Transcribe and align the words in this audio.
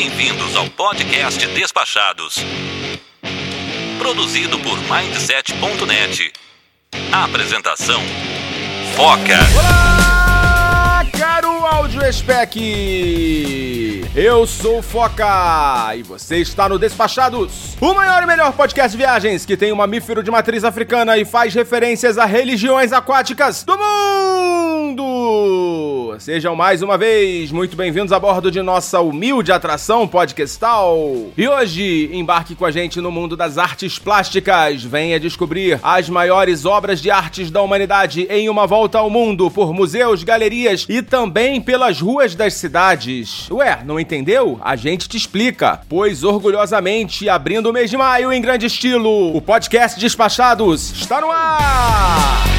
Bem-vindos 0.00 0.54
ao 0.54 0.70
podcast 0.70 1.44
Despachados. 1.48 2.36
Produzido 3.98 4.56
por 4.60 4.78
Mindset.net. 4.78 6.32
Apresentação: 7.10 8.00
Foca. 8.94 9.40
Olá, 9.58 11.04
caro 11.18 11.66
áudio 11.66 12.00
spec. 12.12 12.56
Eu 14.14 14.46
sou 14.46 14.80
Foca 14.82 15.96
e 15.96 16.04
você 16.04 16.36
está 16.36 16.68
no 16.68 16.78
Despachados, 16.78 17.76
o 17.80 17.92
maior 17.92 18.22
e 18.22 18.26
melhor 18.26 18.52
podcast 18.52 18.92
de 18.92 18.98
viagens 18.98 19.44
que 19.44 19.56
tem 19.56 19.72
um 19.72 19.76
mamífero 19.76 20.22
de 20.22 20.30
matriz 20.30 20.62
africana 20.62 21.18
e 21.18 21.24
faz 21.24 21.52
referências 21.54 22.18
a 22.18 22.24
religiões 22.24 22.92
aquáticas 22.92 23.64
do 23.64 23.76
mundo. 23.76 24.77
Sejam 26.18 26.56
mais 26.56 26.82
uma 26.82 26.98
vez 26.98 27.52
muito 27.52 27.76
bem-vindos 27.76 28.12
a 28.12 28.18
bordo 28.18 28.50
de 28.50 28.60
nossa 28.60 29.00
humilde 29.00 29.52
atração 29.52 30.06
podcastal. 30.06 30.96
E 31.36 31.48
hoje 31.48 32.10
embarque 32.12 32.54
com 32.54 32.64
a 32.64 32.70
gente 32.70 33.00
no 33.00 33.10
mundo 33.10 33.36
das 33.36 33.56
artes 33.58 33.98
plásticas. 33.98 34.82
Venha 34.82 35.20
descobrir 35.20 35.78
as 35.82 36.08
maiores 36.08 36.64
obras 36.64 37.00
de 37.00 37.10
artes 37.10 37.50
da 37.50 37.62
humanidade 37.62 38.26
em 38.30 38.48
uma 38.48 38.66
volta 38.66 38.98
ao 38.98 39.08
mundo 39.08 39.50
por 39.50 39.72
museus, 39.72 40.22
galerias 40.22 40.86
e 40.88 41.02
também 41.02 41.60
pelas 41.60 42.00
ruas 42.00 42.34
das 42.34 42.54
cidades. 42.54 43.48
Ué, 43.50 43.80
não 43.84 44.00
entendeu? 44.00 44.58
A 44.62 44.76
gente 44.76 45.08
te 45.08 45.16
explica. 45.16 45.80
Pois 45.88 46.24
orgulhosamente 46.24 47.28
abrindo 47.28 47.70
o 47.70 47.72
mês 47.72 47.90
de 47.90 47.96
maio 47.96 48.32
em 48.32 48.40
grande 48.40 48.66
estilo, 48.66 49.36
o 49.36 49.40
podcast 49.40 49.98
Despachados 50.00 50.92
está 50.92 51.20
no 51.20 51.30
ar. 51.30 52.57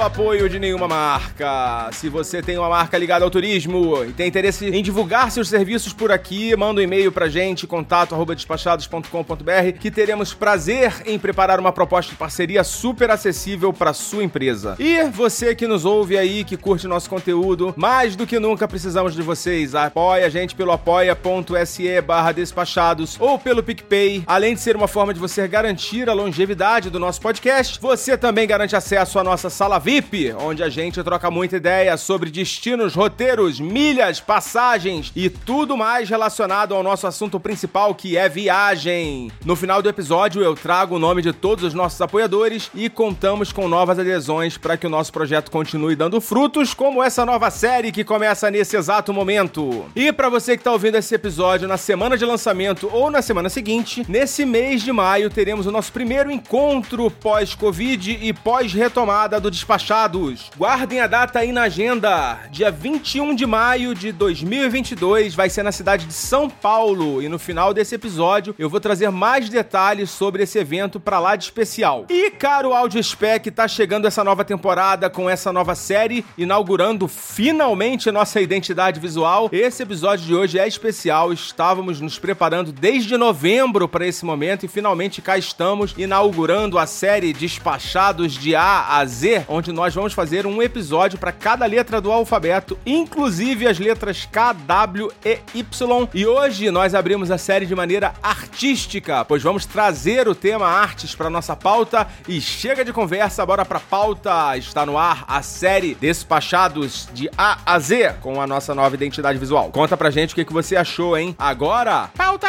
O 0.00 0.02
apoio 0.02 0.48
de 0.48 0.58
nenhuma 0.58 0.88
marca. 0.88 1.90
Se 1.92 2.08
você 2.08 2.40
tem 2.40 2.56
uma 2.56 2.70
marca 2.70 2.96
ligada 2.96 3.22
ao 3.22 3.30
turismo 3.30 4.02
e 4.02 4.14
tem 4.14 4.28
interesse 4.28 4.66
em 4.66 4.82
divulgar 4.82 5.30
seus 5.30 5.46
serviços 5.46 5.92
por 5.92 6.10
aqui, 6.10 6.56
manda 6.56 6.80
um 6.80 6.84
e-mail 6.84 7.12
pra 7.12 7.28
gente, 7.28 7.66
contato@despachados.com.br, 7.66 9.78
que 9.78 9.90
teremos 9.90 10.32
prazer 10.32 11.02
em 11.04 11.18
preparar 11.18 11.60
uma 11.60 11.70
proposta 11.70 12.12
de 12.12 12.16
parceria 12.16 12.64
super 12.64 13.10
acessível 13.10 13.74
para 13.74 13.92
sua 13.92 14.24
empresa. 14.24 14.74
E 14.78 15.02
você 15.10 15.54
que 15.54 15.66
nos 15.66 15.84
ouve 15.84 16.16
aí, 16.16 16.44
que 16.44 16.56
curte 16.56 16.88
nosso 16.88 17.10
conteúdo, 17.10 17.74
mais 17.76 18.16
do 18.16 18.26
que 18.26 18.38
nunca 18.38 18.66
precisamos 18.66 19.14
de 19.14 19.20
vocês. 19.20 19.74
Apoie 19.74 20.24
a 20.24 20.30
gente 20.30 20.54
pelo 20.54 20.72
apoia.se 20.72 22.00
barra 22.00 22.32
despachados 22.32 23.18
ou 23.20 23.38
pelo 23.38 23.62
PicPay. 23.62 24.24
Além 24.26 24.54
de 24.54 24.62
ser 24.62 24.76
uma 24.76 24.88
forma 24.88 25.12
de 25.12 25.20
você 25.20 25.46
garantir 25.46 26.08
a 26.08 26.14
longevidade 26.14 26.88
do 26.88 26.98
nosso 26.98 27.20
podcast, 27.20 27.78
você 27.78 28.16
também 28.16 28.46
garante 28.46 28.74
acesso 28.74 29.18
à 29.18 29.24
nossa 29.24 29.50
sala 29.50 29.78
VIP, 29.78 29.89
onde 30.38 30.62
a 30.62 30.68
gente 30.68 31.02
troca 31.02 31.30
muita 31.30 31.56
ideia 31.56 31.96
sobre 31.96 32.30
destinos, 32.30 32.94
roteiros, 32.94 33.58
milhas, 33.58 34.20
passagens 34.20 35.10
e 35.16 35.28
tudo 35.28 35.76
mais 35.76 36.08
relacionado 36.08 36.74
ao 36.74 36.82
nosso 36.82 37.08
assunto 37.08 37.40
principal, 37.40 37.92
que 37.94 38.16
é 38.16 38.28
viagem. 38.28 39.32
No 39.44 39.56
final 39.56 39.82
do 39.82 39.88
episódio, 39.88 40.42
eu 40.42 40.54
trago 40.54 40.94
o 40.94 40.98
nome 40.98 41.22
de 41.22 41.32
todos 41.32 41.64
os 41.64 41.74
nossos 41.74 42.00
apoiadores 42.00 42.70
e 42.72 42.88
contamos 42.88 43.52
com 43.52 43.66
novas 43.66 43.98
adesões 43.98 44.56
para 44.56 44.76
que 44.76 44.86
o 44.86 44.90
nosso 44.90 45.12
projeto 45.12 45.50
continue 45.50 45.96
dando 45.96 46.20
frutos, 46.20 46.72
como 46.72 47.02
essa 47.02 47.26
nova 47.26 47.50
série 47.50 47.90
que 47.90 48.04
começa 48.04 48.50
nesse 48.50 48.76
exato 48.76 49.12
momento. 49.12 49.86
E 49.96 50.12
para 50.12 50.28
você 50.28 50.56
que 50.56 50.60
está 50.60 50.70
ouvindo 50.72 50.98
esse 50.98 51.14
episódio 51.14 51.66
na 51.66 51.76
semana 51.76 52.16
de 52.16 52.24
lançamento 52.24 52.88
ou 52.92 53.10
na 53.10 53.22
semana 53.22 53.48
seguinte, 53.48 54.04
nesse 54.08 54.44
mês 54.44 54.82
de 54.82 54.92
maio 54.92 55.30
teremos 55.30 55.66
o 55.66 55.72
nosso 55.72 55.92
primeiro 55.92 56.30
encontro 56.30 57.10
pós-Covid 57.10 58.18
e 58.22 58.32
pós-retomada 58.32 59.40
do 59.40 59.50
Despachados. 59.80 60.50
Guardem 60.58 61.00
a 61.00 61.06
data 61.06 61.38
aí 61.38 61.52
na 61.52 61.62
agenda. 61.62 62.38
Dia 62.50 62.70
21 62.70 63.34
de 63.34 63.46
maio 63.46 63.94
de 63.94 64.12
2022 64.12 65.34
vai 65.34 65.48
ser 65.48 65.62
na 65.62 65.72
cidade 65.72 66.04
de 66.04 66.12
São 66.12 66.50
Paulo. 66.50 67.22
E 67.22 67.28
no 67.28 67.38
final 67.38 67.72
desse 67.72 67.94
episódio 67.94 68.54
eu 68.58 68.68
vou 68.68 68.78
trazer 68.78 69.10
mais 69.10 69.48
detalhes 69.48 70.10
sobre 70.10 70.42
esse 70.42 70.58
evento 70.58 71.00
para 71.00 71.18
lá 71.18 71.34
de 71.34 71.44
especial. 71.44 72.04
E 72.10 72.30
caro 72.30 72.74
Audio 72.74 73.02
Spec, 73.02 73.50
tá 73.50 73.66
chegando 73.66 74.06
essa 74.06 74.22
nova 74.22 74.44
temporada 74.44 75.08
com 75.08 75.30
essa 75.30 75.50
nova 75.50 75.74
série, 75.74 76.24
inaugurando 76.36 77.08
finalmente 77.08 78.10
nossa 78.10 78.40
identidade 78.40 79.00
visual. 79.00 79.48
Esse 79.50 79.82
episódio 79.82 80.26
de 80.26 80.34
hoje 80.34 80.58
é 80.58 80.68
especial. 80.68 81.32
Estávamos 81.32 82.00
nos 82.00 82.18
preparando 82.18 82.70
desde 82.70 83.16
novembro 83.16 83.88
para 83.88 84.06
esse 84.06 84.26
momento 84.26 84.66
e 84.66 84.68
finalmente 84.68 85.22
cá 85.22 85.38
estamos 85.38 85.94
inaugurando 85.96 86.78
a 86.78 86.86
série 86.86 87.32
Despachados 87.32 88.34
de 88.34 88.54
A 88.54 88.98
a 88.98 89.06
Z, 89.06 89.46
onde 89.48 89.69
nós 89.72 89.94
vamos 89.94 90.12
fazer 90.12 90.46
um 90.46 90.62
episódio 90.62 91.18
para 91.18 91.32
cada 91.32 91.66
letra 91.66 92.00
do 92.00 92.10
alfabeto, 92.10 92.78
inclusive 92.84 93.66
as 93.66 93.78
letras 93.78 94.26
K, 94.30 94.52
W 94.52 95.10
e 95.24 95.38
Y. 95.54 96.08
E 96.14 96.26
hoje 96.26 96.70
nós 96.70 96.94
abrimos 96.94 97.30
a 97.30 97.38
série 97.38 97.66
de 97.66 97.74
maneira 97.74 98.12
artística, 98.22 99.24
pois 99.24 99.42
vamos 99.42 99.66
trazer 99.66 100.28
o 100.28 100.34
tema 100.34 100.66
artes 100.66 101.14
para 101.14 101.30
nossa 101.30 101.54
pauta 101.56 102.06
e 102.28 102.40
chega 102.40 102.84
de 102.84 102.92
conversa, 102.92 103.44
bora 103.44 103.64
pra 103.64 103.80
pauta. 103.80 104.56
Está 104.56 104.84
no 104.84 104.98
ar 104.98 105.24
a 105.26 105.42
série 105.42 105.94
Despachados 105.94 107.08
de 107.12 107.30
A 107.36 107.58
a 107.64 107.78
Z 107.78 108.14
com 108.20 108.40
a 108.40 108.46
nossa 108.46 108.74
nova 108.74 108.94
identidade 108.94 109.38
visual. 109.38 109.70
Conta 109.70 109.96
pra 109.96 110.10
gente 110.10 110.32
o 110.32 110.34
que, 110.34 110.44
que 110.44 110.52
você 110.52 110.76
achou, 110.76 111.16
hein? 111.16 111.34
Agora, 111.38 112.10
pauta! 112.16 112.48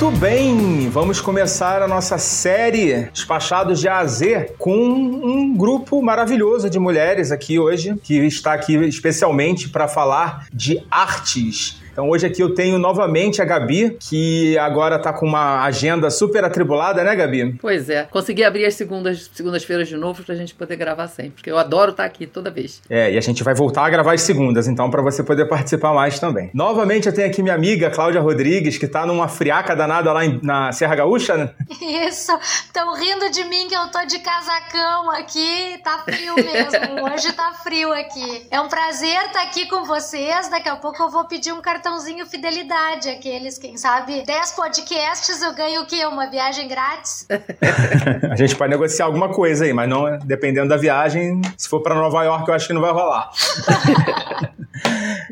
Muito 0.00 0.16
bem, 0.16 0.88
vamos 0.90 1.20
começar 1.20 1.82
a 1.82 1.88
nossa 1.88 2.18
série 2.18 3.10
Despachados 3.12 3.80
de 3.80 3.88
A 3.88 3.98
a 3.98 4.06
Z 4.06 4.54
com 4.56 4.72
um 4.72 5.56
grupo 5.56 6.00
maravilhoso 6.00 6.70
de 6.70 6.78
mulheres 6.78 7.32
aqui 7.32 7.58
hoje, 7.58 7.96
que 8.00 8.14
está 8.18 8.52
aqui 8.52 8.76
especialmente 8.76 9.68
para 9.68 9.88
falar 9.88 10.46
de 10.52 10.80
artes. 10.88 11.82
Então 11.98 12.08
hoje 12.10 12.28
aqui 12.28 12.40
eu 12.40 12.54
tenho 12.54 12.78
novamente 12.78 13.42
a 13.42 13.44
Gabi, 13.44 13.96
que 13.98 14.56
agora 14.56 15.00
tá 15.00 15.12
com 15.12 15.26
uma 15.26 15.64
agenda 15.64 16.08
super 16.10 16.44
atribulada, 16.44 17.02
né, 17.02 17.16
Gabi? 17.16 17.56
Pois 17.60 17.90
é, 17.90 18.04
consegui 18.04 18.44
abrir 18.44 18.64
as 18.66 18.74
segundas, 18.74 19.28
segundas-feiras 19.34 19.88
de 19.88 19.96
novo 19.96 20.22
pra 20.22 20.36
gente 20.36 20.54
poder 20.54 20.76
gravar 20.76 21.08
sempre, 21.08 21.32
porque 21.32 21.50
eu 21.50 21.58
adoro 21.58 21.90
estar 21.90 22.04
aqui 22.04 22.24
toda 22.24 22.52
vez. 22.52 22.80
É, 22.88 23.10
e 23.10 23.18
a 23.18 23.20
gente 23.20 23.42
vai 23.42 23.52
voltar 23.52 23.84
a 23.84 23.90
gravar 23.90 24.12
as 24.14 24.20
segundas, 24.20 24.68
então 24.68 24.88
para 24.92 25.02
você 25.02 25.24
poder 25.24 25.46
participar 25.48 25.92
mais 25.92 26.20
também. 26.20 26.52
Novamente 26.54 27.08
eu 27.08 27.12
tenho 27.12 27.26
aqui 27.26 27.42
minha 27.42 27.56
amiga 27.56 27.90
Cláudia 27.90 28.20
Rodrigues, 28.20 28.78
que 28.78 28.86
tá 28.86 29.04
numa 29.04 29.26
friaca 29.26 29.74
danada 29.74 30.12
lá 30.12 30.24
em- 30.24 30.38
na 30.40 30.70
Serra 30.70 30.94
Gaúcha, 30.94 31.36
né? 31.36 31.50
Isso, 32.06 32.30
estão 32.64 32.94
rindo 32.94 33.28
de 33.32 33.42
mim 33.42 33.66
que 33.66 33.74
eu 33.74 33.88
tô 33.90 34.04
de 34.06 34.20
casacão 34.20 35.10
aqui, 35.10 35.80
tá 35.82 35.98
frio 36.04 36.36
mesmo, 36.36 37.02
hoje 37.12 37.32
tá 37.32 37.54
frio 37.64 37.92
aqui. 37.92 38.46
É 38.52 38.60
um 38.60 38.68
prazer 38.68 39.20
estar 39.26 39.42
aqui 39.42 39.66
com 39.66 39.82
vocês, 39.84 40.48
daqui 40.48 40.68
a 40.68 40.76
pouco 40.76 41.02
eu 41.02 41.08
vou 41.10 41.24
pedir 41.24 41.50
um 41.52 41.60
cartãozinho 41.88 42.26
fidelidade, 42.26 43.08
aqueles, 43.08 43.56
quem 43.56 43.76
sabe, 43.76 44.22
10 44.22 44.52
podcasts 44.52 45.40
eu 45.42 45.54
ganho 45.54 45.82
o 45.82 45.86
quê? 45.86 46.04
Uma 46.04 46.28
viagem 46.30 46.68
grátis? 46.68 47.26
A 48.30 48.36
gente 48.36 48.54
pode 48.54 48.70
negociar 48.70 49.06
alguma 49.06 49.30
coisa 49.30 49.64
aí, 49.64 49.72
mas 49.72 49.88
não 49.88 50.18
dependendo 50.18 50.68
da 50.68 50.76
viagem, 50.76 51.40
se 51.56 51.68
for 51.68 51.80
para 51.80 51.94
Nova 51.94 52.22
York, 52.22 52.46
eu 52.46 52.54
acho 52.54 52.66
que 52.66 52.74
não 52.74 52.80
vai 52.82 52.92
rolar. 52.92 53.30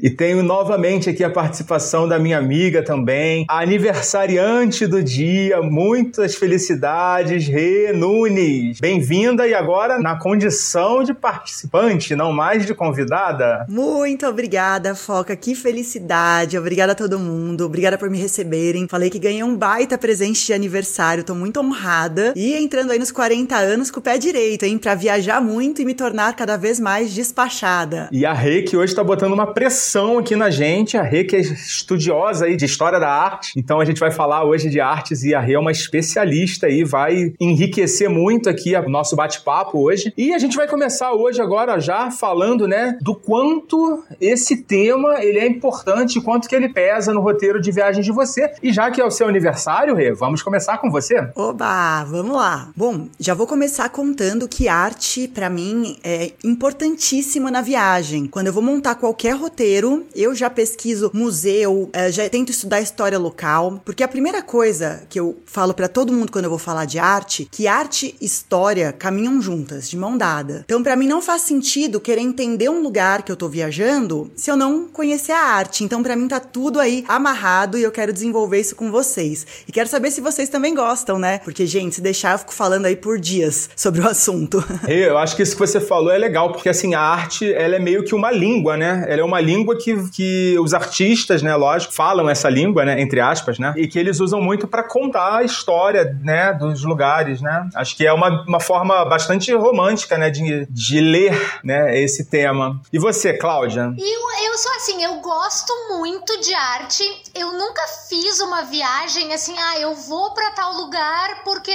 e 0.03 0.11
tenho 0.11 0.43
novamente 0.43 1.11
aqui 1.11 1.25
a 1.25 1.31
participação 1.31 2.09
da 2.09 2.19
minha 2.19 2.39
amiga 2.39 2.83
também, 2.83 3.45
a 3.49 3.61
aniversariante 3.61 4.87
do 4.87 5.03
dia, 5.03 5.63
muitas 5.63 6.35
felicidades, 6.35 7.47
Rê 7.47 7.93
Nunes. 7.93 8.81
Bem-vinda 8.81 9.47
e 9.47 9.55
agora 9.55 9.99
na 9.99 10.19
condição 10.19 11.03
de 11.03 11.15
participante, 11.15 12.15
não 12.15 12.33
mais 12.33 12.67
de 12.67 12.75
convidada. 12.75 13.67
Muito 13.69 14.27
obrigada, 14.27 14.95
Foca, 14.95 15.37
que 15.37 15.55
felicidade. 15.55 16.59
Obrigada 16.59 16.93
a 16.93 16.95
todo 16.95 17.19
mundo, 17.19 17.65
obrigada 17.65 17.97
por 17.97 18.11
me 18.11 18.19
receberem. 18.19 18.89
Falei 18.89 19.11
que 19.11 19.19
ganhei 19.19 19.43
um 19.43 19.57
baita 19.57 19.97
presente 19.97 20.45
de 20.45 20.53
aniversário, 20.53 21.25
tô 21.25 21.35
muito 21.35 21.61
honrada. 21.61 22.33
E 22.35 22.55
entrando 22.55 22.91
aí 22.91 22.99
nos 22.99 23.13
40 23.13 23.57
anos 23.57 23.91
com 23.91 24.01
o 24.01 24.03
pé 24.03 24.19
direito, 24.19 24.65
hein, 24.65 24.79
pra 24.79 24.95
viajar 24.95 25.41
muito 25.41 25.81
e 25.81 25.85
me 25.85 25.95
tornar 25.95 26.35
cada 26.35 26.57
vez 26.57 26.81
mais 26.81 27.13
despachada. 27.13 28.09
E 28.11 28.25
a 28.27 28.33
Rê 28.33 28.63
que 28.63 28.77
hoje 28.77 28.95
tá 28.95 29.05
botando 29.05 29.36
uma 29.37 29.47
pressão 29.53 30.19
aqui 30.19 30.35
na 30.35 30.49
gente, 30.49 30.97
a 30.97 31.03
Rê 31.03 31.23
que 31.23 31.37
é 31.37 31.41
estudiosa 31.41 32.47
aí 32.47 32.57
de 32.57 32.65
história 32.65 32.99
da 32.99 33.11
arte. 33.11 33.53
Então 33.55 33.81
a 33.81 33.85
gente 33.85 34.01
vai 34.01 34.11
falar 34.11 34.45
hoje 34.45 34.71
de 34.71 34.81
artes 34.81 35.23
e 35.25 35.35
a 35.35 35.41
Rê 35.41 35.53
é 35.53 35.59
uma 35.59 35.71
especialista 35.71 36.67
aí, 36.67 36.85
vai 36.85 37.35
enriquecer 37.39 38.09
muito 38.09 38.49
aqui 38.49 38.75
o 38.75 38.89
nosso 38.89 39.15
bate-papo 39.15 39.79
hoje. 39.79 40.13
E 40.17 40.33
a 40.33 40.39
gente 40.39 40.57
vai 40.57 40.67
começar 40.67 41.13
hoje 41.13 41.43
agora 41.43 41.79
já 41.79 42.11
falando, 42.11 42.67
né, 42.67 42.97
do 43.03 43.15
quanto 43.15 44.03
esse 44.19 44.63
tema 44.63 45.23
ele 45.23 45.39
é 45.39 45.47
importante, 45.47 46.21
quanto 46.21 46.49
que 46.49 46.57
ele 46.57 46.71
pesa 46.71 47.13
no 47.13 47.21
roteiro 47.21 47.61
de 47.61 47.71
viagem 47.71 48.03
de 48.03 48.13
você. 48.13 48.55
E 48.63 48.73
já 48.73 48.91
que 48.91 49.03
é 49.03 49.05
o 49.05 49.11
seu 49.11 49.29
aniversário, 49.29 49.95
Rê, 49.95 50.15
vamos 50.15 50.43
começar 50.43 50.79
com 50.79 50.91
você? 50.91 51.15
Oba, 51.35 52.05
vamos 52.05 52.35
lá. 52.35 52.71
Bom, 52.75 53.09
já 53.21 53.35
vou 53.35 53.47
começar 53.47 53.91
contando 53.91 54.49
que 54.49 54.67
arte 54.67 55.29
para 55.29 55.51
mim 55.51 55.99
é 56.03 56.33
importantíssima 56.43 57.51
na 57.51 57.61
viagem. 57.61 58.27
Quando 58.27 58.47
eu 58.47 58.53
vou 58.53 58.63
montar 58.63 58.95
qualquer 58.95 59.26
roteiro, 59.35 60.07
eu 60.15 60.35
já 60.35 60.49
pesquiso 60.49 61.11
museu, 61.13 61.91
eh, 61.93 62.11
já 62.13 62.29
tento 62.29 62.51
estudar 62.51 62.81
história 62.81 63.19
local, 63.19 63.81
porque 63.85 64.03
a 64.03 64.09
primeira 64.09 64.43
coisa 64.43 65.03
que 65.09 65.19
eu 65.19 65.37
falo 65.45 65.75
para 65.75 65.89
todo 65.89 66.13
mundo 66.13 66.31
quando 66.31 66.45
eu 66.45 66.51
vou 66.51 66.59
falar 66.59 66.85
de 66.85 66.99
arte, 66.99 67.49
que 67.51 67.67
arte 67.67 68.15
e 68.21 68.27
história 68.27 68.93
caminham 68.93 69.41
juntas, 69.41 69.89
de 69.89 69.97
mão 69.97 70.17
dada. 70.17 70.63
Então, 70.65 70.83
para 70.83 70.97
mim 70.97 71.09
não 71.09 71.21
faz 71.21 71.43
sentido 71.43 72.01
querer 72.01 72.21
entender 72.21 72.69
um 72.69 72.83
lugar 72.83 73.23
que 73.23 73.33
eu 73.33 73.37
tô 73.37 73.49
viajando 73.49 74.31
se 74.37 74.51
eu 74.51 74.57
não 74.57 74.87
conhecer 74.87 75.33
a 75.33 75.43
arte. 75.43 75.85
Então, 75.85 76.03
para 76.03 76.17
mim 76.17 76.29
tá 76.29 76.41
tudo 76.41 76.79
aí 76.79 77.05
amarrado 77.09 77.79
e 77.79 77.83
eu 77.83 77.91
quero 77.91 78.13
desenvolver 78.13 78.61
isso 78.61 78.77
com 78.77 78.91
vocês. 78.91 79.47
E 79.67 79.73
quero 79.73 79.89
saber 79.89 80.11
se 80.11 80.21
vocês 80.21 80.49
também 80.49 80.75
gostam, 80.75 81.19
né? 81.19 81.39
Porque, 81.39 81.67
gente, 81.67 81.97
se 81.97 82.01
deixar 82.01 82.33
eu 82.33 82.39
fico 82.39 82.53
falando 82.53 82.87
aí 82.87 82.95
por 82.95 83.19
dias 83.19 83.71
sobre 83.75 84.01
o 84.01 84.07
assunto. 84.07 84.63
Eu 84.87 85.17
acho 85.19 85.35
que 85.35 85.43
isso 85.43 85.53
que 85.53 85.61
você 85.61 85.81
falou 85.81 86.11
é 86.11 86.19
legal, 86.19 86.53
porque 86.53 86.69
assim, 86.69 86.95
a 86.95 87.01
arte, 87.01 87.53
ela 87.53 87.77
é 87.77 87.79
meio 87.79 88.05
que 88.05 88.15
uma 88.15 88.31
língua, 88.31 88.77
né? 88.77 89.07
Ela 89.17 89.23
é 89.23 89.25
uma 89.25 89.41
língua 89.41 89.77
que, 89.77 90.11
que 90.11 90.59
os 90.59 90.75
artistas, 90.75 91.43
né, 91.43 91.55
lógico, 91.57 91.93
falam 91.93 92.29
essa 92.29 92.49
língua, 92.51 92.85
né, 92.85 93.01
entre 93.01 93.21
aspas, 93.21 93.59
né? 93.59 93.73
E 93.77 93.89
que 93.89 93.99
eles 93.99 94.21
usam 94.21 94.41
muito 94.41 94.69
para 94.69 94.83
contar 94.83 95.39
a 95.39 95.43
história, 95.43 96.17
né, 96.23 96.53
dos 96.53 96.85
lugares, 96.85 97.41
né? 97.41 97.69
Acho 97.75 97.97
que 97.97 98.07
é 98.07 98.13
uma, 98.13 98.45
uma 98.47 98.61
forma 98.61 99.05
bastante 99.07 99.53
romântica, 99.55 100.19
né, 100.19 100.29
de, 100.29 100.67
de 100.69 101.01
ler, 101.01 101.61
né, 101.65 101.99
esse 101.99 102.27
tema. 102.27 102.81
E 102.93 102.99
você, 102.99 103.33
Cláudia? 103.33 103.95
Eu, 103.97 104.47
eu 104.47 104.59
sou 104.59 104.73
assim, 104.73 105.03
eu 105.03 105.15
gosto 105.21 105.73
muito 105.97 106.41
de 106.41 106.53
arte. 106.55 107.05
Eu 107.35 107.53
nunca 107.53 107.83
fiz 108.09 108.41
uma 108.41 108.63
viagem 108.63 109.33
assim, 109.33 109.55
ah, 109.59 109.81
eu 109.81 109.95
vou 109.95 110.33
para 110.35 110.51
tal 110.51 110.73
lugar 110.75 111.43
porque 111.45 111.71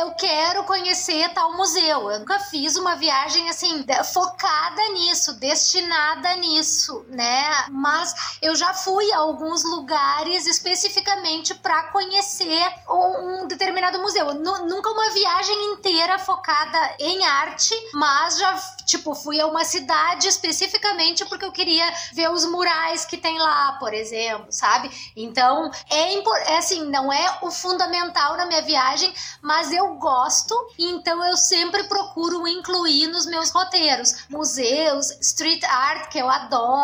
eu 0.00 0.10
quero 0.12 0.64
conhecer 0.64 1.28
tal 1.34 1.56
museu. 1.56 2.10
Eu 2.10 2.20
nunca 2.20 2.38
fiz 2.38 2.76
uma 2.76 2.94
viagem 2.94 3.48
assim 3.48 3.84
focada 4.12 4.82
nisso, 4.92 5.38
destinada 5.38 6.36
nisso, 6.36 6.85
né? 7.08 7.66
Mas 7.70 8.38
eu 8.42 8.54
já 8.54 8.72
fui 8.74 9.12
a 9.12 9.18
alguns 9.18 9.64
lugares 9.64 10.46
especificamente 10.46 11.54
para 11.54 11.84
conhecer 11.84 12.66
um, 12.88 13.46
determinado 13.46 13.98
museu. 14.00 14.34
Nunca 14.34 14.90
uma 14.90 15.10
viagem 15.10 15.72
inteira 15.72 16.18
focada 16.18 16.94
em 16.98 17.24
arte, 17.24 17.74
mas 17.94 18.38
já 18.38 18.56
tipo 18.86 19.14
fui 19.14 19.40
a 19.40 19.46
uma 19.46 19.64
cidade 19.64 20.28
especificamente 20.28 21.24
porque 21.26 21.44
eu 21.44 21.52
queria 21.52 21.92
ver 22.12 22.30
os 22.30 22.44
murais 22.44 23.04
que 23.04 23.16
tem 23.16 23.38
lá, 23.38 23.72
por 23.78 23.92
exemplo, 23.92 24.46
sabe? 24.50 24.90
Então 25.16 25.70
é, 25.90 26.14
é 26.52 26.58
assim, 26.58 26.84
não 26.86 27.12
é 27.12 27.38
o 27.42 27.50
fundamental 27.50 28.36
na 28.36 28.46
minha 28.46 28.62
viagem, 28.62 29.12
mas 29.42 29.72
eu 29.72 29.94
gosto, 29.94 30.54
então 30.78 31.24
eu 31.24 31.36
sempre 31.36 31.84
procuro 31.84 32.46
incluir 32.46 33.08
nos 33.08 33.26
meus 33.26 33.50
roteiros 33.50 34.26
museus, 34.28 35.10
street 35.20 35.64
art 35.64 36.10
que 36.10 36.18
eu 36.18 36.28
adoro, 36.28 36.75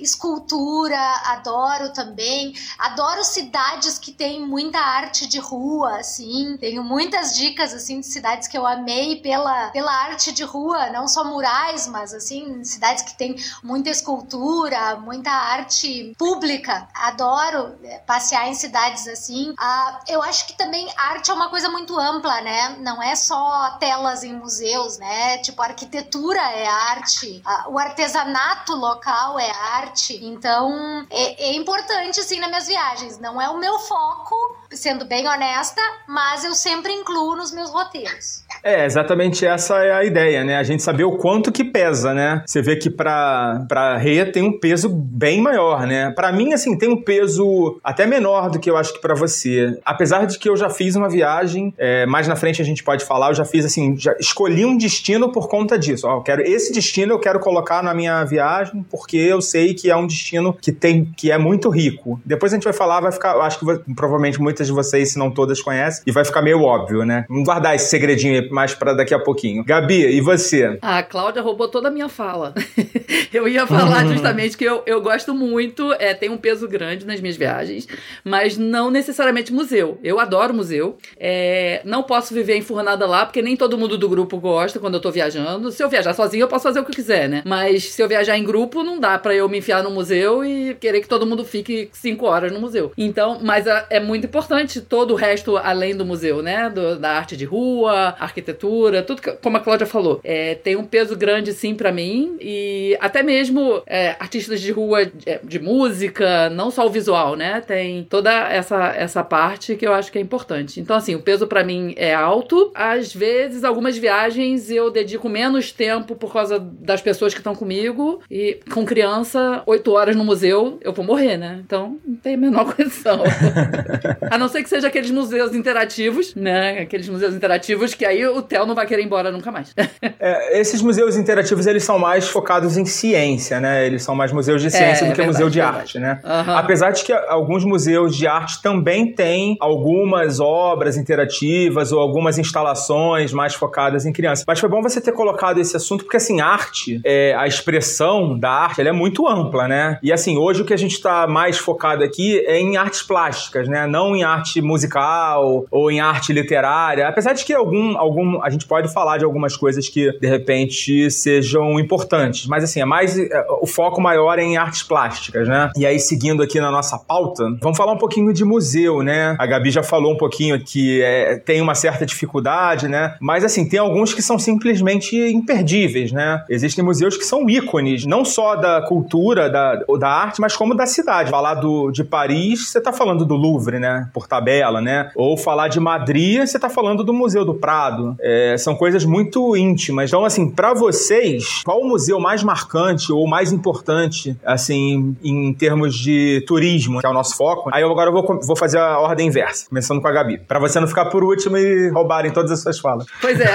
escultura, 0.00 0.98
adoro 1.26 1.92
também. 1.92 2.54
Adoro 2.78 3.24
cidades 3.24 3.98
que 3.98 4.12
tem 4.12 4.46
muita 4.46 4.78
arte 4.78 5.26
de 5.26 5.38
rua, 5.38 5.98
assim. 5.98 6.56
Tenho 6.58 6.82
muitas 6.82 7.36
dicas 7.36 7.74
assim 7.74 8.00
de 8.00 8.06
cidades 8.06 8.48
que 8.48 8.56
eu 8.56 8.66
amei 8.66 9.16
pela, 9.20 9.70
pela 9.70 9.92
arte 9.92 10.32
de 10.32 10.44
rua, 10.44 10.90
não 10.90 11.08
só 11.08 11.24
murais, 11.24 11.86
mas 11.86 12.12
assim, 12.14 12.62
cidades 12.64 13.02
que 13.02 13.16
tem 13.16 13.36
muita 13.62 13.90
escultura, 13.90 14.96
muita 14.96 15.30
arte 15.30 16.14
pública. 16.18 16.88
Adoro 16.94 17.74
é, 17.82 17.98
passear 17.98 18.48
em 18.48 18.54
cidades 18.54 19.08
assim. 19.08 19.54
Ah, 19.58 20.00
eu 20.08 20.22
acho 20.22 20.46
que 20.46 20.56
também 20.56 20.88
arte 20.96 21.30
é 21.30 21.34
uma 21.34 21.48
coisa 21.48 21.68
muito 21.68 21.98
ampla, 21.98 22.40
né? 22.40 22.76
Não 22.80 23.02
é 23.02 23.14
só 23.16 23.76
telas 23.78 24.22
em 24.22 24.34
museus, 24.34 24.98
né? 24.98 25.38
Tipo, 25.38 25.62
arquitetura 25.62 26.40
é 26.40 26.66
arte, 26.66 27.42
o 27.68 27.78
artesanato 27.78 28.74
local 28.74 29.15
é 29.38 29.50
arte. 29.50 30.18
Então, 30.24 31.06
é, 31.10 31.50
é 31.50 31.54
importante, 31.54 32.20
assim, 32.20 32.38
nas 32.38 32.48
minhas 32.48 32.66
viagens. 32.66 33.18
Não 33.18 33.40
é 33.40 33.48
o 33.48 33.58
meu 33.58 33.78
foco, 33.78 34.34
sendo 34.70 35.04
bem 35.06 35.26
honesta, 35.26 35.80
mas 36.08 36.44
eu 36.44 36.54
sempre 36.54 36.92
incluo 36.92 37.36
nos 37.36 37.52
meus 37.52 37.70
roteiros. 37.70 38.44
É, 38.62 38.84
exatamente 38.84 39.46
essa 39.46 39.78
é 39.84 39.92
a 39.92 40.04
ideia, 40.04 40.44
né? 40.44 40.56
A 40.56 40.62
gente 40.62 40.82
saber 40.82 41.04
o 41.04 41.16
quanto 41.16 41.52
que 41.52 41.64
pesa, 41.64 42.12
né? 42.12 42.42
Você 42.46 42.60
vê 42.62 42.76
que 42.76 42.90
pra, 42.90 43.64
pra 43.68 43.96
Rê 43.96 44.24
tem 44.24 44.42
um 44.42 44.58
peso 44.58 44.88
bem 44.88 45.40
maior, 45.40 45.86
né? 45.86 46.10
Para 46.10 46.32
mim, 46.32 46.52
assim, 46.52 46.76
tem 46.76 46.88
um 46.88 47.00
peso 47.00 47.78
até 47.82 48.06
menor 48.06 48.50
do 48.50 48.58
que 48.58 48.68
eu 48.68 48.76
acho 48.76 48.92
que 48.94 49.00
para 49.00 49.14
você. 49.14 49.78
Apesar 49.84 50.26
de 50.26 50.38
que 50.38 50.48
eu 50.48 50.56
já 50.56 50.68
fiz 50.68 50.96
uma 50.96 51.08
viagem, 51.08 51.72
é, 51.78 52.06
mais 52.06 52.26
na 52.26 52.36
frente 52.36 52.60
a 52.60 52.64
gente 52.64 52.82
pode 52.82 53.04
falar, 53.04 53.28
eu 53.28 53.34
já 53.34 53.44
fiz 53.44 53.64
assim, 53.64 53.96
já 53.96 54.14
escolhi 54.18 54.64
um 54.64 54.76
destino 54.76 55.30
por 55.30 55.48
conta 55.48 55.78
disso. 55.78 56.06
Ó, 56.06 56.16
eu 56.16 56.22
quero 56.22 56.42
esse 56.42 56.72
destino 56.72 57.12
eu 57.12 57.20
quero 57.20 57.38
colocar 57.40 57.82
na 57.82 57.94
minha 57.94 58.24
viagem 58.24 58.84
porque 58.90 59.16
eu 59.16 59.40
sei 59.40 59.74
que 59.74 59.90
é 59.90 59.96
um 59.96 60.06
destino 60.06 60.52
que 60.52 60.72
tem 60.72 61.04
que 61.16 61.30
é 61.30 61.38
muito 61.38 61.68
rico. 61.68 62.20
Depois 62.24 62.52
a 62.52 62.56
gente 62.56 62.64
vai 62.64 62.72
falar, 62.72 63.00
vai 63.00 63.12
ficar, 63.12 63.36
acho 63.40 63.58
que 63.58 63.94
provavelmente 63.94 64.40
muitas 64.56 64.66
de 64.66 64.72
vocês, 64.72 65.12
se 65.12 65.18
não 65.18 65.30
todas 65.30 65.60
conhecem, 65.60 66.02
e 66.06 66.12
vai 66.12 66.24
ficar 66.24 66.40
meio 66.40 66.62
óbvio, 66.62 67.04
né? 67.04 67.26
Vamos 67.28 67.44
guardar 67.44 67.74
esse 67.74 67.90
segredinho 67.90 68.40
aí 68.40 68.48
mais 68.48 68.74
para 68.74 68.94
daqui 68.94 69.12
a 69.12 69.18
pouquinho. 69.18 69.62
Gabi, 69.64 70.06
e 70.06 70.20
você? 70.20 70.78
Ah, 70.80 70.98
a 70.98 71.02
Cláudia 71.02 71.42
roubou 71.42 71.68
toda 71.68 71.88
a 71.88 71.90
minha 71.90 72.08
fala. 72.08 72.54
eu 73.32 73.46
ia 73.46 73.66
falar 73.66 74.06
justamente 74.06 74.56
que 74.56 74.64
eu, 74.64 74.82
eu 74.86 75.02
gosto 75.02 75.34
muito, 75.34 75.92
é, 75.94 76.14
tem 76.14 76.30
um 76.30 76.38
peso 76.38 76.66
grande 76.66 77.04
nas 77.04 77.20
minhas 77.20 77.36
viagens, 77.36 77.86
mas 78.24 78.56
não 78.56 78.90
necessariamente 78.90 79.52
museu. 79.52 79.98
Eu 80.02 80.18
adoro 80.18 80.54
museu. 80.54 80.96
É, 81.18 81.82
não 81.84 82.02
posso 82.02 82.32
viver 82.32 82.56
enfurnada 82.56 83.06
lá, 83.06 83.26
porque 83.26 83.42
nem 83.42 83.56
todo 83.56 83.76
mundo 83.76 83.98
do 83.98 84.08
grupo 84.08 84.38
gosta 84.38 84.78
quando 84.78 84.94
eu 84.94 85.00
tô 85.00 85.10
viajando. 85.10 85.70
Se 85.70 85.82
eu 85.82 85.88
viajar 85.88 86.14
sozinho, 86.14 86.44
eu 86.44 86.48
posso 86.48 86.62
fazer 86.62 86.80
o 86.80 86.84
que 86.84 86.92
eu 86.92 86.94
quiser, 86.94 87.28
né? 87.28 87.42
Mas 87.44 87.92
se 87.92 88.02
eu 88.02 88.08
viajar 88.08 88.38
em 88.38 88.44
grupo, 88.44 88.82
não 88.82 88.98
dá 88.98 89.18
para 89.18 89.34
eu 89.34 89.48
me 89.48 89.58
enfiar 89.58 89.82
no 89.82 89.90
museu 89.90 90.42
e 90.44 90.74
querer 90.80 91.00
que 91.00 91.08
todo 91.08 91.26
mundo 91.26 91.44
fique 91.44 91.90
cinco 91.92 92.26
horas 92.26 92.50
no 92.50 92.60
museu. 92.60 92.92
Então, 92.96 93.38
mas 93.42 93.66
é, 93.66 93.86
é 93.90 94.00
muito 94.00 94.24
importante 94.26 94.45
todo 94.88 95.12
o 95.12 95.16
resto 95.16 95.56
além 95.56 95.96
do 95.96 96.04
museu, 96.04 96.42
né? 96.42 96.70
Do, 96.70 96.98
da 96.98 97.12
arte 97.12 97.36
de 97.36 97.44
rua, 97.44 98.14
arquitetura, 98.18 99.02
tudo 99.02 99.22
que, 99.22 99.32
como 99.32 99.56
a 99.56 99.60
Cláudia 99.60 99.86
falou. 99.86 100.20
É, 100.22 100.54
tem 100.54 100.76
um 100.76 100.84
peso 100.84 101.16
grande, 101.16 101.52
sim, 101.52 101.74
para 101.74 101.92
mim. 101.92 102.36
E 102.40 102.96
até 103.00 103.22
mesmo 103.22 103.82
é, 103.86 104.10
artistas 104.18 104.60
de 104.60 104.70
rua 104.72 105.06
de, 105.06 105.40
de 105.42 105.58
música, 105.58 106.50
não 106.50 106.70
só 106.70 106.86
o 106.86 106.90
visual, 106.90 107.36
né? 107.36 107.60
Tem 107.60 108.04
toda 108.04 108.30
essa, 108.48 108.88
essa 108.96 109.24
parte 109.24 109.76
que 109.76 109.86
eu 109.86 109.92
acho 109.92 110.10
que 110.10 110.18
é 110.18 110.20
importante. 110.20 110.80
Então, 110.80 110.96
assim, 110.96 111.14
o 111.14 111.20
peso 111.20 111.46
para 111.46 111.64
mim 111.64 111.94
é 111.96 112.14
alto. 112.14 112.70
Às 112.74 113.14
vezes, 113.14 113.64
algumas 113.64 113.96
viagens 113.96 114.70
eu 114.70 114.90
dedico 114.90 115.28
menos 115.28 115.72
tempo 115.72 116.14
por 116.14 116.32
causa 116.32 116.58
das 116.58 117.00
pessoas 117.00 117.32
que 117.32 117.40
estão 117.40 117.54
comigo. 117.54 118.20
E 118.30 118.60
com 118.72 118.84
criança, 118.84 119.62
oito 119.66 119.92
horas 119.92 120.16
no 120.16 120.24
museu, 120.24 120.78
eu 120.80 120.92
vou 120.92 121.04
morrer, 121.04 121.36
né? 121.36 121.60
Então, 121.64 121.98
não 122.06 122.16
tem 122.16 122.34
a 122.34 122.38
menor 122.38 122.72
condição. 122.74 123.22
a 124.36 124.38
não 124.38 124.48
ser 124.48 124.62
que 124.62 124.68
seja 124.68 124.88
aqueles 124.88 125.10
museus 125.10 125.54
interativos, 125.54 126.34
né? 126.34 126.80
Aqueles 126.80 127.08
museus 127.08 127.34
interativos 127.34 127.94
que 127.94 128.04
aí 128.04 128.24
o 128.26 128.42
Theo 128.42 128.66
não 128.66 128.74
vai 128.74 128.86
querer 128.86 129.02
ir 129.02 129.06
embora 129.06 129.32
nunca 129.32 129.50
mais. 129.50 129.74
É, 130.18 130.60
esses 130.60 130.80
museus 130.82 131.16
interativos, 131.16 131.66
eles 131.66 131.84
são 131.84 131.98
mais 131.98 132.28
focados 132.28 132.76
em 132.76 132.84
ciência, 132.84 133.60
né? 133.60 133.86
Eles 133.86 134.02
são 134.02 134.14
mais 134.14 134.32
museus 134.32 134.62
de 134.62 134.70
ciência 134.70 135.04
É, 135.04 135.08
do 135.08 135.14
que 135.14 135.20
é 135.20 135.26
museu 135.26 135.48
de 135.48 135.58
verdade, 135.58 135.78
arte, 135.78 135.98
né? 135.98 136.20
Aham. 136.24 136.56
Apesar 136.56 136.90
de 136.90 137.04
que 137.04 137.12
alguns 137.12 137.64
museus 137.64 138.16
de 138.16 138.26
arte 138.26 138.62
também 138.62 139.12
têm 139.12 139.56
algumas 139.60 140.38
obras 140.40 140.96
interativas 140.96 141.92
ou 141.92 142.00
algumas 142.00 142.38
instalações 142.38 143.32
mais 143.32 143.54
focadas 143.54 144.06
em 144.06 144.12
crianças. 144.12 144.44
Mas 144.46 144.58
foi 144.58 144.68
bom 144.68 144.82
você 144.82 145.00
ter 145.00 145.12
colocado 145.12 145.58
esse 145.58 145.76
assunto, 145.76 146.04
porque 146.04 146.16
assim, 146.16 146.40
arte, 146.40 147.00
é, 147.04 147.34
a 147.34 147.46
expressão 147.46 148.38
da 148.38 148.50
arte, 148.50 148.80
ela 148.80 148.90
é 148.90 148.92
muito 148.92 149.26
ampla, 149.26 149.66
né? 149.68 149.98
E 150.02 150.12
assim, 150.12 150.36
hoje 150.36 150.62
o 150.62 150.64
que 150.64 150.74
a 150.74 150.78
gente 150.78 150.92
está 150.92 151.26
mais 151.26 151.58
focado 151.58 152.02
aqui 152.02 152.38
é 152.46 152.58
em 152.58 152.76
artes 152.76 153.02
plásticas, 153.02 153.68
né? 153.68 153.86
Não 153.86 154.14
em 154.14 154.25
arte 154.26 154.60
musical 154.60 155.64
ou 155.70 155.90
em 155.90 156.00
arte 156.00 156.32
literária. 156.32 157.08
Apesar 157.08 157.32
de 157.32 157.44
que 157.44 157.52
algum, 157.52 157.96
algum 157.96 158.42
a 158.42 158.50
gente 158.50 158.66
pode 158.66 158.92
falar 158.92 159.18
de 159.18 159.24
algumas 159.24 159.56
coisas 159.56 159.88
que 159.88 160.12
de 160.18 160.26
repente 160.26 161.10
sejam 161.10 161.78
importantes, 161.78 162.46
mas 162.46 162.64
assim, 162.64 162.80
é 162.80 162.84
mais 162.84 163.18
é, 163.18 163.46
o 163.60 163.66
foco 163.66 164.00
maior 164.00 164.38
é 164.38 164.42
em 164.42 164.56
artes 164.56 164.82
plásticas, 164.82 165.48
né? 165.48 165.70
E 165.76 165.86
aí 165.86 165.98
seguindo 165.98 166.42
aqui 166.42 166.60
na 166.60 166.70
nossa 166.70 166.98
pauta, 166.98 167.44
vamos 167.60 167.76
falar 167.76 167.92
um 167.92 167.98
pouquinho 167.98 168.32
de 168.32 168.44
museu, 168.44 169.02
né? 169.02 169.36
A 169.38 169.46
Gabi 169.46 169.70
já 169.70 169.82
falou 169.82 170.12
um 170.12 170.16
pouquinho 170.16 170.58
que 170.62 171.02
é, 171.02 171.36
tem 171.38 171.60
uma 171.60 171.74
certa 171.74 172.04
dificuldade, 172.04 172.88
né? 172.88 173.16
Mas 173.20 173.44
assim, 173.44 173.68
tem 173.68 173.78
alguns 173.78 174.12
que 174.12 174.22
são 174.22 174.38
simplesmente 174.38 175.16
imperdíveis, 175.16 176.12
né? 176.12 176.44
Existem 176.48 176.84
museus 176.84 177.16
que 177.16 177.24
são 177.24 177.48
ícones, 177.48 178.04
não 178.04 178.24
só 178.24 178.56
da 178.56 178.82
cultura, 178.82 179.48
da, 179.50 179.76
da 179.98 180.08
arte, 180.08 180.40
mas 180.40 180.56
como 180.56 180.74
da 180.74 180.86
cidade. 180.86 181.30
Falar 181.30 181.54
do, 181.54 181.90
de 181.90 182.04
Paris, 182.04 182.68
você 182.68 182.80
tá 182.80 182.92
falando 182.92 183.24
do 183.24 183.34
Louvre, 183.34 183.78
né? 183.78 184.08
Por 184.16 184.26
tabela, 184.26 184.80
né? 184.80 185.10
Ou 185.14 185.36
falar 185.36 185.68
de 185.68 185.78
Madrid, 185.78 186.40
você 186.40 186.58
tá 186.58 186.70
falando 186.70 187.04
do 187.04 187.12
Museu 187.12 187.44
do 187.44 187.52
Prado. 187.52 188.16
É, 188.18 188.56
são 188.56 188.74
coisas 188.74 189.04
muito 189.04 189.54
íntimas. 189.54 190.08
Então, 190.08 190.24
assim, 190.24 190.48
para 190.48 190.72
vocês, 190.72 191.60
qual 191.62 191.82
o 191.82 191.86
museu 191.86 192.18
mais 192.18 192.42
marcante 192.42 193.12
ou 193.12 193.26
mais 193.26 193.52
importante, 193.52 194.34
assim, 194.42 195.14
em 195.22 195.52
termos 195.52 195.94
de 195.94 196.42
turismo, 196.46 196.98
que 196.98 197.06
é 197.06 197.10
o 197.10 197.12
nosso 197.12 197.36
foco? 197.36 197.68
Aí 197.70 197.82
eu 197.82 197.90
agora 197.90 198.10
vou, 198.10 198.40
vou 198.42 198.56
fazer 198.56 198.78
a 198.78 198.98
ordem 198.98 199.26
inversa, 199.26 199.68
começando 199.68 200.00
com 200.00 200.08
a 200.08 200.12
Gabi, 200.12 200.38
para 200.38 200.58
você 200.58 200.80
não 200.80 200.88
ficar 200.88 201.04
por 201.10 201.22
último 201.22 201.58
e 201.58 201.90
roubarem 201.90 202.32
todas 202.32 202.50
as 202.52 202.62
suas 202.62 202.78
falas. 202.78 203.06
Pois 203.20 203.38
é. 203.38 203.46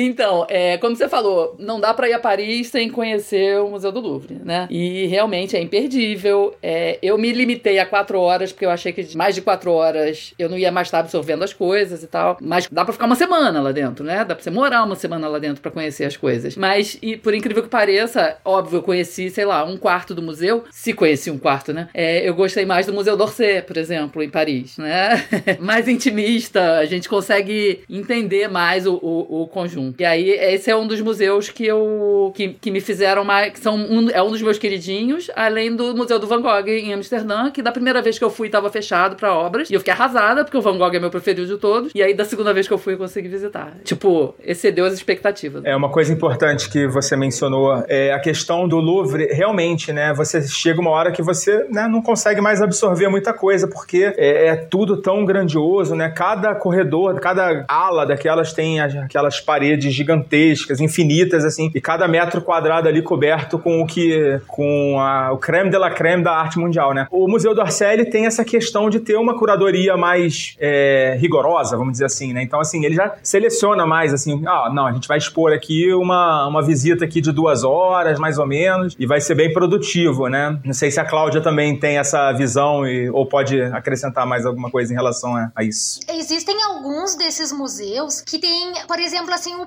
Então, 0.01 0.45
é, 0.47 0.77
como 0.77 0.95
você 0.95 1.09
falou, 1.09 1.57
não 1.59 1.77
dá 1.77 1.93
pra 1.93 2.07
ir 2.07 2.13
a 2.13 2.19
Paris 2.19 2.69
sem 2.69 2.89
conhecer 2.89 3.59
o 3.59 3.69
Museu 3.69 3.91
do 3.91 3.99
Louvre, 3.99 4.39
né? 4.45 4.65
E 4.69 5.05
realmente 5.07 5.57
é 5.57 5.61
imperdível. 5.61 6.55
É, 6.63 6.97
eu 7.01 7.17
me 7.17 7.33
limitei 7.33 7.79
a 7.79 7.85
quatro 7.85 8.17
horas, 8.17 8.53
porque 8.53 8.65
eu 8.65 8.69
achei 8.69 8.93
que 8.93 9.17
mais 9.17 9.35
de 9.35 9.41
quatro 9.41 9.71
horas 9.71 10.33
eu 10.39 10.47
não 10.47 10.57
ia 10.57 10.71
mais 10.71 10.87
estar 10.87 10.99
absorvendo 10.99 11.43
as 11.43 11.51
coisas 11.51 12.01
e 12.01 12.07
tal. 12.07 12.37
Mas 12.39 12.69
dá 12.71 12.85
pra 12.85 12.93
ficar 12.93 13.07
uma 13.07 13.15
semana 13.15 13.61
lá 13.61 13.73
dentro, 13.73 14.05
né? 14.05 14.23
Dá 14.23 14.35
pra 14.35 14.41
você 14.41 14.49
morar 14.49 14.83
uma 14.83 14.95
semana 14.95 15.27
lá 15.27 15.37
dentro 15.37 15.61
pra 15.61 15.69
conhecer 15.69 16.05
as 16.05 16.15
coisas. 16.15 16.55
Mas, 16.55 16.97
e 17.01 17.17
por 17.17 17.33
incrível 17.33 17.61
que 17.61 17.69
pareça, 17.69 18.37
óbvio, 18.45 18.77
eu 18.77 18.83
conheci, 18.83 19.29
sei 19.29 19.43
lá, 19.43 19.65
um 19.65 19.75
quarto 19.75 20.15
do 20.15 20.21
museu. 20.21 20.63
Se 20.71 20.93
conheci 20.93 21.29
um 21.29 21.37
quarto, 21.37 21.73
né? 21.73 21.89
É, 21.93 22.27
eu 22.27 22.33
gostei 22.33 22.65
mais 22.65 22.85
do 22.85 22.93
Museu 22.93 23.17
d'Orsay, 23.17 23.63
por 23.63 23.75
exemplo, 23.75 24.23
em 24.23 24.29
Paris, 24.29 24.77
né? 24.77 25.25
mais 25.59 25.89
intimista, 25.89 26.77
a 26.77 26.85
gente 26.85 27.09
consegue 27.09 27.81
entender 27.89 28.47
mais 28.47 28.87
o, 28.87 28.93
o, 28.93 29.41
o 29.41 29.47
conjunto. 29.47 29.88
E 29.97 30.05
aí, 30.05 30.29
esse 30.29 30.69
é 30.69 30.75
um 30.75 30.85
dos 30.87 31.01
museus 31.01 31.49
que 31.49 31.65
eu 31.65 32.31
que, 32.35 32.49
que 32.49 32.71
me 32.71 32.81
fizeram 32.81 33.23
mais. 33.23 33.51
Que 33.53 33.59
são 33.59 33.75
um, 33.75 34.09
é 34.09 34.21
um 34.21 34.29
dos 34.31 34.41
meus 34.41 34.57
queridinhos, 34.57 35.29
além 35.35 35.75
do 35.75 35.95
Museu 35.95 36.19
do 36.19 36.27
Van 36.27 36.41
Gogh 36.41 36.67
em 36.67 36.93
Amsterdã, 36.93 37.49
que 37.51 37.61
da 37.61 37.71
primeira 37.71 38.01
vez 38.01 38.17
que 38.17 38.23
eu 38.23 38.29
fui 38.29 38.47
estava 38.47 38.69
fechado 38.69 39.15
pra 39.15 39.33
obras. 39.33 39.69
E 39.69 39.73
eu 39.73 39.79
fiquei 39.79 39.93
arrasada, 39.93 40.43
porque 40.43 40.57
o 40.57 40.61
Van 40.61 40.77
Gogh 40.77 40.93
é 40.95 40.99
meu 40.99 41.09
preferido 41.09 41.47
de 41.47 41.57
todos. 41.57 41.91
E 41.95 42.01
aí, 42.03 42.13
da 42.13 42.25
segunda 42.25 42.53
vez 42.53 42.67
que 42.67 42.73
eu 42.73 42.77
fui, 42.77 42.93
eu 42.93 42.97
consegui 42.97 43.27
visitar. 43.27 43.73
Tipo, 43.83 44.35
excedeu 44.43 44.85
as 44.85 44.93
expectativas. 44.93 45.63
É 45.65 45.75
uma 45.75 45.89
coisa 45.91 46.11
importante 46.13 46.69
que 46.69 46.87
você 46.87 47.15
mencionou, 47.15 47.83
é 47.87 48.11
a 48.13 48.19
questão 48.19 48.67
do 48.67 48.77
Louvre. 48.77 49.27
Realmente, 49.31 49.91
né? 49.93 50.13
Você 50.15 50.41
chega 50.47 50.79
uma 50.81 50.91
hora 50.91 51.11
que 51.11 51.21
você 51.21 51.65
né, 51.69 51.87
não 51.87 52.01
consegue 52.01 52.41
mais 52.41 52.61
absorver 52.61 53.07
muita 53.09 53.33
coisa, 53.33 53.67
porque 53.67 54.13
é, 54.17 54.47
é 54.47 54.55
tudo 54.55 55.01
tão 55.01 55.25
grandioso, 55.25 55.95
né? 55.95 56.09
Cada 56.09 56.53
corredor, 56.55 57.19
cada 57.19 57.65
ala 57.67 58.05
daquelas 58.05 58.53
tem 58.53 58.79
as- 58.79 58.95
aquelas 58.95 59.39
paredes 59.39 59.78
gigantescas, 59.81 60.79
infinitas, 60.79 61.45
assim, 61.45 61.71
e 61.73 61.79
cada 61.79 62.07
metro 62.07 62.41
quadrado 62.41 62.87
ali 62.87 63.01
coberto 63.01 63.59
com 63.59 63.81
o 63.81 63.85
que. 63.85 64.39
com 64.47 64.99
a, 64.99 65.31
o 65.31 65.37
creme 65.37 65.69
de 65.69 65.77
la 65.77 65.91
creme 65.91 66.23
da 66.23 66.31
arte 66.31 66.57
mundial, 66.57 66.93
né? 66.93 67.07
O 67.11 67.27
Museu 67.27 67.53
d'Orsay 67.53 67.93
ele 67.93 68.05
tem 68.05 68.25
essa 68.25 68.43
questão 68.43 68.89
de 68.89 68.99
ter 68.99 69.15
uma 69.15 69.37
curadoria 69.37 69.95
mais 69.95 70.55
é, 70.59 71.17
rigorosa, 71.19 71.77
vamos 71.77 71.93
dizer 71.93 72.05
assim, 72.05 72.33
né? 72.33 72.41
Então, 72.41 72.59
assim, 72.59 72.85
ele 72.85 72.95
já 72.95 73.15
seleciona 73.21 73.85
mais, 73.85 74.13
assim, 74.13 74.41
ah, 74.45 74.69
não, 74.73 74.87
a 74.87 74.91
gente 74.91 75.07
vai 75.07 75.17
expor 75.17 75.53
aqui 75.53 75.93
uma, 75.93 76.47
uma 76.47 76.61
visita 76.61 77.05
aqui 77.05 77.21
de 77.21 77.31
duas 77.31 77.63
horas, 77.63 78.19
mais 78.19 78.37
ou 78.37 78.45
menos, 78.45 78.95
e 78.97 79.05
vai 79.05 79.21
ser 79.21 79.35
bem 79.35 79.51
produtivo, 79.53 80.27
né? 80.27 80.59
Não 80.63 80.73
sei 80.73 80.91
se 80.91 80.99
a 80.99 81.05
Cláudia 81.05 81.41
também 81.41 81.77
tem 81.77 81.97
essa 81.97 82.31
visão 82.33 82.85
e, 82.85 83.09
ou 83.09 83.25
pode 83.25 83.61
acrescentar 83.61 84.25
mais 84.25 84.45
alguma 84.45 84.69
coisa 84.69 84.91
em 84.91 84.95
relação 84.95 85.35
a, 85.35 85.51
a 85.55 85.63
isso. 85.63 85.99
Existem 86.09 86.55
alguns 86.63 87.15
desses 87.15 87.51
museus 87.51 88.21
que 88.21 88.39
tem, 88.39 88.73
por 88.87 88.99
exemplo, 88.99 89.33
assim, 89.33 89.55
o 89.55 89.65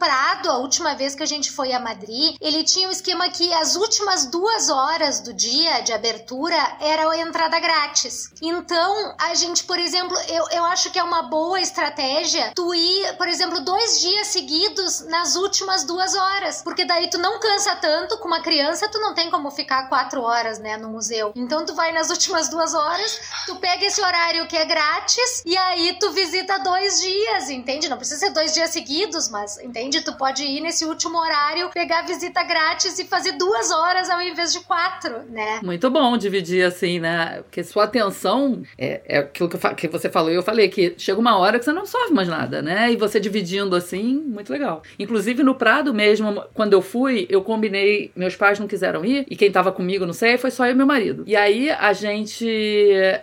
A 0.53 0.59
última 0.59 0.95
vez 0.95 1.15
que 1.15 1.23
a 1.23 1.27
gente 1.27 1.51
foi 1.51 1.73
a 1.73 1.79
Madrid, 1.79 2.37
ele 2.41 2.65
tinha 2.65 2.89
um 2.89 2.91
esquema 2.91 3.29
que 3.31 3.53
as 3.55 3.77
últimas 3.77 4.27
duas 4.27 4.69
horas 4.69 5.21
do 5.21 5.33
dia 5.33 5.81
de 5.81 5.93
abertura 5.93 6.57
era 6.81 7.09
a 7.09 7.19
entrada 7.19 7.59
grátis. 7.61 8.31
Então, 8.43 9.15
a 9.19 9.35
gente, 9.35 9.65
por 9.65 9.79
exemplo, 9.79 10.17
eu, 10.29 10.49
eu 10.51 10.65
acho 10.65 10.91
que 10.91 10.99
é 10.99 11.03
uma 11.03 11.23
boa 11.23 11.61
estratégia 11.61 12.53
tu 12.55 12.75
ir, 12.75 13.17
por 13.17 13.29
exemplo, 13.29 13.61
dois 13.61 14.01
dias 14.01 14.29
seguidos 14.29 15.01
nas 15.07 15.37
últimas 15.37 15.85
duas 15.85 16.15
horas, 16.15 16.63
porque 16.63 16.85
daí 16.85 17.09
tu 17.09 17.19
não 17.19 17.39
cansa 17.39 17.77
tanto, 17.77 18.19
com 18.19 18.27
uma 18.27 18.43
criança 18.43 18.89
tu 18.89 18.99
não 18.99 19.15
tem 19.15 19.31
como 19.31 19.51
ficar 19.51 19.89
quatro 19.89 20.23
horas, 20.23 20.59
né, 20.59 20.77
no 20.77 20.89
museu. 20.89 21.33
Então 21.35 21.65
tu 21.65 21.75
vai 21.75 21.93
nas 21.93 22.11
últimas 22.11 22.49
duas 22.49 22.75
horas, 22.75 23.21
tu 23.47 23.57
pega 23.57 23.87
esse 23.87 24.01
horário 24.01 24.47
que 24.47 24.57
é 24.57 24.65
grátis 24.65 25.43
e 25.47 25.57
aí 25.57 25.99
tu 25.99 26.11
visita 26.13 26.59
dois 26.59 27.01
dias, 27.01 27.51
entende? 27.51 27.89
Não 27.89 27.97
precisa 27.97 28.21
ser 28.21 28.31
dois 28.31 28.53
dias 28.53 28.71
seguidos, 28.71 29.29
mas 29.29 29.59
entende? 29.59 29.82
Tu 29.91 30.13
pode 30.17 30.43
ir 30.43 30.61
nesse 30.61 30.85
último 30.85 31.19
horário, 31.19 31.71
pegar 31.71 32.03
visita 32.03 32.43
grátis 32.43 32.99
e 32.99 33.05
fazer 33.05 33.33
duas 33.33 33.71
horas 33.71 34.11
ao 34.11 34.21
invés 34.21 34.53
de 34.53 34.61
quatro, 34.61 35.23
né? 35.31 35.61
Muito 35.63 35.89
bom 35.91 36.17
dividir 36.17 36.65
assim, 36.65 36.99
né? 36.99 37.43
Porque 37.43 37.63
sua 37.63 37.85
atenção 37.85 38.63
é, 38.77 39.01
é 39.07 39.19
aquilo 39.19 39.49
que, 39.49 39.59
que 39.75 39.89
você 39.89 40.11
falou 40.11 40.31
eu 40.31 40.43
falei, 40.43 40.69
que 40.69 40.95
chega 40.99 41.19
uma 41.21 41.37
hora 41.39 41.59
que 41.59 41.65
você 41.65 41.73
não 41.73 41.83
absorve 41.83 42.13
mais 42.13 42.29
nada, 42.29 42.63
né? 42.63 42.93
E 42.93 42.97
você 42.97 43.21
dividindo 43.21 43.77
assim, 43.77 44.15
muito 44.15 44.53
legal. 44.53 44.83
Inclusive 44.99 45.43
no 45.43 45.55
Prado 45.55 45.95
mesmo, 45.95 46.43
quando 46.55 46.73
eu 46.73 46.83
fui, 46.83 47.27
eu 47.29 47.43
combinei, 47.43 48.11
meus 48.17 48.37
pais 48.37 48.59
não 48.59 48.67
quiseram 48.67 49.05
ir, 49.05 49.25
e 49.31 49.37
quem 49.37 49.51
tava 49.51 49.73
comigo, 49.73 50.07
não 50.07 50.13
sei, 50.13 50.39
foi 50.39 50.51
só 50.51 50.67
eu 50.67 50.73
e 50.73 50.75
meu 50.75 50.87
marido. 50.87 51.25
E 51.27 51.37
aí 51.37 51.71
a 51.71 51.93
gente 51.93 52.47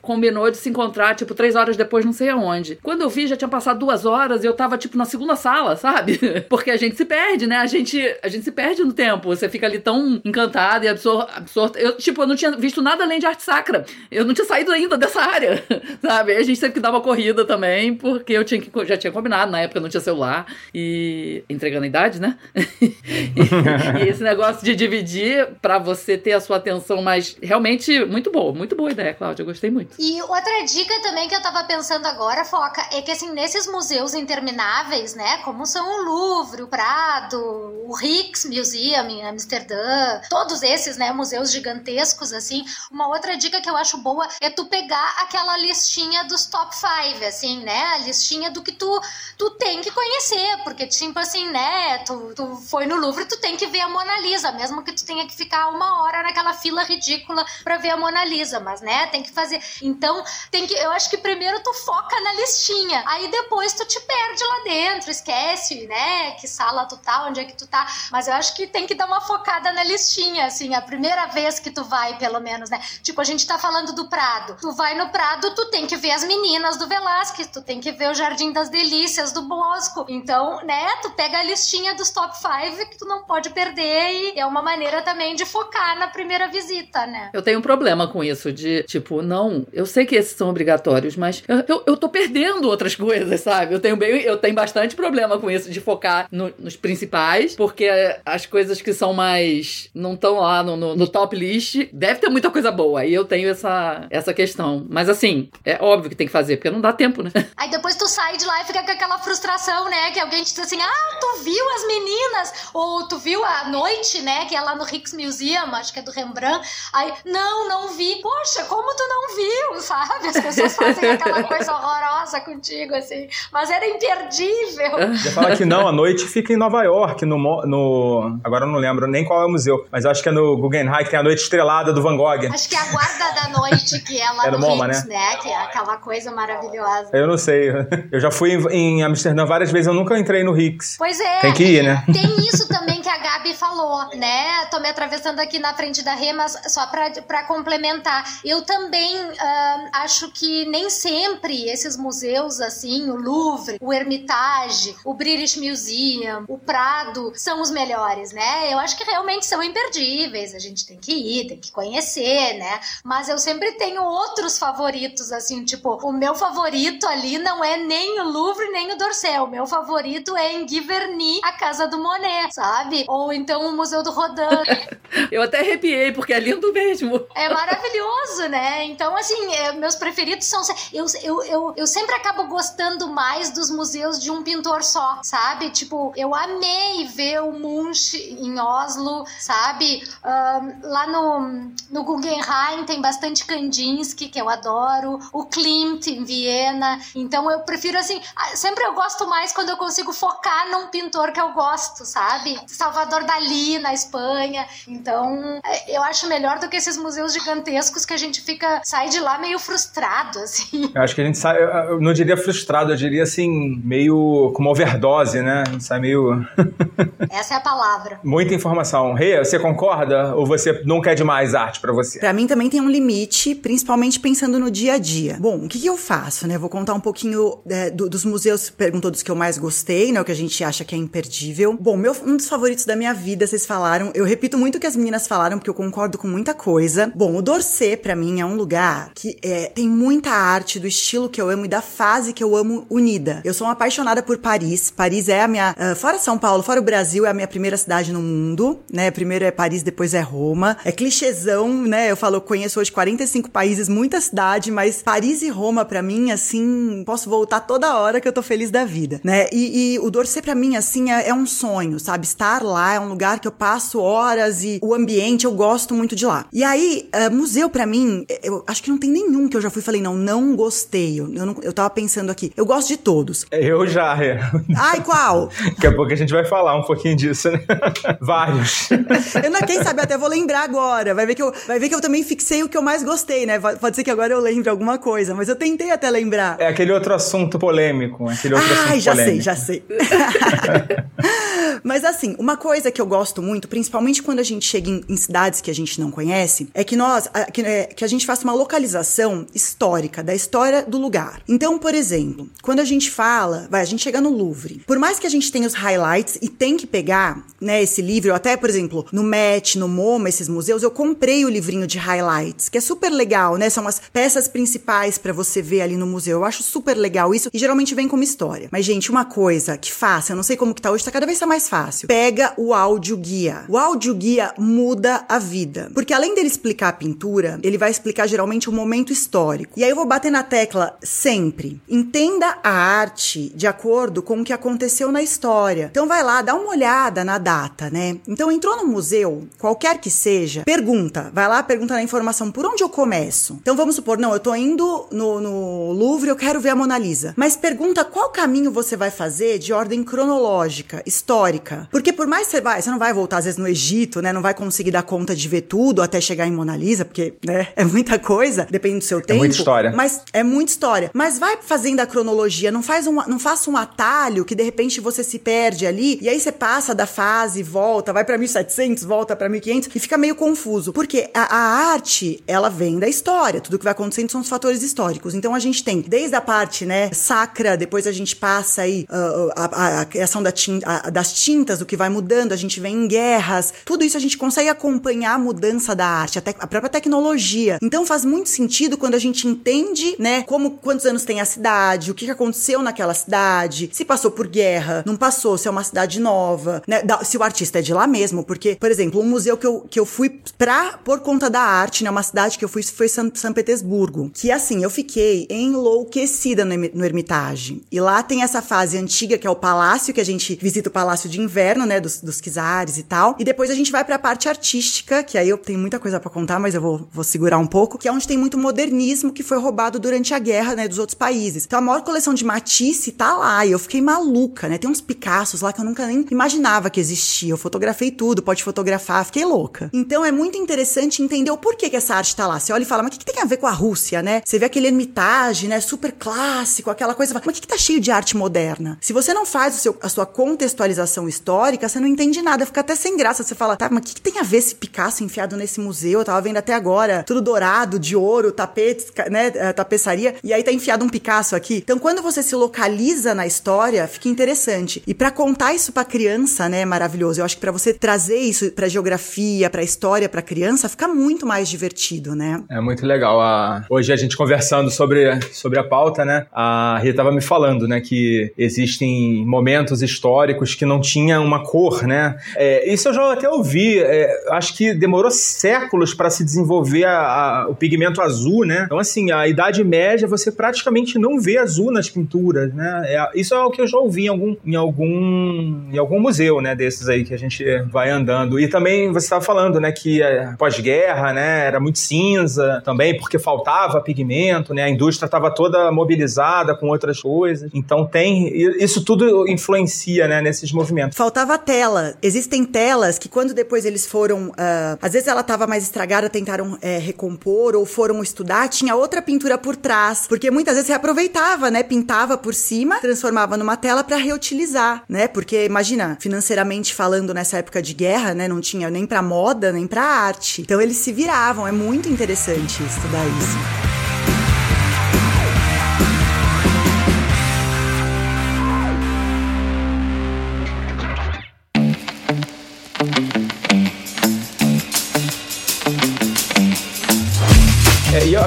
combinou 0.01 0.49
de 0.49 0.57
se 0.57 0.69
encontrar, 0.69 1.15
tipo, 1.15 1.33
três 1.33 1.55
horas 1.55 1.77
depois, 1.77 2.05
não 2.05 2.13
sei 2.13 2.29
aonde. 2.29 2.77
Quando 2.81 3.01
eu 3.01 3.09
vi, 3.09 3.27
já 3.27 3.35
tinha 3.35 3.49
passado 3.49 3.79
duas 3.79 4.05
horas 4.05 4.43
e 4.43 4.47
eu 4.47 4.53
tava, 4.53 4.77
tipo, 4.77 4.97
na 4.97 5.05
segunda 5.05 5.35
sala, 5.35 5.75
sabe? 5.75 6.19
Porque 6.49 6.71
a 6.71 6.77
gente 6.77 6.97
se 6.97 7.05
perde, 7.05 7.45
né? 7.45 7.57
A 7.57 7.67
gente, 7.67 8.01
a 8.23 8.27
gente 8.27 8.43
se 8.43 8.51
perde 8.51 8.83
no 8.83 8.91
tempo. 8.91 9.29
Você 9.29 9.47
fica 9.47 9.67
ali 9.67 9.79
tão 9.79 10.19
encantada 10.25 10.83
e 10.85 10.87
absor 10.87 11.27
absorta. 11.33 11.79
Eu, 11.79 11.95
tipo, 11.97 12.21
eu 12.21 12.27
não 12.27 12.35
tinha 12.35 12.51
visto 12.51 12.81
nada 12.81 13.03
além 13.03 13.19
de 13.19 13.25
arte 13.27 13.43
sacra. 13.43 13.85
Eu 14.09 14.25
não 14.25 14.33
tinha 14.33 14.45
saído 14.45 14.71
ainda 14.71 14.97
dessa 14.97 15.21
área, 15.21 15.63
sabe? 16.01 16.35
A 16.35 16.43
gente 16.43 16.59
teve 16.59 16.73
que 16.73 16.89
uma 16.89 17.01
corrida 17.01 17.45
também, 17.45 17.93
porque 17.93 18.33
eu 18.33 18.43
tinha 18.43 18.59
que, 18.59 18.71
já 18.85 18.97
tinha 18.97 19.13
combinado, 19.13 19.51
na 19.51 19.61
época 19.61 19.79
não 19.79 19.89
tinha 19.89 20.01
celular. 20.01 20.47
E 20.73 21.43
entregando 21.47 21.83
a 21.83 21.87
idade, 21.87 22.19
né? 22.19 22.37
e, 22.81 24.03
e 24.03 24.09
esse 24.09 24.23
negócio 24.23 24.63
de 24.65 24.75
dividir 24.75 25.47
pra 25.61 25.77
você 25.77 26.17
ter 26.17 26.33
a 26.33 26.41
sua 26.41 26.57
atenção 26.57 27.01
mais. 27.03 27.37
Realmente, 27.41 28.03
muito 28.05 28.31
boa. 28.31 28.53
Muito 28.53 28.75
boa 28.75 28.89
ideia, 28.89 29.13
Cláudia. 29.13 29.43
Eu 29.43 29.47
gostei 29.47 29.69
muito. 29.69 29.95
E 29.99 30.19
outra 30.23 30.63
dica 30.65 30.99
também 31.03 31.27
que 31.27 31.35
eu 31.35 31.41
tava 31.41 31.63
pensando 31.65 32.05
agora, 32.07 32.43
Foca, 32.43 32.81
é 32.91 33.01
que 33.01 33.11
assim, 33.11 33.31
nesses 33.31 33.67
museus 33.67 34.13
intermináveis, 34.15 35.13
né, 35.13 35.37
como 35.43 35.65
são 35.65 35.85
o 35.85 36.03
Louvre, 36.03 36.38
o 36.39 36.67
Prado, 36.67 37.38
o 37.86 37.93
Rijksmuseum 37.93 39.10
em 39.10 39.27
Amsterdã, 39.27 40.22
todos 40.29 40.62
esses, 40.63 40.96
né, 40.96 41.12
museus 41.12 41.51
gigantescos, 41.51 42.31
assim, 42.31 42.63
uma 42.89 43.10
outra 43.10 43.36
dica 43.36 43.60
que 43.60 43.69
eu 43.69 43.75
acho 43.75 43.98
boa 43.98 44.25
é 44.39 44.50
tu 44.50 44.65
pegar 44.67 45.15
aquela 45.17 45.58
listinha 45.58 46.24
dos 46.24 46.46
top 46.46 46.74
5, 46.74 47.25
assim, 47.25 47.60
né, 47.60 47.96
a 47.96 47.98
listinha 47.98 48.50
do 48.51 48.63
que 48.63 48.72
tu, 48.72 49.01
tu 49.38 49.50
tem 49.51 49.81
que 49.81 49.91
conhecer, 49.91 50.60
porque 50.63 50.88
tipo 50.88 51.19
assim, 51.19 51.50
né, 51.50 51.98
tu, 52.05 52.34
tu 52.34 52.55
foi 52.69 52.86
no 52.86 52.96
Louvre, 52.96 53.25
tu 53.25 53.38
tem 53.38 53.58
que 53.58 53.67
ver 53.67 53.81
a 53.81 53.89
Mona 53.89 54.19
Lisa, 54.22 54.51
mesmo 54.53 54.81
que 54.81 54.93
tu 54.93 55.03
tenha 55.03 55.27
que 55.27 55.36
ficar 55.36 55.67
uma 55.67 56.03
hora 56.03 56.24
naquela 56.24 56.53
fila 56.53 56.84
ridícula 56.84 57.46
pra 57.65 57.77
ver 57.77 57.89
a 57.89 57.98
Mona 57.98 58.24
Lisa, 58.24 58.62
mas, 58.62 58.79
né, 58.79 59.08
tem 59.08 59.22
que 59.22 59.31
fazer. 59.31 59.62
Então, 59.81 60.24
tem 60.50 60.65
que, 60.65 60.74
eu 60.74 60.91
acho 60.91 61.10
que 61.10 61.17
primeiro 61.17 61.60
tu 61.62 61.74
foca 61.74 62.17
na 62.22 62.34
listinha, 62.34 63.03
aí 63.08 63.27
depois 63.29 63.74
tu 63.74 63.86
te 63.86 64.00
perde 64.00 64.43
lá 64.46 64.63
dentro, 64.63 65.12
esquece, 65.12 65.86
né, 65.88 66.28
que 66.31 66.48
sala 66.48 66.86
tu 66.86 66.98
tá, 66.98 67.25
onde 67.25 67.39
é 67.39 67.45
que 67.45 67.55
tu 67.55 67.67
tá. 67.67 67.88
Mas 68.12 68.27
eu 68.27 68.33
acho 68.33 68.55
que 68.55 68.67
tem 68.67 68.86
que 68.86 68.95
dar 68.95 69.05
uma 69.05 69.21
focada 69.21 69.71
na 69.71 69.83
listinha, 69.83 70.45
assim, 70.45 70.74
a 70.75 70.81
primeira 70.81 71.27
vez 71.27 71.59
que 71.59 71.71
tu 71.71 71.83
vai, 71.83 72.17
pelo 72.17 72.39
menos, 72.39 72.69
né? 72.69 72.79
Tipo, 73.01 73.21
a 73.21 73.24
gente 73.24 73.45
tá 73.45 73.57
falando 73.57 73.93
do 73.93 74.09
Prado. 74.09 74.57
Tu 74.59 74.71
vai 74.74 74.95
no 74.95 75.09
Prado, 75.09 75.53
tu 75.55 75.65
tem 75.69 75.86
que 75.86 75.95
ver 75.95 76.12
as 76.12 76.24
meninas 76.24 76.77
do 76.77 76.88
Velázquez, 76.88 77.48
tu 77.48 77.62
tem 77.62 77.79
que 77.79 77.91
ver 77.91 78.12
o 78.12 78.13
Jardim 78.13 78.51
das 78.51 78.69
Delícias 78.69 79.31
do 79.31 79.43
Bosco. 79.43 80.05
Então, 80.09 80.63
né, 80.65 80.88
tu 81.01 81.12
pega 81.12 81.39
a 81.39 81.43
listinha 81.43 81.93
dos 81.95 82.09
top 82.09 82.36
5 82.38 82.89
que 82.89 82.98
tu 82.98 83.05
não 83.05 83.24
pode 83.24 83.50
perder 83.50 84.33
e 84.36 84.39
é 84.39 84.45
uma 84.45 84.62
maneira 84.62 85.01
também 85.01 85.36
de 85.36 85.45
focar 85.45 85.98
na 85.98 86.07
primeira 86.07 86.48
visita, 86.48 87.05
né? 87.05 87.29
Eu 87.33 87.41
tenho 87.41 87.59
um 87.59 87.62
problema 87.62 88.07
com 88.07 88.24
isso, 88.24 88.51
de 88.51 88.83
tipo, 88.83 89.21
não, 89.21 89.65
eu 89.71 89.86
sei 89.86 90.05
que 90.05 90.15
esses 90.15 90.36
são 90.36 90.50
obrigatórios, 90.50 91.15
mas 91.15 91.43
eu, 91.48 91.63
eu, 91.67 91.83
eu 91.88 91.98
tô 91.98 92.09
perdendo 92.09 92.67
outras 92.67 92.95
coisas, 92.95 93.41
sabe? 93.41 93.74
Eu 93.74 93.79
tenho 93.79 93.95
bem, 93.95 94.21
eu 94.21 94.38
tenho 94.38 94.55
bastante 94.55 94.95
problema 94.95 95.38
com 95.38 95.50
isso 95.50 95.69
de 95.69 95.79
focar 95.79 96.18
no- 96.31 96.53
nos 96.59 96.75
principais, 96.75 97.55
porque 97.55 97.89
as 98.25 98.45
coisas 98.45 98.81
que 98.81 98.93
são 98.93 99.13
mais. 99.13 99.89
não 99.93 100.13
estão 100.13 100.39
lá 100.39 100.63
no, 100.63 100.75
no- 100.75 100.95
no 100.95 101.07
top 101.07 101.35
list, 101.35 101.89
deve 101.93 102.19
ter 102.19 102.29
muita 102.29 102.49
coisa 102.49 102.71
boa. 102.71 103.05
E 103.05 103.13
eu 103.13 103.25
tenho 103.25 103.49
essa, 103.49 104.05
essa 104.09 104.33
questão. 104.33 104.85
Mas 104.89 105.09
assim, 105.09 105.49
é 105.65 105.77
óbvio 105.81 106.09
que 106.09 106.15
tem 106.15 106.27
que 106.27 106.33
fazer, 106.33 106.57
porque 106.57 106.69
não 106.69 106.81
dá 106.81 106.91
tempo, 106.93 107.21
né? 107.23 107.31
Aí 107.57 107.69
depois 107.69 107.95
tu 107.95 108.07
sai 108.07 108.38
de 108.38 108.45
lá 108.45 108.61
e 108.61 108.65
fica 108.65 108.83
com 108.83 108.91
aquela 108.91 109.17
frustração, 109.19 109.85
né? 109.89 110.11
Que 110.11 110.19
alguém 110.19 110.43
te 110.43 110.51
diz 110.53 110.59
assim: 110.59 110.79
ah, 110.81 111.17
tu 111.19 111.43
viu 111.43 111.65
as 111.75 111.88
meninas? 111.88 112.53
Ou 112.73 113.07
tu 113.07 113.17
viu 113.17 113.43
a 113.43 113.67
noite, 113.69 114.21
né? 114.21 114.45
Que 114.45 114.55
é 114.55 114.61
lá 114.61 114.75
no 114.75 114.83
Rijksmuseum, 114.83 115.73
acho 115.75 115.93
que 115.93 115.99
é 115.99 116.01
do 116.01 116.11
Rembrandt. 116.11 116.67
Aí, 116.93 117.13
não, 117.25 117.67
não 117.67 117.89
vi. 117.89 118.19
Poxa, 118.21 118.63
como 118.65 118.95
tu 118.95 119.03
não 119.07 119.35
viu, 119.35 119.81
sabe? 119.81 120.27
As 120.27 120.39
pessoas 120.39 120.75
fazem 120.75 121.11
aquela 121.11 121.43
coisa 121.43 121.71
horrorosa 121.73 122.39
contigo, 122.41 122.95
assim. 122.95 123.27
Mas 123.51 123.69
era 123.69 123.85
imperdível. 123.88 125.13
Já 125.15 125.31
fala 125.31 125.55
que 125.55 125.65
não, 125.65 125.88
a 125.88 125.91
noite 125.91 126.08
fica 126.17 126.53
em 126.53 126.57
Nova 126.57 126.83
York, 126.83 127.25
no, 127.25 127.37
no. 127.65 128.39
Agora 128.43 128.65
eu 128.65 128.69
não 128.69 128.79
lembro 128.79 129.07
nem 129.07 129.23
qual 129.25 129.41
é 129.41 129.45
o 129.45 129.49
museu, 129.49 129.85
mas 129.91 130.05
acho 130.05 130.21
que 130.21 130.29
é 130.29 130.31
no 130.31 130.57
Guggenheim 130.57 131.03
que 131.03 131.09
tem 131.09 131.19
a 131.19 131.23
noite 131.23 131.41
estrelada 131.41 131.93
do 131.93 132.01
Van 132.01 132.15
Gogh. 132.17 132.51
Acho 132.51 132.69
que 132.69 132.75
é 132.75 132.79
a 132.79 132.85
guarda 132.85 133.31
da 133.35 133.49
noite, 133.59 133.99
que 134.01 134.19
é 134.19 134.31
lá 134.31 134.47
É 134.47 134.51
no 134.51 134.59
no 134.59 134.67
MoMA, 134.67 134.87
Rijks, 134.87 135.05
né? 135.05 135.35
Que 135.37 135.49
é 135.49 135.63
aquela 135.63 135.97
coisa 135.97 136.31
maravilhosa. 136.31 137.09
Eu 137.13 137.27
não 137.27 137.37
sei. 137.37 137.69
Eu 138.11 138.19
já 138.19 138.31
fui 138.31 138.53
em, 138.53 138.99
em 138.99 139.03
Amsterdã 139.03 139.45
várias 139.45 139.71
vezes, 139.71 139.87
eu 139.87 139.93
nunca 139.93 140.17
entrei 140.17 140.43
no 140.43 140.51
Rix. 140.51 140.95
Pois 140.97 141.19
é. 141.19 141.39
Tem 141.39 141.53
que 141.53 141.63
ir, 141.63 141.83
né? 141.83 142.03
Tem 142.11 142.39
isso 142.39 142.67
também 142.67 143.01
que 143.01 143.09
a 143.09 143.17
Gabi 143.17 143.53
falou, 143.53 144.09
né? 144.15 144.65
Tô 144.71 144.79
me 144.79 144.89
atravessando 144.89 145.39
aqui 145.39 145.59
na 145.59 145.73
frente 145.73 146.03
da 146.03 146.15
Rê, 146.15 146.33
mas 146.33 146.57
só 146.67 146.87
pra, 146.87 147.09
pra 147.27 147.43
complementar. 147.43 148.23
Eu 148.43 148.63
também 148.63 149.15
ah, 149.39 149.89
acho 150.03 150.31
que 150.31 150.65
nem 150.65 150.89
sempre 150.89 151.69
esses 151.69 151.97
museus, 151.97 152.59
assim, 152.59 153.09
o 153.09 153.15
Louvre, 153.15 153.77
o 153.79 153.93
Hermitage, 153.93 154.95
o 155.05 155.13
British 155.13 155.57
Museum, 155.57 155.98
o 156.47 156.57
Prado, 156.57 157.31
são 157.35 157.61
os 157.61 157.71
melhores, 157.71 158.31
né? 158.31 158.71
Eu 158.71 158.79
acho 158.79 158.97
que 158.97 159.03
realmente 159.03 159.45
são 159.45 159.61
imperdíveis. 159.61 160.53
A 160.53 160.59
gente 160.59 160.85
tem 160.85 160.97
que 160.97 161.11
ir, 161.13 161.47
tem 161.47 161.59
que 161.59 161.71
conhecer, 161.71 162.57
né? 162.57 162.79
Mas 163.03 163.29
eu 163.29 163.37
sempre 163.37 163.73
tenho 163.73 164.03
outros 164.03 164.57
favoritos, 164.57 165.31
assim, 165.31 165.63
tipo, 165.63 165.95
o 166.07 166.11
meu 166.11 166.35
favorito 166.35 167.07
ali 167.07 167.37
não 167.37 167.63
é 167.63 167.77
nem 167.77 168.19
o 168.21 168.29
Louvre, 168.29 168.69
nem 168.71 168.91
o 168.93 168.97
Dorsey. 168.97 169.39
O 169.39 169.47
meu 169.47 169.65
favorito 169.65 170.35
é 170.35 170.53
em 170.53 170.67
Giverny, 170.67 171.39
a 171.43 171.53
casa 171.53 171.87
do 171.87 171.97
Monet, 171.97 172.53
sabe? 172.53 173.05
Ou 173.07 173.31
então 173.33 173.67
o 173.67 173.75
Museu 173.75 174.03
do 174.03 174.11
Rodin. 174.11 174.39
Eu 175.31 175.41
até 175.41 175.59
arrepiei, 175.59 176.11
porque 176.11 176.33
é 176.33 176.39
lindo 176.39 176.71
mesmo. 176.71 177.25
É 177.35 177.49
maravilhoso, 177.49 178.47
né? 178.47 178.85
Então, 178.85 179.15
assim, 179.17 179.53
é, 179.55 179.71
meus 179.73 179.95
preferidos 179.95 180.45
são. 180.45 180.61
Eu, 180.93 181.05
eu, 181.23 181.43
eu, 181.43 181.73
eu 181.75 181.87
sempre 181.87 182.13
acabo 182.15 182.45
gostando 182.45 183.07
mais 183.07 183.49
dos 183.49 183.71
museus 183.71 184.21
de 184.21 184.29
um 184.29 184.43
pintor 184.43 184.83
só, 184.83 185.19
sabe? 185.23 185.71
Tipo, 185.71 185.88
eu 186.15 186.34
amei 186.34 187.05
ver 187.08 187.41
o 187.41 187.51
Munch 187.51 188.15
em 188.17 188.60
Oslo, 188.60 189.25
sabe? 189.39 190.03
Ahn, 190.24 190.79
lá 190.84 191.08
no, 191.08 191.72
no 191.91 192.03
Guggenheim 192.03 192.86
tem 192.86 193.01
bastante 193.01 193.46
Kandinsky, 193.46 194.29
que 194.29 194.39
eu 194.39 194.50
adoro. 194.50 195.19
O 195.31 195.46
Klimt 195.46 196.08
em 196.08 196.24
Viena. 196.24 197.00
Então, 197.15 197.50
eu 197.50 197.60
prefiro, 197.62 197.98
assim. 197.98 198.22
Sempre 198.55 198.84
eu 198.86 198.93
gosto 198.93 199.27
mais 199.27 199.51
quando 199.51 199.69
eu 199.69 199.77
consigo 199.77 200.13
focar 200.13 200.69
num 200.72 200.88
pintor 200.88 201.31
que 201.31 201.39
eu 201.39 201.53
gosto, 201.53 202.05
sabe? 202.05 202.60
Salvador 202.67 203.24
Dali 203.24 203.79
na 203.79 203.93
Espanha. 203.93 204.65
Então, 204.88 205.60
é, 205.63 205.96
eu 205.96 206.03
acho 206.03 206.27
melhor 206.27 206.60
do 206.60 206.69
que 206.69 206.77
esses 206.77 206.98
museus 206.98 207.34
gigantescos 207.34 208.05
que 208.05 208.13
a 208.13 208.17
gente 208.17 208.41
fica 208.41 208.81
sai 208.84 209.10
de 209.10 209.19
lá 209.19 209.38
meio 209.38 209.60
frustrado, 209.60 210.39
assim. 210.43 210.91
Eu 210.93 211.01
acho 211.01 211.15
que 211.15 211.22
a 211.22 211.25
gente 211.25 211.38
sai, 211.38 211.62
eu 211.62 212.00
não 212.00 212.13
diria 212.13 212.38
frustrado, 212.38 212.91
eu 212.91 212.96
diria 212.96 213.24
assim, 213.24 213.81
meio 213.84 214.51
com 214.55 214.62
uma 214.62 214.72
overdose, 214.72 215.41
né? 215.41 215.63
Sai 215.79 216.00
meio. 216.00 216.45
Essa 217.29 217.55
é 217.55 217.57
a 217.57 217.62
palavra. 217.62 218.19
Muita 218.24 218.53
informação. 218.53 219.13
Rê, 219.13 219.38
você 219.43 219.57
concorda? 219.59 220.36
Ou 220.36 220.45
você 220.45 220.81
não 220.86 221.01
quer 221.01 221.15
demais 221.15 221.55
arte 221.55 221.79
pra 221.79 221.91
você? 221.93 222.19
Pra 222.19 222.33
mim 222.33 222.48
também 222.48 222.69
tem 222.69 222.81
um 222.81 222.89
limite, 222.89 223.55
principalmente 223.55 224.19
pensando 224.19 224.59
no 224.59 224.69
dia 224.71 224.93
a 224.93 224.98
dia. 224.98 225.38
Bom, 225.39 225.65
o 225.65 225.67
que, 225.67 225.79
que 225.79 225.88
eu 225.88 225.98
faço, 225.98 226.48
né? 226.48 226.57
Vou 226.57 226.69
contar 226.69 226.93
um 226.93 227.00
pouquinho 227.00 227.59
é, 227.69 227.89
do- 227.89 228.09
dos 228.09 228.25
museus, 228.25 228.69
perguntou 228.69 229.09
dos 229.12 229.24
que 229.24 229.31
eu 229.31 229.36
mais 229.36 229.57
gostei, 229.57 230.12
né? 230.12 230.21
O 230.21 230.25
que 230.25 230.31
a 230.31 230.36
gente 230.36 230.63
acha 230.63 230.83
que 230.83 230.95
é 230.95 230.98
imperdível. 230.98 231.77
Bom, 231.79 231.95
meu, 231.98 232.15
um 232.25 232.36
dos 232.38 232.48
favoritos 232.50 232.86
da 232.86 232.95
minha 232.95 233.13
vida, 233.13 233.45
vocês 233.48 233.65
falaram. 233.65 234.12
Eu 234.13 234.25
repito 234.25 234.57
muito 234.57 234.75
o 234.75 234.79
que 234.79 234.88
as 234.88 234.95
meninas 234.95 235.27
falaram, 235.27 235.57
porque 235.57 235.69
eu 235.69 235.74
concordo 235.74 236.17
com 236.17 236.27
muita 236.27 236.53
coisa. 236.53 237.12
Bom, 237.15 237.36
o 237.36 237.41
Dorset, 237.41 237.98
pra 237.98 238.15
mim, 238.15 238.39
é 238.41 238.45
um 238.45 238.56
lugar 238.56 239.12
que 239.15 239.38
é, 239.43 239.67
tem 239.67 239.88
muita 239.88 240.32
arte 240.32 240.80
do 240.80 240.88
estilo 240.88 241.30
que 241.30 241.41
eu 241.41 241.49
amo 241.49 241.65
e 241.65 241.67
da 241.67 241.82
fase 241.82 242.34
que 242.34 242.43
eu 242.43 242.56
amo 242.56 242.86
unida. 242.89 243.41
Eu 243.43 243.53
sou 243.53 243.67
uma 243.67 243.73
apaixonada 243.73 244.21
por 244.23 244.38
Paris. 244.38 244.89
Paris 244.91 245.30
é 245.30 245.41
a 245.43 245.47
minha. 245.47 245.59
Ah, 245.60 245.95
fora 245.95 246.17
São 246.17 246.38
Paulo, 246.38 246.63
fora 246.63 246.80
o 246.80 246.84
Brasil, 246.84 247.26
é 247.26 247.30
a 247.30 247.34
minha 247.34 247.48
primeira 247.48 247.78
cidade 247.78 248.12
no 248.13 248.22
mundo, 248.22 248.80
né? 248.91 249.12
Primeiro 249.12 249.45
é 249.45 249.52
Paris, 249.52 249.84
depois 249.84 250.13
é 250.13 250.22
Roma. 250.22 250.78
É 250.86 250.91
clichêzão, 250.91 251.69
né? 251.84 252.10
Eu 252.12 252.15
falo, 252.17 252.38
eu 252.38 252.41
conheço 252.41 252.80
hoje 252.80 252.91
45 252.91 253.50
países, 253.50 253.89
muita 253.89 254.19
cidade, 254.22 254.72
mas 254.72 255.02
Paris 255.02 255.41
e 255.41 255.50
Roma, 255.50 255.84
pra 255.86 256.02
mim, 256.02 256.32
assim, 256.32 257.04
posso 257.06 257.30
voltar 257.30 257.62
toda 257.62 257.98
hora 257.98 258.19
que 258.22 258.28
eu 258.28 258.34
tô 258.34 258.41
feliz 258.41 258.72
da 258.72 258.86
vida, 258.86 259.19
né? 259.24 259.48
E, 259.52 259.93
e 259.95 260.00
o 260.00 260.10
Dorset, 260.10 260.41
pra 260.43 260.56
mim, 260.56 260.76
assim, 260.76 261.12
é, 261.12 261.30
é 261.30 261.34
um 261.34 261.45
sonho, 261.45 262.00
sabe? 262.00 262.26
Estar 262.26 262.63
lá 262.63 262.93
é 262.93 263.00
um 263.00 263.08
lugar 263.10 263.39
que 263.39 263.48
eu 263.48 263.52
passo 263.52 264.00
horas 264.00 264.63
e 264.63 264.80
o 264.82 264.93
ambiente 264.93 265.45
eu 265.45 265.52
gosto 265.52 265.93
muito 265.93 266.15
de 266.15 266.26
lá. 266.26 266.45
E 266.54 266.63
aí, 266.63 267.10
ah, 267.12 267.30
museu, 267.30 267.69
pra 267.69 267.86
mim, 267.86 268.26
eu 268.43 268.63
acho 268.67 268.82
que 268.84 268.89
não 268.89 268.98
tem 268.98 269.10
nenhum 269.12 269.48
que 269.48 269.58
eu 269.58 269.62
já 269.62 269.69
fui 269.69 269.82
e 269.82 269.86
falei, 269.86 270.02
não, 270.02 270.15
não 270.15 270.56
gostei. 270.56 271.19
Eu, 271.19 271.34
eu, 271.34 271.45
não- 271.45 271.56
eu 271.62 271.74
tava 271.74 271.89
pensando 271.89 272.30
aqui, 272.30 272.52
eu 272.56 272.65
gosto 272.65 272.88
de 272.89 272.98
todos. 272.98 273.45
Eu 273.52 273.86
já, 273.88 274.13
Rê. 274.13 274.38
Ai, 274.76 275.02
qual? 275.04 275.48
Daqui 275.75 275.88
a 275.88 275.93
pouco 275.93 276.12
a 276.12 276.15
gente 276.15 276.31
vai 276.31 276.45
falar 276.45 276.75
um 276.75 276.83
pouquinho 276.83 277.15
disso, 277.15 277.51
né? 277.51 277.59
Vários. 278.21 278.89
Eu 278.91 279.51
não, 279.51 279.59
quem 279.62 279.83
sabe 279.83 280.01
até 280.01 280.17
vou 280.17 280.29
lembrar 280.29 280.63
agora. 280.63 281.13
Vai 281.13 281.25
ver, 281.25 281.35
que 281.35 281.41
eu, 281.41 281.53
vai 281.67 281.79
ver 281.79 281.89
que 281.89 281.95
eu 281.95 282.01
também 282.01 282.23
fixei 282.23 282.63
o 282.63 282.69
que 282.69 282.77
eu 282.77 282.81
mais 282.81 283.03
gostei, 283.03 283.45
né? 283.45 283.59
Pode 283.59 283.95
ser 283.95 284.03
que 284.03 284.12
agora 284.12 284.33
eu 284.33 284.39
lembre 284.39 284.69
alguma 284.69 284.97
coisa, 284.97 285.33
mas 285.33 285.49
eu 285.49 285.55
tentei 285.55 285.91
até 285.91 286.09
lembrar. 286.09 286.57
É 286.59 286.67
aquele 286.67 286.91
outro 286.91 287.13
assunto 287.13 287.59
polêmico. 287.59 288.29
Aquele 288.29 288.55
outro 288.55 288.69
Ai, 288.69 288.97
assunto 288.97 288.99
já 289.01 289.12
polêmico. 289.12 289.35
sei, 289.35 289.41
já 289.41 289.55
sei. 289.55 289.83
Mas 291.84 292.03
assim, 292.03 292.36
uma 292.39 292.58
coisa 292.58 292.91
que 292.91 293.01
eu 293.01 293.05
gosto 293.05 293.41
muito, 293.41 293.67
principalmente 293.67 294.21
quando 294.23 294.39
a 294.39 294.43
gente 294.43 294.65
chega 294.65 294.89
em, 294.89 295.03
em 295.08 295.17
cidades 295.17 295.62
que 295.62 295.71
a 295.71 295.75
gente 295.75 295.99
não 295.99 296.12
conhece, 296.12 296.69
é 296.73 296.84
que 296.84 296.95
nós, 296.95 297.29
a- 297.34 297.45
que, 297.51 297.62
é, 297.62 297.86
que 297.86 298.03
a 298.03 298.08
gente 298.08 298.25
faça 298.25 298.43
uma 298.43 298.53
localização 298.53 299.45
histórica 299.53 300.23
da 300.23 300.34
história 300.34 300.84
do 300.84 300.97
lugar. 300.97 301.41
Então, 301.47 301.77
por 301.77 301.93
exemplo, 301.93 302.49
quando 302.62 302.79
a 302.79 302.86
gente 302.86 303.12
fala, 303.12 303.67
vai, 303.69 303.82
a 303.82 303.86
gente 303.86 304.01
chega 304.03 304.21
no 304.21 304.29
Louvre. 304.29 304.82
Por 304.88 304.97
mais 304.97 305.19
que 305.19 305.27
a 305.27 305.29
gente 305.29 305.51
tenha 305.51 305.67
os 305.67 305.73
highlights 305.73 306.38
e 306.41 306.49
tem 306.49 306.77
que 306.77 306.88
pegar, 306.88 307.43
né, 307.60 307.82
esse 307.84 308.01
livro, 308.01 308.34
até, 308.34 308.55
por 308.58 308.69
exemplo, 308.69 309.05
no 309.12 309.23
Met, 309.23 309.77
no 309.77 309.88
MoMA, 309.88 310.29
esses 310.29 310.47
museus, 310.47 310.82
eu 310.84 310.91
comprei 310.91 311.45
o 311.45 311.49
livrinho 311.49 311.86
de 311.88 311.97
highlights, 311.97 312.69
que 312.69 312.77
é 312.77 312.82
super 312.82 313.10
legal, 313.12 313.58
né? 313.58 313.69
São 313.69 313.88
as 313.88 314.01
peças 314.12 314.47
principais 314.47 315.17
pra 315.17 315.34
você 315.34 315.62
ver 315.62 315.82
ali 315.82 315.95
no 315.97 316.08
museu. 316.08 316.39
Eu 316.39 316.45
acho 316.45 316.63
super 316.63 316.95
legal 316.95 317.34
isso 317.34 317.49
e 317.53 317.60
geralmente 317.60 317.93
vem 317.93 318.08
como 318.08 318.23
história. 318.23 318.69
Mas, 318.71 318.86
gente, 318.86 319.10
uma 319.12 319.25
coisa 319.25 319.77
que 319.77 319.91
faça, 319.91 320.32
eu 320.32 320.36
não 320.36 320.43
sei 320.43 320.55
como 320.58 320.73
que 320.73 320.82
tá 320.82 320.91
hoje, 320.91 321.03
tá 321.03 321.12
cada 321.12 321.25
vez 321.25 321.38
tá 321.39 321.45
mais 321.45 321.59
fácil. 321.67 322.08
Pega 322.08 322.54
o 322.58 322.74
áudio 322.74 323.17
guia. 323.17 323.65
O 323.67 323.78
áudio 323.78 324.13
guia 324.13 324.54
muda 324.58 325.26
a 325.28 325.39
vida. 325.39 325.89
Porque 325.93 326.13
além 326.13 326.36
dele 326.36 326.48
explicar 326.48 326.89
a 326.89 326.93
pintura, 326.93 327.60
ele 327.63 327.78
vai 327.78 327.89
explicar 327.89 328.28
geralmente 328.28 328.69
o 328.69 328.72
momento 328.72 329.12
histórico. 329.12 329.74
E 329.78 329.84
aí 329.84 329.89
eu 329.89 329.95
vou 329.95 330.06
bater 330.06 330.32
na 330.32 330.43
tecla 330.43 330.98
sempre. 331.02 331.82
Entenda 331.89 332.58
a 332.63 332.72
arte 332.72 333.52
de 333.56 333.67
acordo 333.67 334.22
com 334.22 334.41
o 334.41 334.43
que 334.43 334.54
aconteceu 334.54 335.12
na 335.12 335.22
história. 335.22 335.89
Então 335.91 336.08
vai 336.08 336.24
lá, 336.24 336.41
dá 336.41 336.56
uma 336.56 336.69
olhada 336.69 337.24
na 337.24 337.38
data, 337.38 337.89
né? 337.89 338.17
Então 338.28 338.52
entrou 338.52 338.78
no 338.78 338.88
museu, 338.88 339.48
qualquer 339.58 340.00
que 340.00 340.10
seja, 340.10 340.63
pergunta. 340.63 341.32
Vai 341.34 341.48
lá, 341.48 341.62
pergunta 341.63 341.93
na 341.93 342.04
informação 342.04 342.52
por 342.52 342.65
onde 342.65 342.84
eu 342.84 342.89
começo. 342.89 343.58
Então 343.62 343.76
vamos 343.76 343.95
supor, 343.95 344.17
não, 344.17 344.34
eu 344.34 344.39
tô 344.39 344.54
indo 344.56 345.08
no, 345.12 345.39
no 345.39 345.91
Louvre, 345.91 346.30
eu 346.30 346.36
quero 346.36 346.60
ver 346.60 346.69
a 346.69 346.76
Mona 346.76 346.98
Lisa. 346.98 347.34
Mas 347.36 347.56
pergunta 347.56 348.06
qual 348.06 348.30
caminho 348.30 348.72
você 348.72 348.95
vai 348.95 349.12
fazer 349.12 349.60
de 349.60 349.74
ordem 349.74 350.04
cronológica, 350.04 351.02
histórica. 351.06 351.48
Histórica. 351.49 351.88
Porque 351.91 352.13
por 352.13 352.27
mais 352.27 352.47
que 352.47 352.51
você 352.51 352.62
vai, 352.62 352.81
você 352.81 352.89
não 352.89 352.99
vai 352.99 353.13
voltar 353.13 353.38
às 353.38 353.45
vezes 353.45 353.57
no 353.57 353.67
Egito, 353.67 354.21
né? 354.21 354.31
Não 354.31 354.41
vai 354.41 354.53
conseguir 354.53 354.91
dar 354.91 355.03
conta 355.03 355.35
de 355.35 355.47
ver 355.47 355.62
tudo 355.62 356.01
até 356.01 356.21
chegar 356.21 356.47
em 356.47 356.51
Mona 356.51 356.75
Lisa, 356.75 357.03
porque, 357.05 357.33
né, 357.45 357.67
é 357.75 357.83
muita 357.83 358.19
coisa, 358.19 358.67
depende 358.69 358.99
do 358.99 359.03
seu 359.03 359.21
tempo. 359.21 359.33
É 359.33 359.38
muita 359.38 359.55
história. 359.55 359.91
Mas 359.91 360.21
é 360.33 360.43
muita 360.43 360.71
história. 360.71 361.12
Mas 361.13 361.39
vai 361.39 361.57
fazendo 361.62 361.99
a 361.99 362.05
cronologia, 362.05 362.71
não 362.71 362.83
faz 362.83 363.07
um, 363.07 363.15
não 363.27 363.39
faça 363.39 363.69
um 363.69 363.77
atalho 363.77 364.45
que 364.45 364.55
de 364.55 364.63
repente 364.63 365.01
você 365.01 365.23
se 365.23 365.39
perde 365.39 365.85
ali 365.85 366.19
e 366.21 366.29
aí 366.29 366.39
você 366.39 366.51
passa 366.51 366.93
da 366.93 367.05
fase, 367.05 367.63
volta, 367.63 368.13
vai 368.13 368.23
para 368.23 368.38
1700, 368.38 369.03
volta 369.03 369.35
para 369.35 369.49
1500 369.49 369.89
e 369.95 369.99
fica 369.99 370.17
meio 370.17 370.35
confuso. 370.35 370.93
Porque 370.93 371.29
a, 371.33 371.55
a 371.55 371.91
arte, 371.91 372.43
ela 372.47 372.69
vem 372.69 372.99
da 372.99 373.07
história, 373.07 373.62
tudo 373.62 373.77
que 373.77 373.83
vai 373.83 373.91
acontecendo 373.91 374.31
são 374.31 374.41
os 374.41 374.49
fatores 374.49 374.83
históricos. 374.83 375.33
Então 375.33 375.55
a 375.55 375.59
gente 375.59 375.83
tem 375.83 376.01
desde 376.01 376.35
a 376.35 376.41
parte, 376.41 376.85
né, 376.85 377.12
sacra, 377.13 377.75
depois 377.75 378.07
a 378.07 378.12
gente 378.12 378.35
passa 378.35 378.83
aí 378.83 379.05
uh, 379.09 379.51
a, 379.55 380.01
a, 380.01 380.05
criação 380.05 380.41
da 380.43 380.51
tinta, 380.51 381.09
das 381.12 381.33
tintas, 381.41 381.82
o 381.82 381.86
que 381.86 381.97
vai 381.97 382.10
mudando, 382.10 382.52
a 382.52 382.56
gente 382.56 382.80
vem 382.80 382.95
em 382.95 383.08
guerras, 383.08 383.73
tudo 383.86 384.04
isso 384.04 384.17
a 384.17 384.19
gente 384.19 384.38
consegue 384.38 384.69
acompanhar 384.69 385.36
a 385.36 385.39
mudança 385.39 385.95
da 385.95 386.06
arte, 386.06 386.39
a, 386.39 386.43
a 386.60 386.67
própria 386.67 386.89
tecnologia. 386.89 387.78
Então 387.82 388.06
faz 388.06 388.25
muito 388.25 388.49
sentido 388.49 388.97
quando 388.97 389.15
a 389.15 389.19
gente 389.19 389.47
entende, 389.47 390.15
né, 390.19 390.43
como 390.43 390.71
quantos 390.71 391.06
anos 391.06 391.23
tem 391.23 391.41
a 391.41 391.45
cidade, 391.45 392.12
o 392.12 392.15
que 392.15 392.30
aconteceu 392.30 392.82
naquela 392.82 393.13
cidade, 393.13 393.89
se 393.91 394.06
passou 394.06 394.32
por 394.32 394.47
guerra, 394.47 395.04
não 395.06 395.15
passou, 395.15 395.58
se 395.58 395.67
é 395.67 395.71
uma 395.71 395.84
cidade 395.84 396.19
nova, 396.19 396.82
né, 396.88 397.02
da, 397.02 397.23
se 397.23 397.38
o 397.38 397.43
artista 397.43 397.80
é 397.80 397.82
de 397.82 397.93
lá 397.93 398.08
mesmo, 398.08 398.43
porque, 398.43 398.75
por 398.75 398.91
exemplo, 398.91 399.21
um 399.21 399.25
museu 399.25 399.58
que 399.58 399.65
eu, 399.65 399.82
que 399.89 399.99
eu 399.99 400.06
fui 400.06 400.41
pra, 400.58 400.99
por 401.04 401.19
conta 401.19 401.49
da 401.49 401.62
arte, 401.62 402.04
né, 402.04 402.10
uma 402.10 402.23
cidade 402.23 402.58
que 402.58 402.65
eu 402.65 402.69
fui 402.69 402.84
foi 402.84 403.08
São, 403.08 403.32
São 403.34 403.54
Petersburgo, 403.54 404.32
que 404.34 404.52
assim, 404.52 404.84
eu 404.84 404.89
fiquei 404.89 405.47
enlouquecida 405.49 406.65
no, 406.65 406.75
no 406.75 407.06
Hermitage. 407.06 407.82
E 407.91 407.99
lá 407.99 408.21
tem 408.23 408.43
essa 408.43 408.62
fase 408.62 408.97
antiga, 408.97 409.38
que 409.38 409.47
é 409.47 409.49
o 409.49 409.56
palácio, 409.56 410.13
que 410.13 410.21
a 410.21 410.25
gente 410.25 410.58
visita 410.62 410.89
o 410.89 410.91
palácio 410.91 411.28
de 411.29 411.39
inverno, 411.39 411.85
né, 411.85 411.99
dos, 411.99 412.21
dos 412.21 412.41
czares 412.41 412.97
e 412.97 413.03
tal, 413.03 413.35
e 413.39 413.43
depois 413.43 413.69
a 413.69 413.75
gente 413.75 413.91
vai 413.91 414.03
pra 414.03 414.17
parte 414.17 414.49
artística, 414.49 415.23
que 415.23 415.37
aí 415.37 415.49
eu 415.49 415.57
tenho 415.57 415.79
muita 415.79 415.99
coisa 415.99 416.19
para 416.19 416.29
contar, 416.29 416.59
mas 416.59 416.75
eu 416.75 416.81
vou, 416.81 417.07
vou 417.11 417.23
segurar 417.23 417.57
um 417.57 417.67
pouco, 417.67 417.97
que 417.97 418.07
é 418.07 418.11
onde 418.11 418.27
tem 418.27 418.37
muito 418.37 418.57
modernismo 418.57 419.31
que 419.31 419.43
foi 419.43 419.57
roubado 419.57 419.99
durante 419.99 420.33
a 420.33 420.39
guerra, 420.39 420.75
né, 420.75 420.87
dos 420.87 420.97
outros 420.97 421.17
países. 421.17 421.65
Então 421.65 421.79
a 421.79 421.81
maior 421.81 422.01
coleção 422.01 422.33
de 422.33 422.43
Matisse 422.43 423.11
tá 423.11 423.35
lá, 423.35 423.65
e 423.65 423.71
eu 423.71 423.79
fiquei 423.79 424.01
maluca, 424.01 424.67
né, 424.67 424.77
tem 424.77 424.89
uns 424.89 425.01
Picassos 425.01 425.61
lá 425.61 425.71
que 425.73 425.81
eu 425.81 425.85
nunca 425.85 426.05
nem 426.05 426.25
imaginava 426.29 426.89
que 426.89 426.99
existia, 426.99 427.51
eu 427.51 427.57
fotografei 427.57 428.11
tudo, 428.11 428.41
pode 428.41 428.63
fotografar, 428.63 429.25
fiquei 429.25 429.45
louca. 429.45 429.89
Então 429.93 430.23
é 430.25 430.31
muito 430.31 430.57
interessante 430.57 431.21
entender 431.21 431.51
o 431.51 431.57
porquê 431.57 431.89
que 431.89 431.95
essa 431.95 432.15
arte 432.15 432.35
tá 432.35 432.47
lá. 432.47 432.59
Você 432.59 432.73
olha 432.73 432.83
e 432.83 432.85
fala, 432.85 433.03
mas 433.03 433.15
o 433.15 433.19
que, 433.19 433.25
que 433.25 433.33
tem 433.33 433.41
a 433.41 433.45
ver 433.45 433.57
com 433.57 433.67
a 433.67 433.71
Rússia, 433.71 434.21
né? 434.21 434.41
Você 434.45 434.59
vê 434.59 434.65
aquele 434.65 434.87
Hermitage, 434.87 435.67
né, 435.67 435.79
super 435.79 436.11
clássico, 436.11 436.89
aquela 436.89 437.13
coisa, 437.13 437.33
mas 437.33 437.43
o 437.45 437.51
que, 437.51 437.61
que 437.61 437.67
tá 437.67 437.77
cheio 437.77 437.99
de 437.99 438.11
arte 438.11 438.35
moderna? 438.35 438.97
Se 439.01 439.13
você 439.13 439.33
não 439.33 439.45
faz 439.45 439.75
seu, 439.75 439.97
a 440.01 440.09
sua 440.09 440.25
contextualização 440.25 441.18
histórica, 441.27 441.88
você 441.88 441.99
não 441.99 442.08
entende 442.08 442.41
nada, 442.41 442.65
fica 442.65 442.82
até 442.82 442.95
sem 442.95 443.17
graça. 443.17 443.43
Você 443.43 443.55
fala, 443.55 443.75
tá, 443.75 443.89
mas 443.91 443.99
o 443.99 444.05
que, 444.05 444.15
que 444.15 444.21
tem 444.21 444.39
a 444.39 444.43
ver 444.43 444.58
esse 444.58 444.75
Picasso 444.75 445.23
enfiado 445.23 445.58
nesse 445.58 445.79
museu? 445.79 446.19
Eu 446.19 446.25
tava 446.25 446.41
vendo 446.41 446.58
até 446.58 446.73
agora, 446.73 447.23
tudo 447.23 447.41
dourado, 447.41 447.99
de 447.99 448.15
ouro, 448.15 448.51
tapetes, 448.51 449.12
né, 449.29 449.51
eh, 449.53 449.73
tapeçaria, 449.73 450.36
e 450.43 450.53
aí 450.53 450.63
tá 450.63 450.71
enfiado 450.71 451.03
um 451.03 451.10
Picasso 451.10 451.55
aqui. 451.55 451.77
Então, 451.77 451.99
quando 451.99 452.21
você 452.21 452.41
se 452.43 452.55
localiza 452.55 453.34
na 453.34 453.45
história, 453.45 454.08
fica 454.08 454.29
interessante. 454.29 455.01
E 455.05 455.13
para 455.13 455.32
contar 455.32 455.73
isso 455.73 455.91
pra 455.91 456.05
criança, 456.05 456.69
né, 456.69 456.82
é 456.82 456.86
maravilhoso. 456.86 457.41
Eu 457.41 457.45
acho 457.45 457.55
que 457.55 457.62
para 457.62 457.71
você 457.71 457.93
trazer 457.93 458.38
isso 458.38 458.71
pra 458.71 458.88
geografia, 458.88 459.69
pra 459.69 459.84
história, 459.84 460.29
pra 460.29 460.41
criança, 460.41 460.88
fica 460.88 461.08
muito 461.08 461.45
mais 461.45 461.67
divertido, 461.69 462.36
né? 462.36 462.63
É 462.69 462.79
muito 462.79 463.05
legal. 463.05 463.39
A... 463.41 463.86
Hoje 463.89 464.12
a 464.13 464.15
gente 464.15 464.38
conversando 464.38 464.89
sobre, 464.89 465.39
sobre 465.51 465.79
a 465.79 465.84
pauta, 465.84 466.23
né, 466.23 466.47
a 466.51 466.99
Rita 467.01 467.17
tava 467.17 467.32
me 467.32 467.41
falando, 467.41 467.88
né, 467.88 467.99
que 467.99 468.53
existem 468.58 469.45
momentos 469.45 470.01
históricos 470.01 470.75
que 470.75 470.86
não 470.86 471.01
tinha 471.12 471.41
uma 471.41 471.63
cor, 471.63 472.04
né? 472.04 472.38
É, 472.56 472.91
isso 472.91 473.10
eu 473.10 473.13
já 473.13 473.34
até 473.34 473.50
ouvi. 473.50 474.00
É, 474.00 474.30
acho 474.52 474.76
que 474.76 474.93
demorou 474.93 475.32
séculos 475.32 476.13
para 476.13 476.30
se 476.30 476.43
desenvolver 476.43 477.06
a, 477.06 477.19
a, 477.19 477.67
o 477.69 477.76
pigmento 477.76 478.22
azul, 478.22 478.65
né? 478.65 478.84
Então, 478.86 479.00
assim, 479.00 479.32
a 479.32 479.48
Idade 479.48 479.84
Média 479.84 480.28
você 480.28 480.52
praticamente 480.52 481.17
não 481.17 481.39
vê 481.39 481.58
azul 481.58 481.91
nas 481.91 482.10
pinturas, 482.10 482.74
né? 482.74 483.04
É, 483.06 483.39
isso 483.39 483.54
é 483.54 483.63
o 483.63 483.72
que 483.72 483.82
eu 483.82 483.88
já 483.88 483.98
ouvi 483.98 484.26
em 484.26 484.28
algum, 484.28 484.56
em 484.65 484.76
algum, 484.76 485.89
em 485.91 485.98
algum 485.98 486.19
museu, 486.19 486.62
né? 486.62 486.76
Desses 486.76 487.08
aí 487.08 487.24
que 487.24 487.34
a 487.34 487.38
gente 487.38 487.63
vai 487.91 488.10
andando. 488.10 488.60
E 488.60 488.67
também 488.67 489.12
você 489.12 489.26
estava 489.26 489.43
falando, 489.43 489.80
né? 489.80 489.91
Que 489.91 490.22
é, 490.22 490.54
pós-guerra, 490.58 491.34
né? 491.34 491.65
Era 491.65 491.80
muito 491.80 492.00
cinza 492.00 492.82
também, 492.86 493.17
porque 493.17 493.39
faltava 493.39 494.02
pigmento, 494.02 494.74
né? 494.74 494.84
A 494.84 494.89
indústria 494.89 495.26
estava 495.26 495.52
toda 495.52 495.91
mobilizada 495.91 496.76
com 496.76 496.88
outras 496.88 497.22
coisas. 497.22 497.69
Então 497.74 498.06
tem 498.06 498.50
isso 498.82 499.04
tudo 499.04 499.48
influencia, 499.48 500.28
né? 500.28 500.41
Nesses 500.41 500.72
movimentos. 500.72 500.98
Faltava 501.12 501.57
tela. 501.57 502.15
Existem 502.21 502.65
telas 502.65 503.17
que 503.17 503.29
quando 503.29 503.53
depois 503.53 503.85
eles 503.85 504.05
foram, 504.05 504.49
uh, 504.49 504.97
às 505.01 505.13
vezes 505.13 505.27
ela 505.27 505.41
estava 505.41 505.67
mais 505.67 505.83
estragada, 505.83 506.29
tentaram 506.29 506.77
é, 506.81 506.97
recompor 506.97 507.75
ou 507.75 507.85
foram 507.85 508.21
estudar, 508.21 508.67
tinha 508.69 508.95
outra 508.95 509.21
pintura 509.21 509.57
por 509.57 509.75
trás, 509.75 510.25
porque 510.27 510.51
muitas 510.51 510.75
vezes 510.75 510.88
você 510.88 510.93
aproveitava, 510.93 511.71
né? 511.71 511.83
Pintava 511.83 512.38
por 512.38 512.53
cima, 512.53 512.99
transformava 512.99 513.57
numa 513.57 513.77
tela 513.77 514.03
para 514.03 514.17
reutilizar, 514.17 515.03
né? 515.07 515.27
Porque 515.27 515.65
imagina, 515.65 516.17
financeiramente 516.19 516.93
falando 516.93 517.33
nessa 517.33 517.57
época 517.57 517.81
de 517.81 517.93
guerra, 517.93 518.33
né? 518.33 518.47
Não 518.47 518.62
tinha 518.62 518.89
nem 518.89 519.05
para 519.05 519.21
moda, 519.21 519.71
nem 519.71 519.88
para 519.88 520.03
arte. 520.03 520.62
Então 520.62 520.81
eles 520.81 520.97
se 520.97 521.12
viravam. 521.12 521.67
É 521.67 521.71
muito 521.71 522.09
interessante 522.09 522.83
estudar 522.83 523.25
isso. 523.25 523.88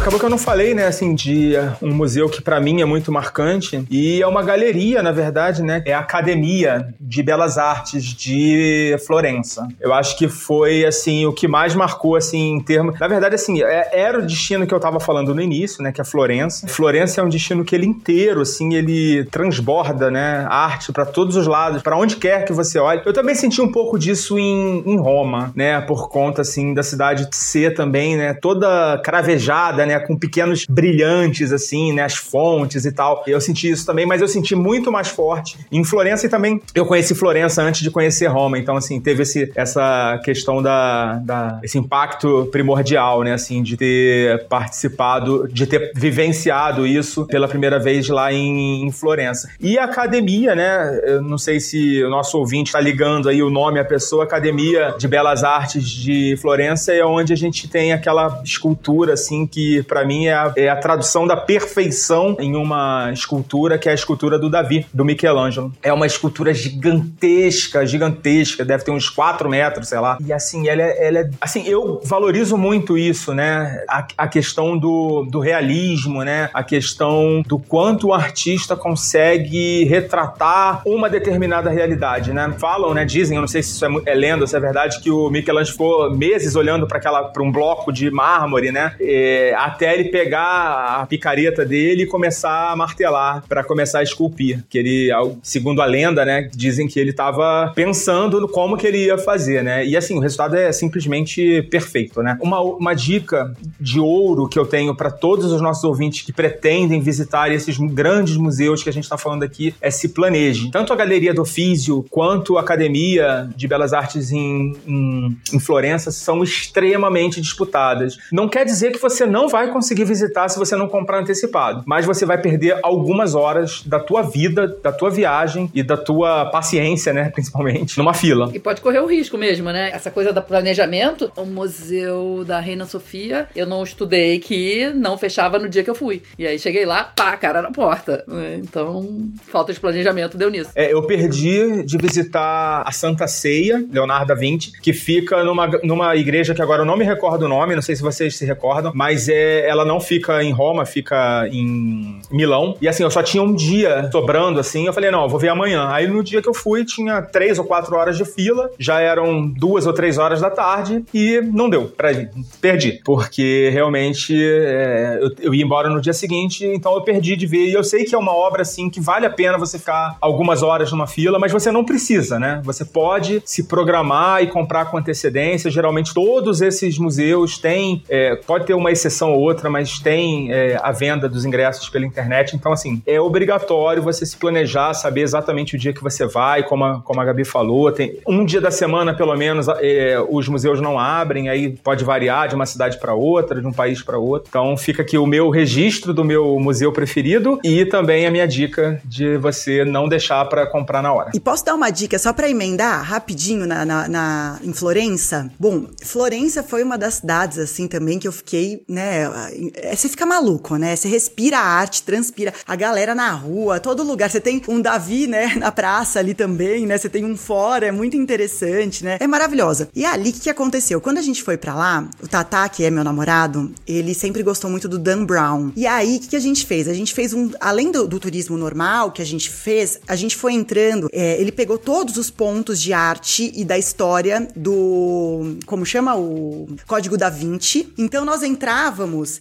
Acabou 0.03 0.19
que 0.19 0.25
eu 0.25 0.31
não 0.31 0.39
falei, 0.39 0.75
né, 0.75 0.87
assim, 0.87 1.15
de 1.15 1.55
um 1.81 1.95
museu 1.95 2.29
que 2.29 2.43
para 2.43 2.61
mim 2.61 2.81
é 2.81 2.85
muito 2.85 3.13
marcante 3.13 3.85
e 3.91 4.21
é 4.21 4.27
uma 4.27 4.43
galeria, 4.43 5.03
na 5.03 5.13
verdade, 5.13 5.63
né, 5.63 5.83
é 5.87 5.93
a 5.93 6.01
Academia 6.01 6.89
de 7.01 7.23
Belas 7.23 7.59
Artes 7.59 8.05
de 8.05 8.97
Florença. 9.07 9.69
Eu 9.81 9.93
acho 9.93 10.17
que 10.17 10.29
foi, 10.29 10.85
assim, 10.85 11.27
o 11.27 11.33
que 11.33 11.47
mais 11.47 11.75
marcou, 11.75 12.17
assim, 12.17 12.53
em 12.53 12.61
termos... 12.61 12.99
Na 12.99 13.09
verdade, 13.09 13.35
assim, 13.35 13.63
é, 13.63 13.91
era 13.93 14.19
o 14.19 14.23
destino 14.23 14.67
que 14.67 14.75
eu 14.75 14.81
tava 14.81 14.99
falando 15.01 15.35
no 15.35 15.41
início, 15.41 15.83
né, 15.83 15.93
que 15.93 16.01
é 16.01 16.05
Florença. 16.05 16.67
Florença 16.67 17.21
é 17.21 17.25
um 17.25 17.29
destino 17.29 17.65
que 17.65 17.75
ele 17.75 17.87
inteiro, 17.87 18.41
assim, 18.41 18.75
ele 18.75 19.25
transborda, 19.27 20.11
né, 20.11 20.47
arte 20.49 20.93
para 20.93 21.07
todos 21.07 21.37
os 21.37 21.47
lados, 21.47 21.83
para 21.83 21.97
onde 21.97 22.17
quer 22.17 22.45
que 22.45 22.53
você 22.53 22.79
olhe. 22.79 23.03
Eu 23.05 23.13
também 23.13 23.35
senti 23.35 23.61
um 23.61 23.71
pouco 23.71 23.99
disso 23.99 24.39
em, 24.39 24.83
em 24.87 24.99
Roma, 24.99 25.53
né, 25.55 25.81
por 25.81 26.09
conta, 26.09 26.43
assim, 26.43 26.75
da 26.75 26.83
cidade 26.83 27.29
ser 27.33 27.75
também, 27.75 28.17
né, 28.17 28.35
toda 28.35 29.01
cravejada, 29.05 29.62
né? 29.71 29.99
Com 30.01 30.17
pequenos 30.17 30.67
brilhantes, 30.69 31.53
assim, 31.53 31.93
né? 31.93 32.03
As 32.03 32.17
fontes 32.17 32.85
e 32.85 32.93
tal. 32.93 33.23
Eu 33.27 33.41
senti 33.41 33.71
isso 33.71 33.87
também, 33.87 34.07
mas 34.07 34.21
eu 34.21 34.29
senti 34.29 34.55
muito 34.55 34.91
mais 34.91 35.09
forte 35.09 35.59
em 35.71 35.85
Florença 35.85 36.27
e 36.27 36.29
também 36.29 36.61
eu 36.75 36.87
conheci 36.87 37.15
Florença 37.15 37.63
antes 37.63 37.83
de 37.83 37.91
conhecer 37.91 38.27
Roma. 38.27 38.59
Então, 38.59 38.77
assim, 38.77 39.01
teve 39.01 39.23
esse, 39.23 39.53
essa 39.55 40.21
questão 40.25 40.63
da, 40.63 41.15
da 41.17 41.61
esse 41.63 41.79
impacto 41.79 42.49
primordial, 42.51 43.23
né? 43.23 43.35
Assim, 43.35 43.63
de 43.63 43.77
ter 43.77 44.47
participado, 44.49 45.49
de 45.49 45.67
ter 45.67 45.93
vivenciado 45.95 46.87
isso 46.87 47.27
pela 47.27 47.47
primeira 47.47 47.79
vez 47.79 48.09
lá 48.09 48.33
em, 48.33 48.87
em 48.87 48.91
Florença. 48.91 49.51
E 49.61 49.79
a 49.79 49.85
academia, 49.85 50.55
né? 50.55 51.01
Eu 51.05 51.23
não 51.23 51.39
sei 51.39 51.61
se 51.61 52.03
o 52.03 52.11
nosso 52.11 52.39
ouvinte 52.39 52.69
está 52.69 52.81
ligando 52.81 53.29
aí 53.29 53.43
o 53.43 53.51
nome 53.51 53.79
à 53.79 53.85
pessoa, 53.85 54.25
Academia 54.25 54.95
de 54.99 55.07
Belas 55.09 55.45
Artes 55.45 55.89
de 55.89 56.37
Florença, 56.41 56.93
é 56.93 57.05
onde 57.05 57.33
a 57.33 57.37
gente 57.37 57.69
tem 57.69 57.93
aquela 57.93 58.41
escultura, 58.45 59.15
assim, 59.15 59.47
que 59.53 59.83
para 59.83 60.05
mim 60.05 60.27
é 60.27 60.33
a, 60.33 60.53
é 60.57 60.69
a, 60.71 60.77
tradução 60.77 61.27
da 61.27 61.37
perfeição 61.37 62.37
em 62.41 62.57
uma 62.57 63.11
escultura, 63.13 63.79
que 63.79 63.89
é 63.89 63.93
a 63.93 63.95
escultura 63.95 64.39
do 64.39 64.49
Davi, 64.49 64.87
do 64.93 65.05
Michelangelo. 65.05 65.73
É 65.83 65.93
uma 65.93 66.07
escultura 66.07 66.55
gigantesca, 66.55 67.87
gigantesca, 67.87 68.65
deve 68.65 68.83
ter 68.83 68.91
uns 68.91 69.09
4 69.11 69.49
metros, 69.49 69.89
sei 69.89 70.01
lá. 70.01 70.17
E 70.25 70.33
assim, 70.33 70.69
ela 70.69 70.83
é, 70.83 71.07
ela 71.07 71.19
é 71.19 71.31
assim, 71.41 71.67
eu 71.67 72.01
valorizo 72.05 72.57
muito 72.57 72.97
isso, 72.97 73.35
né? 73.35 73.85
A, 73.89 74.07
a 74.17 74.29
questão 74.29 74.79
do, 74.79 75.27
do 75.31 75.39
realismo, 75.39 76.25
né? 76.25 76.49
A 76.55 76.65
questão 76.65 77.43
do 77.47 77.59
quanto 77.59 78.09
o 78.09 78.15
artista 78.15 78.75
consegue 78.75 79.85
retratar 79.85 80.83
uma 80.87 81.11
determinada 81.11 81.69
realidade, 81.69 82.33
né? 82.33 82.55
Falam, 82.59 82.95
né? 82.95 83.05
Dizem, 83.05 83.37
eu 83.37 83.43
não 83.43 83.49
sei 83.49 83.63
se 83.63 83.73
isso 83.73 83.85
é, 83.85 83.91
é 84.07 84.15
lenda, 84.15 84.47
se 84.47 84.57
é 84.57 84.61
verdade, 84.61 85.01
que 85.01 85.11
o 85.11 85.29
Michelangelo 85.29 85.73
ficou 85.73 86.17
meses 86.17 86.57
olhando 86.57 86.87
para 86.87 86.99
aquela 86.99 87.25
para 87.25 87.43
um 87.43 87.53
bloco 87.53 87.93
de 87.93 88.11
mármore, 88.11 88.73
né? 88.73 88.95
E 88.99 89.32
é, 89.33 89.55
até 89.55 89.95
ele 89.95 90.11
pegar 90.11 91.01
a 91.01 91.07
picareta 91.07 91.65
dele 91.65 92.03
e 92.03 92.07
começar 92.07 92.71
a 92.71 92.77
martelar 92.77 93.45
para 93.49 93.65
começar 93.65 94.01
a 94.01 94.03
esculpir. 94.03 94.63
Que 94.69 94.79
ele, 94.79 95.11
segundo 95.43 95.81
a 95.81 95.87
lenda, 95.87 96.25
né, 96.25 96.49
dizem 96.55 96.87
que 96.87 97.01
ele 97.01 97.11
estava 97.11 97.73
pensando 97.75 98.41
no 98.41 98.49
como 98.49 98.77
que 98.77 98.87
ele 98.87 99.07
ia 99.07 99.17
fazer, 99.17 99.63
né? 99.63 99.87
E 99.87 99.97
assim, 99.97 100.17
o 100.17 100.21
resultado 100.21 100.57
é 100.57 100.71
simplesmente 100.73 101.63
perfeito, 101.71 102.23
né? 102.23 102.37
Uma, 102.41 102.61
uma 102.61 102.95
dica 102.95 103.55
de 103.81 103.99
ouro 103.99 104.49
que 104.49 104.59
eu 104.59 104.67
tenho 104.67 104.95
para 104.95 105.11
todos 105.11 105.51
os 105.53 105.61
nossos 105.61 105.85
ouvintes 105.85 106.23
que 106.23 106.33
pretendem 106.33 107.01
visitar 107.01 107.51
esses 107.51 107.79
grandes 107.79 108.37
museus 108.37 108.83
que 108.83 108.89
a 108.89 108.93
gente 108.93 109.05
está 109.05 109.17
falando 109.17 109.43
aqui 109.43 109.75
é 109.81 109.91
se 109.91 110.11
planeje. 110.11 110.71
Tanto 110.71 110.93
a 110.93 110.97
Galeria 110.97 111.33
do 111.33 111.43
Ofísio 111.43 112.05
quanto 112.11 112.59
a 112.59 112.61
Academia 112.61 113.49
de 113.57 113.67
Belas 113.67 113.93
Artes 113.93 114.33
em, 114.33 114.75
em, 114.87 115.37
em 115.53 115.61
Florença 115.61 116.11
são 116.11 116.43
extremamente 116.43 117.41
disputadas. 117.41 118.19
Não 118.31 118.49
quer 118.49 118.65
dizer 118.65 118.93
que 118.93 118.99
você 118.99 119.22
não 119.27 119.49
vai 119.49 119.71
conseguir 119.71 120.05
visitar 120.05 120.49
se 120.49 120.59
você 120.59 120.77
não 120.77 120.89
comprar 120.89 121.21
antecipado, 121.21 121.83
mas 121.87 122.07
você 122.07 122.25
vai 122.25 122.41
perder 122.41 122.79
algumas 122.83 123.35
horas 123.35 123.83
da 123.85 123.99
tua 123.99 124.23
vida, 124.23 124.67
da 124.83 124.93
tua 124.93 125.11
viagem 125.11 125.71
e 125.75 125.83
da 125.83 125.97
tua 125.97 126.47
paciência, 126.47 127.13
né, 127.13 127.31
principalmente, 127.35 127.99
numa 127.99 128.15
fila. 128.15 128.51
E 128.55 128.59
pode 128.59 128.81
correr 128.81 129.01
o 129.01 129.07
risco 129.07 129.37
mesmo, 129.37 129.71
né? 129.71 129.91
Essa 129.93 130.11
coisa 130.11 130.33
do 130.33 130.43
planejamento, 130.43 131.31
o 131.37 131.45
Museu 131.45 132.45
da 132.45 132.61
Reina 132.61 132.85
Sofia, 132.85 133.49
eu 133.55 133.67
não 133.67 133.83
estudei 133.83 134.39
que 134.39 134.91
não 134.95 135.17
fechava 135.17 135.59
no 135.59 135.69
dia 135.69 135.83
que 135.83 135.91
eu 135.91 135.95
fui. 135.95 136.23
E 136.39 136.47
aí 136.47 136.59
cheguei 136.59 136.85
lá, 136.85 137.05
pá, 137.05 137.37
cara 137.37 137.63
na 137.63 137.71
porta. 137.71 138.25
Então, 138.59 139.31
falta 139.49 139.73
de 139.73 139.81
planejamento 139.81 140.37
deu 140.37 140.51
nisso. 140.51 140.71
É, 140.75 140.93
eu 140.93 141.03
perdi 141.07 141.83
de 141.85 141.99
visitar 141.99 142.83
a 142.87 142.93
Santa 142.93 143.27
Ceia, 143.27 143.85
Leonardo 143.91 144.27
da 144.27 144.35
Vinci, 144.35 144.73
que 144.81 144.93
fica 144.93 145.43
numa, 145.45 145.67
numa 145.83 146.17
igreja 146.17 146.55
que 146.55 146.63
agora 146.63 146.83
eu 146.83 146.87
não 146.87 146.97
me 146.97 147.05
recordo 147.05 147.45
o 147.45 147.49
nome, 147.49 147.75
não 147.75 147.83
sei 147.83 147.97
se 147.97 148.03
vocês 148.03 148.37
se 148.37 148.45
recordam, 148.45 148.93
mas 149.13 149.29
é, 149.29 149.69
ela 149.69 149.85
não 149.85 150.01
fica 150.01 150.43
em 150.43 150.53
Roma, 150.53 150.87
fica 150.87 151.47
em 151.49 152.19
Milão. 152.31 152.75
E 152.81 152.89
assim, 152.89 153.03
eu 153.03 153.11
só 153.11 153.23
tinha 153.23 153.43
um 153.43 153.55
dia 153.55 154.09
sobrando, 154.11 154.59
assim, 154.59 154.87
eu 154.87 154.93
falei, 154.93 155.11
não, 155.11 155.25
eu 155.25 155.29
vou 155.29 155.39
ver 155.39 155.51
amanhã. 155.51 155.89
Aí 155.91 156.07
no 156.07 156.25
dia 156.25 156.41
que 156.41 156.49
eu 156.49 156.55
fui, 156.55 156.83
tinha 156.83 157.21
três 157.21 157.59
ou 157.59 157.65
quatro 157.67 157.95
horas 157.95 158.17
de 158.17 158.25
fila, 158.25 158.71
já 158.79 159.01
eram 159.01 159.47
duas 159.47 159.87
ou 159.87 159.93
três 159.93 160.17
horas 160.17 160.41
da 160.41 160.49
tarde 160.49 161.05
e 161.13 161.43
não 161.43 161.69
deu 161.69 161.89
pra 161.89 162.11
ir. 162.11 162.31
Perdi, 162.59 163.03
porque 163.05 163.69
realmente 163.71 164.35
é, 164.35 165.19
eu, 165.21 165.31
eu 165.41 165.55
ia 165.55 165.63
embora 165.63 165.91
no 165.91 166.01
dia 166.01 166.15
seguinte, 166.15 166.65
então 166.65 166.95
eu 166.95 167.03
perdi 167.03 167.37
de 167.37 167.47
ver. 167.47 167.67
E 167.67 167.75
eu 167.75 167.85
sei 167.85 168.05
que 168.05 168.15
é 168.15 168.19
uma 168.19 168.35
obra, 168.35 168.63
assim, 168.63 168.89
que 168.89 169.01
vale 169.01 169.27
a 169.27 169.31
pena 169.31 169.59
você 169.59 169.79
ficar 169.79 170.17
algumas 170.23 170.63
horas 170.63 170.91
numa 170.91 171.07
fila, 171.07 171.39
mas 171.39 171.53
você 171.53 171.71
não 171.71 171.85
precisa, 171.85 172.39
né? 172.39 172.63
Você 172.65 172.83
pode 172.83 173.43
se 173.45 173.65
programar 173.65 174.43
e 174.43 174.47
comprar 174.47 174.87
com 174.87 174.97
antecedência. 174.97 175.71
Geralmente 175.71 176.15
todos 176.15 176.63
esses 176.63 176.97
museus 176.97 177.59
têm, 177.59 178.03
é, 178.09 178.37
pode 178.37 178.65
ter 178.65 178.75
uma 178.75 178.91
exceção 179.03 179.33
ou 179.33 179.41
outra, 179.41 179.69
mas 179.69 179.99
tem 179.99 180.53
é, 180.53 180.79
a 180.83 180.93
venda 180.93 181.29
dos 181.29 181.45
ingressos 181.45 181.89
pela 181.89 182.07
internet. 182.07 182.55
Então, 182.55 182.73
assim, 182.73 183.03
é 183.07 183.21
obrigatório 183.21 184.03
você 184.03 184.25
se 184.25 184.37
planejar, 184.37 184.95
saber 184.95 185.23
exatamente 185.23 185.77
o 185.77 185.79
dia 185.79 185.93
que 185.93 186.03
você 186.03 186.27
vai, 186.27 186.63
como 186.63 186.85
a, 186.85 187.01
como 187.01 187.21
a 187.21 187.25
Gabi 187.25 187.45
falou. 187.45 187.91
Tem 187.91 188.19
um 188.27 188.45
dia 188.45 188.61
da 188.61 188.71
semana, 188.71 189.15
pelo 189.15 189.35
menos, 189.37 189.67
é, 189.81 190.23
os 190.29 190.49
museus 190.49 190.81
não 190.81 190.99
abrem, 190.99 191.49
aí 191.49 191.71
pode 191.71 192.05
variar 192.05 192.49
de 192.49 192.55
uma 192.55 192.67
cidade 192.67 192.99
para 192.99 193.15
outra, 193.15 193.61
de 193.61 193.67
um 193.67 193.73
país 193.73 194.03
para 194.03 194.19
outro. 194.19 194.49
Então, 194.49 194.77
fica 194.77 195.03
aqui 195.03 195.19
o 195.19 195.27
meu 195.27 195.51
registro 195.51 196.15
do 196.15 196.25
meu 196.25 196.59
museu 196.59 196.93
preferido 196.93 197.59
e 197.65 197.85
também 197.85 198.27
a 198.27 198.31
minha 198.31 198.47
dica 198.47 199.01
de 199.05 199.37
você 199.37 199.85
não 199.85 200.09
deixar 200.09 200.45
para 200.47 200.67
comprar 200.67 201.03
na 201.03 201.13
hora. 201.13 201.31
E 201.35 201.41
posso 201.41 201.65
dar 201.65 201.75
uma 201.75 201.91
dica 201.91 202.19
só 202.19 202.33
para 202.33 202.49
emendar 202.49 203.03
rapidinho 203.03 203.67
na, 203.67 203.85
na, 203.85 204.09
na, 204.09 204.59
em 204.63 204.73
Florença? 204.73 205.51
Bom, 205.59 205.87
Florença 206.03 206.63
foi 206.63 206.83
uma 206.83 206.97
das 206.97 207.15
cidades 207.15 207.59
assim 207.59 207.89
também 207.89 208.19
que 208.19 208.29
eu 208.29 208.33
fiquei, 208.33 208.83
né? 208.93 209.51
É, 209.75 209.97
você 209.97 210.09
fica 210.09 210.27
maluco, 210.27 210.77
né? 210.77 210.95
Você 210.95 211.09
respira 211.09 211.59
a 211.59 211.65
arte, 211.65 212.03
transpira 212.03 212.53
a 212.67 212.77
galera 212.77 213.15
na 213.15 213.33
rua, 213.33 213.81
todo 213.81 214.03
lugar. 214.03 214.31
Você 214.31 214.41
tem 214.41 214.63
um 214.69 214.81
Davi, 214.81 215.27
né, 215.27 215.55
na 215.57 215.73
praça 215.73 216.19
ali 216.19 216.35
também, 216.35 216.87
né? 216.87 216.99
Você 216.99 217.09
tem 217.09 217.25
um 217.25 217.37
fora, 217.37 217.87
é 217.87 217.93
muito 217.93 218.17
interessante, 218.17 219.05
né? 219.05 219.17
É 219.19 219.27
maravilhosa. 219.27 219.89
E 219.95 220.05
ali, 220.05 220.31
o 220.31 220.33
que, 220.33 220.41
que 220.41 220.51
aconteceu? 220.51 221.01
Quando 221.01 221.19
a 221.19 221.23
gente 221.23 221.43
foi 221.43 221.57
para 221.57 221.75
lá, 221.75 222.09
o 222.23 222.29
Tata, 222.29 222.69
que 222.69 222.85
é 222.85 222.91
meu 222.91 223.03
namorado, 223.03 223.73
ele 223.87 224.15
sempre 224.15 224.43
gostou 224.43 224.71
muito 224.71 224.89
do 224.89 224.99
Dan 224.99 225.25
Brown. 225.25 225.73
E 225.75 225.87
aí, 225.87 226.17
o 226.17 226.21
que, 226.21 226.29
que 226.29 226.37
a 226.37 226.41
gente 226.41 226.67
fez? 226.67 226.89
A 226.89 226.95
gente 226.95 227.15
fez 227.15 227.33
um, 227.33 227.51
além 227.61 227.91
do, 227.91 228.07
do 228.07 228.21
turismo 228.21 228.57
normal 228.57 229.11
que 229.11 229.23
a 229.23 229.27
gente 229.27 229.51
fez, 229.51 229.99
a 230.07 230.17
gente 230.17 230.37
foi 230.37 230.53
entrando, 230.53 231.09
é, 231.13 231.41
ele 231.41 231.53
pegou 231.53 231.79
todos 231.79 232.17
os 232.17 232.31
pontos 232.31 232.81
de 232.81 232.93
arte 232.93 233.53
e 233.55 233.65
da 233.65 233.79
história 233.79 234.49
do, 234.55 235.57
como 235.67 235.87
chama? 235.87 236.17
O 236.17 236.69
Código 236.87 237.17
da 237.17 237.31
Vinci. 237.31 237.93
Então 237.97 238.25
nós 238.25 238.43
entrávamos 238.43 238.82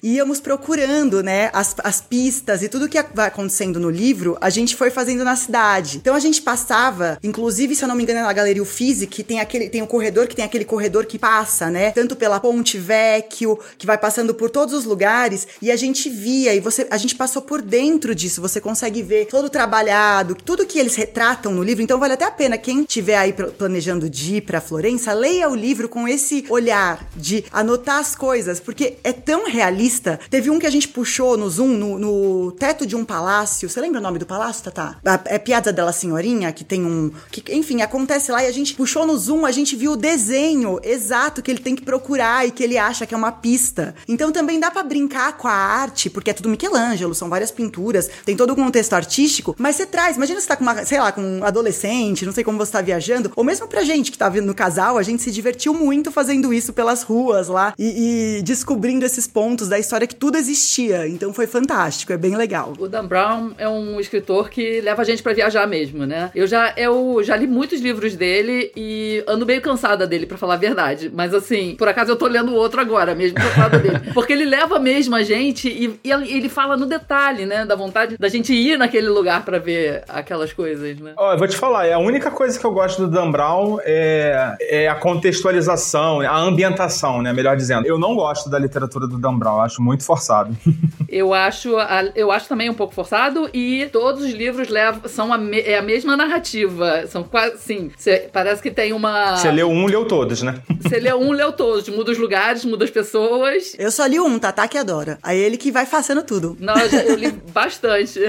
e 0.04 0.15
íamos 0.15 0.39
procurando, 0.39 1.23
né, 1.23 1.49
as, 1.54 1.75
as 1.84 2.01
pistas 2.01 2.62
e 2.62 2.69
tudo 2.69 2.88
que 2.88 3.01
vai 3.13 3.27
acontecendo 3.27 3.80
no 3.80 3.89
livro, 3.89 4.38
a 4.39 4.49
gente 4.49 4.75
foi 4.75 4.89
fazendo 4.91 5.23
na 5.23 5.36
cidade. 5.36 5.97
Então 5.97 6.13
a 6.13 6.19
gente 6.19 6.41
passava, 6.41 7.17
inclusive, 7.23 7.75
se 7.75 7.84
eu 7.84 7.88
não 7.88 7.95
me 7.95 8.04
engano, 8.04 8.21
na 8.21 8.34
Galeria 8.34 8.62
que 9.10 9.23
tem 9.23 9.39
aquele, 9.39 9.69
tem 9.69 9.82
um 9.82 9.88
corredor 9.88 10.27
que 10.27 10.36
tem 10.36 10.45
aquele 10.45 10.65
corredor 10.65 11.06
que 11.06 11.17
passa, 11.17 11.69
né, 11.69 11.91
tanto 11.91 12.15
pela 12.15 12.39
Ponte 12.39 12.77
Vecchio, 12.77 13.58
que 13.77 13.86
vai 13.88 13.97
passando 13.97 14.34
por 14.34 14.49
todos 14.49 14.73
os 14.73 14.86
lugares, 14.86 15.47
e 15.62 15.71
a 15.71 15.75
gente 15.75 16.10
via, 16.10 16.54
e 16.54 16.60
você, 16.60 16.86
a 16.89 16.97
gente 16.97 17.15
passou 17.15 17.41
por 17.41 17.62
dentro 17.62 18.13
disso, 18.13 18.41
você 18.41 18.60
consegue 18.62 19.01
ver 19.01 19.25
todo 19.25 19.49
trabalhado, 19.49 20.36
tudo 20.36 20.65
que 20.65 20.77
eles 20.77 20.95
retratam 20.95 21.51
no 21.51 21.63
livro. 21.63 21.82
Então 21.84 21.99
vale 21.99 22.13
até 22.13 22.25
a 22.25 22.32
pena 22.32 22.58
quem 22.58 22.84
tiver 22.84 23.17
aí 23.17 23.34
planejando 23.34 24.10
de 24.10 24.38
ir 24.38 24.41
para 24.41 24.62
Florença, 24.62 25.13
leia 25.13 25.49
o 25.49 25.56
livro 25.56 25.88
com 25.88 26.08
esse 26.08 26.45
olhar 26.49 27.08
de 27.15 27.43
anotar 27.51 27.99
as 27.99 28.15
coisas, 28.15 28.60
porque 28.60 28.97
é 29.04 29.12
tão 29.12 29.31
realista. 29.46 30.20
Teve 30.30 30.50
um 30.50 30.60
que 30.60 30.67
a 30.67 30.70
gente 30.70 30.88
puxou 30.88 31.38
no 31.38 31.50
Zoom, 31.50 31.70
no, 31.70 31.98
no 31.98 32.52
teto 32.52 32.86
de 32.86 32.96
um 32.96 33.06
palácio. 33.06 33.70
Você 33.70 33.80
lembra 33.82 34.00
o 34.00 34.04
nome 34.04 34.20
do 34.20 34.26
palácio, 34.26 34.63
Tatá? 34.63 34.98
É 35.26 35.38
Piazza 35.38 35.74
della 35.74 35.91
Senhorinha, 35.91 36.52
que 36.52 36.63
tem 36.63 36.86
um. 36.86 37.12
Que, 37.32 37.44
enfim, 37.56 37.82
acontece 37.82 38.32
lá 38.32 38.44
e 38.44 38.48
a 38.48 38.52
gente 38.52 38.74
puxou 38.74 39.06
no 39.06 39.17
Zoom, 39.17 39.46
a 39.46 39.52
gente 39.52 39.76
viu 39.76 39.94
o 39.94 39.98
desenho 39.98 40.80
exato 40.84 41.41
que 41.41 41.50
ele 41.50 41.60
tem 41.60 41.76
que 41.76 41.84
procurar 41.84 42.48
e 42.48 42.52
que 42.52 42.63
ele 42.63 42.78
acha 42.78 43.06
que 43.06 43.13
é 43.13 43.17
uma 43.17 43.32
pista. 43.32 43.96
Então 44.08 44.32
também 44.32 44.60
dá 44.60 44.70
para 44.70 44.84
brincar 44.84 45.38
com 45.38 45.48
a 45.48 45.54
arte, 45.54 46.10
porque 46.10 46.30
é 46.30 46.34
tudo 46.34 46.50
Michelangelo, 46.50 47.13
são 47.15 47.30
várias 47.30 47.52
pinturas, 47.52 48.10
tem 48.26 48.36
todo 48.36 48.52
o 48.52 48.56
contexto 48.56 48.94
artístico, 48.94 49.56
mas 49.58 49.76
você 49.76 49.86
traz, 49.86 50.15
imagina 50.17 50.39
você 50.39 50.48
tá 50.48 50.56
com 50.56 50.63
uma, 50.63 50.86
sei 50.86 51.00
lá, 51.00 51.12
com 51.12 51.22
um 51.22 51.44
adolescente, 51.44 52.26
não 52.26 52.34
sei 52.34 52.44
como 52.44 52.58
você 52.58 52.72
tá 52.72 52.82
viajando, 52.82 53.32
ou 53.36 53.44
mesmo 53.44 53.67
pra 53.67 53.84
gente 53.84 54.12
que 54.12 54.17
tá 54.17 54.30
vindo 54.30 54.46
no 54.46 54.56
casal, 54.56 54.98
a 54.98 55.04
gente 55.04 55.22
se 55.22 55.32
divertiu 55.32 55.74
muito 55.74 56.12
fazendo 56.12 56.54
isso 56.54 56.74
pelas 56.74 57.04
ruas 57.04 57.48
lá 57.48 57.74
e, 57.78 58.38
e 58.38 58.41
descobrindo 58.41 59.06
esses 59.06 59.21
pontos 59.28 59.68
da 59.68 59.80
história 59.80 60.08
que 60.08 60.16
tudo 60.16 60.38
existia. 60.38 61.08
Então 61.08 61.34
foi 61.34 61.48
fantástico, 61.48 62.14
é 62.14 62.18
bem 62.18 62.36
legal. 62.36 62.74
O 62.78 62.88
Dan 62.88 63.06
Brown 63.06 63.52
é 63.58 63.68
um 63.68 64.00
escritor 64.00 64.50
que 64.50 64.82
leva 64.82 65.02
a 65.02 65.06
gente 65.06 65.24
para 65.24 65.34
viajar 65.34 65.68
mesmo, 65.68 66.06
né? 66.06 66.32
Eu 66.36 66.48
já, 66.48 66.74
eu 66.78 67.22
já 67.24 67.36
li 67.36 67.48
muitos 67.48 67.82
livros 67.82 68.16
dele 68.16 68.72
e 68.76 69.24
ando 69.28 69.46
meio 69.46 69.62
cansada 69.62 70.06
dele, 70.08 70.26
para 70.26 70.38
falar 70.38 70.56
a 70.56 70.58
verdade. 70.58 71.12
Mas 71.14 71.34
assim, 71.34 71.76
por 71.78 71.88
acaso 71.88 72.12
eu 72.12 72.16
tô 72.16 72.28
lendo 72.28 72.54
outro 72.54 72.80
agora, 72.82 73.16
mesmo 73.16 73.38
cansada 73.38 73.80
dele. 73.80 74.00
Porque 74.14 74.34
ele 74.34 74.46
leva 74.46 74.80
mesmo 74.80 75.16
a 75.16 75.24
gente 75.24 75.68
e, 75.68 76.00
e 76.04 76.12
ele 76.12 76.50
fala 76.50 76.78
no 76.78 76.86
detalhe, 76.86 77.46
né? 77.46 77.66
Da 77.66 77.76
vontade 77.76 78.18
da 78.18 78.30
gente 78.30 78.54
ir 78.54 78.78
naquele 78.78 79.10
lugar 79.10 79.44
para 79.44 79.60
ver 79.60 80.04
aquelas 80.08 80.54
coisas, 80.54 81.00
né? 81.00 81.14
Ó, 81.18 81.34
eu 81.34 81.38
vou 81.38 81.48
te 81.48 81.58
falar, 81.58 81.86
é 81.86 81.94
a 81.94 82.00
única 82.00 82.32
coisa 82.32 82.60
que 82.60 82.66
eu 82.66 82.72
gosto 82.72 83.06
do 83.06 83.12
Dan 83.12 83.32
Brown 83.32 83.80
é, 83.84 84.56
é 84.62 84.88
a 84.88 84.96
contextualização, 84.96 86.22
a 86.22 86.38
ambientação, 86.38 87.22
né? 87.22 87.34
Melhor 87.34 87.56
dizendo. 87.56 87.86
Eu 87.86 87.98
não 87.98 88.16
gosto 88.16 88.50
da 88.50 88.60
literatura 88.60 89.08
do 89.12 89.19
Dan 89.19 89.38
Brown, 89.38 89.62
acho 89.62 89.82
muito 89.82 90.04
forçado. 90.04 90.56
eu 91.10 91.34
acho, 91.34 91.76
eu 92.15 92.32
acho 92.32 92.47
também 92.47 92.69
um 92.69 92.74
pouco 92.74 92.93
forçado 92.93 93.50
e 93.54 93.89
todos 93.91 94.24
os 94.24 94.32
livros 94.32 94.69
levam, 94.69 95.02
são 95.08 95.34
a, 95.34 95.38
me, 95.38 95.60
é 95.60 95.78
a 95.78 95.82
mesma 95.82 96.15
narrativa. 96.15 97.06
São 97.08 97.24
quase, 97.24 97.58
sim, 97.60 97.91
cê, 97.97 98.30
parece 98.32 98.62
que 98.62 98.71
tem 98.71 98.93
uma... 98.93 99.36
Você 99.36 99.52
leu 99.52 99.69
um, 99.69 99.86
leu 99.86 100.06
todos, 100.06 100.41
né? 100.41 100.62
Você 100.82 101.00
leu 101.00 101.19
um, 101.19 101.32
leu 101.32 101.52
todos. 101.52 101.88
Muda 101.89 102.12
os 102.12 102.17
lugares, 102.17 102.65
muda 102.65 102.86
as 102.86 102.91
pessoas. 102.91 103.76
Eu 103.78 103.91
só 103.91 104.06
li 104.06 104.19
um, 104.19 104.39
Tatá 104.39 104.67
que 104.67 104.78
adora. 104.78 105.19
Aí 105.21 105.38
ele 105.38 105.58
que 105.58 105.71
vai 105.71 105.86
fazendo 105.86 106.24
tudo. 106.24 106.58
Não, 106.60 106.76
eu, 106.78 106.89
já, 106.89 107.04
eu 107.04 107.15
li 107.15 107.32
bastante. 107.54 108.19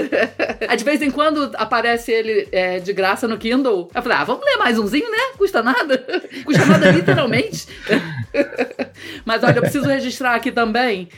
de 0.77 0.83
vez 0.83 1.01
em 1.01 1.09
quando 1.09 1.51
aparece 1.55 2.11
ele 2.11 2.47
é, 2.51 2.79
de 2.79 2.93
graça 2.93 3.27
no 3.27 3.37
Kindle. 3.37 3.89
Eu 3.93 4.01
falei, 4.01 4.17
ah, 4.17 4.23
vamos 4.23 4.45
ler 4.45 4.57
mais 4.57 4.77
umzinho, 4.77 5.09
né? 5.09 5.17
Custa 5.37 5.61
nada. 5.61 5.97
Custa 6.45 6.65
nada 6.65 6.91
literalmente. 6.91 7.67
Mas 9.25 9.43
olha, 9.43 9.57
eu 9.57 9.61
preciso 9.61 9.87
registrar 9.87 10.35
aqui 10.35 10.51
também 10.51 10.62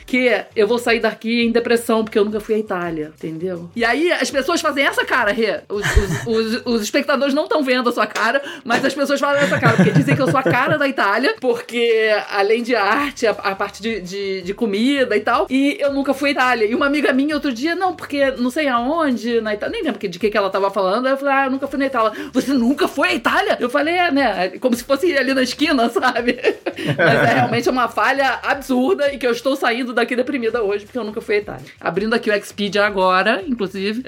que 0.06 0.44
eu 0.54 0.66
vou 0.66 0.78
sair 0.78 1.00
daqui 1.00 1.44
em 1.44 1.52
depressão, 1.52 2.04
porque 2.04 2.18
eu 2.18 2.24
nunca 2.24 2.40
fui 2.40 2.54
à 2.54 2.58
Itália, 2.58 3.12
entendeu? 3.16 3.70
E 3.76 3.84
aí 3.84 4.10
as 4.12 4.30
pessoas 4.30 4.60
fazem 4.60 4.84
essa 4.84 5.04
cara, 5.04 5.32
Rê. 5.32 5.60
Os, 5.68 5.84
os, 5.84 6.26
os, 6.26 6.62
os 6.66 6.82
espectadores 6.82 7.34
não 7.34 7.44
estão 7.44 7.62
vendo 7.62 7.88
a 7.88 7.92
sua 7.92 8.06
cara, 8.06 8.42
mas 8.64 8.84
as 8.84 8.94
pessoas 8.94 9.20
fazem 9.20 9.42
essa 9.42 9.58
cara, 9.58 9.76
porque 9.76 9.90
dizem 9.90 10.14
que 10.16 10.22
eu 10.22 10.30
sou 10.30 10.38
a 10.38 10.42
cara 10.42 10.78
da 10.78 10.88
Itália, 10.88 11.34
porque 11.40 12.10
além 12.30 12.62
de 12.62 12.74
arte, 12.74 13.26
a, 13.26 13.30
a 13.30 13.54
parte 13.54 13.82
de, 13.82 14.00
de, 14.00 14.42
de, 14.42 14.54
comida 14.54 15.16
e 15.16 15.20
tal, 15.20 15.46
e 15.50 15.76
eu 15.80 15.92
nunca 15.92 16.14
fui 16.14 16.30
à 16.30 16.32
Itália. 16.32 16.66
E 16.66 16.74
uma 16.74 16.86
amiga 16.86 17.12
minha 17.12 17.34
outro 17.34 17.52
dia, 17.52 17.74
não, 17.74 17.94
porque 17.94 18.30
não 18.32 18.50
sei 18.50 18.68
aonde, 18.68 19.40
na 19.40 19.54
Itália, 19.54 19.72
nem 19.72 19.82
lembro 19.82 20.08
de 20.08 20.18
que, 20.18 20.30
que 20.30 20.36
ela 20.36 20.50
tava 20.50 20.70
falando, 20.70 21.08
eu 21.08 21.16
falei, 21.16 21.34
ah, 21.34 21.44
eu 21.46 21.50
nunca 21.50 21.66
fui 21.66 21.78
na 21.78 21.86
Itália. 21.86 22.12
Você 22.32 22.52
nunca 22.52 22.88
foi 22.88 23.08
à 23.08 23.14
Itália? 23.14 23.56
Eu 23.60 23.70
falei, 23.70 23.94
é, 23.94 24.10
né? 24.10 24.48
Como 24.60 24.74
se 24.74 24.84
fosse 24.84 25.16
ali 25.16 25.34
na 25.34 25.42
esquina, 25.42 25.88
sabe? 25.90 26.38
mas 26.96 27.30
é 27.30 27.34
realmente 27.34 27.68
uma 27.68 27.88
falha 27.88 28.38
absurda 28.42 29.12
e 29.12 29.18
que 29.18 29.26
eu 29.26 29.32
estou 29.36 29.54
saindo 29.56 29.92
daqui 29.92 30.16
deprimida 30.16 30.62
hoje, 30.62 30.84
porque 30.84 30.98
eu 30.98 31.04
nunca 31.04 31.20
fui 31.20 31.36
à 31.36 31.38
Itália. 31.38 31.64
Abrindo 31.80 32.14
aqui 32.14 32.30
o 32.30 32.34
Expedia 32.34 32.84
agora, 32.84 33.42
inclusive. 33.46 34.02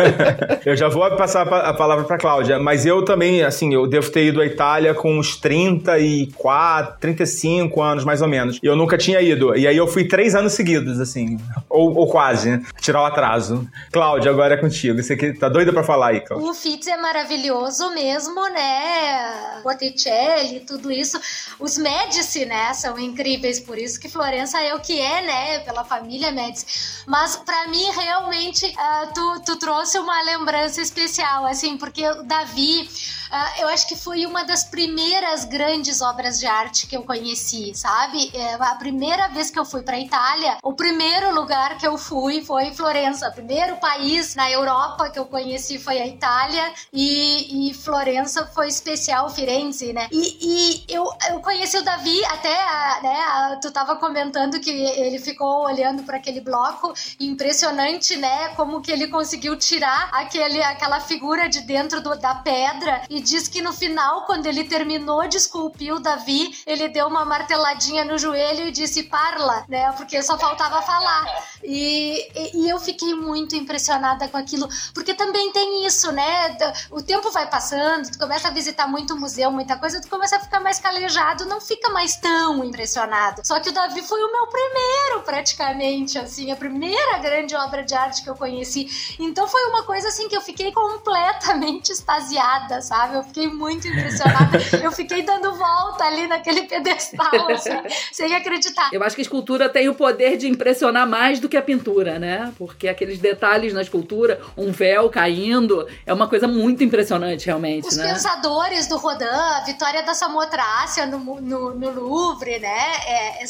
eu 0.64 0.76
já 0.76 0.88
vou 0.88 1.08
passar 1.16 1.46
a 1.46 1.74
palavra 1.74 2.04
pra 2.04 2.18
Cláudia, 2.18 2.58
mas 2.58 2.86
eu 2.86 3.04
também, 3.04 3.42
assim, 3.42 3.74
eu 3.74 3.86
devo 3.86 4.10
ter 4.10 4.26
ido 4.26 4.40
à 4.40 4.46
Itália 4.46 4.94
com 4.94 5.18
uns 5.18 5.36
34, 5.36 6.98
35 7.00 7.82
anos, 7.82 8.04
mais 8.04 8.22
ou 8.22 8.28
menos. 8.28 8.58
E 8.62 8.66
eu 8.66 8.76
nunca 8.76 8.96
tinha 8.96 9.20
ido. 9.20 9.56
E 9.56 9.66
aí 9.66 9.76
eu 9.76 9.86
fui 9.86 10.06
três 10.06 10.34
anos 10.34 10.52
seguidos, 10.52 11.00
assim. 11.00 11.38
Ou, 11.68 11.94
ou 11.94 12.06
quase, 12.08 12.50
né? 12.50 12.62
Tirar 12.80 13.02
o 13.02 13.06
atraso. 13.06 13.68
Cláudia, 13.92 14.30
agora 14.30 14.54
é 14.54 14.56
contigo. 14.56 15.02
Você 15.02 15.16
que 15.16 15.32
tá 15.32 15.48
doida 15.48 15.72
pra 15.72 15.82
falar 15.82 16.08
aí, 16.08 16.20
Cláudia. 16.20 16.48
O 16.48 16.54
Fitz 16.54 16.86
é 16.86 16.96
maravilhoso 16.96 17.92
mesmo, 17.94 18.42
né? 18.50 19.60
Botticelli, 19.62 20.60
tudo 20.60 20.90
isso. 20.90 21.18
Os 21.58 21.76
Médici, 21.76 22.44
né? 22.44 22.72
São 22.74 22.98
incríveis. 22.98 23.58
Por 23.60 23.78
isso 23.78 23.98
que 24.00 24.08
Florença 24.08 24.59
é 24.62 24.74
o 24.74 24.80
que 24.80 25.00
é, 25.00 25.22
né? 25.22 25.58
Pela 25.60 25.84
família 25.84 26.30
Médici. 26.30 27.04
Mas 27.06 27.36
para 27.36 27.68
mim, 27.68 27.90
realmente, 27.92 28.66
uh, 28.66 29.12
tu, 29.14 29.42
tu 29.44 29.56
trouxe 29.56 29.98
uma 29.98 30.20
lembrança 30.22 30.80
especial, 30.80 31.46
assim, 31.46 31.76
porque 31.76 32.06
o 32.06 32.22
Davi 32.22 32.88
Uh, 33.30 33.62
eu 33.62 33.68
acho 33.68 33.86
que 33.86 33.94
foi 33.94 34.26
uma 34.26 34.42
das 34.44 34.64
primeiras 34.64 35.44
grandes 35.44 36.02
obras 36.02 36.40
de 36.40 36.46
arte 36.46 36.88
que 36.88 36.96
eu 36.96 37.04
conheci, 37.04 37.72
sabe? 37.76 38.28
É, 38.34 38.54
a 38.54 38.74
primeira 38.74 39.28
vez 39.28 39.52
que 39.52 39.58
eu 39.58 39.64
fui 39.64 39.82
para 39.82 39.96
Itália, 40.00 40.58
o 40.64 40.72
primeiro 40.72 41.32
lugar 41.32 41.78
que 41.78 41.86
eu 41.86 41.96
fui 41.96 42.42
foi 42.42 42.72
Florença. 42.72 43.28
O 43.28 43.32
primeiro 43.32 43.76
país 43.76 44.34
na 44.34 44.50
Europa 44.50 45.10
que 45.10 45.18
eu 45.18 45.26
conheci 45.26 45.78
foi 45.78 46.00
a 46.00 46.06
Itália 46.08 46.72
e, 46.92 47.70
e 47.70 47.74
Florença 47.74 48.46
foi 48.46 48.66
especial, 48.66 49.30
Firenze, 49.30 49.92
né? 49.92 50.08
E, 50.10 50.84
e 50.88 50.92
eu, 50.92 51.04
eu 51.30 51.38
conheci 51.38 51.78
o 51.78 51.84
Davi 51.84 52.24
até, 52.24 52.56
né? 53.00 53.58
Tu 53.62 53.70
tava 53.70 53.94
comentando 53.94 54.49
que 54.58 54.70
ele 54.70 55.18
ficou 55.18 55.64
olhando 55.64 56.02
para 56.02 56.16
aquele 56.16 56.40
bloco, 56.40 56.92
impressionante, 57.20 58.16
né? 58.16 58.48
Como 58.56 58.80
que 58.80 58.90
ele 58.90 59.06
conseguiu 59.08 59.56
tirar 59.56 60.08
aquele, 60.12 60.62
aquela 60.62 61.00
figura 61.00 61.48
de 61.48 61.60
dentro 61.60 62.00
do, 62.00 62.16
da 62.16 62.34
pedra 62.34 63.02
e 63.08 63.20
diz 63.20 63.46
que 63.46 63.60
no 63.60 63.72
final, 63.72 64.24
quando 64.24 64.46
ele 64.46 64.64
terminou 64.64 65.28
de 65.28 65.36
esculpir 65.36 65.94
o 65.94 66.00
Davi, 66.00 66.50
ele 66.66 66.88
deu 66.88 67.06
uma 67.06 67.24
marteladinha 67.24 68.04
no 68.04 68.18
joelho 68.18 68.68
e 68.68 68.72
disse 68.72 69.04
parla, 69.04 69.64
né? 69.68 69.92
Porque 69.92 70.22
só 70.22 70.38
faltava 70.38 70.80
falar. 70.82 71.26
E, 71.62 72.28
e, 72.34 72.64
e 72.64 72.68
eu 72.68 72.80
fiquei 72.80 73.14
muito 73.14 73.54
impressionada 73.54 74.26
com 74.28 74.36
aquilo, 74.36 74.68
porque 74.94 75.12
também 75.12 75.52
tem 75.52 75.84
isso, 75.84 76.10
né? 76.10 76.56
O 76.90 77.02
tempo 77.02 77.30
vai 77.30 77.48
passando, 77.48 78.10
tu 78.10 78.18
começa 78.18 78.48
a 78.48 78.50
visitar 78.50 78.86
muito 78.86 79.16
museu, 79.16 79.50
muita 79.50 79.76
coisa, 79.76 80.00
tu 80.00 80.08
começa 80.08 80.36
a 80.36 80.40
ficar 80.40 80.60
mais 80.60 80.78
calejado, 80.78 81.44
não 81.46 81.60
fica 81.60 81.90
mais 81.90 82.16
tão 82.16 82.64
impressionado. 82.64 83.42
Só 83.44 83.60
que 83.60 83.68
o 83.68 83.72
Davi 83.72 84.02
foi 84.02 84.22
o 84.22 84.32
meu 84.32 84.39
primeiro, 84.46 85.22
praticamente, 85.24 86.18
assim, 86.18 86.50
a 86.50 86.56
primeira 86.56 87.18
grande 87.18 87.54
obra 87.54 87.82
de 87.82 87.94
arte 87.94 88.22
que 88.22 88.30
eu 88.30 88.34
conheci. 88.34 88.88
Então 89.18 89.46
foi 89.48 89.62
uma 89.64 89.82
coisa 89.84 90.08
assim 90.08 90.28
que 90.28 90.36
eu 90.36 90.40
fiquei 90.40 90.72
completamente 90.72 91.90
extasiada, 91.90 92.80
sabe? 92.80 93.16
Eu 93.16 93.24
fiquei 93.24 93.48
muito 93.48 93.88
impressionada. 93.88 94.58
eu 94.82 94.92
fiquei 94.92 95.22
dando 95.22 95.54
volta 95.54 96.04
ali 96.04 96.26
naquele 96.26 96.62
pedestal, 96.62 97.50
assim, 97.50 97.70
sem 98.12 98.34
acreditar. 98.34 98.90
Eu 98.92 99.02
acho 99.02 99.14
que 99.14 99.22
a 99.22 99.24
escultura 99.24 99.68
tem 99.68 99.88
o 99.88 99.94
poder 99.94 100.36
de 100.36 100.48
impressionar 100.48 101.06
mais 101.06 101.40
do 101.40 101.48
que 101.48 101.56
a 101.56 101.62
pintura, 101.62 102.18
né? 102.18 102.52
Porque 102.58 102.88
aqueles 102.88 103.18
detalhes 103.18 103.72
na 103.72 103.82
escultura, 103.82 104.40
um 104.56 104.70
véu 104.70 105.10
caindo, 105.10 105.86
é 106.06 106.12
uma 106.12 106.28
coisa 106.28 106.46
muito 106.46 106.84
impressionante, 106.84 107.46
realmente, 107.46 107.88
Os 107.88 107.96
né? 107.96 108.12
pensadores 108.12 108.86
do 108.86 108.96
Rodin, 108.96 109.24
a 109.24 109.62
Vitória 109.66 110.02
da 110.02 110.14
Samotrácia 110.14 111.06
no, 111.06 111.40
no, 111.40 111.74
no 111.74 111.90
Louvre, 111.90 112.58
né? 112.58 112.90
É, 113.06 113.44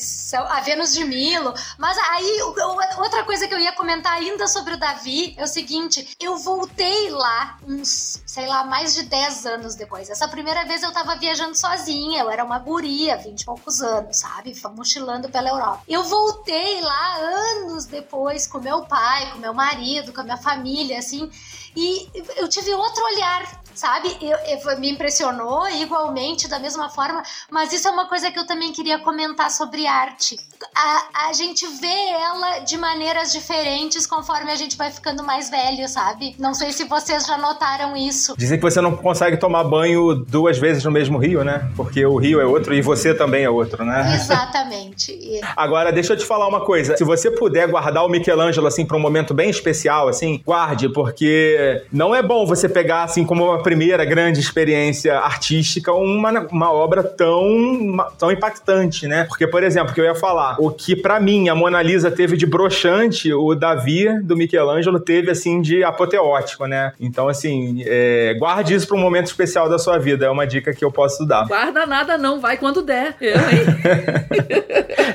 a 0.48 0.60
Vênus 0.60 0.79
de 0.86 1.04
Milo. 1.04 1.54
Mas 1.78 1.96
aí, 1.98 2.42
outra 2.42 3.24
coisa 3.24 3.46
que 3.46 3.54
eu 3.54 3.58
ia 3.58 3.72
comentar 3.72 4.14
ainda 4.14 4.46
sobre 4.46 4.74
o 4.74 4.78
Davi 4.78 5.34
é 5.36 5.44
o 5.44 5.46
seguinte: 5.46 6.16
eu 6.20 6.36
voltei 6.36 7.10
lá 7.10 7.58
uns, 7.66 8.22
sei 8.26 8.46
lá, 8.46 8.64
mais 8.64 8.94
de 8.94 9.04
10 9.04 9.46
anos 9.46 9.74
depois. 9.74 10.08
Essa 10.10 10.28
primeira 10.28 10.64
vez 10.64 10.82
eu 10.82 10.92
tava 10.92 11.16
viajando 11.16 11.54
sozinha, 11.56 12.22
eu 12.22 12.30
era 12.30 12.44
uma 12.44 12.58
guria, 12.58 13.16
vinte 13.16 13.42
e 13.42 13.44
poucos 13.44 13.80
anos, 13.82 14.16
sabe? 14.16 14.54
Mochilando 14.74 15.28
pela 15.28 15.50
Europa. 15.50 15.82
Eu 15.88 16.04
voltei 16.04 16.80
lá 16.80 17.16
anos 17.16 17.86
depois 17.86 18.46
com 18.46 18.58
meu 18.60 18.82
pai, 18.84 19.32
com 19.32 19.38
meu 19.38 19.54
marido, 19.54 20.12
com 20.12 20.20
a 20.20 20.24
minha 20.24 20.36
família, 20.36 20.98
assim, 20.98 21.30
e 21.76 22.08
eu 22.36 22.48
tive 22.48 22.72
outro 22.74 23.04
olhar 23.04 23.60
sabe? 23.74 24.14
Eu, 24.20 24.36
eu, 24.46 24.78
me 24.78 24.90
impressionou 24.90 25.68
igualmente, 25.68 26.48
da 26.48 26.58
mesma 26.58 26.88
forma, 26.90 27.22
mas 27.50 27.72
isso 27.72 27.88
é 27.88 27.90
uma 27.90 28.06
coisa 28.06 28.30
que 28.30 28.38
eu 28.38 28.46
também 28.46 28.72
queria 28.72 28.98
comentar 28.98 29.50
sobre 29.50 29.86
arte. 29.86 30.36
A, 30.74 31.28
a 31.28 31.32
gente 31.32 31.66
vê 31.66 31.86
ela 31.86 32.58
de 32.60 32.76
maneiras 32.76 33.32
diferentes 33.32 34.06
conforme 34.06 34.52
a 34.52 34.56
gente 34.56 34.76
vai 34.76 34.90
ficando 34.90 35.22
mais 35.22 35.48
velho, 35.48 35.88
sabe? 35.88 36.34
Não 36.38 36.52
sei 36.52 36.72
se 36.72 36.84
vocês 36.84 37.26
já 37.26 37.38
notaram 37.38 37.96
isso. 37.96 38.34
Dizem 38.36 38.58
que 38.58 38.62
você 38.62 38.80
não 38.80 38.96
consegue 38.96 39.38
tomar 39.38 39.64
banho 39.64 40.14
duas 40.14 40.58
vezes 40.58 40.84
no 40.84 40.90
mesmo 40.90 41.18
rio, 41.18 41.42
né? 41.42 41.70
Porque 41.76 42.04
o 42.04 42.16
rio 42.16 42.40
é 42.40 42.44
outro 42.44 42.74
e 42.74 42.82
você 42.82 43.14
também 43.14 43.44
é 43.44 43.50
outro, 43.50 43.84
né? 43.84 44.14
Exatamente. 44.14 45.18
Agora, 45.56 45.90
deixa 45.90 46.12
eu 46.12 46.16
te 46.16 46.26
falar 46.26 46.46
uma 46.46 46.64
coisa. 46.64 46.96
Se 46.96 47.04
você 47.04 47.30
puder 47.30 47.68
guardar 47.68 48.04
o 48.04 48.08
Michelangelo, 48.08 48.66
assim, 48.66 48.84
pra 48.84 48.96
um 48.96 49.00
momento 49.00 49.32
bem 49.32 49.48
especial, 49.48 50.08
assim, 50.08 50.42
guarde, 50.44 50.88
porque 50.90 51.56
não 51.92 52.14
é 52.14 52.22
bom 52.22 52.46
você 52.46 52.68
pegar, 52.68 53.04
assim, 53.04 53.24
como 53.24 53.44
uma 53.44 53.62
primeira 53.62 54.04
grande 54.04 54.40
experiência 54.40 55.18
artística 55.18 55.92
uma, 55.92 56.30
uma 56.50 56.72
obra 56.72 57.02
tão, 57.02 57.96
tão 58.18 58.30
impactante, 58.30 59.06
né? 59.06 59.24
Porque, 59.24 59.46
por 59.46 59.62
exemplo, 59.62 59.92
que 59.94 60.00
eu 60.00 60.04
ia 60.04 60.14
falar, 60.14 60.56
o 60.58 60.70
que 60.70 60.94
para 60.96 61.18
mim 61.20 61.48
a 61.48 61.54
Mona 61.54 61.82
Lisa 61.82 62.10
teve 62.10 62.36
de 62.36 62.46
broxante, 62.46 63.32
o 63.32 63.54
Davi 63.54 64.20
do 64.22 64.36
Michelangelo 64.36 65.00
teve, 65.00 65.30
assim, 65.30 65.60
de 65.60 65.82
apoteótico, 65.84 66.66
né? 66.66 66.92
Então, 67.00 67.28
assim, 67.28 67.82
é, 67.86 68.34
guarde 68.38 68.74
isso 68.74 68.86
para 68.86 68.96
um 68.96 69.00
momento 69.00 69.26
especial 69.26 69.68
da 69.68 69.78
sua 69.78 69.98
vida, 69.98 70.26
é 70.26 70.30
uma 70.30 70.46
dica 70.46 70.72
que 70.72 70.84
eu 70.84 70.90
posso 70.90 71.26
dar. 71.26 71.46
Guarda 71.46 71.86
nada 71.86 72.18
não, 72.18 72.40
vai 72.40 72.56
quando 72.56 72.82
der. 72.82 73.16
Eu, 73.20 73.36
hein? 73.36 73.66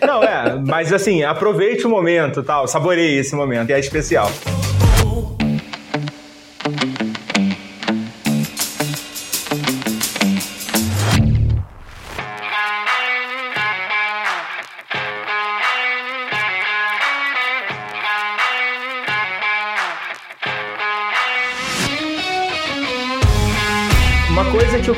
não, 0.05 0.23
é, 0.23 0.55
mas 0.65 0.91
assim, 0.93 1.23
aproveite 1.23 1.85
o 1.85 1.89
momento, 1.89 2.43
tal, 2.43 2.67
saboreie 2.67 3.19
esse 3.19 3.35
momento, 3.35 3.67
que 3.67 3.73
é 3.73 3.79
especial. 3.79 4.29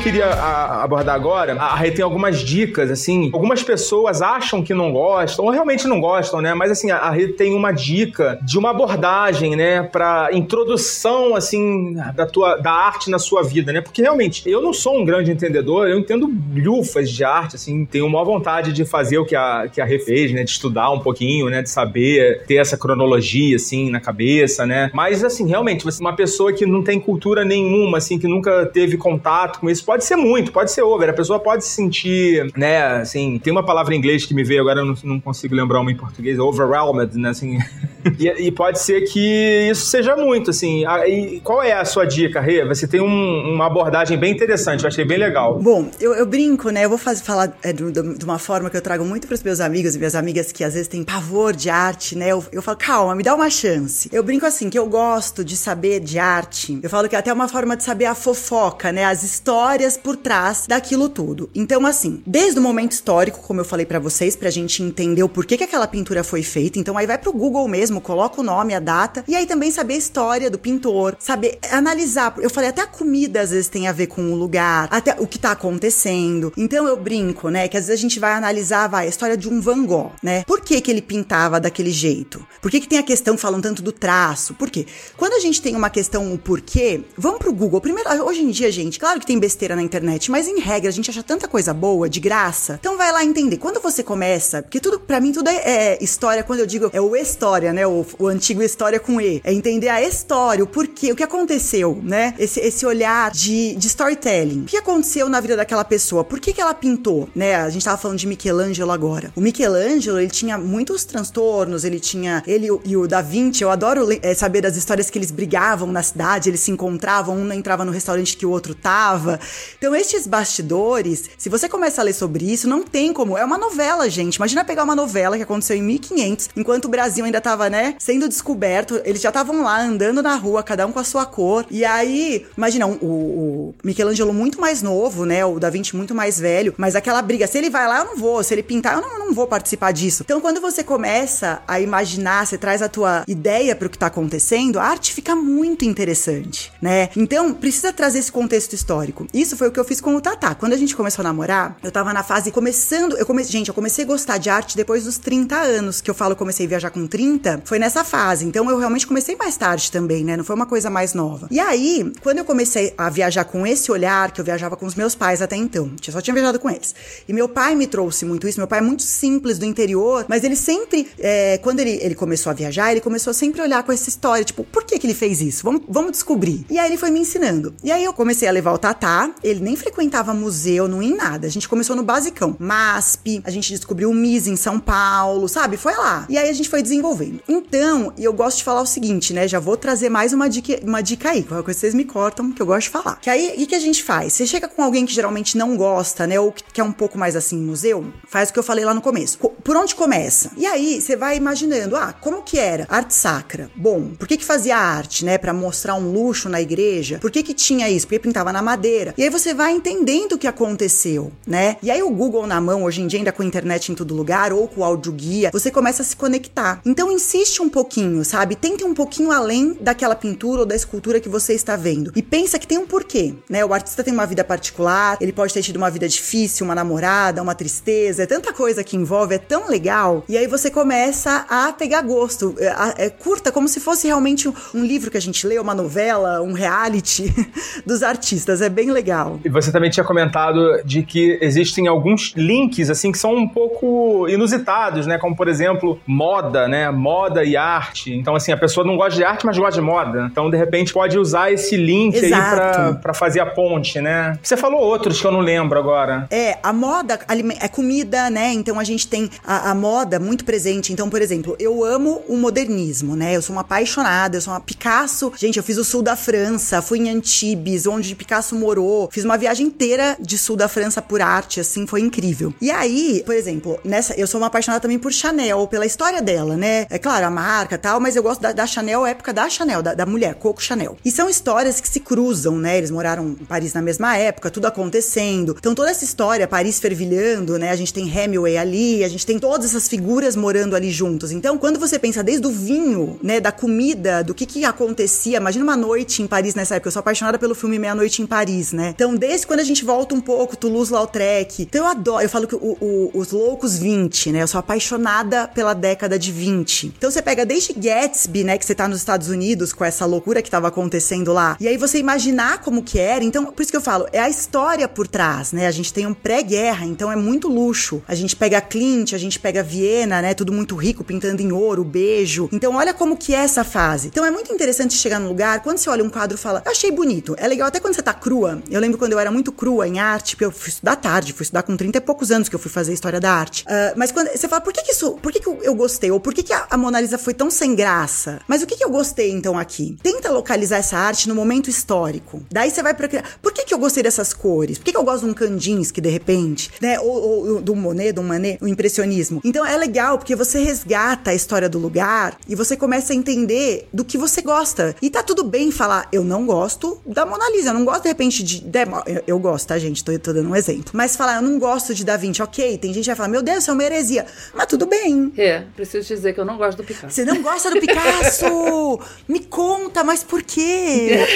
Queria 0.08 0.26
a, 0.26 0.82
abordar 0.82 1.14
agora, 1.14 1.52
a 1.60 1.76
Rê 1.76 1.90
tem 1.90 2.02
algumas 2.02 2.40
dicas, 2.40 2.90
assim. 2.90 3.28
Algumas 3.32 3.62
pessoas 3.62 4.22
acham 4.22 4.62
que 4.62 4.72
não 4.72 4.90
gostam, 4.90 5.44
ou 5.44 5.50
realmente 5.50 5.86
não 5.86 6.00
gostam, 6.00 6.40
né? 6.40 6.54
Mas, 6.54 6.70
assim, 6.70 6.90
a 6.90 7.10
Rê 7.10 7.28
tem 7.28 7.54
uma 7.54 7.72
dica 7.72 8.38
de 8.42 8.58
uma 8.58 8.70
abordagem, 8.70 9.54
né? 9.54 9.82
Pra 9.82 10.30
introdução, 10.32 11.36
assim, 11.36 11.94
da, 12.14 12.24
tua, 12.24 12.56
da 12.56 12.72
arte 12.72 13.10
na 13.10 13.18
sua 13.18 13.42
vida, 13.42 13.70
né? 13.70 13.82
Porque, 13.82 14.00
realmente, 14.00 14.48
eu 14.48 14.62
não 14.62 14.72
sou 14.72 14.98
um 14.98 15.04
grande 15.04 15.30
entendedor, 15.30 15.88
eu 15.88 15.98
entendo 15.98 16.32
lufas 16.54 17.10
de 17.10 17.22
arte, 17.22 17.56
assim. 17.56 17.84
Tenho 17.84 18.06
uma 18.06 18.24
vontade 18.24 18.72
de 18.72 18.86
fazer 18.86 19.18
o 19.18 19.26
que 19.26 19.36
a, 19.36 19.68
que 19.70 19.80
a 19.80 19.84
Rê 19.84 19.98
fez, 19.98 20.32
né? 20.32 20.42
De 20.42 20.50
estudar 20.50 20.90
um 20.90 21.00
pouquinho, 21.00 21.50
né? 21.50 21.60
De 21.60 21.68
saber, 21.68 22.44
ter 22.46 22.56
essa 22.56 22.78
cronologia, 22.78 23.56
assim, 23.56 23.90
na 23.90 24.00
cabeça, 24.00 24.64
né? 24.64 24.90
Mas, 24.94 25.22
assim, 25.22 25.46
realmente, 25.46 25.86
uma 26.00 26.16
pessoa 26.16 26.50
que 26.50 26.64
não 26.64 26.82
tem 26.82 26.98
cultura 26.98 27.44
nenhuma, 27.44 27.98
assim, 27.98 28.18
que 28.18 28.26
nunca 28.26 28.64
teve 28.64 28.96
contato 28.96 29.60
com 29.60 29.68
isso, 29.68 29.84
pode 29.84 29.97
ser 30.04 30.16
muito, 30.16 30.52
pode 30.52 30.72
ser 30.72 30.82
over. 30.82 31.10
A 31.10 31.12
pessoa 31.12 31.38
pode 31.38 31.64
se 31.64 31.70
sentir, 31.70 32.52
né, 32.56 33.00
assim, 33.00 33.38
tem 33.38 33.52
uma 33.52 33.64
palavra 33.64 33.94
em 33.94 33.98
inglês 33.98 34.26
que 34.26 34.34
me 34.34 34.44
veio 34.44 34.60
agora, 34.60 34.80
eu 34.80 34.84
não, 34.84 34.94
não 35.04 35.20
consigo 35.20 35.54
lembrar 35.54 35.80
uma 35.80 35.90
em 35.90 35.96
português, 35.96 36.38
overwhelmed, 36.38 37.16
né, 37.18 37.30
assim. 37.30 37.58
e, 38.18 38.28
e, 38.46 38.52
pode 38.52 38.78
ser 38.80 39.02
que 39.02 39.68
isso 39.70 39.86
seja 39.86 40.16
muito, 40.16 40.50
assim. 40.50 40.84
E 41.06 41.40
qual 41.40 41.62
é 41.62 41.72
a 41.72 41.84
sua 41.84 42.04
dica, 42.04 42.40
Rê? 42.40 42.64
Você 42.64 42.86
tem 42.86 43.00
um, 43.00 43.54
uma 43.54 43.66
abordagem 43.66 44.18
bem 44.18 44.32
interessante, 44.32 44.84
eu 44.84 44.88
achei 44.88 45.04
bem 45.04 45.18
legal. 45.18 45.58
Bom, 45.58 45.90
eu, 46.00 46.14
eu 46.14 46.26
brinco, 46.26 46.70
né, 46.70 46.84
eu 46.84 46.88
vou 46.88 46.98
fazer, 46.98 47.22
falar 47.22 47.56
é, 47.62 47.72
de, 47.72 47.90
de, 47.90 48.24
uma 48.24 48.38
forma 48.38 48.70
que 48.70 48.76
eu 48.76 48.82
trago 48.82 49.04
muito 49.04 49.26
para 49.26 49.34
os 49.34 49.42
meus 49.42 49.60
amigos 49.60 49.94
e 49.94 49.98
minhas 49.98 50.14
amigas 50.14 50.52
que 50.52 50.64
às 50.64 50.74
vezes 50.74 50.88
têm 50.88 51.02
pavor 51.02 51.54
de 51.54 51.70
arte, 51.70 52.16
né, 52.16 52.28
eu, 52.28 52.44
eu 52.52 52.62
falo, 52.62 52.76
calma, 52.76 53.14
me 53.14 53.22
dá 53.22 53.34
uma 53.34 53.50
chance. 53.50 54.08
Eu 54.12 54.22
brinco 54.22 54.46
assim, 54.46 54.70
que 54.70 54.78
eu 54.78 54.86
gosto 54.86 55.44
de 55.44 55.56
saber 55.56 56.00
de 56.00 56.18
arte, 56.18 56.78
eu 56.82 56.90
falo 56.90 57.08
que 57.08 57.16
é 57.16 57.18
até 57.18 57.32
uma 57.32 57.48
forma 57.48 57.76
de 57.76 57.82
saber 57.82 58.06
a 58.06 58.14
fofoca, 58.14 58.92
né, 58.92 59.04
As 59.04 59.22
histórias 59.22 59.77
por 60.02 60.16
trás 60.16 60.64
daquilo 60.66 61.08
tudo. 61.08 61.50
Então, 61.54 61.86
assim, 61.86 62.22
desde 62.26 62.58
o 62.58 62.62
momento 62.62 62.92
histórico, 62.92 63.40
como 63.40 63.60
eu 63.60 63.64
falei 63.64 63.86
para 63.86 63.98
vocês, 63.98 64.34
pra 64.34 64.50
gente 64.50 64.82
entender 64.82 65.22
o 65.22 65.28
porquê 65.28 65.56
que 65.56 65.64
aquela 65.64 65.86
pintura 65.86 66.24
foi 66.24 66.42
feita. 66.42 66.78
Então, 66.78 66.96
aí 66.96 67.06
vai 67.06 67.18
pro 67.18 67.32
Google 67.32 67.66
mesmo, 67.68 68.00
coloca 68.00 68.40
o 68.40 68.44
nome, 68.44 68.74
a 68.74 68.80
data, 68.80 69.24
e 69.28 69.36
aí 69.36 69.46
também 69.46 69.70
saber 69.70 69.94
a 69.94 69.98
história 69.98 70.50
do 70.50 70.58
pintor, 70.58 71.16
saber 71.18 71.58
analisar. 71.70 72.34
Eu 72.38 72.50
falei, 72.50 72.70
até 72.70 72.82
a 72.82 72.86
comida 72.86 73.40
às 73.40 73.50
vezes 73.50 73.68
tem 73.68 73.88
a 73.88 73.92
ver 73.92 74.08
com 74.08 74.32
o 74.32 74.34
lugar, 74.34 74.88
até 74.90 75.16
o 75.18 75.26
que 75.26 75.38
tá 75.38 75.52
acontecendo. 75.52 76.52
Então, 76.56 76.86
eu 76.86 76.96
brinco, 76.96 77.48
né, 77.48 77.68
que 77.68 77.76
às 77.76 77.86
vezes 77.86 78.00
a 78.00 78.02
gente 78.02 78.18
vai 78.18 78.32
analisar, 78.32 78.88
vai, 78.88 79.06
a 79.06 79.08
história 79.08 79.36
de 79.36 79.48
um 79.48 79.60
Van 79.60 79.84
Gogh, 79.84 80.12
né? 80.22 80.44
Por 80.44 80.60
que 80.60 80.80
que 80.80 80.90
ele 80.90 81.02
pintava 81.02 81.60
daquele 81.60 81.90
jeito? 81.90 82.44
Por 82.60 82.70
que 82.70 82.80
que 82.80 82.88
tem 82.88 82.98
a 82.98 83.02
questão 83.02 83.36
falando 83.36 83.62
tanto 83.62 83.82
do 83.82 83.92
traço? 83.92 84.54
Por 84.54 84.70
quê? 84.70 84.86
Quando 85.16 85.34
a 85.34 85.40
gente 85.40 85.60
tem 85.60 85.76
uma 85.76 85.90
questão, 85.90 86.32
o 86.32 86.38
porquê, 86.38 87.02
vamos 87.16 87.38
pro 87.38 87.52
Google. 87.52 87.80
Primeiro, 87.80 88.24
hoje 88.24 88.42
em 88.42 88.50
dia, 88.50 88.70
gente, 88.70 88.98
claro 88.98 89.20
que 89.20 89.26
tem 89.26 89.38
besteira 89.38 89.67
na 89.76 89.82
internet, 89.82 90.30
mas 90.30 90.48
em 90.48 90.60
regra 90.60 90.88
a 90.88 90.92
gente 90.92 91.10
acha 91.10 91.22
tanta 91.22 91.48
coisa 91.48 91.74
boa, 91.74 92.08
de 92.08 92.20
graça. 92.20 92.78
Então 92.80 92.96
vai 92.96 93.12
lá 93.12 93.24
entender. 93.24 93.58
Quando 93.58 93.80
você 93.80 94.02
começa, 94.02 94.62
porque 94.62 94.80
tudo, 94.80 95.00
para 95.00 95.20
mim, 95.20 95.32
tudo 95.32 95.48
é, 95.48 95.56
é, 95.56 96.04
história, 96.04 96.42
quando 96.42 96.60
eu 96.60 96.66
digo 96.66 96.90
é 96.92 97.00
o 97.00 97.14
história, 97.16 97.72
né? 97.72 97.86
O, 97.86 98.04
o 98.18 98.26
antigo 98.26 98.62
história 98.62 98.98
com 99.00 99.20
E. 99.20 99.40
É 99.44 99.52
entender 99.52 99.88
a 99.88 100.02
história, 100.02 100.62
o 100.62 100.66
porquê, 100.66 101.12
o 101.12 101.16
que 101.16 101.22
aconteceu, 101.22 102.00
né? 102.02 102.34
Esse, 102.38 102.60
esse 102.60 102.86
olhar 102.86 103.30
de, 103.30 103.74
de 103.74 103.86
storytelling. 103.86 104.62
O 104.62 104.64
que 104.66 104.76
aconteceu 104.76 105.28
na 105.28 105.40
vida 105.40 105.56
daquela 105.56 105.84
pessoa? 105.84 106.24
Por 106.24 106.40
que, 106.40 106.52
que 106.52 106.60
ela 106.60 106.74
pintou, 106.74 107.28
né? 107.34 107.56
A 107.56 107.70
gente 107.70 107.84
tava 107.84 107.96
falando 107.96 108.18
de 108.18 108.26
Michelangelo 108.26 108.90
agora. 108.90 109.32
O 109.36 109.40
Michelangelo, 109.40 110.18
ele 110.18 110.30
tinha 110.30 110.56
muitos 110.56 111.04
transtornos, 111.04 111.84
ele 111.84 112.00
tinha. 112.00 112.42
Ele 112.46 112.68
e 112.84 112.96
o 112.96 113.06
Da 113.06 113.20
Vinci, 113.20 113.62
eu 113.62 113.70
adoro 113.70 114.08
é, 114.22 114.34
saber 114.34 114.60
das 114.60 114.76
histórias 114.76 115.10
que 115.10 115.18
eles 115.18 115.30
brigavam 115.30 115.90
na 115.90 116.02
cidade, 116.02 116.48
eles 116.48 116.60
se 116.60 116.70
encontravam, 116.70 117.36
um 117.36 117.52
entrava 117.52 117.84
no 117.84 117.92
restaurante 117.92 118.36
que 118.36 118.46
o 118.46 118.50
outro 118.50 118.74
tava. 118.74 119.40
Então, 119.76 119.94
estes 119.94 120.26
bastidores, 120.26 121.30
se 121.36 121.48
você 121.48 121.68
começa 121.68 122.00
a 122.00 122.04
ler 122.04 122.12
sobre 122.12 122.50
isso, 122.50 122.68
não 122.68 122.82
tem 122.82 123.12
como. 123.12 123.36
É 123.36 123.44
uma 123.44 123.58
novela, 123.58 124.08
gente. 124.08 124.36
Imagina 124.36 124.64
pegar 124.64 124.84
uma 124.84 124.96
novela 124.96 125.36
que 125.36 125.42
aconteceu 125.42 125.76
em 125.76 125.82
1500, 125.82 126.50
enquanto 126.56 126.86
o 126.86 126.88
Brasil 126.88 127.24
ainda 127.24 127.40
tava, 127.40 127.68
né, 127.70 127.94
sendo 127.98 128.28
descoberto. 128.28 129.00
Eles 129.04 129.20
já 129.20 129.28
estavam 129.28 129.62
lá 129.62 129.80
andando 129.80 130.22
na 130.22 130.34
rua, 130.34 130.62
cada 130.62 130.86
um 130.86 130.92
com 130.92 130.98
a 130.98 131.04
sua 131.04 131.26
cor. 131.26 131.66
E 131.70 131.84
aí, 131.84 132.46
imagina, 132.56 132.86
o, 132.86 132.92
o 132.92 133.74
Michelangelo 133.84 134.32
muito 134.32 134.60
mais 134.60 134.82
novo, 134.82 135.24
né? 135.24 135.44
O 135.44 135.58
Da 135.58 135.70
Vinci 135.70 135.96
muito 135.96 136.14
mais 136.14 136.38
velho. 136.38 136.74
Mas 136.76 136.94
aquela 136.96 137.22
briga, 137.22 137.46
se 137.46 137.58
ele 137.58 137.70
vai 137.70 137.86
lá, 137.86 137.98
eu 137.98 138.04
não 138.04 138.16
vou. 138.16 138.42
Se 138.42 138.54
ele 138.54 138.62
pintar, 138.62 138.94
eu 138.94 139.00
não, 139.00 139.18
não 139.18 139.32
vou 139.32 139.46
participar 139.46 139.92
disso. 139.92 140.22
Então, 140.24 140.40
quando 140.40 140.60
você 140.60 140.82
começa 140.82 141.62
a 141.66 141.80
imaginar, 141.80 142.46
você 142.46 142.58
traz 142.58 142.82
a 142.82 142.88
tua 142.88 143.24
ideia 143.26 143.74
para 143.74 143.86
o 143.86 143.90
que 143.90 143.98
tá 143.98 144.06
acontecendo, 144.06 144.78
a 144.78 144.84
arte 144.84 145.12
fica 145.12 145.34
muito 145.34 145.84
interessante, 145.84 146.72
né? 146.80 147.10
Então, 147.16 147.52
precisa 147.52 147.92
trazer 147.92 148.18
esse 148.18 148.32
contexto 148.32 148.72
histórico. 148.72 149.26
Isso 149.32 149.47
foi 149.56 149.68
o 149.68 149.72
que 149.72 149.80
eu 149.80 149.84
fiz 149.84 150.00
com 150.00 150.14
o 150.14 150.20
Tatá. 150.20 150.54
Quando 150.54 150.72
a 150.72 150.76
gente 150.76 150.94
começou 150.94 151.22
a 151.22 151.28
namorar, 151.28 151.76
eu 151.82 151.90
tava 151.90 152.12
na 152.12 152.22
fase 152.22 152.50
começando, 152.50 153.16
eu 153.16 153.26
comecei, 153.26 153.52
gente, 153.52 153.68
eu 153.68 153.74
comecei 153.74 154.04
a 154.04 154.08
gostar 154.08 154.38
de 154.38 154.50
arte 154.50 154.76
depois 154.76 155.04
dos 155.04 155.18
30 155.18 155.56
anos, 155.56 156.00
que 156.00 156.10
eu 156.10 156.14
falo, 156.14 156.34
comecei 156.36 156.66
a 156.66 156.68
viajar 156.68 156.90
com 156.90 157.06
30, 157.06 157.62
foi 157.64 157.78
nessa 157.78 158.04
fase. 158.04 158.44
Então, 158.44 158.68
eu 158.70 158.78
realmente 158.78 159.06
comecei 159.06 159.36
mais 159.36 159.56
tarde 159.56 159.90
também, 159.90 160.24
né? 160.24 160.36
Não 160.36 160.44
foi 160.44 160.56
uma 160.56 160.66
coisa 160.66 160.90
mais 160.90 161.14
nova. 161.14 161.48
E 161.50 161.60
aí, 161.60 162.12
quando 162.22 162.38
eu 162.38 162.44
comecei 162.44 162.94
a 162.96 163.08
viajar 163.08 163.44
com 163.44 163.66
esse 163.66 163.90
olhar, 163.90 164.30
que 164.30 164.40
eu 164.40 164.44
viajava 164.44 164.76
com 164.76 164.86
os 164.86 164.94
meus 164.94 165.14
pais 165.14 165.42
até 165.42 165.56
então, 165.56 165.90
eu 166.06 166.12
só 166.12 166.20
tinha 166.20 166.34
viajado 166.34 166.58
com 166.58 166.70
eles. 166.70 166.94
E 167.28 167.32
meu 167.32 167.48
pai 167.48 167.74
me 167.74 167.86
trouxe 167.86 168.24
muito 168.24 168.48
isso. 168.48 168.58
Meu 168.58 168.66
pai 168.68 168.78
é 168.78 168.82
muito 168.82 169.02
simples 169.02 169.58
do 169.58 169.64
interior, 169.64 170.26
mas 170.28 170.44
ele 170.44 170.56
sempre, 170.56 171.08
é, 171.18 171.58
quando 171.58 171.80
ele, 171.80 171.98
ele 172.02 172.14
começou 172.14 172.50
a 172.50 172.54
viajar, 172.54 172.90
ele 172.90 173.00
começou 173.00 173.30
a 173.30 173.34
sempre 173.34 173.60
olhar 173.60 173.82
com 173.82 173.92
essa 173.92 174.08
história, 174.08 174.44
tipo, 174.44 174.64
por 174.64 174.84
que 174.84 174.98
que 174.98 175.06
ele 175.06 175.14
fez 175.14 175.40
isso? 175.40 175.62
Vamos, 175.64 175.82
vamos 175.88 176.12
descobrir. 176.12 176.64
E 176.70 176.78
aí 176.78 176.88
ele 176.88 176.96
foi 176.96 177.10
me 177.10 177.20
ensinando. 177.20 177.74
E 177.82 177.90
aí 177.90 178.04
eu 178.04 178.12
comecei 178.12 178.48
a 178.48 178.50
levar 178.50 178.72
o 178.72 178.78
Tatá, 178.78 179.30
ele 179.42 179.60
nem 179.60 179.76
frequentava 179.76 180.34
museu, 180.34 180.88
não 180.88 181.02
em 181.02 181.14
nada. 181.14 181.46
A 181.46 181.50
gente 181.50 181.68
começou 181.68 181.94
no 181.94 182.02
basicão. 182.02 182.56
MASP, 182.58 183.42
a 183.44 183.50
gente 183.50 183.72
descobriu 183.72 184.10
o 184.10 184.14
MIS 184.14 184.46
em 184.46 184.56
São 184.56 184.78
Paulo, 184.78 185.48
sabe? 185.48 185.76
Foi 185.76 185.94
lá. 185.94 186.26
E 186.28 186.36
aí 186.36 186.48
a 186.48 186.52
gente 186.52 186.68
foi 186.68 186.82
desenvolvendo. 186.82 187.40
Então, 187.48 188.12
eu 188.18 188.32
gosto 188.32 188.58
de 188.58 188.64
falar 188.64 188.82
o 188.82 188.86
seguinte, 188.86 189.32
né? 189.32 189.46
Já 189.48 189.58
vou 189.58 189.76
trazer 189.76 190.08
mais 190.08 190.32
uma 190.32 190.48
dica, 190.48 190.80
uma 190.84 191.00
dica 191.00 191.30
aí. 191.30 191.42
Qualquer 191.42 191.64
coisa 191.64 191.80
vocês 191.80 191.94
me 191.94 192.04
cortam, 192.04 192.52
que 192.52 192.60
eu 192.60 192.66
gosto 192.66 192.86
de 192.86 192.90
falar. 192.90 193.20
Que 193.20 193.30
aí, 193.30 193.52
o 193.54 193.56
que, 193.56 193.66
que 193.66 193.74
a 193.74 193.80
gente 193.80 194.02
faz? 194.02 194.32
Você 194.32 194.46
chega 194.46 194.68
com 194.68 194.82
alguém 194.82 195.06
que 195.06 195.12
geralmente 195.12 195.56
não 195.56 195.76
gosta, 195.76 196.26
né? 196.26 196.38
Ou 196.38 196.52
que 196.52 196.64
quer 196.72 196.82
um 196.82 196.92
pouco 196.92 197.18
mais 197.18 197.36
assim, 197.36 197.58
museu, 197.58 198.06
faz 198.26 198.50
o 198.50 198.52
que 198.52 198.58
eu 198.58 198.62
falei 198.62 198.84
lá 198.84 198.94
no 198.94 199.00
começo. 199.00 199.38
Por 199.38 199.76
onde 199.76 199.94
começa? 199.94 200.50
E 200.56 200.66
aí, 200.66 201.00
você 201.00 201.16
vai 201.16 201.36
imaginando, 201.36 201.96
ah, 201.96 202.12
como 202.12 202.42
que 202.42 202.58
era? 202.58 202.86
Arte 202.88 203.14
sacra. 203.14 203.70
Bom, 203.74 204.10
por 204.10 204.26
que 204.26 204.36
que 204.36 204.44
fazia 204.44 204.76
arte, 204.76 205.24
né? 205.24 205.38
Pra 205.38 205.52
mostrar 205.52 205.94
um 205.94 206.10
luxo 206.10 206.48
na 206.48 206.60
igreja? 206.60 207.18
Por 207.18 207.30
que 207.30 207.42
que 207.42 207.54
tinha 207.54 207.88
isso? 207.88 208.06
Porque 208.06 208.18
pintava 208.18 208.52
na 208.52 208.62
madeira. 208.62 209.14
E 209.16 209.22
aí 209.22 209.27
você 209.30 209.54
vai 209.54 209.72
entendendo 209.72 210.32
o 210.32 210.38
que 210.38 210.46
aconteceu, 210.46 211.32
né? 211.46 211.76
E 211.82 211.90
aí 211.90 212.02
o 212.02 212.10
Google 212.10 212.46
na 212.46 212.60
mão, 212.60 212.84
hoje 212.84 213.02
em 213.02 213.06
dia 213.06 213.20
ainda 213.20 213.32
com 213.32 213.42
a 213.42 213.46
internet 213.46 213.90
em 213.90 213.94
todo 213.94 214.14
lugar, 214.14 214.52
ou 214.52 214.68
com 214.68 214.80
o 214.80 214.84
áudio 214.84 215.12
guia, 215.12 215.50
você 215.52 215.70
começa 215.70 216.02
a 216.02 216.04
se 216.04 216.16
conectar. 216.16 216.80
Então 216.84 217.10
insiste 217.10 217.60
um 217.62 217.68
pouquinho, 217.68 218.24
sabe? 218.24 218.56
Tente 218.56 218.84
um 218.84 218.94
pouquinho 218.94 219.30
além 219.30 219.76
daquela 219.80 220.14
pintura 220.14 220.60
ou 220.60 220.66
da 220.66 220.74
escultura 220.74 221.20
que 221.20 221.28
você 221.28 221.54
está 221.54 221.76
vendo. 221.76 222.12
E 222.14 222.22
pensa 222.22 222.58
que 222.58 222.66
tem 222.66 222.78
um 222.78 222.86
porquê, 222.86 223.34
né? 223.48 223.64
O 223.64 223.72
artista 223.72 224.04
tem 224.04 224.12
uma 224.12 224.26
vida 224.26 224.44
particular, 224.44 225.18
ele 225.20 225.32
pode 225.32 225.52
ter 225.52 225.62
tido 225.62 225.76
uma 225.76 225.90
vida 225.90 226.08
difícil, 226.08 226.64
uma 226.64 226.74
namorada, 226.74 227.42
uma 227.42 227.54
tristeza, 227.54 228.22
é 228.22 228.26
tanta 228.26 228.52
coisa 228.52 228.84
que 228.84 228.96
envolve, 228.96 229.34
é 229.34 229.38
tão 229.38 229.68
legal. 229.68 230.24
E 230.28 230.36
aí 230.36 230.46
você 230.46 230.70
começa 230.70 231.46
a 231.48 231.72
pegar 231.72 232.02
gosto. 232.02 232.54
É, 232.58 233.06
é 233.06 233.10
curta 233.10 233.50
como 233.50 233.68
se 233.68 233.80
fosse 233.80 234.06
realmente 234.06 234.48
um 234.74 234.84
livro 234.84 235.10
que 235.10 235.16
a 235.16 235.20
gente 235.20 235.46
lê, 235.46 235.58
uma 235.58 235.74
novela, 235.74 236.42
um 236.42 236.52
reality 236.52 237.32
dos 237.84 238.02
artistas. 238.02 238.60
É 238.60 238.68
bem 238.68 238.90
legal. 238.90 239.17
E 239.44 239.48
você 239.48 239.72
também 239.72 239.90
tinha 239.90 240.04
comentado 240.04 240.82
de 240.84 241.02
que 241.02 241.38
existem 241.40 241.86
alguns 241.86 242.32
links, 242.36 242.90
assim, 242.90 243.12
que 243.12 243.18
são 243.18 243.34
um 243.34 243.48
pouco 243.48 244.28
inusitados, 244.28 245.06
né? 245.06 245.18
Como, 245.18 245.36
por 245.36 245.48
exemplo, 245.48 246.00
moda, 246.06 246.68
né? 246.68 246.90
Moda 246.90 247.44
e 247.44 247.56
arte. 247.56 248.12
Então, 248.12 248.34
assim, 248.34 248.52
a 248.52 248.56
pessoa 248.56 248.86
não 248.86 248.96
gosta 248.96 249.16
de 249.16 249.24
arte, 249.24 249.46
mas 249.46 249.58
gosta 249.58 249.80
de 249.80 249.86
moda. 249.86 250.28
Então, 250.30 250.50
de 250.50 250.56
repente, 250.56 250.92
pode 250.92 251.18
usar 251.18 251.52
esse 251.52 251.76
link 251.76 252.16
Exato. 252.16 252.60
aí 252.60 252.74
pra, 252.74 252.94
pra 252.94 253.14
fazer 253.14 253.40
a 253.40 253.46
ponte, 253.46 254.00
né? 254.00 254.38
Você 254.42 254.56
falou 254.56 254.80
outros 254.80 255.20
que 255.20 255.26
eu 255.26 255.32
não 255.32 255.40
lembro 255.40 255.78
agora. 255.78 256.26
É, 256.30 256.58
a 256.62 256.72
moda 256.72 257.18
é 257.60 257.68
comida, 257.68 258.30
né? 258.30 258.52
Então 258.52 258.78
a 258.78 258.84
gente 258.84 259.06
tem 259.06 259.30
a, 259.44 259.70
a, 259.70 259.74
moda 259.74 260.18
muito 260.18 260.44
presente. 260.44 260.92
Então, 260.92 261.08
por 261.08 261.20
exemplo, 261.22 261.56
eu 261.58 261.84
amo 261.84 262.22
o 262.28 262.36
modernismo, 262.36 263.16
né? 263.16 263.36
Eu 263.36 263.42
sou 263.42 263.54
uma 263.54 263.62
apaixonada, 263.62 264.36
eu 264.36 264.40
sou 264.40 264.52
uma 264.52 264.60
Picasso. 264.60 265.32
Gente, 265.36 265.56
eu 265.56 265.62
fiz 265.62 265.78
o 265.78 265.84
sul 265.84 266.02
da 266.02 266.16
França, 266.16 266.82
fui 266.82 266.98
em 266.98 267.10
Antibes, 267.10 267.86
onde 267.86 268.14
Picasso 268.14 268.54
morou. 268.54 269.07
Fiz 269.10 269.24
uma 269.24 269.36
viagem 269.36 269.66
inteira 269.66 270.16
de 270.20 270.38
sul 270.38 270.56
da 270.56 270.68
França 270.68 271.00
por 271.00 271.20
arte, 271.20 271.60
assim, 271.60 271.86
foi 271.86 272.00
incrível. 272.00 272.52
E 272.60 272.70
aí, 272.70 273.22
por 273.24 273.34
exemplo, 273.34 273.78
nessa, 273.84 274.14
eu 274.14 274.26
sou 274.26 274.40
uma 274.40 274.48
apaixonada 274.48 274.80
também 274.80 274.98
por 274.98 275.12
Chanel, 275.12 275.66
pela 275.66 275.86
história 275.86 276.20
dela, 276.20 276.56
né? 276.56 276.86
É 276.90 276.98
claro, 276.98 277.26
a 277.26 277.30
marca 277.30 277.78
tal, 277.78 278.00
mas 278.00 278.16
eu 278.16 278.22
gosto 278.22 278.40
da, 278.40 278.52
da 278.52 278.66
Chanel, 278.66 279.06
época 279.06 279.32
da 279.32 279.48
Chanel, 279.48 279.82
da, 279.82 279.94
da 279.94 280.06
mulher, 280.06 280.34
Coco 280.34 280.62
Chanel. 280.62 280.96
E 281.04 281.10
são 281.10 281.28
histórias 281.28 281.80
que 281.80 281.88
se 281.88 282.00
cruzam, 282.00 282.56
né? 282.58 282.78
Eles 282.78 282.90
moraram 282.90 283.36
em 283.40 283.44
Paris 283.44 283.74
na 283.74 283.82
mesma 283.82 284.16
época, 284.16 284.50
tudo 284.50 284.66
acontecendo. 284.66 285.56
Então 285.58 285.74
toda 285.74 285.90
essa 285.90 286.04
história, 286.04 286.46
Paris 286.46 286.78
fervilhando, 286.78 287.58
né? 287.58 287.70
A 287.70 287.76
gente 287.76 287.92
tem 287.92 288.08
Hemingway 288.08 288.56
ali, 288.56 289.04
a 289.04 289.08
gente 289.08 289.24
tem 289.24 289.38
todas 289.38 289.66
essas 289.66 289.88
figuras 289.88 290.36
morando 290.36 290.74
ali 290.74 290.90
juntos. 290.90 291.32
Então, 291.32 291.58
quando 291.58 291.78
você 291.78 291.98
pensa 291.98 292.22
desde 292.22 292.46
o 292.46 292.50
vinho, 292.50 293.18
né, 293.22 293.40
da 293.40 293.52
comida, 293.52 294.22
do 294.22 294.34
que 294.34 294.46
que 294.46 294.64
acontecia, 294.64 295.36
imagina 295.36 295.64
uma 295.64 295.76
noite 295.76 296.22
em 296.22 296.26
Paris 296.26 296.54
nessa 296.54 296.76
época. 296.76 296.88
Eu 296.88 296.92
sou 296.92 297.00
apaixonada 297.00 297.38
pelo 297.38 297.54
filme 297.54 297.78
Meia 297.78 297.94
Noite 297.94 298.22
em 298.22 298.26
Paris, 298.26 298.72
né? 298.72 298.94
Então, 298.98 299.14
desde 299.14 299.46
quando 299.46 299.60
a 299.60 299.64
gente 299.64 299.84
volta 299.84 300.12
um 300.12 300.20
pouco, 300.20 300.56
Toulouse-Lautrec. 300.56 301.62
Então, 301.62 301.84
eu 301.84 301.86
adoro, 301.88 302.20
eu 302.20 302.28
falo 302.28 302.48
que 302.48 302.56
o, 302.56 302.76
o, 302.80 303.10
os 303.14 303.30
loucos 303.30 303.78
20, 303.78 304.32
né? 304.32 304.42
Eu 304.42 304.48
sou 304.48 304.58
apaixonada 304.58 305.46
pela 305.46 305.72
década 305.72 306.18
de 306.18 306.32
20. 306.32 306.94
Então, 306.98 307.08
você 307.08 307.22
pega 307.22 307.46
desde 307.46 307.72
Gatsby, 307.74 308.42
né, 308.42 308.58
que 308.58 308.66
você 308.66 308.74
tá 308.74 308.88
nos 308.88 308.98
Estados 308.98 309.28
Unidos 309.28 309.72
com 309.72 309.84
essa 309.84 310.04
loucura 310.04 310.42
que 310.42 310.50
tava 310.50 310.66
acontecendo 310.66 311.32
lá. 311.32 311.56
E 311.60 311.68
aí 311.68 311.76
você 311.76 312.00
imaginar 312.00 312.60
como 312.60 312.82
que 312.82 312.98
era. 312.98 313.22
Então, 313.22 313.44
por 313.44 313.62
isso 313.62 313.70
que 313.70 313.76
eu 313.76 313.80
falo, 313.80 314.04
é 314.12 314.18
a 314.18 314.28
história 314.28 314.88
por 314.88 315.06
trás, 315.06 315.52
né? 315.52 315.68
A 315.68 315.70
gente 315.70 315.92
tem 315.92 316.04
um 316.04 316.12
pré-guerra, 316.12 316.84
então 316.84 317.12
é 317.12 317.14
muito 317.14 317.46
luxo. 317.46 318.02
A 318.08 318.16
gente 318.16 318.34
pega 318.34 318.60
Clint, 318.60 319.12
a 319.12 319.18
gente 319.18 319.38
pega 319.38 319.62
Viena, 319.62 320.20
né? 320.20 320.34
Tudo 320.34 320.52
muito 320.52 320.74
rico, 320.74 321.04
pintando 321.04 321.40
em 321.40 321.52
ouro, 321.52 321.84
beijo. 321.84 322.48
Então, 322.50 322.74
olha 322.74 322.92
como 322.92 323.16
que 323.16 323.32
é 323.32 323.38
essa 323.38 323.62
fase. 323.62 324.08
Então, 324.08 324.24
é 324.24 324.30
muito 324.32 324.52
interessante 324.52 324.94
chegar 324.94 325.20
no 325.20 325.28
lugar, 325.28 325.62
quando 325.62 325.78
você 325.78 325.88
olha 325.88 326.02
um 326.02 326.10
quadro 326.10 326.36
e 326.36 326.40
fala, 326.40 326.64
achei 326.66 326.90
bonito. 326.90 327.36
É 327.38 327.46
legal 327.46 327.68
até 327.68 327.78
quando 327.78 327.94
você 327.94 328.02
tá 328.02 328.12
crua. 328.12 328.60
Eu 328.68 328.77
lembro 328.80 328.98
quando 328.98 329.12
eu 329.12 329.18
era 329.18 329.30
muito 329.30 329.52
crua 329.52 329.86
em 329.86 329.98
arte, 329.98 330.36
porque 330.36 330.44
eu 330.44 330.52
fui 330.52 330.68
estudar 330.68 330.96
tarde, 330.96 331.32
fui 331.32 331.42
estudar 331.42 331.62
com 331.62 331.76
30 331.76 331.98
e 331.98 332.00
poucos 332.00 332.30
anos 332.30 332.48
que 332.48 332.54
eu 332.54 332.58
fui 332.58 332.70
fazer 332.70 332.92
história 332.92 333.20
da 333.20 333.32
arte. 333.32 333.64
Uh, 333.64 333.94
mas 333.96 334.12
quando 334.12 334.28
você 334.28 334.48
fala, 334.48 334.60
por 334.60 334.72
que 334.72 334.82
que 334.82 334.92
isso, 334.92 335.12
por 335.22 335.32
que 335.32 335.40
que 335.40 335.48
eu 335.48 335.74
gostei? 335.74 336.10
Ou 336.10 336.20
por 336.20 336.34
que 336.34 336.42
que 336.42 336.52
a, 336.52 336.66
a 336.70 336.76
Mona 336.76 337.00
Lisa 337.00 337.18
foi 337.18 337.34
tão 337.34 337.50
sem 337.50 337.74
graça? 337.74 338.40
Mas 338.46 338.62
o 338.62 338.66
que 338.66 338.76
que 338.76 338.84
eu 338.84 338.90
gostei 338.90 339.30
então 339.30 339.58
aqui? 339.58 339.96
Tenta 340.02 340.30
localizar 340.30 340.78
essa 340.78 340.98
arte 340.98 341.28
no 341.28 341.34
momento 341.34 341.70
histórico. 341.70 342.42
Daí 342.50 342.70
você 342.70 342.82
vai 342.82 342.94
por 342.94 343.47
que 343.68 343.74
eu 343.74 343.78
gostei 343.78 344.02
dessas 344.02 344.32
cores? 344.32 344.78
Por 344.78 344.84
que 344.84 344.92
que 344.92 344.98
eu 344.98 345.04
gosto 345.04 345.24
de 345.24 345.30
um 345.30 345.34
Kandinsky 345.34 346.00
de 346.00 346.08
repente, 346.08 346.70
né? 346.80 346.98
Ou, 347.00 347.54
ou 347.54 347.60
do 347.60 347.74
Monet, 347.74 348.12
do 348.12 348.22
Manet, 348.22 348.58
o 348.62 348.68
impressionismo. 348.68 349.40
Então 349.44 349.64
é 349.64 349.76
legal 349.76 350.18
porque 350.18 350.34
você 350.34 350.62
resgata 350.62 351.30
a 351.30 351.34
história 351.34 351.68
do 351.68 351.78
lugar 351.78 352.38
e 352.48 352.54
você 352.54 352.76
começa 352.76 353.12
a 353.12 353.16
entender 353.16 353.88
do 353.92 354.04
que 354.04 354.18
você 354.18 354.42
gosta. 354.42 354.94
E 355.00 355.10
tá 355.10 355.22
tudo 355.22 355.44
bem 355.44 355.70
falar, 355.70 356.08
eu 356.12 356.24
não 356.24 356.46
gosto 356.46 357.00
da 357.06 357.24
Mona 357.26 357.50
Lisa, 357.50 357.70
eu 357.70 357.74
não 357.74 357.84
gosto 357.84 358.02
de 358.02 358.08
repente 358.08 358.42
de. 358.42 358.60
de 358.60 358.78
eu, 359.06 359.22
eu, 359.26 359.38
gosto, 359.38 359.68
tá, 359.68 359.78
gente? 359.78 360.04
Tô, 360.04 360.16
tô, 360.18 360.32
dando 360.32 360.50
um 360.50 360.56
exemplo. 360.56 360.90
Mas 360.92 361.16
falar, 361.16 361.36
eu 361.36 361.42
não 361.42 361.58
gosto 361.58 361.94
de 361.94 362.04
Da 362.04 362.16
Vinci, 362.16 362.42
ok. 362.42 362.78
Tem 362.78 362.92
gente 362.92 363.04
que 363.04 363.10
vai 363.10 363.16
falar, 363.16 363.28
meu 363.28 363.42
Deus, 363.42 363.58
isso 363.58 363.70
é 363.70 363.74
uma 363.74 363.84
heresia. 363.84 364.26
Mas 364.54 364.66
tudo 364.66 364.86
bem. 364.86 365.32
É, 365.36 365.64
preciso 365.74 366.06
dizer 366.06 366.32
que 366.32 366.40
eu 366.40 366.44
não 366.44 366.56
gosto 366.56 366.78
do 366.78 366.84
Picasso. 366.84 367.14
Você 367.14 367.24
não 367.24 367.42
gosta 367.42 367.70
do 367.70 367.80
Picasso? 367.80 369.00
Me 369.28 369.40
conta, 369.40 370.02
mas 370.04 370.22
por 370.22 370.42
quê? 370.42 371.26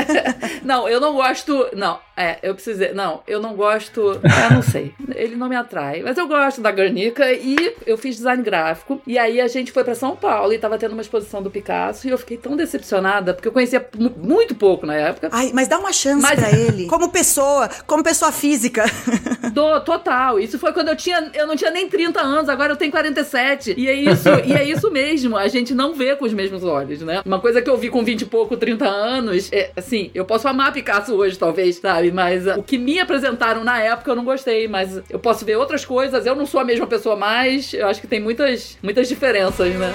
não, 0.64 0.88
eu 0.88 1.00
não 1.00 1.14
gosto. 1.14 1.68
Não, 1.78 2.00
é, 2.16 2.38
eu 2.42 2.54
preciso 2.54 2.80
dizer. 2.80 2.92
Não, 2.92 3.22
eu 3.24 3.40
não 3.40 3.54
gosto. 3.54 4.00
Eu 4.00 4.50
não 4.52 4.62
sei. 4.62 4.92
Ele 5.14 5.36
não 5.36 5.48
me 5.48 5.54
atrai. 5.54 6.02
Mas 6.02 6.18
eu 6.18 6.26
gosto 6.26 6.60
da 6.60 6.72
Guernica 6.72 7.32
e 7.32 7.76
eu 7.86 7.96
fiz 7.96 8.16
design 8.16 8.42
gráfico. 8.42 9.00
E 9.06 9.16
aí 9.16 9.40
a 9.40 9.46
gente 9.46 9.70
foi 9.70 9.84
para 9.84 9.94
São 9.94 10.16
Paulo 10.16 10.52
e 10.52 10.58
tava 10.58 10.76
tendo 10.76 10.92
uma 10.92 11.02
exposição 11.02 11.40
do 11.40 11.52
Picasso 11.52 12.08
e 12.08 12.10
eu 12.10 12.18
fiquei 12.18 12.36
tão 12.36 12.56
decepcionada, 12.56 13.32
porque 13.32 13.46
eu 13.46 13.52
conhecia 13.52 13.86
muito 14.16 14.56
pouco 14.56 14.84
na 14.84 14.94
época. 14.94 15.28
Ai, 15.30 15.52
mas 15.54 15.68
dá 15.68 15.78
uma 15.78 15.92
chance 15.92 16.20
mas... 16.20 16.40
para 16.40 16.50
ele. 16.50 16.86
Como 16.86 17.08
pessoa, 17.10 17.70
como 17.86 18.02
pessoa 18.02 18.32
física. 18.32 18.84
Do, 19.54 19.80
total. 19.80 20.40
Isso 20.40 20.58
foi 20.58 20.72
quando 20.72 20.88
eu 20.88 20.96
tinha. 20.96 21.30
Eu 21.32 21.46
não 21.46 21.54
tinha 21.54 21.70
nem 21.70 21.88
30 21.88 22.20
anos, 22.20 22.48
agora 22.48 22.72
eu 22.72 22.76
tenho 22.76 22.90
47. 22.90 23.74
E 23.78 23.88
é 23.88 23.94
isso, 23.94 24.28
e 24.44 24.52
é 24.52 24.64
isso 24.64 24.90
mesmo. 24.90 25.36
A 25.36 25.46
gente 25.46 25.72
não 25.72 25.94
vê 25.94 26.16
com 26.16 26.24
os 26.24 26.32
mesmos 26.32 26.64
olhos, 26.64 27.00
né? 27.02 27.22
Uma 27.24 27.40
coisa 27.40 27.62
que 27.62 27.70
eu 27.70 27.76
vi 27.76 27.88
com 27.88 28.02
20 28.02 28.22
e 28.22 28.26
pouco, 28.26 28.56
30 28.56 28.84
anos, 28.84 29.48
é 29.52 29.70
assim, 29.76 30.10
eu 30.14 30.24
posso 30.24 30.48
amar 30.48 30.72
Picasso 30.72 31.14
hoje, 31.14 31.38
talvez, 31.38 31.67
sabe? 31.76 32.10
Mas 32.10 32.46
uh, 32.46 32.58
o 32.58 32.62
que 32.62 32.78
me 32.78 32.98
apresentaram 32.98 33.64
na 33.64 33.80
época 33.80 34.10
eu 34.10 34.16
não 34.16 34.24
gostei, 34.24 34.68
mas 34.68 35.00
eu 35.08 35.18
posso 35.18 35.44
ver 35.44 35.56
outras 35.56 35.84
coisas, 35.84 36.26
eu 36.26 36.34
não 36.34 36.46
sou 36.46 36.60
a 36.60 36.64
mesma 36.64 36.86
pessoa 36.86 37.16
mais. 37.16 37.72
Eu 37.72 37.86
acho 37.86 38.00
que 38.00 38.06
tem 38.06 38.20
muitas, 38.20 38.78
muitas 38.82 39.08
diferenças, 39.08 39.74
né? 39.74 39.92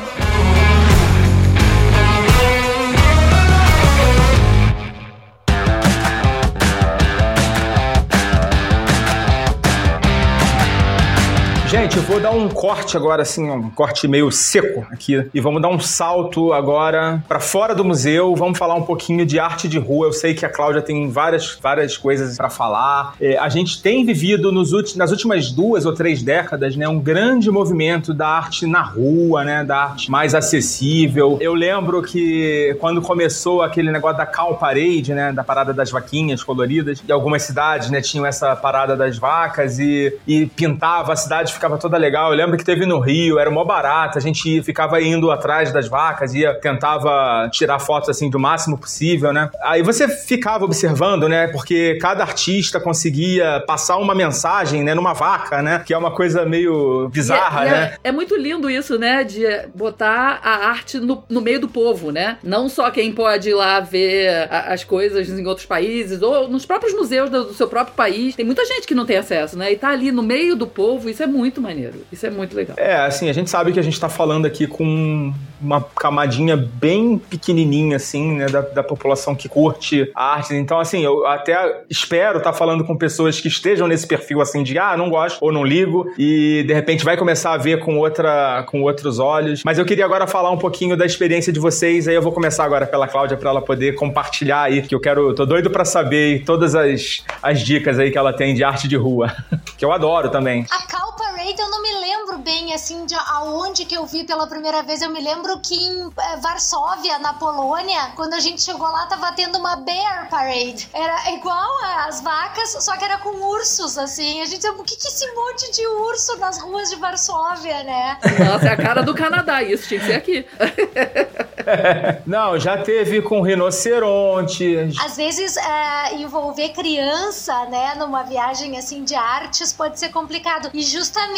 Gente, 11.74 11.98
eu 11.98 12.04
vou 12.04 12.20
dar 12.20 12.30
um 12.30 12.48
corte 12.50 12.96
agora, 12.96 13.24
assim, 13.24 13.50
um 13.50 13.68
corte 13.72 14.08
meio 14.08 14.32
seco 14.32 14.86
aqui. 14.92 15.28
E 15.34 15.42
vamos 15.42 15.60
dar 15.60 15.70
um 15.70 15.80
salto 15.80 16.54
agora 16.54 17.24
para 17.28 17.40
fora 17.40 17.74
do 17.74 17.84
museu. 17.84 18.36
Vamos 18.36 18.60
falar 18.60 18.76
um 18.76 18.84
pouquinho 18.84 19.26
de 19.26 19.40
arte 19.40 19.68
de 19.68 19.80
rua. 19.80 20.06
Eu 20.06 20.14
sei 20.14 20.36
que 20.36 20.46
a 20.46 20.50
Cláudia 20.50 20.84
tem 20.84 21.10
várias, 21.10 21.58
várias 21.60 21.98
coisas 21.98 22.38
para 22.38 22.48
falar. 22.48 23.16
É, 23.20 23.40
a 23.40 23.50
gente 23.50 23.82
tem 23.82 24.06
vivido 24.06 24.52
nos 24.52 24.72
nas 24.96 25.10
últimas 25.10 25.52
duas 25.52 25.88
ou 25.88 25.96
três 25.96 26.22
décadas, 26.22 26.76
né, 26.76 26.88
um 26.88 27.00
grande 27.00 27.50
movimento 27.50 28.14
da 28.14 28.28
arte 28.28 28.68
na 28.68 28.84
rua, 28.84 29.44
né, 29.44 29.64
da 29.64 29.78
arte 29.78 30.12
mais 30.12 30.36
acessível. 30.36 31.40
Eu 31.42 31.56
lembro 31.56 32.04
que 32.04 32.78
quando 32.80 33.02
começou 33.02 33.64
aquele 33.64 33.92
negócio 33.92 34.18
da 34.18 34.28
Cal 34.28 34.58
Parade, 34.58 35.12
né, 35.12 35.34
da 35.34 35.44
parada 35.44 35.74
das 35.74 35.90
vaquinhas 35.90 36.44
coloridas, 36.44 37.04
e 37.08 37.12
algumas 37.12 37.42
cidades, 37.42 37.90
né, 37.90 38.00
tinham 38.00 38.28
essa 38.28 38.56
parada 38.56 38.96
das 38.96 39.18
vacas 39.18 39.80
e, 39.80 40.16
e 40.28 40.46
pintava 40.46 41.14
a 41.14 41.16
cidade 41.16 41.52
ficava 41.64 41.78
toda 41.78 41.98
legal. 41.98 42.32
Eu 42.32 42.38
lembro 42.38 42.58
que 42.58 42.66
teve 42.66 42.86
no 42.86 43.00
Rio, 43.00 43.40
era 43.40 43.50
mó 43.50 43.64
barato, 43.64 44.18
a 44.18 44.22
gente 44.22 44.62
ficava 44.64 45.02
indo 45.02 45.32
atrás 45.32 45.72
das 45.72 45.88
vacas, 45.88 46.34
ia, 46.34 46.54
tentava 46.56 47.50
tirar 47.50 47.80
fotos 47.80 48.10
assim 48.10 48.30
do 48.30 48.38
máximo 48.38 48.78
possível, 48.78 49.32
né? 49.32 49.50
Aí 49.64 49.82
você 49.82 50.08
ficava 50.10 50.66
observando, 50.66 51.30
né? 51.30 51.48
Porque 51.48 51.98
cada 52.02 52.24
artista 52.24 52.82
conseguia 52.82 53.64
passar 53.66 53.98
uma 53.98 54.14
mensagem, 54.14 54.84
né, 54.84 54.94
numa 54.94 55.14
vaca, 55.14 55.62
né? 55.62 55.82
Que 55.86 55.94
é 55.94 55.98
uma 55.98 56.12
coisa 56.12 56.46
meio 56.46 57.08
bizarra, 57.10 57.66
é, 57.66 57.72
né? 57.72 57.94
É, 58.04 58.10
é, 58.10 58.12
muito 58.12 58.36
lindo 58.36 58.70
isso, 58.70 59.00
né? 59.00 59.24
De 59.24 59.44
botar 59.74 60.42
a 60.44 60.68
arte 60.68 61.00
no, 61.00 61.24
no 61.30 61.40
meio 61.40 61.62
do 61.62 61.70
povo, 61.70 62.12
né? 62.12 62.38
Não 62.44 62.68
só 62.68 62.92
quem 62.92 63.14
pode 63.14 63.50
ir 63.50 63.54
lá 63.54 63.80
ver 63.80 64.50
a, 64.52 64.74
as 64.74 64.84
coisas 64.84 65.30
em 65.30 65.46
outros 65.46 65.66
países 65.66 66.22
ou 66.22 66.50
nos 66.50 66.66
próprios 66.66 66.94
museus 66.94 67.30
do, 67.30 67.46
do 67.46 67.54
seu 67.54 67.70
próprio 67.70 67.96
país. 67.96 68.36
Tem 68.36 68.46
muita 68.46 68.66
gente 68.66 68.86
que 68.86 68.96
não 68.96 69.06
tem 69.06 69.18
acesso, 69.18 69.58
né? 69.58 69.72
E 69.72 69.78
tá 69.78 69.90
ali 69.90 70.12
no 70.12 70.24
meio 70.24 70.58
do 70.58 70.68
povo, 70.68 71.10
isso 71.10 71.24
é 71.24 71.28
muito 71.28 71.53
muito 71.54 71.62
maneiro. 71.62 72.06
Isso 72.12 72.26
é 72.26 72.30
muito 72.30 72.56
legal. 72.56 72.76
É, 72.78 72.96
assim, 72.96 73.30
a 73.30 73.34
gente 73.34 73.50
sabe 73.50 73.72
que 73.72 73.80
a 73.80 73.84
gente 73.84 74.00
tá 74.00 74.10
falando 74.10 74.46
aqui 74.46 74.66
com 74.66 75.34
uma 75.62 75.82
camadinha 75.82 76.58
bem 76.58 77.18
pequenininha, 77.18 77.96
assim, 77.96 78.36
né, 78.36 78.48
da, 78.48 78.62
da 78.62 78.84
população 78.84 79.36
que 79.36 79.48
curte 79.48 80.12
arte. 80.14 80.54
Então, 80.56 80.80
assim, 80.80 81.04
eu 81.04 81.26
até 81.26 81.84
espero 81.90 82.40
estar 82.40 82.52
tá 82.52 82.58
falando 82.58 82.84
com 82.84 82.98
pessoas 82.98 83.40
que 83.40 83.48
estejam 83.48 83.88
nesse 83.88 84.06
perfil, 84.06 84.42
assim, 84.42 84.64
de, 84.64 84.78
ah, 84.78 84.98
não 84.98 85.10
gosto 85.10 85.38
ou 85.42 85.52
não 85.52 85.64
ligo, 85.64 86.12
e 86.18 86.64
de 86.68 86.74
repente 86.74 87.06
vai 87.06 87.16
começar 87.16 87.54
a 87.54 87.58
ver 87.58 87.80
com, 87.80 87.98
outra, 87.98 88.64
com 88.68 88.82
outros 88.82 89.20
olhos. 89.20 89.64
Mas 89.64 89.78
eu 89.78 89.86
queria 89.86 90.06
agora 90.06 90.28
falar 90.28 90.52
um 90.52 90.58
pouquinho 90.58 90.98
da 90.98 91.06
experiência 91.06 91.54
de 91.54 91.60
vocês, 91.60 92.08
aí 92.08 92.16
eu 92.16 92.22
vou 92.22 92.32
começar 92.32 92.66
agora 92.66 92.86
pela 92.86 93.08
Cláudia 93.08 93.38
para 93.38 93.50
ela 93.50 93.62
poder 93.62 93.94
compartilhar 93.96 94.64
aí, 94.64 94.82
que 94.82 94.94
eu 94.94 95.00
quero, 95.00 95.34
tô 95.34 95.46
doido 95.46 95.70
para 95.70 95.86
saber 95.86 96.44
todas 96.44 96.76
as, 96.76 97.24
as 97.42 97.62
dicas 97.62 98.00
aí 98.00 98.12
que 98.12 98.18
ela 98.18 98.34
tem 98.34 98.54
de 98.54 98.64
arte 98.64 98.88
de 98.88 98.98
rua, 98.98 99.34
que 99.78 99.86
eu 99.86 99.92
adoro 99.92 100.30
também. 100.30 100.66
A 100.70 100.88
Cal 100.88 101.14
Parade 101.44 101.62
eu 101.62 101.70
não 101.70 101.82
me 101.82 101.94
lembro 102.00 102.38
bem, 102.38 102.74
assim, 102.74 103.06
de 103.06 103.16
aonde 103.16 103.84
que 103.84 103.96
eu 103.96 104.06
vi 104.06 104.24
pela 104.24 104.48
primeira 104.48 104.82
vez, 104.82 105.02
eu 105.02 105.10
me 105.10 105.20
lembro 105.20 105.60
que 105.60 105.76
em 105.76 106.10
é, 106.18 106.38
Varsóvia, 106.38 107.20
na 107.20 107.34
Polônia, 107.34 108.12
quando 108.16 108.34
a 108.34 108.40
gente 108.40 108.62
chegou 108.62 108.88
lá, 108.88 109.06
tava 109.08 109.30
tendo 109.34 109.58
uma 109.58 109.76
Bear 109.76 110.30
Parade. 110.30 110.88
Era 110.94 111.32
igual 111.32 111.70
às 112.08 112.22
vacas, 112.22 112.78
só 112.80 112.96
que 112.96 113.04
era 113.04 113.18
com 113.18 113.30
ursos, 113.30 113.98
assim. 113.98 114.42
A 114.42 114.46
gente, 114.46 114.66
o 114.70 114.84
que 114.84 114.96
que 114.96 115.08
esse 115.08 115.30
monte 115.34 115.70
de 115.74 115.86
urso 115.86 116.38
nas 116.38 116.62
ruas 116.62 116.90
de 116.90 116.96
Varsóvia, 116.96 117.84
né? 117.84 118.18
Nossa, 118.48 118.68
é 118.68 118.72
a 118.72 118.78
cara 118.78 119.04
do 119.04 119.14
Canadá, 119.14 119.62
isso 119.62 119.88
tinha 119.88 120.00
que 120.00 120.06
ser 120.06 120.14
aqui. 120.14 120.46
Não, 122.26 122.60
já 122.60 122.78
teve 122.78 123.22
com 123.22 123.42
rinoceronte. 123.42 124.78
Às 125.04 125.18
vezes, 125.18 125.58
é, 125.58 126.16
envolver 126.16 126.70
criança, 126.70 127.66
né, 127.66 127.96
numa 127.96 128.24
viagem 128.24 128.78
assim 128.78 129.04
de 129.04 129.16
artes 129.16 129.74
pode 129.74 130.00
ser 130.00 130.10
complicado. 130.10 130.70
E 130.74 130.82
justamente, 130.82 131.33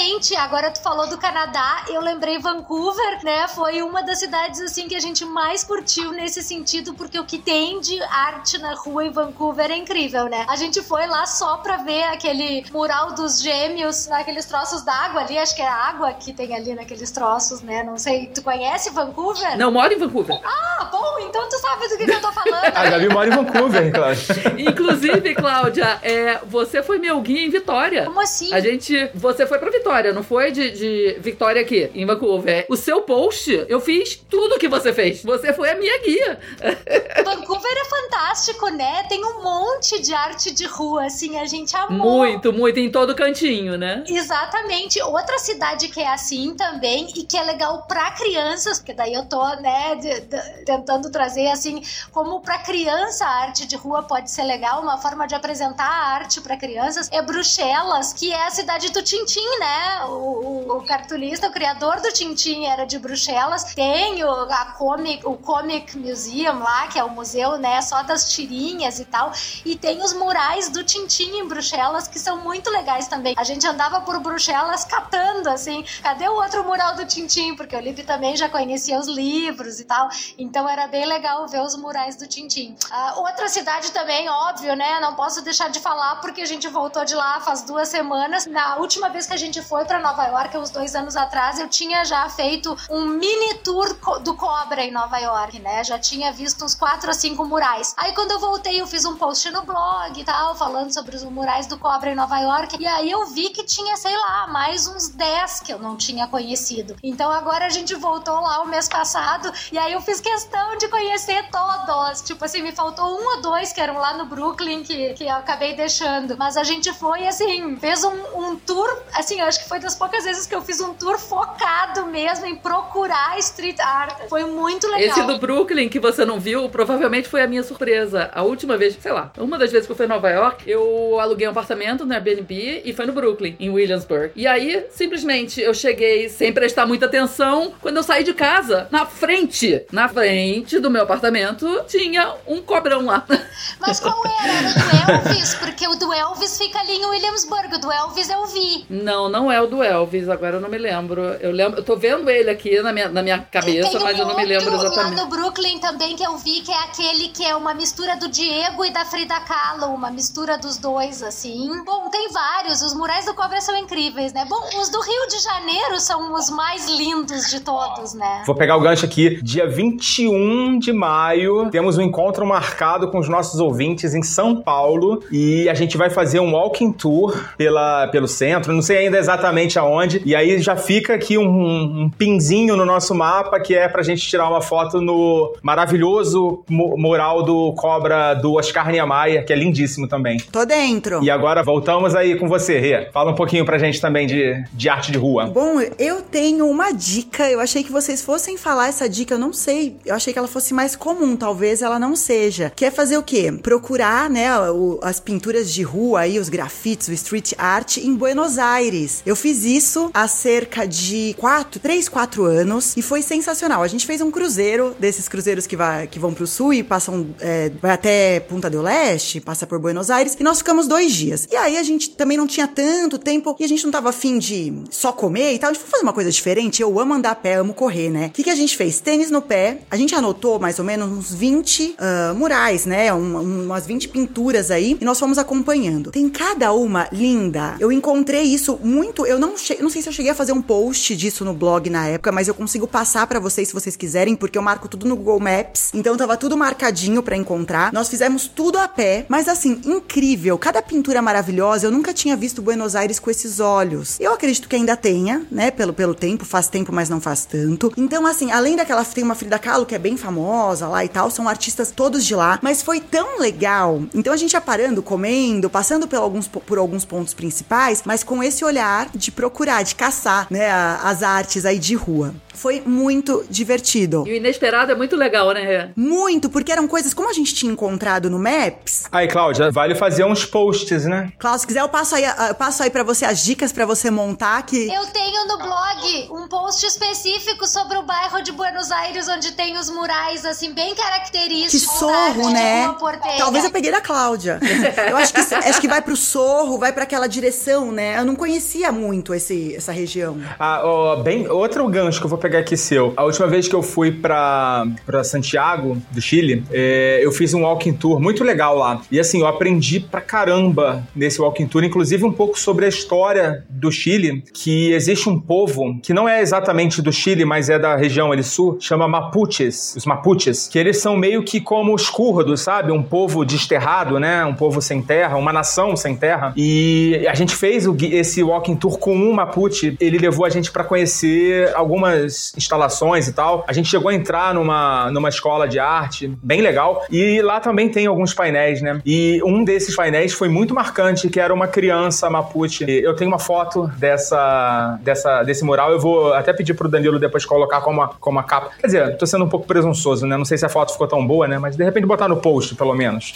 agora 0.45 0.71
tu 0.71 0.81
falou 0.81 1.07
do 1.07 1.17
Canadá, 1.17 1.85
eu 1.89 2.01
lembrei 2.01 2.37
Vancouver, 2.39 3.23
né? 3.23 3.47
Foi 3.47 3.81
uma 3.81 4.03
das 4.03 4.19
cidades 4.19 4.61
assim 4.61 4.87
que 4.87 4.95
a 4.95 4.99
gente 4.99 5.23
mais 5.23 5.63
curtiu 5.63 6.11
nesse 6.11 6.41
sentido, 6.43 6.93
porque 6.93 7.17
o 7.17 7.25
que 7.25 7.37
tem 7.37 7.79
de 7.79 8.01
arte 8.03 8.57
na 8.57 8.73
rua 8.75 9.05
em 9.05 9.09
Vancouver 9.09 9.71
é 9.71 9.75
incrível, 9.77 10.25
né? 10.25 10.45
A 10.47 10.55
gente 10.55 10.81
foi 10.81 11.07
lá 11.07 11.25
só 11.25 11.57
pra 11.57 11.77
ver 11.77 12.03
aquele 12.03 12.65
mural 12.71 13.13
dos 13.13 13.41
gêmeos, 13.41 14.07
naqueles 14.07 14.45
troços 14.45 14.83
d'água 14.83 15.21
ali, 15.21 15.37
acho 15.37 15.55
que 15.55 15.61
é 15.61 15.67
a 15.67 15.73
água 15.73 16.13
que 16.13 16.33
tem 16.33 16.55
ali 16.55 16.73
naqueles 16.73 17.11
troços, 17.11 17.61
né? 17.61 17.83
Não 17.83 17.97
sei, 17.97 18.27
tu 18.27 18.41
conhece 18.41 18.91
Vancouver? 18.91 19.57
Não, 19.57 19.71
moro 19.71 19.93
em 19.93 19.97
Vancouver. 19.97 20.39
Ah, 20.43 20.89
bom, 20.91 21.19
então 21.19 21.47
tu 21.49 21.57
sabe 21.59 21.87
do 21.87 21.97
que, 21.97 22.05
que 22.05 22.11
eu 22.11 22.21
tô 22.21 22.31
falando. 22.31 22.65
a 22.65 22.89
Gabi 22.89 23.09
mora 23.09 23.27
em 23.27 23.35
Vancouver, 23.35 23.91
Cláudia. 23.91 24.35
Inclusive, 24.57 25.35
Cláudia, 25.35 25.99
é, 26.01 26.39
você 26.45 26.83
foi 26.83 26.99
meu 26.99 27.19
guia 27.21 27.45
em 27.45 27.49
Vitória. 27.49 28.05
Como 28.05 28.21
assim? 28.21 28.53
A 28.53 28.59
gente, 28.59 29.09
você 29.13 29.45
foi 29.47 29.57
pra 29.57 29.69
Vitória, 29.69 29.84
não 30.13 30.23
foi 30.23 30.51
de, 30.51 30.71
de 30.71 31.19
Vitória 31.19 31.61
aqui, 31.61 31.89
em 31.93 32.05
Vancouver. 32.05 32.65
O 32.69 32.75
seu 32.75 33.01
post, 33.01 33.65
eu 33.69 33.79
fiz 33.79 34.15
tudo 34.29 34.57
que 34.57 34.67
você 34.67 34.91
fez. 34.91 35.23
Você 35.23 35.53
foi 35.53 35.69
a 35.69 35.75
minha 35.75 36.01
guia. 36.01 36.39
Vancouver 37.23 37.71
é 37.71 37.85
fantástico, 37.85 38.69
né? 38.69 39.03
Tem 39.07 39.23
um 39.23 39.43
monte 39.43 40.01
de 40.01 40.13
arte 40.13 40.51
de 40.51 40.65
rua, 40.65 41.05
assim, 41.05 41.37
a 41.37 41.45
gente 41.45 41.75
amou. 41.75 42.17
Muito, 42.17 42.51
muito, 42.51 42.79
em 42.79 42.89
todo 42.89 43.15
cantinho, 43.15 43.77
né? 43.77 44.03
Exatamente. 44.07 45.01
Outra 45.03 45.37
cidade 45.37 45.87
que 45.89 46.01
é 46.01 46.07
assim 46.07 46.55
também 46.55 47.07
e 47.15 47.23
que 47.23 47.37
é 47.37 47.43
legal 47.43 47.83
pra 47.87 48.11
crianças, 48.11 48.79
porque 48.79 48.93
daí 48.93 49.13
eu 49.13 49.25
tô, 49.25 49.43
né, 49.57 49.95
de, 49.95 50.21
de, 50.21 50.65
tentando 50.65 51.11
trazer, 51.11 51.47
assim, 51.47 51.81
como 52.11 52.41
pra 52.41 52.59
criança 52.59 53.25
a 53.25 53.41
arte 53.43 53.67
de 53.67 53.75
rua 53.75 54.03
pode 54.03 54.31
ser 54.31 54.43
legal, 54.43 54.81
uma 54.81 54.97
forma 54.97 55.27
de 55.27 55.35
apresentar 55.35 55.87
a 55.87 56.07
arte 56.15 56.41
pra 56.41 56.57
crianças, 56.57 57.09
é 57.11 57.21
Bruxelas, 57.21 58.13
que 58.13 58.31
é 58.31 58.47
a 58.47 58.49
cidade 58.49 58.91
do 58.91 59.03
Tintim, 59.03 59.45
né? 59.59 59.74
O, 60.07 60.67
o, 60.67 60.77
o 60.77 60.85
cartunista, 60.85 61.47
o 61.47 61.51
criador 61.51 62.01
do 62.01 62.11
Tintim 62.11 62.65
era 62.65 62.85
de 62.85 62.99
Bruxelas. 62.99 63.73
Tem 63.73 64.23
o, 64.23 64.29
a 64.29 64.65
comic, 64.77 65.25
o 65.25 65.35
Comic 65.37 65.97
Museum 65.97 66.59
lá, 66.59 66.87
que 66.87 66.99
é 66.99 67.03
o 67.03 67.09
museu, 67.09 67.57
né, 67.57 67.81
só 67.81 68.03
das 68.03 68.31
tirinhas 68.31 68.99
e 68.99 69.05
tal. 69.05 69.31
E 69.63 69.75
tem 69.75 70.01
os 70.01 70.13
murais 70.13 70.69
do 70.69 70.83
Tintin 70.83 71.37
em 71.37 71.47
Bruxelas, 71.47 72.07
que 72.07 72.19
são 72.19 72.37
muito 72.37 72.69
legais 72.69 73.07
também. 73.07 73.35
A 73.37 73.43
gente 73.43 73.65
andava 73.67 74.01
por 74.01 74.19
Bruxelas 74.19 74.83
catando, 74.83 75.49
assim, 75.49 75.83
cadê 76.01 76.27
o 76.27 76.35
outro 76.35 76.63
mural 76.63 76.95
do 76.95 77.05
Tintin? 77.05 77.55
Porque 77.55 77.75
o 77.75 77.79
Liv 77.79 77.99
também 78.05 78.35
já 78.35 78.49
conhecia 78.49 78.99
os 78.99 79.07
livros 79.07 79.79
e 79.79 79.85
tal. 79.85 80.09
Então 80.37 80.67
era 80.67 80.87
bem 80.87 81.05
legal 81.05 81.47
ver 81.47 81.61
os 81.61 81.75
murais 81.75 82.15
do 82.15 82.27
Tintin. 82.27 82.75
Uh, 82.91 83.19
outra 83.21 83.47
cidade 83.47 83.91
também, 83.91 84.29
óbvio, 84.29 84.75
né? 84.75 84.99
Não 84.99 85.15
posso 85.15 85.41
deixar 85.41 85.69
de 85.69 85.79
falar 85.79 86.17
porque 86.21 86.41
a 86.41 86.45
gente 86.45 86.67
voltou 86.67 87.05
de 87.05 87.15
lá 87.15 87.39
faz 87.41 87.61
duas 87.61 87.87
semanas. 87.89 88.45
Na 88.45 88.77
última 88.77 89.09
vez 89.09 89.25
que 89.25 89.33
a 89.33 89.37
gente 89.37 89.61
foi 89.65 89.85
para 89.85 89.99
Nova 89.99 90.25
York, 90.25 90.57
uns 90.57 90.69
dois 90.69 90.95
anos 90.95 91.15
atrás, 91.15 91.59
eu 91.59 91.67
tinha 91.67 92.03
já 92.05 92.27
feito 92.29 92.77
um 92.89 93.05
mini 93.05 93.55
tour 93.55 93.93
do 94.21 94.35
Cobra 94.35 94.83
em 94.83 94.91
Nova 94.91 95.17
York, 95.17 95.59
né? 95.59 95.83
Já 95.83 95.99
tinha 95.99 96.31
visto 96.31 96.63
uns 96.63 96.75
quatro 96.75 97.09
a 97.09 97.13
cinco 97.13 97.45
murais. 97.45 97.93
Aí 97.97 98.13
quando 98.13 98.31
eu 98.31 98.39
voltei, 98.39 98.81
eu 98.81 98.87
fiz 98.87 99.05
um 99.05 99.15
post 99.15 99.49
no 99.51 99.63
blog 99.63 100.19
e 100.19 100.23
tal, 100.23 100.55
falando 100.55 100.93
sobre 100.93 101.15
os 101.15 101.23
murais 101.23 101.67
do 101.67 101.77
Cobra 101.77 102.09
em 102.11 102.15
Nova 102.15 102.39
York. 102.39 102.77
E 102.79 102.87
aí 102.87 103.09
eu 103.09 103.25
vi 103.27 103.49
que 103.49 103.63
tinha, 103.63 103.95
sei 103.97 104.15
lá, 104.17 104.47
mais 104.47 104.87
uns 104.87 105.09
10 105.09 105.61
que 105.61 105.73
eu 105.73 105.79
não 105.79 105.95
tinha 105.95 106.27
conhecido. 106.27 106.95
Então 107.03 107.31
agora 107.31 107.65
a 107.65 107.69
gente 107.69 107.95
voltou 107.95 108.39
lá 108.39 108.61
o 108.61 108.67
mês 108.67 108.87
passado 108.87 109.51
e 109.71 109.75
daí 109.75 109.93
eu 109.93 110.01
fiz 110.01 110.19
questão 110.19 110.77
de 110.77 110.87
conhecer 110.87 111.47
todos. 111.49 112.21
Tipo 112.21 112.45
assim, 112.45 112.61
me 112.61 112.71
faltou 112.71 113.05
um 113.05 113.35
ou 113.35 113.41
dois 113.41 113.71
que 113.71 113.79
eram 113.79 113.97
lá 113.97 114.13
no 114.13 114.25
Brooklyn 114.25 114.83
que, 114.83 115.13
que 115.13 115.25
eu 115.25 115.35
acabei 115.35 115.75
deixando. 115.75 116.35
Mas 116.37 116.57
a 116.57 116.63
gente 116.63 116.91
foi, 116.93 117.27
assim, 117.27 117.77
fez 117.77 118.03
um, 118.03 118.15
um 118.35 118.55
tour, 118.57 118.89
assim, 119.13 119.39
acho 119.55 119.63
que 119.63 119.69
foi 119.69 119.79
das 119.79 119.95
poucas 119.95 120.25
vezes 120.25 120.45
que 120.45 120.53
eu 120.53 120.61
fiz 120.61 120.81
um 120.81 120.93
tour 120.93 121.17
focado 121.17 122.05
mesmo 122.07 122.45
em 122.45 122.55
procurar 122.55 123.39
street 123.39 123.79
art. 123.79 124.27
Foi 124.27 124.43
muito 124.43 124.85
legal. 124.87 125.01
Esse 125.01 125.23
do 125.23 125.37
Brooklyn 125.37 125.87
que 125.87 125.99
você 125.99 126.25
não 126.25 126.39
viu, 126.39 126.67
provavelmente 126.69 127.27
foi 127.27 127.41
a 127.41 127.47
minha 127.47 127.63
surpresa. 127.63 128.29
A 128.33 128.43
última 128.43 128.77
vez, 128.77 128.97
sei 128.99 129.11
lá, 129.11 129.31
uma 129.37 129.57
das 129.57 129.71
vezes 129.71 129.85
que 129.85 129.91
eu 129.91 129.95
fui 129.95 130.05
em 130.05 130.09
Nova 130.09 130.29
York, 130.29 130.69
eu 130.69 131.19
aluguei 131.19 131.47
um 131.47 131.51
apartamento 131.51 132.05
no 132.05 132.13
Airbnb 132.13 132.81
e 132.83 132.93
foi 132.93 133.05
no 133.05 133.13
Brooklyn, 133.13 133.55
em 133.59 133.69
Williamsburg. 133.69 134.31
E 134.35 134.45
aí, 134.45 134.85
simplesmente, 134.91 135.61
eu 135.61 135.73
cheguei 135.73 136.27
sem 136.27 136.51
prestar 136.51 136.85
muita 136.85 137.05
atenção. 137.05 137.73
Quando 137.81 137.97
eu 137.97 138.03
saí 138.03 138.23
de 138.23 138.33
casa, 138.33 138.87
na 138.91 139.05
frente, 139.05 139.85
na 139.91 140.09
frente 140.09 140.79
do 140.79 140.89
meu 140.89 141.03
apartamento, 141.03 141.83
tinha 141.87 142.33
um 142.45 142.61
cobrão 142.61 143.05
lá. 143.05 143.25
Mas 143.79 143.99
qual 143.99 144.21
era? 144.25 144.53
Era 144.53 144.69
o 144.69 144.73
do 144.73 145.29
Elvis? 145.29 145.55
Porque 145.55 145.87
o 145.87 145.95
do 145.95 146.11
Elvis 146.13 146.57
fica 146.57 146.79
ali 146.79 146.93
em 146.93 147.05
Williamsburg. 147.05 147.75
O 147.75 147.79
do 147.79 147.91
Elvis 147.91 148.29
eu 148.29 148.45
vi. 148.47 148.85
Não, 148.89 149.29
não 149.29 149.44
é 149.51 149.61
o 149.61 149.67
do 149.67 149.83
Elvis, 149.83 150.29
agora 150.29 150.57
eu 150.57 150.61
não 150.61 150.69
me 150.69 150.77
lembro. 150.77 151.21
Eu 151.21 151.51
lembro, 151.51 151.79
eu 151.79 151.83
tô 151.83 151.95
vendo 151.95 152.29
ele 152.29 152.49
aqui 152.49 152.81
na 152.81 152.91
minha, 152.91 153.09
na 153.09 153.21
minha 153.21 153.39
cabeça, 153.39 153.99
mas 153.99 154.17
eu 154.17 154.25
não 154.25 154.35
me 154.35 154.45
lembro 154.45 154.73
exatamente. 154.73 155.15
Lá 155.15 155.23
no 155.23 155.29
Brooklyn 155.29 155.79
também 155.79 156.15
que 156.15 156.23
eu 156.23 156.37
vi, 156.37 156.61
que 156.61 156.71
é 156.71 156.83
aquele 156.83 157.29
que 157.29 157.43
é 157.43 157.55
uma 157.55 157.73
mistura 157.73 158.15
do 158.15 158.27
Diego 158.27 158.85
e 158.85 158.91
da 158.91 159.05
Frida 159.05 159.39
Kahlo, 159.41 159.93
uma 159.93 160.11
mistura 160.11 160.57
dos 160.57 160.77
dois, 160.77 161.21
assim. 161.23 161.69
Bom, 161.85 162.09
tem 162.09 162.29
vários. 162.29 162.81
Os 162.81 162.93
murais 162.93 163.25
do 163.25 163.33
Cobra 163.33 163.59
são 163.61 163.75
incríveis, 163.77 164.33
né? 164.33 164.45
Bom, 164.47 164.61
os 164.81 164.89
do 164.89 164.99
Rio 165.01 165.27
de 165.27 165.39
Janeiro 165.39 165.99
são 165.99 166.33
os 166.33 166.49
mais 166.49 166.87
lindos 166.89 167.49
de 167.49 167.59
todos, 167.59 168.13
né? 168.13 168.43
Vou 168.45 168.55
pegar 168.55 168.77
o 168.77 168.81
gancho 168.81 169.05
aqui. 169.05 169.41
Dia 169.41 169.67
21 169.67 170.79
de 170.79 170.93
maio, 170.93 171.69
temos 171.69 171.97
um 171.97 172.01
encontro 172.01 172.45
marcado 172.45 173.09
com 173.09 173.19
os 173.19 173.29
nossos 173.29 173.59
ouvintes 173.59 174.13
em 174.13 174.23
São 174.23 174.61
Paulo 174.61 175.23
e 175.31 175.67
a 175.69 175.73
gente 175.73 175.97
vai 175.97 176.09
fazer 176.09 176.39
um 176.39 176.53
walking 176.53 176.91
tour 176.91 177.35
pela, 177.57 178.07
pelo 178.07 178.27
centro, 178.27 178.73
não 178.73 178.81
sei 178.81 178.97
ainda 178.97 179.17
exatamente 179.25 179.77
aonde. 179.79 180.21
E 180.25 180.35
aí 180.35 180.59
já 180.61 180.75
fica 180.75 181.13
aqui 181.15 181.37
um, 181.37 182.03
um 182.03 182.09
pinzinho 182.09 182.75
no 182.77 182.85
nosso 182.85 183.13
mapa 183.15 183.59
que 183.59 183.73
é 183.75 183.87
pra 183.87 184.03
gente 184.03 184.25
tirar 184.27 184.47
uma 184.49 184.61
foto 184.61 185.01
no 185.01 185.53
maravilhoso 185.61 186.63
mu- 186.69 186.95
mural 186.97 187.43
do 187.43 187.73
Cobra 187.73 188.33
do 188.33 188.53
Oscar 188.53 188.89
Niemeyer, 188.91 189.45
que 189.45 189.53
é 189.53 189.55
lindíssimo 189.55 190.07
também. 190.07 190.37
Tô 190.51 190.65
dentro. 190.65 191.23
E 191.23 191.29
agora 191.31 191.63
voltamos 191.63 192.15
aí 192.15 192.37
com 192.37 192.47
você, 192.47 192.79
Rê. 192.79 193.09
Fala 193.11 193.31
um 193.31 193.35
pouquinho 193.35 193.65
pra 193.65 193.77
gente 193.77 193.99
também 193.99 194.27
de, 194.27 194.63
de 194.73 194.89
arte 194.89 195.11
de 195.11 195.17
rua. 195.17 195.47
Bom, 195.47 195.79
eu 195.97 196.21
tenho 196.21 196.67
uma 196.69 196.91
dica. 196.91 197.49
Eu 197.49 197.59
achei 197.59 197.83
que 197.83 197.91
vocês 197.91 198.21
fossem 198.21 198.57
falar 198.57 198.87
essa 198.89 199.07
dica, 199.09 199.33
eu 199.35 199.39
não 199.39 199.53
sei. 199.53 199.95
Eu 200.05 200.15
achei 200.15 200.31
que 200.33 200.39
ela 200.39 200.47
fosse 200.47 200.73
mais 200.73 200.95
comum, 200.95 201.35
talvez 201.35 201.81
ela 201.81 201.97
não 201.99 202.15
seja. 202.15 202.71
Que 202.75 202.85
é 202.85 202.91
fazer 202.91 203.17
o 203.17 203.23
quê? 203.23 203.51
Procurar, 203.61 204.29
né, 204.29 204.57
o- 204.69 204.99
as 205.01 205.19
pinturas 205.19 205.71
de 205.73 205.81
rua 205.83 206.21
aí, 206.21 206.39
os 206.39 206.49
grafites, 206.49 207.07
o 207.07 207.13
street 207.13 207.53
art 207.57 207.97
em 207.97 208.13
Buenos 208.15 208.57
Aires. 208.57 209.14
Eu 209.25 209.35
fiz 209.35 209.63
isso 209.63 210.09
há 210.13 210.27
cerca 210.27 210.87
de 210.87 211.35
quatro, 211.37 211.79
três, 211.79 212.07
quatro 212.09 212.43
anos 212.45 212.95
e 212.97 213.01
foi 213.01 213.21
sensacional. 213.21 213.83
A 213.83 213.87
gente 213.87 214.05
fez 214.05 214.21
um 214.21 214.31
cruzeiro, 214.31 214.95
desses 214.99 215.27
cruzeiros 215.27 215.67
que, 215.67 215.75
vai, 215.75 216.07
que 216.07 216.19
vão 216.19 216.33
pro 216.33 216.47
sul 216.47 216.73
e 216.73 216.83
passam, 216.83 217.27
é, 217.39 217.71
vai 217.81 217.91
até 217.91 218.39
Punta 218.39 218.69
del 218.69 218.81
Leste, 218.81 219.39
passa 219.39 219.65
por 219.67 219.79
Buenos 219.79 220.09
Aires, 220.09 220.35
e 220.39 220.43
nós 220.43 220.59
ficamos 220.59 220.87
dois 220.87 221.13
dias. 221.13 221.47
E 221.51 221.55
aí 221.55 221.77
a 221.77 221.83
gente 221.83 222.09
também 222.11 222.37
não 222.37 222.47
tinha 222.47 222.67
tanto 222.67 223.17
tempo 223.17 223.55
e 223.59 223.63
a 223.63 223.67
gente 223.67 223.83
não 223.83 223.91
tava 223.91 224.09
afim 224.09 224.37
de 224.37 224.73
só 224.89 225.11
comer 225.11 225.53
e 225.53 225.59
tal. 225.59 225.69
A 225.69 225.73
gente 225.73 225.81
foi 225.81 225.91
fazer 225.91 226.03
uma 226.03 226.13
coisa 226.13 226.31
diferente. 226.31 226.81
Eu 226.81 226.99
amo 226.99 227.13
andar 227.13 227.31
a 227.31 227.35
pé, 227.35 227.55
amo 227.55 227.73
correr, 227.73 228.09
né? 228.09 228.27
O 228.27 228.29
que, 228.31 228.43
que 228.43 228.49
a 228.49 228.55
gente 228.55 228.75
fez? 228.75 228.99
Tênis 228.99 229.29
no 229.31 229.41
pé. 229.41 229.79
A 229.89 229.97
gente 229.97 230.13
anotou 230.15 230.59
mais 230.59 230.79
ou 230.79 230.85
menos 230.85 231.09
uns 231.09 231.33
20 231.33 231.95
ah, 231.97 232.33
murais, 232.35 232.85
né? 232.85 233.13
Um- 233.13 233.65
umas 233.65 233.85
20 233.85 234.09
pinturas 234.09 234.71
aí. 234.71 234.97
E 234.99 235.05
nós 235.05 235.19
fomos 235.19 235.37
acompanhando. 235.37 236.11
Tem 236.11 236.29
cada 236.29 236.73
uma 236.73 237.07
linda. 237.11 237.75
Eu 237.79 237.91
encontrei 237.91 238.43
isso 238.43 238.79
muito. 238.83 239.04
Eu 239.25 239.39
não, 239.39 239.57
che- 239.57 239.77
não 239.81 239.89
sei 239.89 240.01
se 240.01 240.09
eu 240.09 240.13
cheguei 240.13 240.31
a 240.31 240.35
fazer 240.35 240.51
um 240.51 240.61
post 240.61 241.15
disso 241.15 241.43
no 241.45 241.53
blog 241.53 241.89
na 241.89 242.07
época, 242.07 242.31
mas 242.31 242.47
eu 242.47 242.53
consigo 242.53 242.87
passar 242.87 243.25
pra 243.27 243.39
vocês 243.39 243.67
se 243.67 243.73
vocês 243.73 243.95
quiserem, 243.95 244.35
porque 244.35 244.57
eu 244.57 244.61
marco 244.61 244.87
tudo 244.87 245.05
no 245.07 245.15
Google 245.15 245.39
Maps. 245.39 245.91
Então 245.93 246.15
tava 246.17 246.37
tudo 246.37 246.57
marcadinho 246.57 247.21
pra 247.23 247.35
encontrar. 247.35 247.91
Nós 247.93 248.09
fizemos 248.09 248.47
tudo 248.47 248.77
a 248.77 248.87
pé, 248.87 249.25
mas 249.29 249.47
assim, 249.47 249.81
incrível. 249.85 250.57
Cada 250.57 250.81
pintura 250.81 251.21
maravilhosa. 251.21 251.87
Eu 251.87 251.91
nunca 251.91 252.13
tinha 252.13 252.35
visto 252.35 252.61
Buenos 252.61 252.95
Aires 252.95 253.19
com 253.19 253.29
esses 253.29 253.59
olhos. 253.59 254.17
Eu 254.19 254.33
acredito 254.33 254.67
que 254.69 254.75
ainda 254.75 254.95
tenha, 254.95 255.45
né? 255.51 255.71
Pelo, 255.71 255.93
pelo 255.93 256.13
tempo, 256.15 256.45
faz 256.45 256.67
tempo, 256.67 256.91
mas 256.93 257.09
não 257.09 257.19
faz 257.21 257.45
tanto. 257.45 257.91
Então, 257.97 258.25
assim, 258.25 258.51
além 258.51 258.75
daquela. 258.75 259.03
Tem 259.05 259.23
uma 259.23 259.35
Frida 259.35 259.57
Kahlo 259.59 259.85
que 259.85 259.95
é 259.95 259.99
bem 259.99 260.17
famosa 260.17 260.87
lá 260.87 261.05
e 261.05 261.07
tal, 261.09 261.29
são 261.31 261.47
artistas 261.47 261.91
todos 261.91 262.25
de 262.25 262.35
lá, 262.35 262.59
mas 262.61 262.81
foi 262.81 262.99
tão 262.99 263.39
legal. 263.39 264.01
Então 264.13 264.33
a 264.33 264.37
gente 264.37 264.53
ia 264.53 264.59
parando, 264.61 265.01
comendo, 265.01 265.69
passando 265.69 266.07
por 266.07 266.17
alguns, 266.17 266.47
po- 266.47 266.59
por 266.59 266.77
alguns 266.77 267.05
pontos 267.05 267.33
principais, 267.33 268.01
mas 268.03 268.23
com 268.23 268.43
esse 268.43 268.65
olhar 268.65 268.94
de 269.13 269.31
procurar, 269.31 269.83
de 269.83 269.95
caçar, 269.95 270.47
né? 270.49 270.69
a- 270.69 271.01
As 271.03 271.21
artes 271.23 271.65
aí 271.65 271.77
de 271.79 271.95
rua. 271.95 272.33
Foi 272.53 272.81
muito 272.85 273.45
divertido. 273.49 274.23
E 274.25 274.31
o 274.31 274.35
inesperado 274.35 274.91
é 274.91 274.95
muito 274.95 275.15
legal, 275.15 275.51
né, 275.53 275.61
Rê? 275.61 275.89
Muito, 275.95 276.49
porque 276.49 276.71
eram 276.71 276.87
coisas 276.87 277.13
como 277.13 277.29
a 277.29 277.33
gente 277.33 277.53
tinha 277.53 277.71
encontrado 277.71 278.29
no 278.29 278.39
Maps. 278.39 279.03
Aí, 279.11 279.27
Cláudia, 279.27 279.69
vale 279.71 279.93
fazer 279.93 280.23
uns 280.25 280.45
posts, 280.45 281.03
né? 281.05 281.31
Klaus, 281.37 281.61
se 281.61 281.67
quiser, 281.67 281.81
eu 281.81 281.89
passo 281.89 282.15
aí, 282.15 282.23
eu 282.23 282.55
passo 282.55 282.81
aí 282.81 282.89
para 282.89 283.03
você 283.03 283.25
as 283.25 283.43
dicas 283.43 283.71
pra 283.73 283.85
você 283.85 284.09
montar 284.09 284.61
que. 284.63 284.87
Eu 284.91 285.05
tenho 285.07 285.45
no 285.47 285.57
blog 285.57 286.27
um 286.31 286.47
post 286.47 286.85
específico 286.85 287.67
sobre 287.67 287.97
o 287.97 288.03
bairro 288.03 288.41
de 288.41 288.51
Buenos 288.53 288.89
Aires, 288.89 289.27
onde 289.27 289.51
tem 289.51 289.77
os 289.77 289.89
murais, 289.89 290.45
assim, 290.45 290.73
bem 290.73 290.95
Que 290.95 291.01
característicos. 291.01 291.87
da 291.87 291.93
sorro, 291.99 292.49
né? 292.51 292.85
rua 292.85 292.93
porteira. 292.95 293.37
Talvez 293.37 293.65
eu 293.65 293.71
peguei 293.71 293.91
da 293.91 294.01
Cláudia. 294.01 294.59
Eu 295.09 295.17
acho 295.17 295.33
que, 295.33 295.39
acho 295.41 295.81
que 295.81 295.87
vai 295.87 296.01
pro 296.01 296.15
sorro, 296.15 296.77
vai 296.79 296.91
pra 296.93 297.03
aquela 297.03 297.27
direção, 297.27 297.91
né? 297.91 298.17
Eu 298.17 298.25
não 298.25 298.35
conhecia 298.35 298.84
muito 298.91 299.33
esse, 299.33 299.75
essa 299.75 299.91
região. 299.91 300.37
Ah, 300.59 301.21
bem, 301.23 301.47
outro 301.47 301.87
gancho 301.87 302.19
que 302.19 302.25
eu 302.25 302.29
vou 302.29 302.37
pegar 302.37 302.59
aqui 302.59 302.77
seu. 302.77 303.13
A 303.15 303.23
última 303.23 303.47
vez 303.47 303.67
que 303.67 303.75
eu 303.75 303.81
fui 303.81 304.11
pra 304.11 304.85
Santiago, 305.23 305.97
do 306.11 306.21
Chile, 306.21 306.63
é, 306.71 307.19
eu 307.21 307.31
fiz 307.31 307.53
um 307.53 307.63
walking 307.63 307.93
tour 307.93 308.19
muito 308.19 308.43
legal 308.43 308.77
lá. 308.77 309.01
E 309.11 309.19
assim, 309.19 309.41
eu 309.41 309.47
aprendi 309.47 309.99
pra 309.99 310.21
caramba 310.21 311.03
nesse 311.15 311.41
walking 311.41 311.67
tour, 311.67 311.83
inclusive 311.83 312.23
um 312.23 312.31
pouco 312.31 312.59
sobre 312.59 312.85
a 312.85 312.87
história 312.87 313.63
do 313.69 313.91
Chile, 313.91 314.43
que 314.53 314.91
existe 314.91 315.29
um 315.29 315.39
povo 315.39 315.99
que 316.01 316.13
não 316.13 316.27
é 316.27 316.41
exatamente 316.41 317.01
do 317.01 317.11
Chile, 317.11 317.45
mas 317.45 317.69
é 317.69 317.77
da 317.77 317.95
região 317.95 318.31
ali 318.31 318.43
sul, 318.43 318.77
chama 318.79 319.07
Mapuches, 319.07 319.95
os 319.95 320.05
Mapuches, 320.05 320.67
que 320.67 320.77
eles 320.77 320.97
são 320.97 321.15
meio 321.15 321.43
que 321.43 321.59
como 321.59 321.93
os 321.93 322.09
curdos, 322.09 322.61
sabe? 322.61 322.91
Um 322.91 323.03
povo 323.03 323.45
desterrado, 323.45 324.19
né? 324.19 324.45
Um 324.45 324.53
povo 324.53 324.81
sem 324.81 325.01
terra, 325.01 325.37
uma 325.37 325.53
nação 325.53 325.95
sem 325.95 326.15
terra. 326.15 326.53
E 326.55 327.25
a 327.29 327.33
gente 327.33 327.55
fez 327.55 327.87
o 327.87 327.95
esse 328.01 328.43
walking 328.43 328.74
tour 328.75 328.97
com 328.97 329.15
um 329.15 329.33
Mapuche. 329.33 329.95
Ele 329.99 330.17
levou 330.17 330.45
a 330.45 330.49
gente 330.49 330.71
pra 330.71 330.83
conhecer 330.83 331.73
algumas 331.75 332.53
instalações 332.55 333.27
e 333.27 333.33
tal. 333.33 333.63
A 333.67 333.73
gente 333.73 333.89
chegou 333.89 334.09
a 334.09 334.13
entrar 334.13 334.53
numa, 334.53 335.09
numa 335.11 335.29
escola 335.29 335.67
de 335.67 335.79
arte, 335.79 336.27
bem 336.41 336.61
legal. 336.61 337.03
E 337.11 337.41
lá 337.41 337.59
também 337.59 337.89
tem 337.89 338.05
alguns 338.05 338.33
painéis, 338.33 338.81
né? 338.81 339.01
E 339.05 339.41
um 339.43 339.63
desses 339.63 339.95
painéis 339.95 340.33
foi 340.33 340.49
muito 340.49 340.73
marcante, 340.73 341.29
que 341.29 341.39
era 341.39 341.53
uma 341.53 341.67
criança 341.67 342.29
Mapuche. 342.29 342.85
Eu 342.89 343.15
tenho 343.15 343.29
uma 343.29 343.39
foto 343.39 343.87
dessa, 343.97 344.99
dessa, 345.01 345.43
desse 345.43 345.63
mural. 345.63 345.91
Eu 345.91 345.99
vou 345.99 346.33
até 346.33 346.53
pedir 346.53 346.73
pro 346.73 346.89
Danilo 346.89 347.19
depois 347.19 347.45
colocar 347.45 347.81
como 347.81 348.01
uma, 348.01 348.07
como 348.07 348.37
uma 348.37 348.43
capa. 348.43 348.71
Quer 348.79 348.87
dizer, 348.87 349.17
tô 349.17 349.25
sendo 349.25 349.45
um 349.45 349.49
pouco 349.49 349.67
presunçoso, 349.67 350.25
né? 350.25 350.37
Não 350.37 350.45
sei 350.45 350.57
se 350.57 350.65
a 350.65 350.69
foto 350.69 350.91
ficou 350.91 351.07
tão 351.07 351.25
boa, 351.25 351.47
né? 351.47 351.57
Mas 351.57 351.75
de 351.75 351.83
repente 351.83 352.05
botar 352.05 352.27
no 352.27 352.37
post, 352.37 352.75
pelo 352.75 352.93
menos. 352.93 353.33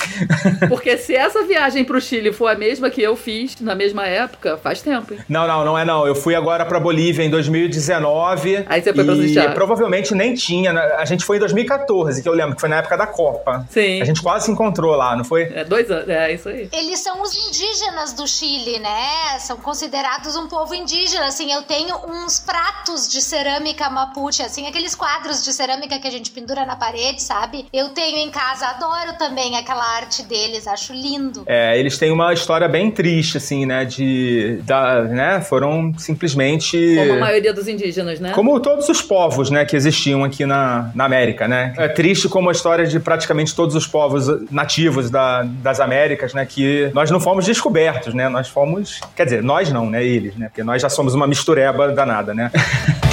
Porque 0.68 0.98
se 0.98 1.16
essa 1.16 1.44
viagem 1.44 1.84
pro 1.84 2.02
Chile 2.02 2.32
for 2.32 2.48
a 2.48 2.56
mesma 2.56 2.90
que 2.90 3.02
eu 3.02 3.16
fiz 3.16 3.60
na 3.60 3.76
mesma 3.76 4.06
época, 4.08 4.58
faz 4.58 4.82
tempo, 4.82 5.14
hein? 5.14 5.20
Não, 5.30 5.48
não, 5.48 5.64
não 5.64 5.78
é 5.78 5.86
não. 5.86 6.08
Eu 6.08 6.16
fui 6.16 6.34
agora 6.36 6.66
pra 6.66 6.80
Bolívia 6.80 7.24
em 7.24 7.30
2019. 7.30 8.66
Aí 8.68 8.82
você 8.82 8.94
foi 8.94 9.04
pra 9.04 9.14
e 9.14 9.28
Santiago. 9.28 9.54
provavelmente 9.54 10.14
nem 10.16 10.34
tinha. 10.34 10.74
né? 10.74 10.82
A 10.98 11.06
gente 11.06 11.24
foi 11.24 11.38
em 11.38 11.40
2014, 11.40 12.22
que 12.22 12.28
eu 12.28 12.34
lembro, 12.34 12.56
que 12.56 12.62
foi 12.62 12.70
na 12.70 12.78
época 12.78 12.98
da 12.98 13.08
Copa. 13.08 13.66
Sim. 13.70 14.02
A 14.02 14.06
gente 14.06 14.22
quase 14.22 14.46
se 14.46 14.52
encontrou 14.52 14.96
lá, 14.96 15.16
não 15.16 15.24
foi? 15.24 15.44
É 15.54 15.64
dois 15.64 15.90
anos, 15.92 16.10
é 16.10 16.34
isso 16.34 16.50
aí. 16.50 16.70
Eles 16.74 17.00
são 17.00 17.22
os 17.22 17.34
indígenas 17.36 18.14
do 18.14 18.28
Chile, 18.28 18.80
né? 18.80 19.38
São 19.40 19.58
considerados 19.58 20.36
um 20.36 20.48
povo 20.48 20.74
indígena. 20.74 21.28
Assim, 21.28 21.52
eu 21.52 21.62
tenho 21.64 21.96
uns 22.08 22.40
pratos 22.40 23.08
de 23.10 23.22
cerâmica 23.22 23.90
mapuche, 23.90 24.42
assim, 24.42 24.68
aqueles 24.68 24.96
quadros 24.96 25.44
de 25.44 25.54
cerâmica 25.54 26.00
que 26.00 26.08
a 26.08 26.12
gente 26.12 26.32
pendura 26.32 26.66
na 26.66 26.76
parede, 26.76 27.22
sabe? 27.22 27.68
Eu 27.72 27.90
tenho 27.90 28.18
em 28.18 28.32
casa, 28.32 28.68
adoro 28.68 29.18
também 29.18 29.58
aquela 29.58 29.84
arte 29.96 30.24
deles, 30.24 30.68
acho 30.68 30.94
lindo. 30.94 31.44
É, 31.46 31.78
eles 31.80 31.98
têm 31.98 32.12
uma 32.12 32.34
história 32.34 32.68
bem 32.68 32.90
triste, 32.92 33.38
assim, 33.38 33.66
né? 33.66 33.86
De. 33.86 34.60
Da, 34.64 35.02
né? 35.20 35.42
Foram 35.42 35.92
simplesmente. 35.98 36.96
Como 36.96 37.14
a 37.14 37.18
maioria 37.18 37.54
dos 37.54 37.68
indígenas, 37.68 38.20
né? 38.20 38.32
Como 38.32 38.60
todos 38.60 38.88
os 38.88 39.02
povos, 39.02 39.50
né, 39.50 39.66
que 39.66 39.76
existiam 39.76 40.24
aqui 40.24 40.46
na, 40.46 40.92
na 40.96 41.04
América, 41.06 41.48
né? 41.48 41.74
É 41.78 41.88
triste 41.90 42.30
como 42.30 42.50
a 42.50 42.52
história 42.52 42.86
de 42.86 43.00
praticamente 43.00 43.54
todos 43.54 43.76
os 43.76 43.86
povos 43.86 44.28
nativos 44.52 45.10
da- 45.10 45.44
das 45.44 45.80
Américas, 45.80 46.34
né? 46.34 46.46
Que 46.46 46.90
nós 46.94 47.12
não 47.12 47.20
fomos 47.20 47.46
descobertos, 47.46 48.14
né? 48.14 48.30
Nós 48.30 48.48
fomos... 48.48 49.02
Quer 49.16 49.26
dizer, 49.26 49.44
nós 49.44 49.72
não, 49.72 49.90
né? 49.90 50.04
Eles, 50.04 50.36
né? 50.36 50.48
Porque 50.48 50.64
nós 50.64 50.82
já 50.82 50.90
somos 50.90 51.14
uma 51.14 51.28
mistureba 51.28 51.90
danada, 51.92 52.34
né? 52.34 52.52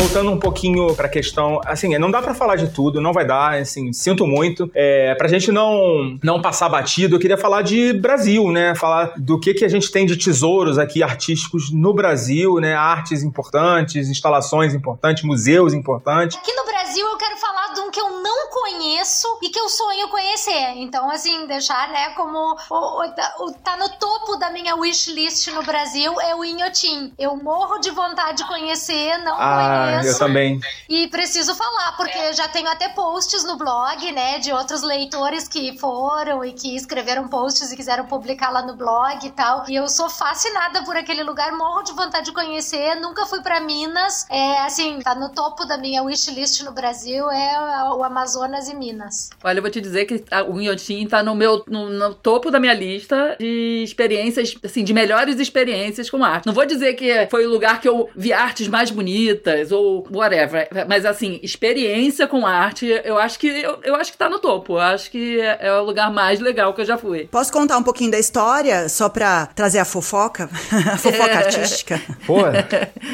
voltando 0.00 0.30
um 0.30 0.38
pouquinho 0.38 0.94
pra 0.94 1.10
questão, 1.10 1.60
assim, 1.66 1.98
não 1.98 2.10
dá 2.10 2.22
pra 2.22 2.32
falar 2.32 2.56
de 2.56 2.68
tudo, 2.68 3.02
não 3.02 3.12
vai 3.12 3.26
dar, 3.26 3.58
assim, 3.58 3.92
sinto 3.92 4.26
muito. 4.26 4.70
É, 4.74 5.14
pra 5.14 5.28
gente 5.28 5.52
não, 5.52 6.18
não 6.22 6.40
passar 6.40 6.70
batido, 6.70 7.16
eu 7.16 7.20
queria 7.20 7.36
falar 7.36 7.60
de 7.60 7.92
Brasil, 7.92 8.50
né? 8.50 8.74
Falar 8.74 9.12
do 9.18 9.38
que, 9.38 9.52
que 9.52 9.64
a 9.64 9.68
gente 9.68 9.92
tem 9.92 10.06
de 10.06 10.16
tesouros 10.16 10.78
aqui 10.78 11.02
artísticos 11.02 11.70
no 11.70 11.92
Brasil, 11.92 12.54
né? 12.60 12.74
Artes 12.74 13.22
importantes, 13.22 14.08
instalações 14.08 14.72
importantes, 14.72 15.22
museus 15.22 15.74
importantes. 15.74 16.38
Aqui 16.38 16.52
no 16.54 16.64
Brasil 16.64 16.79
eu 16.98 17.16
quero 17.16 17.36
falar 17.36 17.74
de 17.74 17.80
um 17.80 17.90
que 17.90 18.00
eu 18.00 18.20
não 18.20 18.48
conheço 18.50 19.38
e 19.42 19.48
que 19.48 19.58
eu 19.60 19.68
sonho 19.68 20.08
conhecer. 20.08 20.72
Então, 20.76 21.10
assim, 21.10 21.46
deixar, 21.46 21.88
né, 21.88 22.10
como 22.10 22.56
o, 22.70 22.74
o, 22.74 23.44
o 23.46 23.52
tá 23.52 23.76
no 23.76 23.88
topo 23.90 24.36
da 24.36 24.50
minha 24.50 24.74
wishlist 24.76 25.48
no 25.48 25.62
Brasil 25.62 26.20
é 26.20 26.34
o 26.34 26.44
Inhotim. 26.44 27.12
Eu 27.18 27.36
morro 27.36 27.78
de 27.78 27.90
vontade 27.90 28.38
de 28.38 28.46
conhecer, 28.48 29.18
não 29.18 29.36
Ah, 29.38 29.86
conheço. 30.00 30.08
eu 30.08 30.18
também. 30.18 30.60
E 30.88 31.08
preciso 31.08 31.54
falar, 31.54 31.96
porque 31.96 32.32
já 32.32 32.48
tenho 32.48 32.68
até 32.68 32.88
posts 32.88 33.44
no 33.44 33.56
blog, 33.56 34.10
né, 34.12 34.38
de 34.38 34.52
outros 34.52 34.82
leitores 34.82 35.46
que 35.48 35.78
foram 35.78 36.44
e 36.44 36.52
que 36.52 36.74
escreveram 36.76 37.28
posts 37.28 37.70
e 37.72 37.76
quiseram 37.76 38.06
publicar 38.06 38.50
lá 38.50 38.62
no 38.62 38.74
blog 38.74 39.24
e 39.26 39.30
tal. 39.30 39.64
E 39.68 39.74
eu 39.74 39.88
sou 39.88 40.08
fascinada 40.08 40.82
por 40.84 40.96
aquele 40.96 41.22
lugar, 41.22 41.52
morro 41.52 41.82
de 41.82 41.92
vontade 41.92 42.26
de 42.26 42.32
conhecer. 42.32 42.94
Nunca 42.96 43.26
fui 43.26 43.40
pra 43.42 43.60
Minas. 43.60 44.26
É, 44.30 44.60
assim, 44.60 45.00
tá 45.00 45.14
no 45.14 45.28
topo 45.30 45.64
da 45.64 45.76
minha 45.76 46.02
wishlist 46.02 46.62
no 46.62 46.72
Brasil, 46.72 46.79
é 46.84 47.90
o 47.94 48.02
Amazonas 48.02 48.68
e 48.68 48.74
Minas. 48.74 49.30
Olha, 49.42 49.58
eu 49.58 49.62
vou 49.62 49.70
te 49.70 49.80
dizer 49.80 50.04
que 50.06 50.24
a- 50.30 50.44
o 50.44 50.60
Inhotim 50.60 51.06
tá 51.06 51.22
no 51.22 51.34
meu 51.34 51.62
no, 51.66 51.88
no 51.90 52.14
topo 52.14 52.50
da 52.50 52.58
minha 52.60 52.72
lista 52.74 53.36
de 53.38 53.82
experiências, 53.84 54.54
assim, 54.64 54.82
de 54.84 54.92
melhores 54.92 55.38
experiências 55.38 56.08
com 56.10 56.22
arte. 56.24 56.46
Não 56.46 56.52
vou 56.54 56.66
dizer 56.66 56.94
que 56.94 57.26
foi 57.30 57.46
o 57.46 57.50
lugar 57.50 57.80
que 57.80 57.88
eu 57.88 58.08
vi 58.16 58.32
artes 58.32 58.68
mais 58.68 58.90
bonitas 58.90 59.72
ou 59.72 60.06
whatever, 60.12 60.68
mas 60.88 61.04
assim, 61.04 61.38
experiência 61.42 62.26
com 62.26 62.46
arte, 62.46 62.86
eu 63.04 63.18
acho 63.18 63.38
que 63.38 63.48
eu, 63.48 63.78
eu 63.82 63.94
acho 63.96 64.12
que 64.12 64.18
tá 64.18 64.28
no 64.28 64.38
topo. 64.38 64.74
Eu 64.74 64.80
acho 64.80 65.10
que 65.10 65.40
é, 65.40 65.58
é 65.62 65.72
o 65.80 65.84
lugar 65.84 66.10
mais 66.12 66.40
legal 66.40 66.72
que 66.74 66.80
eu 66.80 66.84
já 66.84 66.96
fui. 66.96 67.26
Posso 67.30 67.52
contar 67.52 67.76
um 67.78 67.82
pouquinho 67.82 68.10
da 68.10 68.18
história, 68.18 68.88
só 68.88 69.08
pra 69.08 69.46
trazer 69.46 69.78
a 69.78 69.84
fofoca? 69.84 70.48
a 70.92 70.96
fofoca 70.98 71.34
artística. 71.38 72.00
Pô, 72.26 72.38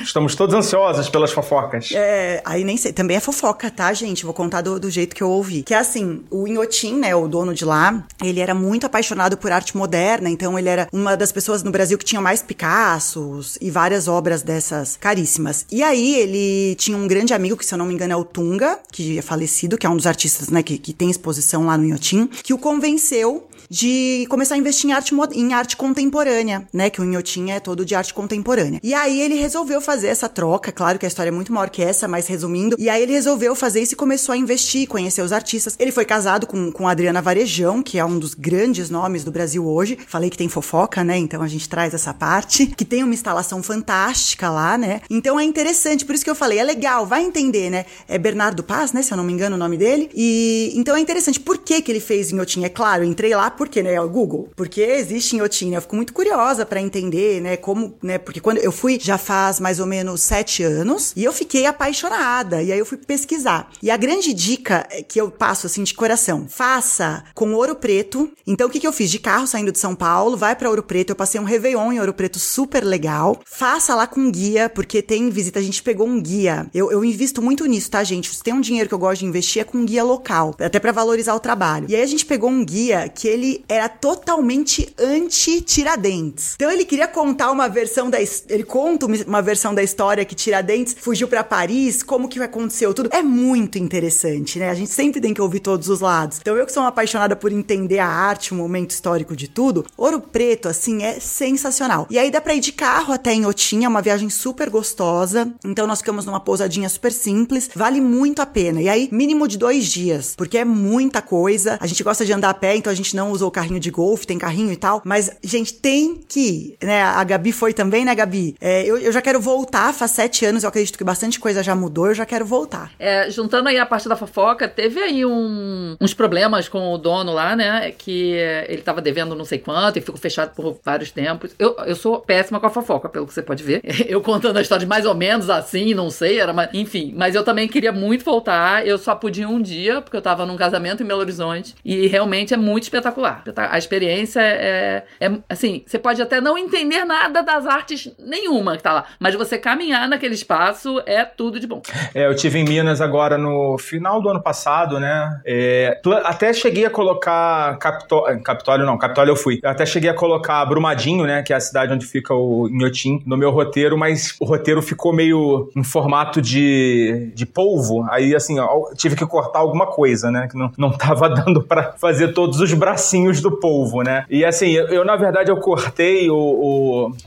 estamos 0.02 0.34
todos 0.34 0.54
ansiosos 0.54 1.08
pelas 1.08 1.32
fofocas. 1.32 1.90
É, 1.94 2.42
aí 2.44 2.64
nem 2.64 2.76
sei. 2.76 2.92
Também 2.92 3.16
é 3.16 3.20
fofoca, 3.20 3.55
tá, 3.70 3.92
gente? 3.92 4.24
Vou 4.24 4.34
contar 4.34 4.60
do, 4.60 4.78
do 4.78 4.90
jeito 4.90 5.14
que 5.14 5.22
eu 5.22 5.30
ouvi. 5.30 5.62
Que 5.62 5.74
é 5.74 5.78
assim, 5.78 6.22
o 6.30 6.46
Inhotim, 6.46 6.96
né, 6.96 7.14
o 7.14 7.26
dono 7.26 7.54
de 7.54 7.64
lá, 7.64 8.04
ele 8.22 8.40
era 8.40 8.54
muito 8.54 8.86
apaixonado 8.86 9.36
por 9.36 9.50
arte 9.50 9.76
moderna, 9.76 10.28
então 10.28 10.58
ele 10.58 10.68
era 10.68 10.88
uma 10.92 11.16
das 11.16 11.32
pessoas 11.32 11.62
no 11.62 11.70
Brasil 11.70 11.98
que 11.98 12.04
tinha 12.04 12.20
mais 12.20 12.42
Picassos 12.42 13.58
e 13.60 13.70
várias 13.70 14.08
obras 14.08 14.42
dessas 14.42 14.96
caríssimas. 14.96 15.66
E 15.70 15.82
aí 15.82 16.16
ele 16.16 16.74
tinha 16.76 16.96
um 16.96 17.08
grande 17.08 17.34
amigo, 17.34 17.56
que 17.56 17.64
se 17.64 17.74
eu 17.74 17.78
não 17.78 17.86
me 17.86 17.94
engano 17.94 18.12
é 18.12 18.16
o 18.16 18.24
Tunga, 18.24 18.78
que 18.92 19.18
é 19.18 19.22
falecido, 19.22 19.78
que 19.78 19.86
é 19.86 19.90
um 19.90 19.96
dos 19.96 20.06
artistas, 20.06 20.48
né, 20.48 20.62
que, 20.62 20.78
que 20.78 20.92
tem 20.92 21.10
exposição 21.10 21.66
lá 21.66 21.76
no 21.76 21.84
Inhotim, 21.84 22.26
que 22.26 22.54
o 22.54 22.58
convenceu 22.58 23.46
de 23.68 24.26
começar 24.28 24.54
a 24.54 24.58
investir 24.58 24.90
em 24.90 24.92
arte, 24.92 25.14
em 25.32 25.52
arte 25.52 25.76
contemporânea, 25.76 26.66
né? 26.72 26.90
Que 26.90 27.00
o 27.00 27.04
Inhotim 27.04 27.50
é 27.50 27.60
todo 27.60 27.84
de 27.84 27.94
arte 27.94 28.14
contemporânea. 28.14 28.80
E 28.82 28.94
aí 28.94 29.20
ele 29.20 29.34
resolveu 29.34 29.80
fazer 29.80 30.08
essa 30.08 30.28
troca, 30.28 30.72
claro 30.72 30.98
que 30.98 31.06
a 31.06 31.08
história 31.08 31.30
é 31.30 31.32
muito 31.32 31.52
maior 31.52 31.70
que 31.70 31.82
essa, 31.82 32.08
mas 32.08 32.26
resumindo. 32.26 32.76
E 32.78 32.88
aí 32.88 33.02
ele 33.02 33.12
resolveu 33.12 33.54
fazer 33.54 33.80
isso 33.80 33.94
e 33.94 33.96
começou 33.96 34.32
a 34.32 34.36
investir, 34.36 34.88
conhecer 34.88 35.22
os 35.22 35.32
artistas. 35.32 35.76
Ele 35.78 35.92
foi 35.92 36.04
casado 36.04 36.46
com, 36.46 36.70
com 36.70 36.88
Adriana 36.88 37.22
Varejão, 37.22 37.82
que 37.82 37.98
é 37.98 38.04
um 38.04 38.18
dos 38.18 38.34
grandes 38.34 38.90
nomes 38.90 39.24
do 39.24 39.30
Brasil 39.30 39.66
hoje. 39.66 39.98
Falei 40.06 40.30
que 40.30 40.36
tem 40.36 40.48
fofoca, 40.48 41.02
né? 41.02 41.16
Então 41.16 41.42
a 41.42 41.48
gente 41.48 41.68
traz 41.68 41.94
essa 41.94 42.12
parte. 42.12 42.66
Que 42.66 42.84
tem 42.84 43.02
uma 43.02 43.14
instalação 43.14 43.62
fantástica 43.62 44.50
lá, 44.50 44.76
né? 44.76 45.00
Então 45.10 45.38
é 45.40 45.44
interessante, 45.44 46.04
por 46.04 46.14
isso 46.14 46.24
que 46.24 46.30
eu 46.30 46.34
falei, 46.34 46.58
é 46.58 46.64
legal, 46.64 47.06
vai 47.06 47.22
entender, 47.22 47.70
né? 47.70 47.86
É 48.06 48.18
Bernardo 48.18 48.62
Paz, 48.62 48.92
né? 48.92 49.02
Se 49.02 49.12
eu 49.12 49.16
não 49.16 49.24
me 49.24 49.32
engano 49.32 49.56
o 49.56 49.58
nome 49.58 49.76
dele. 49.76 50.10
E 50.14 50.72
então 50.74 50.96
é 50.96 51.00
interessante. 51.00 51.40
Por 51.40 51.58
que 51.58 51.80
que 51.80 51.90
ele 51.90 52.00
fez 52.00 52.30
Inhotim? 52.30 52.64
É 52.64 52.68
claro, 52.68 53.04
entrei 53.04 53.34
lá 53.34 53.50
porque, 53.56 53.82
né? 53.82 53.94
É 53.94 54.00
o 54.00 54.08
Google. 54.08 54.48
Porque 54.54 54.80
existe 54.82 55.36
Inhotim, 55.36 55.70
né? 55.70 55.78
Eu 55.78 55.82
fico 55.82 55.96
muito 55.96 56.12
curiosa 56.12 56.66
pra 56.66 56.80
entender, 56.80 57.40
né? 57.40 57.56
Como, 57.56 57.94
né? 58.02 58.18
Porque 58.18 58.40
quando 58.40 58.58
eu 58.58 58.72
fui 58.72 58.98
já 59.00 59.18
faz 59.18 59.58
mais 59.58 59.80
ou 59.80 59.86
menos 59.86 60.20
sete 60.22 60.62
anos 60.62 61.12
e 61.16 61.24
eu 61.24 61.32
fiquei 61.32 61.66
apaixonada. 61.66 62.62
E 62.62 62.72
aí 62.72 62.78
eu 62.78 62.86
fui 62.86 62.98
pesquisar. 62.98 63.70
E 63.82 63.90
a 63.90 63.96
grande 63.96 64.32
dica 64.32 64.86
que 65.08 65.20
eu 65.20 65.30
passo 65.30 65.66
assim 65.66 65.82
de 65.82 65.94
coração: 65.94 66.46
faça 66.48 67.24
com 67.34 67.52
ouro 67.54 67.74
preto. 67.74 68.30
Então 68.46 68.68
o 68.68 68.70
que 68.70 68.80
que 68.80 68.86
eu 68.86 68.92
fiz? 68.92 69.10
De 69.10 69.18
carro 69.18 69.46
saindo 69.46 69.72
de 69.72 69.78
São 69.78 69.94
Paulo, 69.94 70.36
vai 70.36 70.54
pra 70.54 70.68
Ouro 70.68 70.82
Preto. 70.82 71.10
Eu 71.10 71.16
passei 71.16 71.40
um 71.40 71.44
Réveillon 71.44 71.92
em 71.92 72.00
Ouro 72.00 72.12
Preto 72.12 72.38
super 72.38 72.84
legal. 72.84 73.40
Faça 73.44 73.94
lá 73.94 74.06
com 74.06 74.30
guia, 74.30 74.68
porque 74.68 75.00
tem 75.02 75.30
visita. 75.30 75.58
A 75.58 75.62
gente 75.62 75.82
pegou 75.82 76.06
um 76.06 76.20
guia. 76.20 76.66
Eu, 76.74 76.90
eu 76.90 77.04
invisto 77.04 77.40
muito 77.40 77.64
nisso, 77.66 77.90
tá, 77.90 78.02
gente? 78.04 78.34
Se 78.34 78.42
tem 78.42 78.54
um 78.54 78.60
dinheiro 78.60 78.88
que 78.88 78.94
eu 78.94 78.98
gosto 78.98 79.20
de 79.20 79.26
investir, 79.26 79.62
é 79.62 79.64
com 79.64 79.84
guia 79.84 80.04
local. 80.04 80.54
Até 80.60 80.78
pra 80.78 80.92
valorizar 80.92 81.34
o 81.34 81.40
trabalho. 81.40 81.86
E 81.88 81.96
aí 81.96 82.02
a 82.02 82.06
gente 82.06 82.26
pegou 82.26 82.50
um 82.50 82.64
guia 82.64 83.08
que 83.08 83.28
ele 83.28 83.45
era 83.68 83.88
totalmente 83.88 84.92
anti-Tiradentes. 84.98 86.54
Então 86.56 86.70
ele 86.70 86.84
queria 86.84 87.08
contar 87.08 87.50
uma 87.50 87.68
versão 87.68 88.08
da. 88.10 88.18
Ele 88.20 88.64
conta 88.64 89.06
uma- 89.06 89.42
versão 89.42 89.74
da 89.74 89.82
história 89.82 90.24
que 90.24 90.34
Tiradentes 90.34 90.96
fugiu 90.98 91.28
pra 91.28 91.44
Paris, 91.44 92.02
como 92.02 92.28
que 92.28 92.40
aconteceu 92.40 92.92
tudo. 92.92 93.08
É 93.12 93.22
muito 93.22 93.78
interessante, 93.78 94.58
né? 94.58 94.70
A 94.70 94.74
gente 94.74 94.90
sempre 94.90 95.20
tem 95.20 95.32
que 95.32 95.40
ouvir 95.40 95.60
todos 95.60 95.88
os 95.88 96.00
lados. 96.00 96.38
Então 96.40 96.56
eu 96.56 96.66
que 96.66 96.72
sou 96.72 96.82
uma 96.82 96.88
apaixonada 96.88 97.36
por 97.36 97.52
entender 97.52 97.98
a 98.00 98.08
arte, 98.08 98.52
o 98.52 98.56
momento 98.56 98.90
histórico 98.90 99.36
de 99.36 99.46
tudo, 99.48 99.84
Ouro 99.96 100.20
Preto, 100.20 100.68
assim, 100.68 101.02
é 101.02 101.20
sensacional. 101.20 102.06
E 102.10 102.18
aí 102.18 102.30
dá 102.30 102.40
pra 102.40 102.54
ir 102.54 102.60
de 102.60 102.72
carro 102.72 103.12
até 103.12 103.32
em 103.32 103.46
Otim, 103.46 103.84
é 103.84 103.88
uma 103.88 104.02
viagem 104.02 104.28
super 104.30 104.68
gostosa. 104.68 105.52
Então 105.64 105.86
nós 105.86 105.98
ficamos 105.98 106.24
numa 106.26 106.40
pousadinha 106.40 106.88
super 106.88 107.12
simples, 107.12 107.70
vale 107.74 108.00
muito 108.00 108.42
a 108.42 108.46
pena. 108.46 108.80
E 108.82 108.88
aí, 108.88 109.08
mínimo 109.12 109.46
de 109.46 109.56
dois 109.58 109.86
dias, 109.86 110.34
porque 110.36 110.58
é 110.58 110.64
muita 110.64 111.22
coisa. 111.22 111.76
A 111.80 111.86
gente 111.86 112.02
gosta 112.02 112.24
de 112.24 112.32
andar 112.32 112.50
a 112.50 112.54
pé, 112.54 112.76
então 112.76 112.90
a 112.92 112.96
gente 112.96 113.14
não 113.14 113.30
usa 113.36 113.46
o 113.46 113.50
carrinho 113.50 113.78
de 113.80 113.90
golfe, 113.90 114.26
tem 114.26 114.38
carrinho 114.38 114.72
e 114.72 114.76
tal. 114.76 115.02
Mas, 115.04 115.30
gente, 115.42 115.74
tem 115.74 116.16
que 116.28 116.76
né? 116.82 117.02
A 117.02 117.22
Gabi 117.24 117.52
foi 117.52 117.72
também, 117.72 118.04
né, 118.04 118.14
Gabi? 118.14 118.54
É, 118.60 118.82
eu, 118.84 118.98
eu 118.98 119.12
já 119.12 119.20
quero 119.22 119.40
voltar, 119.40 119.92
faz 119.92 120.10
sete 120.10 120.44
anos, 120.44 120.62
eu 120.62 120.68
acredito 120.68 120.96
que 120.98 121.04
bastante 121.04 121.38
coisa 121.38 121.62
já 121.62 121.74
mudou, 121.74 122.08
eu 122.08 122.14
já 122.14 122.26
quero 122.26 122.44
voltar. 122.44 122.90
É, 122.98 123.30
juntando 123.30 123.68
aí 123.68 123.78
a 123.78 123.86
parte 123.86 124.08
da 124.08 124.16
fofoca, 124.16 124.68
teve 124.68 125.00
aí 125.00 125.24
um- 125.24 125.96
uns 126.00 126.14
problemas 126.14 126.68
com 126.68 126.92
o 126.92 126.98
dono 126.98 127.32
lá, 127.32 127.54
né? 127.54 127.92
Que 127.96 128.32
ele 128.68 128.82
tava 128.82 129.00
devendo 129.00 129.34
não 129.34 129.44
sei 129.44 129.58
quanto 129.58 129.98
e 129.98 130.00
ficou 130.00 130.16
fechado 130.18 130.54
por 130.54 130.78
vários 130.84 131.10
tempos. 131.10 131.50
Eu, 131.58 131.76
eu 131.86 131.94
sou 131.96 132.20
péssima 132.20 132.58
com 132.60 132.66
a 132.66 132.70
fofoca, 132.70 133.08
pelo 133.08 133.26
que 133.26 133.34
você 133.34 133.42
pode 133.42 133.62
ver. 133.62 133.80
Eu 134.08 134.20
contando 134.20 134.56
a 134.56 134.62
história 134.62 134.86
mais 134.86 135.04
ou 135.04 135.14
menos 135.14 135.50
assim, 135.50 135.92
não 135.94 136.10
sei, 136.10 136.38
era 136.40 136.52
uma... 136.52 136.68
enfim. 136.72 137.12
Mas 137.16 137.34
eu 137.34 137.42
também 137.42 137.66
queria 137.68 137.92
muito 137.92 138.24
voltar. 138.24 138.86
Eu 138.86 138.96
só 138.98 139.14
pude 139.14 139.42
ir 139.42 139.46
um 139.46 139.60
dia, 139.60 140.00
porque 140.00 140.16
eu 140.16 140.22
tava 140.22 140.46
num 140.46 140.56
casamento 140.56 141.02
em 141.02 141.06
Belo 141.06 141.20
Horizonte. 141.20 141.74
E 141.84 142.06
realmente 142.06 142.54
é 142.54 142.56
muito 142.56 142.84
espetacular. 142.84 143.25
A 143.56 143.78
experiência 143.78 144.40
é, 144.40 145.04
é 145.20 145.30
assim, 145.48 145.82
você 145.86 145.98
pode 145.98 146.20
até 146.20 146.40
não 146.40 146.56
entender 146.56 147.04
nada 147.04 147.42
das 147.42 147.66
artes 147.66 148.12
nenhuma 148.18 148.76
que 148.76 148.82
tá 148.82 148.92
lá. 148.92 149.04
Mas 149.18 149.34
você 149.34 149.58
caminhar 149.58 150.08
naquele 150.08 150.34
espaço 150.34 151.02
é 151.06 151.24
tudo 151.24 151.58
de 151.58 151.66
bom. 151.66 151.82
É, 152.14 152.26
eu 152.26 152.34
tive 152.34 152.58
em 152.58 152.64
Minas 152.64 153.00
agora 153.00 153.36
no 153.36 153.76
final 153.78 154.20
do 154.20 154.28
ano 154.28 154.42
passado, 154.42 155.00
né? 155.00 155.40
É, 155.44 156.00
até 156.24 156.52
cheguei 156.52 156.84
a 156.84 156.90
colocar 156.90 157.78
Capitólio, 157.78 158.42
Capitólio 158.42 158.86
não, 158.86 158.98
Capitólio 158.98 159.32
eu 159.32 159.36
fui. 159.36 159.60
Eu 159.62 159.70
até 159.70 159.84
cheguei 159.84 160.10
a 160.10 160.14
colocar 160.14 160.64
Brumadinho, 160.64 161.24
né? 161.24 161.42
Que 161.42 161.52
é 161.52 161.56
a 161.56 161.60
cidade 161.60 161.92
onde 161.92 162.06
fica 162.06 162.34
o 162.34 162.68
Inhotim, 162.68 163.22
no 163.26 163.36
meu 163.36 163.50
roteiro, 163.50 163.96
mas 163.96 164.34
o 164.40 164.44
roteiro 164.44 164.82
ficou 164.82 165.12
meio 165.12 165.70
em 165.74 165.82
formato 165.82 166.40
de, 166.40 167.32
de 167.34 167.46
polvo. 167.46 168.06
Aí, 168.10 168.34
assim, 168.34 168.58
ó, 168.58 168.92
tive 168.94 169.16
que 169.16 169.26
cortar 169.26 169.60
alguma 169.60 169.86
coisa, 169.86 170.30
né? 170.30 170.48
Que 170.48 170.56
não, 170.56 170.70
não 170.76 170.90
tava 170.90 171.28
dando 171.34 171.62
pra 171.62 171.92
fazer 171.92 172.32
todos 172.32 172.60
os 172.60 172.72
bracinhos 172.72 173.15
do 173.42 173.50
polvo, 173.50 174.02
né? 174.02 174.24
E 174.30 174.44
assim, 174.44 174.70
eu, 174.70 174.86
eu, 174.88 175.04
na 175.04 175.16
verdade 175.16 175.50
eu 175.50 175.56
cortei 175.56 176.30
o, 176.30 176.36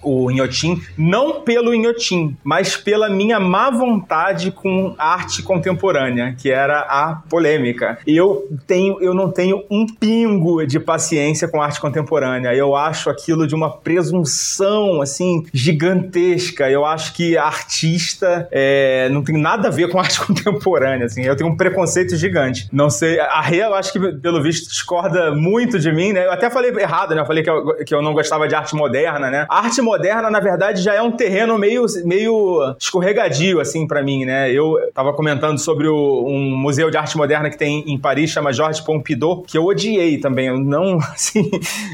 o, 0.04 0.24
o 0.26 0.32
Inhotim 0.32 0.82
não 0.98 1.42
pelo 1.42 1.74
Inhotim, 1.74 2.38
mas 2.44 2.78
pela 2.78 3.10
minha 3.10 3.40
má 3.40 3.70
vontade 3.70 4.52
com 4.52 4.96
arte 4.98 5.42
contemporânea, 5.42 6.36
que 6.38 6.50
era 6.50 6.80
a 6.82 7.22
polêmica. 7.30 7.98
Eu 8.06 8.48
tenho, 8.68 9.02
eu 9.02 9.14
não 9.14 9.32
tenho 9.32 9.64
um 9.70 9.86
pingo 9.86 10.66
de 10.66 10.80
paciência 10.80 11.48
com 11.48 11.62
arte 11.62 11.80
contemporânea. 11.80 12.54
Eu 12.54 12.76
acho 12.76 13.10
aquilo 13.10 13.48
de 13.48 13.56
uma 13.56 13.70
presunção 13.70 15.02
assim 15.02 15.46
gigantesca. 15.54 16.70
Eu 16.70 16.86
acho 16.86 17.14
que 17.14 17.38
artista 17.38 18.48
é, 18.52 19.10
não 19.10 19.24
tem 19.24 19.38
nada 19.38 19.68
a 19.68 19.72
ver 19.72 19.90
com 19.90 20.00
arte 20.00 20.20
contemporânea. 20.26 21.06
Assim, 21.06 21.24
eu 21.24 21.36
tenho 21.36 21.50
um 21.50 21.58
preconceito 21.58 22.16
gigante. 22.16 22.68
Não 22.72 22.90
sei, 22.90 23.20
a 23.20 23.42
Rê, 23.42 23.58
eu 23.58 23.74
acho 23.74 23.92
que 23.92 24.00
pelo 24.14 24.42
visto 24.42 24.70
discorda 24.70 25.34
muito 25.34 25.79
de 25.80 25.92
mim, 25.92 26.14
né? 26.14 26.26
Eu 26.26 26.32
até 26.32 26.50
falei 26.50 26.72
errado, 26.72 27.16
né? 27.16 27.22
Eu 27.22 27.26
falei 27.26 27.44
que 27.44 27.50
eu, 27.50 27.76
que 27.86 27.94
eu 27.94 28.02
não 28.02 28.14
gostava 28.14 28.48
de 28.48 28.56
arte 28.56 28.76
moderna, 28.76 29.30
né? 29.30 29.46
A 29.50 29.60
arte 29.60 29.82
moderna, 29.82 30.30
na 30.30 30.40
verdade, 30.40 30.82
já 30.82 30.94
é 30.94 31.02
um 31.02 31.12
terreno 31.12 31.58
meio, 31.58 31.86
meio 32.06 32.76
escorregadio, 32.80 33.60
assim, 33.60 33.88
para 33.88 34.04
mim, 34.04 34.26
né? 34.26 34.52
Eu 34.52 34.78
tava 34.94 35.14
comentando 35.14 35.58
sobre 35.58 35.88
o, 35.88 36.26
um 36.28 36.58
museu 36.58 36.90
de 36.90 36.98
arte 36.98 37.18
moderna 37.18 37.50
que 37.50 37.58
tem 37.58 37.84
em 37.88 37.98
Paris, 37.98 38.32
chama 38.32 38.54
Georges 38.54 38.82
Pompidou, 38.82 39.44
que 39.44 39.58
eu 39.58 39.66
odiei 39.66 40.20
também. 40.20 40.48
Eu 40.48 40.60
não, 40.60 40.98
assim, 41.14 41.50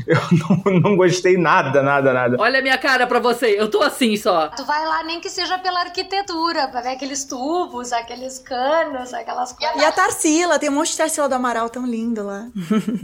eu 0.07 0.19
não, 0.65 0.79
não 0.79 0.95
gostei 0.95 1.37
nada, 1.37 1.81
nada, 1.81 2.13
nada. 2.13 2.37
Olha 2.39 2.59
a 2.59 2.61
minha 2.61 2.77
cara 2.77 3.07
pra 3.07 3.19
você, 3.19 3.47
eu 3.59 3.69
tô 3.69 3.81
assim 3.81 4.15
só. 4.17 4.47
Tu 4.49 4.65
vai 4.65 4.85
lá 4.85 5.03
nem 5.03 5.19
que 5.19 5.29
seja 5.29 5.57
pela 5.59 5.81
arquitetura, 5.81 6.67
pra 6.67 6.81
ver 6.81 6.89
aqueles 6.89 7.23
tubos, 7.25 7.91
aqueles 7.93 8.39
canos, 8.39 9.13
aquelas 9.13 9.53
coisas. 9.53 9.81
E 9.81 9.85
a 9.85 9.91
Tarsila, 9.91 10.59
tem 10.59 10.69
um 10.69 10.73
monte 10.73 10.91
de 10.91 10.97
Tarsila 10.97 11.29
do 11.29 11.35
Amaral 11.35 11.69
tão 11.69 11.85
lindo 11.85 12.25
lá. 12.25 12.47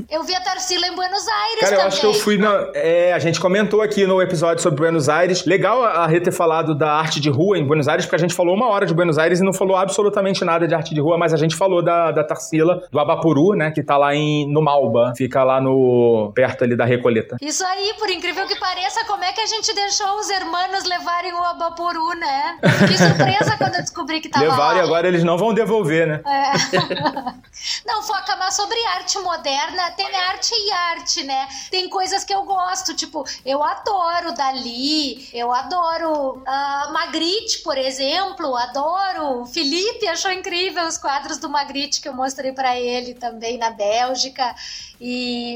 Eu 0.10 0.24
vi 0.24 0.36
a 0.36 0.42
Tarsila 0.42 0.71
em 0.76 0.96
Buenos 0.96 1.28
Aires 1.28 1.60
Cara, 1.60 1.72
eu 1.74 1.78
também. 1.78 1.88
acho 1.88 2.00
que 2.00 2.06
eu 2.06 2.14
fui 2.14 2.38
na. 2.38 2.68
É, 2.74 3.14
a 3.14 3.20
gente 3.20 3.40
comentou 3.40 3.82
aqui 3.82 4.06
no 4.06 4.22
episódio 4.22 4.62
sobre 4.62 4.80
Buenos 4.80 5.10
Aires. 5.10 5.46
Legal 5.46 5.84
a 5.84 6.06
Rê 6.08 6.20
ter 6.20 6.32
falado 6.32 6.74
da 6.74 6.94
arte 6.94 7.20
de 7.20 7.30
rua 7.30 7.58
em 7.58 7.66
Buenos 7.66 7.88
Aires, 7.88 8.06
porque 8.06 8.16
a 8.16 8.20
gente 8.20 8.34
falou 8.34 8.56
uma 8.56 8.68
hora 8.70 8.86
de 8.86 8.94
Buenos 8.94 9.18
Aires 9.18 9.40
e 9.40 9.44
não 9.44 9.54
falou 9.54 9.76
absolutamente 9.76 10.46
nada 10.46 10.68
de 10.68 10.74
arte 10.74 10.94
de 10.94 11.02
rua, 11.02 11.18
mas 11.18 11.34
a 11.34 11.38
gente 11.38 11.56
falou 11.56 11.82
da, 11.82 12.12
da 12.12 12.24
Tarsila, 12.24 12.84
do 12.92 13.00
Abapuru, 13.00 13.54
né? 13.56 13.72
Que 13.72 13.84
tá 13.84 13.98
lá 13.98 14.16
em, 14.16 14.52
no 14.52 14.62
Malba. 14.62 15.14
Fica 15.16 15.44
lá 15.44 15.60
no. 15.60 16.32
perto 16.34 16.64
ali 16.64 16.76
da 16.76 16.86
Recoleta. 16.86 17.38
Isso 17.42 17.66
aí, 17.66 17.94
por 18.00 18.10
incrível 18.10 18.46
que 18.48 18.58
pareça, 18.60 19.04
como 19.06 19.24
é 19.24 19.32
que 19.34 19.42
a 19.42 19.46
gente 19.46 19.74
deixou 19.74 20.20
os 20.20 20.30
hermanos 20.30 20.86
levarem 20.86 21.34
o 21.34 21.44
Abaporu, 21.44 22.10
né? 22.20 22.58
Que 22.88 22.98
surpresa 22.98 23.58
quando 23.58 23.76
eu 23.76 23.82
descobri 23.82 24.22
que 24.22 24.30
tava 24.30 24.46
Levaram 24.46 24.78
lá. 24.78 24.78
e 24.78 24.80
agora 24.82 25.08
eles 25.08 25.24
não 25.24 25.38
vão 25.38 25.54
devolver, 25.54 26.08
né? 26.08 26.22
É. 26.26 27.42
Não, 27.86 28.02
foca 28.02 28.36
mais 28.38 28.56
sobre 28.56 28.78
arte 28.96 29.20
moderna. 29.20 29.92
Tem 29.92 30.08
arte 30.16 30.51
e 30.54 30.72
arte, 30.72 31.24
né? 31.24 31.48
Tem 31.70 31.90
coisas 31.90 32.24
que 32.24 32.34
eu 32.34 32.44
gosto, 32.44 32.96
tipo, 32.96 33.26
eu 33.46 33.64
adoro 33.64 34.34
Dali, 34.34 35.30
eu 35.34 35.52
adoro 35.52 36.42
ah, 36.46 36.90
Magritte, 36.94 37.60
por 37.60 37.78
exemplo, 37.78 38.56
adoro. 38.56 39.42
O 39.42 39.46
Felipe 39.46 40.08
achou 40.08 40.32
incrível 40.32 40.86
os 40.86 40.98
quadros 40.98 41.38
do 41.38 41.50
Magritte 41.50 42.02
que 42.02 42.08
eu 42.08 42.14
mostrei 42.14 42.52
pra 42.52 42.80
ele 42.80 43.14
também 43.14 43.58
na 43.58 43.72
Bélgica. 43.72 44.56
E 45.04 45.56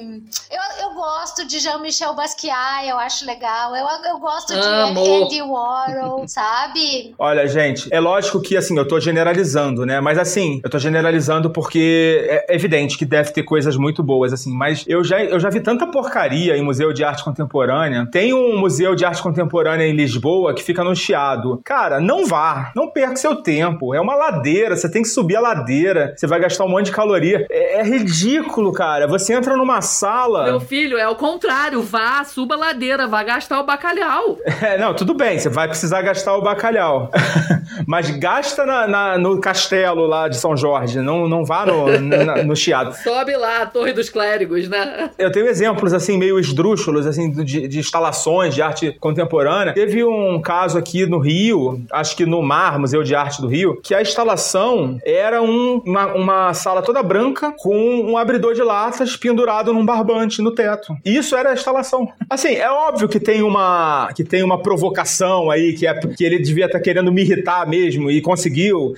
eu, 0.50 0.88
eu 0.88 0.96
gosto 0.96 1.46
de 1.46 1.60
Jean-Michel 1.60 2.16
Basquiat, 2.16 2.88
eu 2.88 2.98
acho 2.98 3.24
legal. 3.28 3.76
Eu, 3.76 3.86
eu 4.10 4.18
gosto 4.18 4.56
de 4.56 4.60
Amo. 4.60 5.26
Andy 5.26 5.42
Warhol, 5.44 6.26
sabe? 6.28 7.14
Olha, 7.20 7.48
gente, 7.48 7.88
é 7.94 8.00
lógico 8.00 8.42
que 8.42 8.58
assim, 8.58 8.76
eu 8.76 8.88
tô 8.88 9.00
generalizando, 9.00 9.86
né? 9.86 10.02
Mas 10.02 10.18
assim, 10.18 10.62
eu 10.64 10.70
tô 10.70 10.80
generalizando 10.80 11.52
porque 11.52 12.26
é 12.28 12.56
evidente 12.56 12.98
que 12.98 13.06
deve 13.06 13.32
ter 13.32 13.44
coisas 13.44 13.78
muito 13.78 14.02
boas, 14.02 14.34
assim. 14.34 14.52
Mas 14.52 14.84
eu 14.88 15.04
já, 15.04 15.24
eu 15.24 15.40
já 15.40 15.50
vi 15.50 15.60
tanta 15.60 15.88
porcaria 15.88 16.56
em 16.58 16.62
museu 16.62 16.94
de 16.94 17.04
arte 17.04 17.24
contemporânea. 17.24 18.08
Tem 18.12 18.34
um 18.34 18.58
museu 18.58 18.96
de 18.96 19.06
arte 19.06 19.22
contemporânea 19.22 19.86
em 19.86 19.94
Lisboa 19.96 20.54
que 20.54 20.64
fica 20.64 20.84
no 20.84 20.96
Chiado. 20.96 21.60
Cara, 21.64 22.00
não 22.00 22.26
vá, 22.26 22.72
não 22.76 22.90
perca 22.90 23.16
seu 23.16 23.36
tempo. 23.38 23.94
É 23.94 24.02
uma 24.02 24.16
ladeira, 24.16 24.76
você 24.76 24.90
tem 24.90 25.02
que 25.02 25.08
subir 25.08 25.36
a 25.36 25.42
ladeira, 25.42 26.14
você 26.16 26.28
vai 26.28 26.40
gastar 26.40 26.66
um 26.66 26.70
monte 26.70 26.86
de 26.88 26.92
caloria. 26.92 27.46
É, 27.50 27.80
é 27.80 27.84
ridículo, 27.84 28.72
cara. 28.72 29.08
Você 29.08 29.34
entra 29.34 29.56
numa 29.56 29.82
sala. 29.82 30.46
Meu 30.46 30.60
filho, 30.60 30.98
é 30.98 31.08
o 31.08 31.16
contrário. 31.16 31.82
Vá, 31.82 32.24
suba 32.24 32.56
a 32.56 32.58
ladeira, 32.58 33.08
vá 33.08 33.24
gastar 33.24 33.60
o 33.60 33.66
bacalhau. 33.66 34.38
É, 34.66 34.78
não, 34.80 34.94
tudo 34.96 35.14
bem, 35.14 35.38
você 35.38 35.48
vai 35.50 35.68
precisar 35.68 36.02
gastar 36.02 36.36
o 36.36 36.42
bacalhau. 36.42 37.12
Mas 37.86 38.10
gasta 38.10 38.66
na- 38.66 38.88
na- 38.88 39.18
no 39.18 39.40
castelo 39.40 40.06
lá 40.08 40.28
de 40.28 40.38
São 40.38 40.56
Jorge, 40.56 41.00
não, 41.02 41.28
não 41.28 41.46
vá 41.46 41.66
no, 41.66 42.00
na- 42.00 42.44
no 42.44 42.56
Chiado. 42.56 42.94
Sobe 42.96 43.36
lá, 43.36 43.62
a 43.62 43.66
Torre 43.66 43.94
dos 43.94 44.10
Clérigos, 44.10 44.68
né? 44.68 44.75
Eu 45.18 45.32
tenho 45.32 45.48
exemplos, 45.48 45.94
assim, 45.94 46.18
meio 46.18 46.40
esdrúxulos, 46.40 47.06
assim, 47.06 47.32
de, 47.32 47.68
de 47.68 47.80
instalações 47.80 48.54
de 48.54 48.62
arte 48.62 48.96
contemporânea. 49.00 49.74
Teve 49.74 50.04
um 50.04 50.42
caso 50.42 50.78
aqui 50.78 51.06
no 51.06 51.20
Rio, 51.20 51.82
acho 51.92 52.16
que 52.16 52.26
no 52.26 52.42
MAR, 52.42 52.80
Museu 52.80 53.04
de 53.04 53.16
Arte 53.16 53.42
do 53.42 53.48
Rio, 53.48 53.80
que 53.82 53.94
a 53.94 54.02
instalação 54.02 54.98
era 55.06 55.42
um- 55.42 55.82
uma, 55.86 56.06
uma 56.14 56.54
sala 56.54 56.82
toda 56.82 57.02
branca 57.04 57.54
com 57.58 57.76
um 58.02 58.18
abridor 58.18 58.54
de 58.54 58.62
latas 58.62 59.16
pendurado 59.16 59.74
num 59.74 59.86
barbante 59.86 60.42
no 60.42 60.52
teto. 60.52 60.96
Isso 61.04 61.36
era 61.36 61.52
a 61.52 61.54
instalação. 61.54 62.08
Assim, 62.30 62.56
é 62.56 62.70
óbvio 62.70 63.08
que 63.08 63.20
tem 63.20 63.42
uma, 63.42 64.10
que 64.16 64.24
tem 64.24 64.44
uma 64.44 64.62
provocação 64.62 65.50
aí, 65.52 65.74
que, 65.74 65.88
é, 65.88 65.94
que 65.94 66.24
ele 66.24 66.40
devia 66.40 66.66
estar 66.66 66.80
querendo 66.80 67.12
me 67.12 67.22
irritar 67.22 67.68
mesmo 67.68 68.10
e 68.12 68.22
conseguiu. 68.22 68.94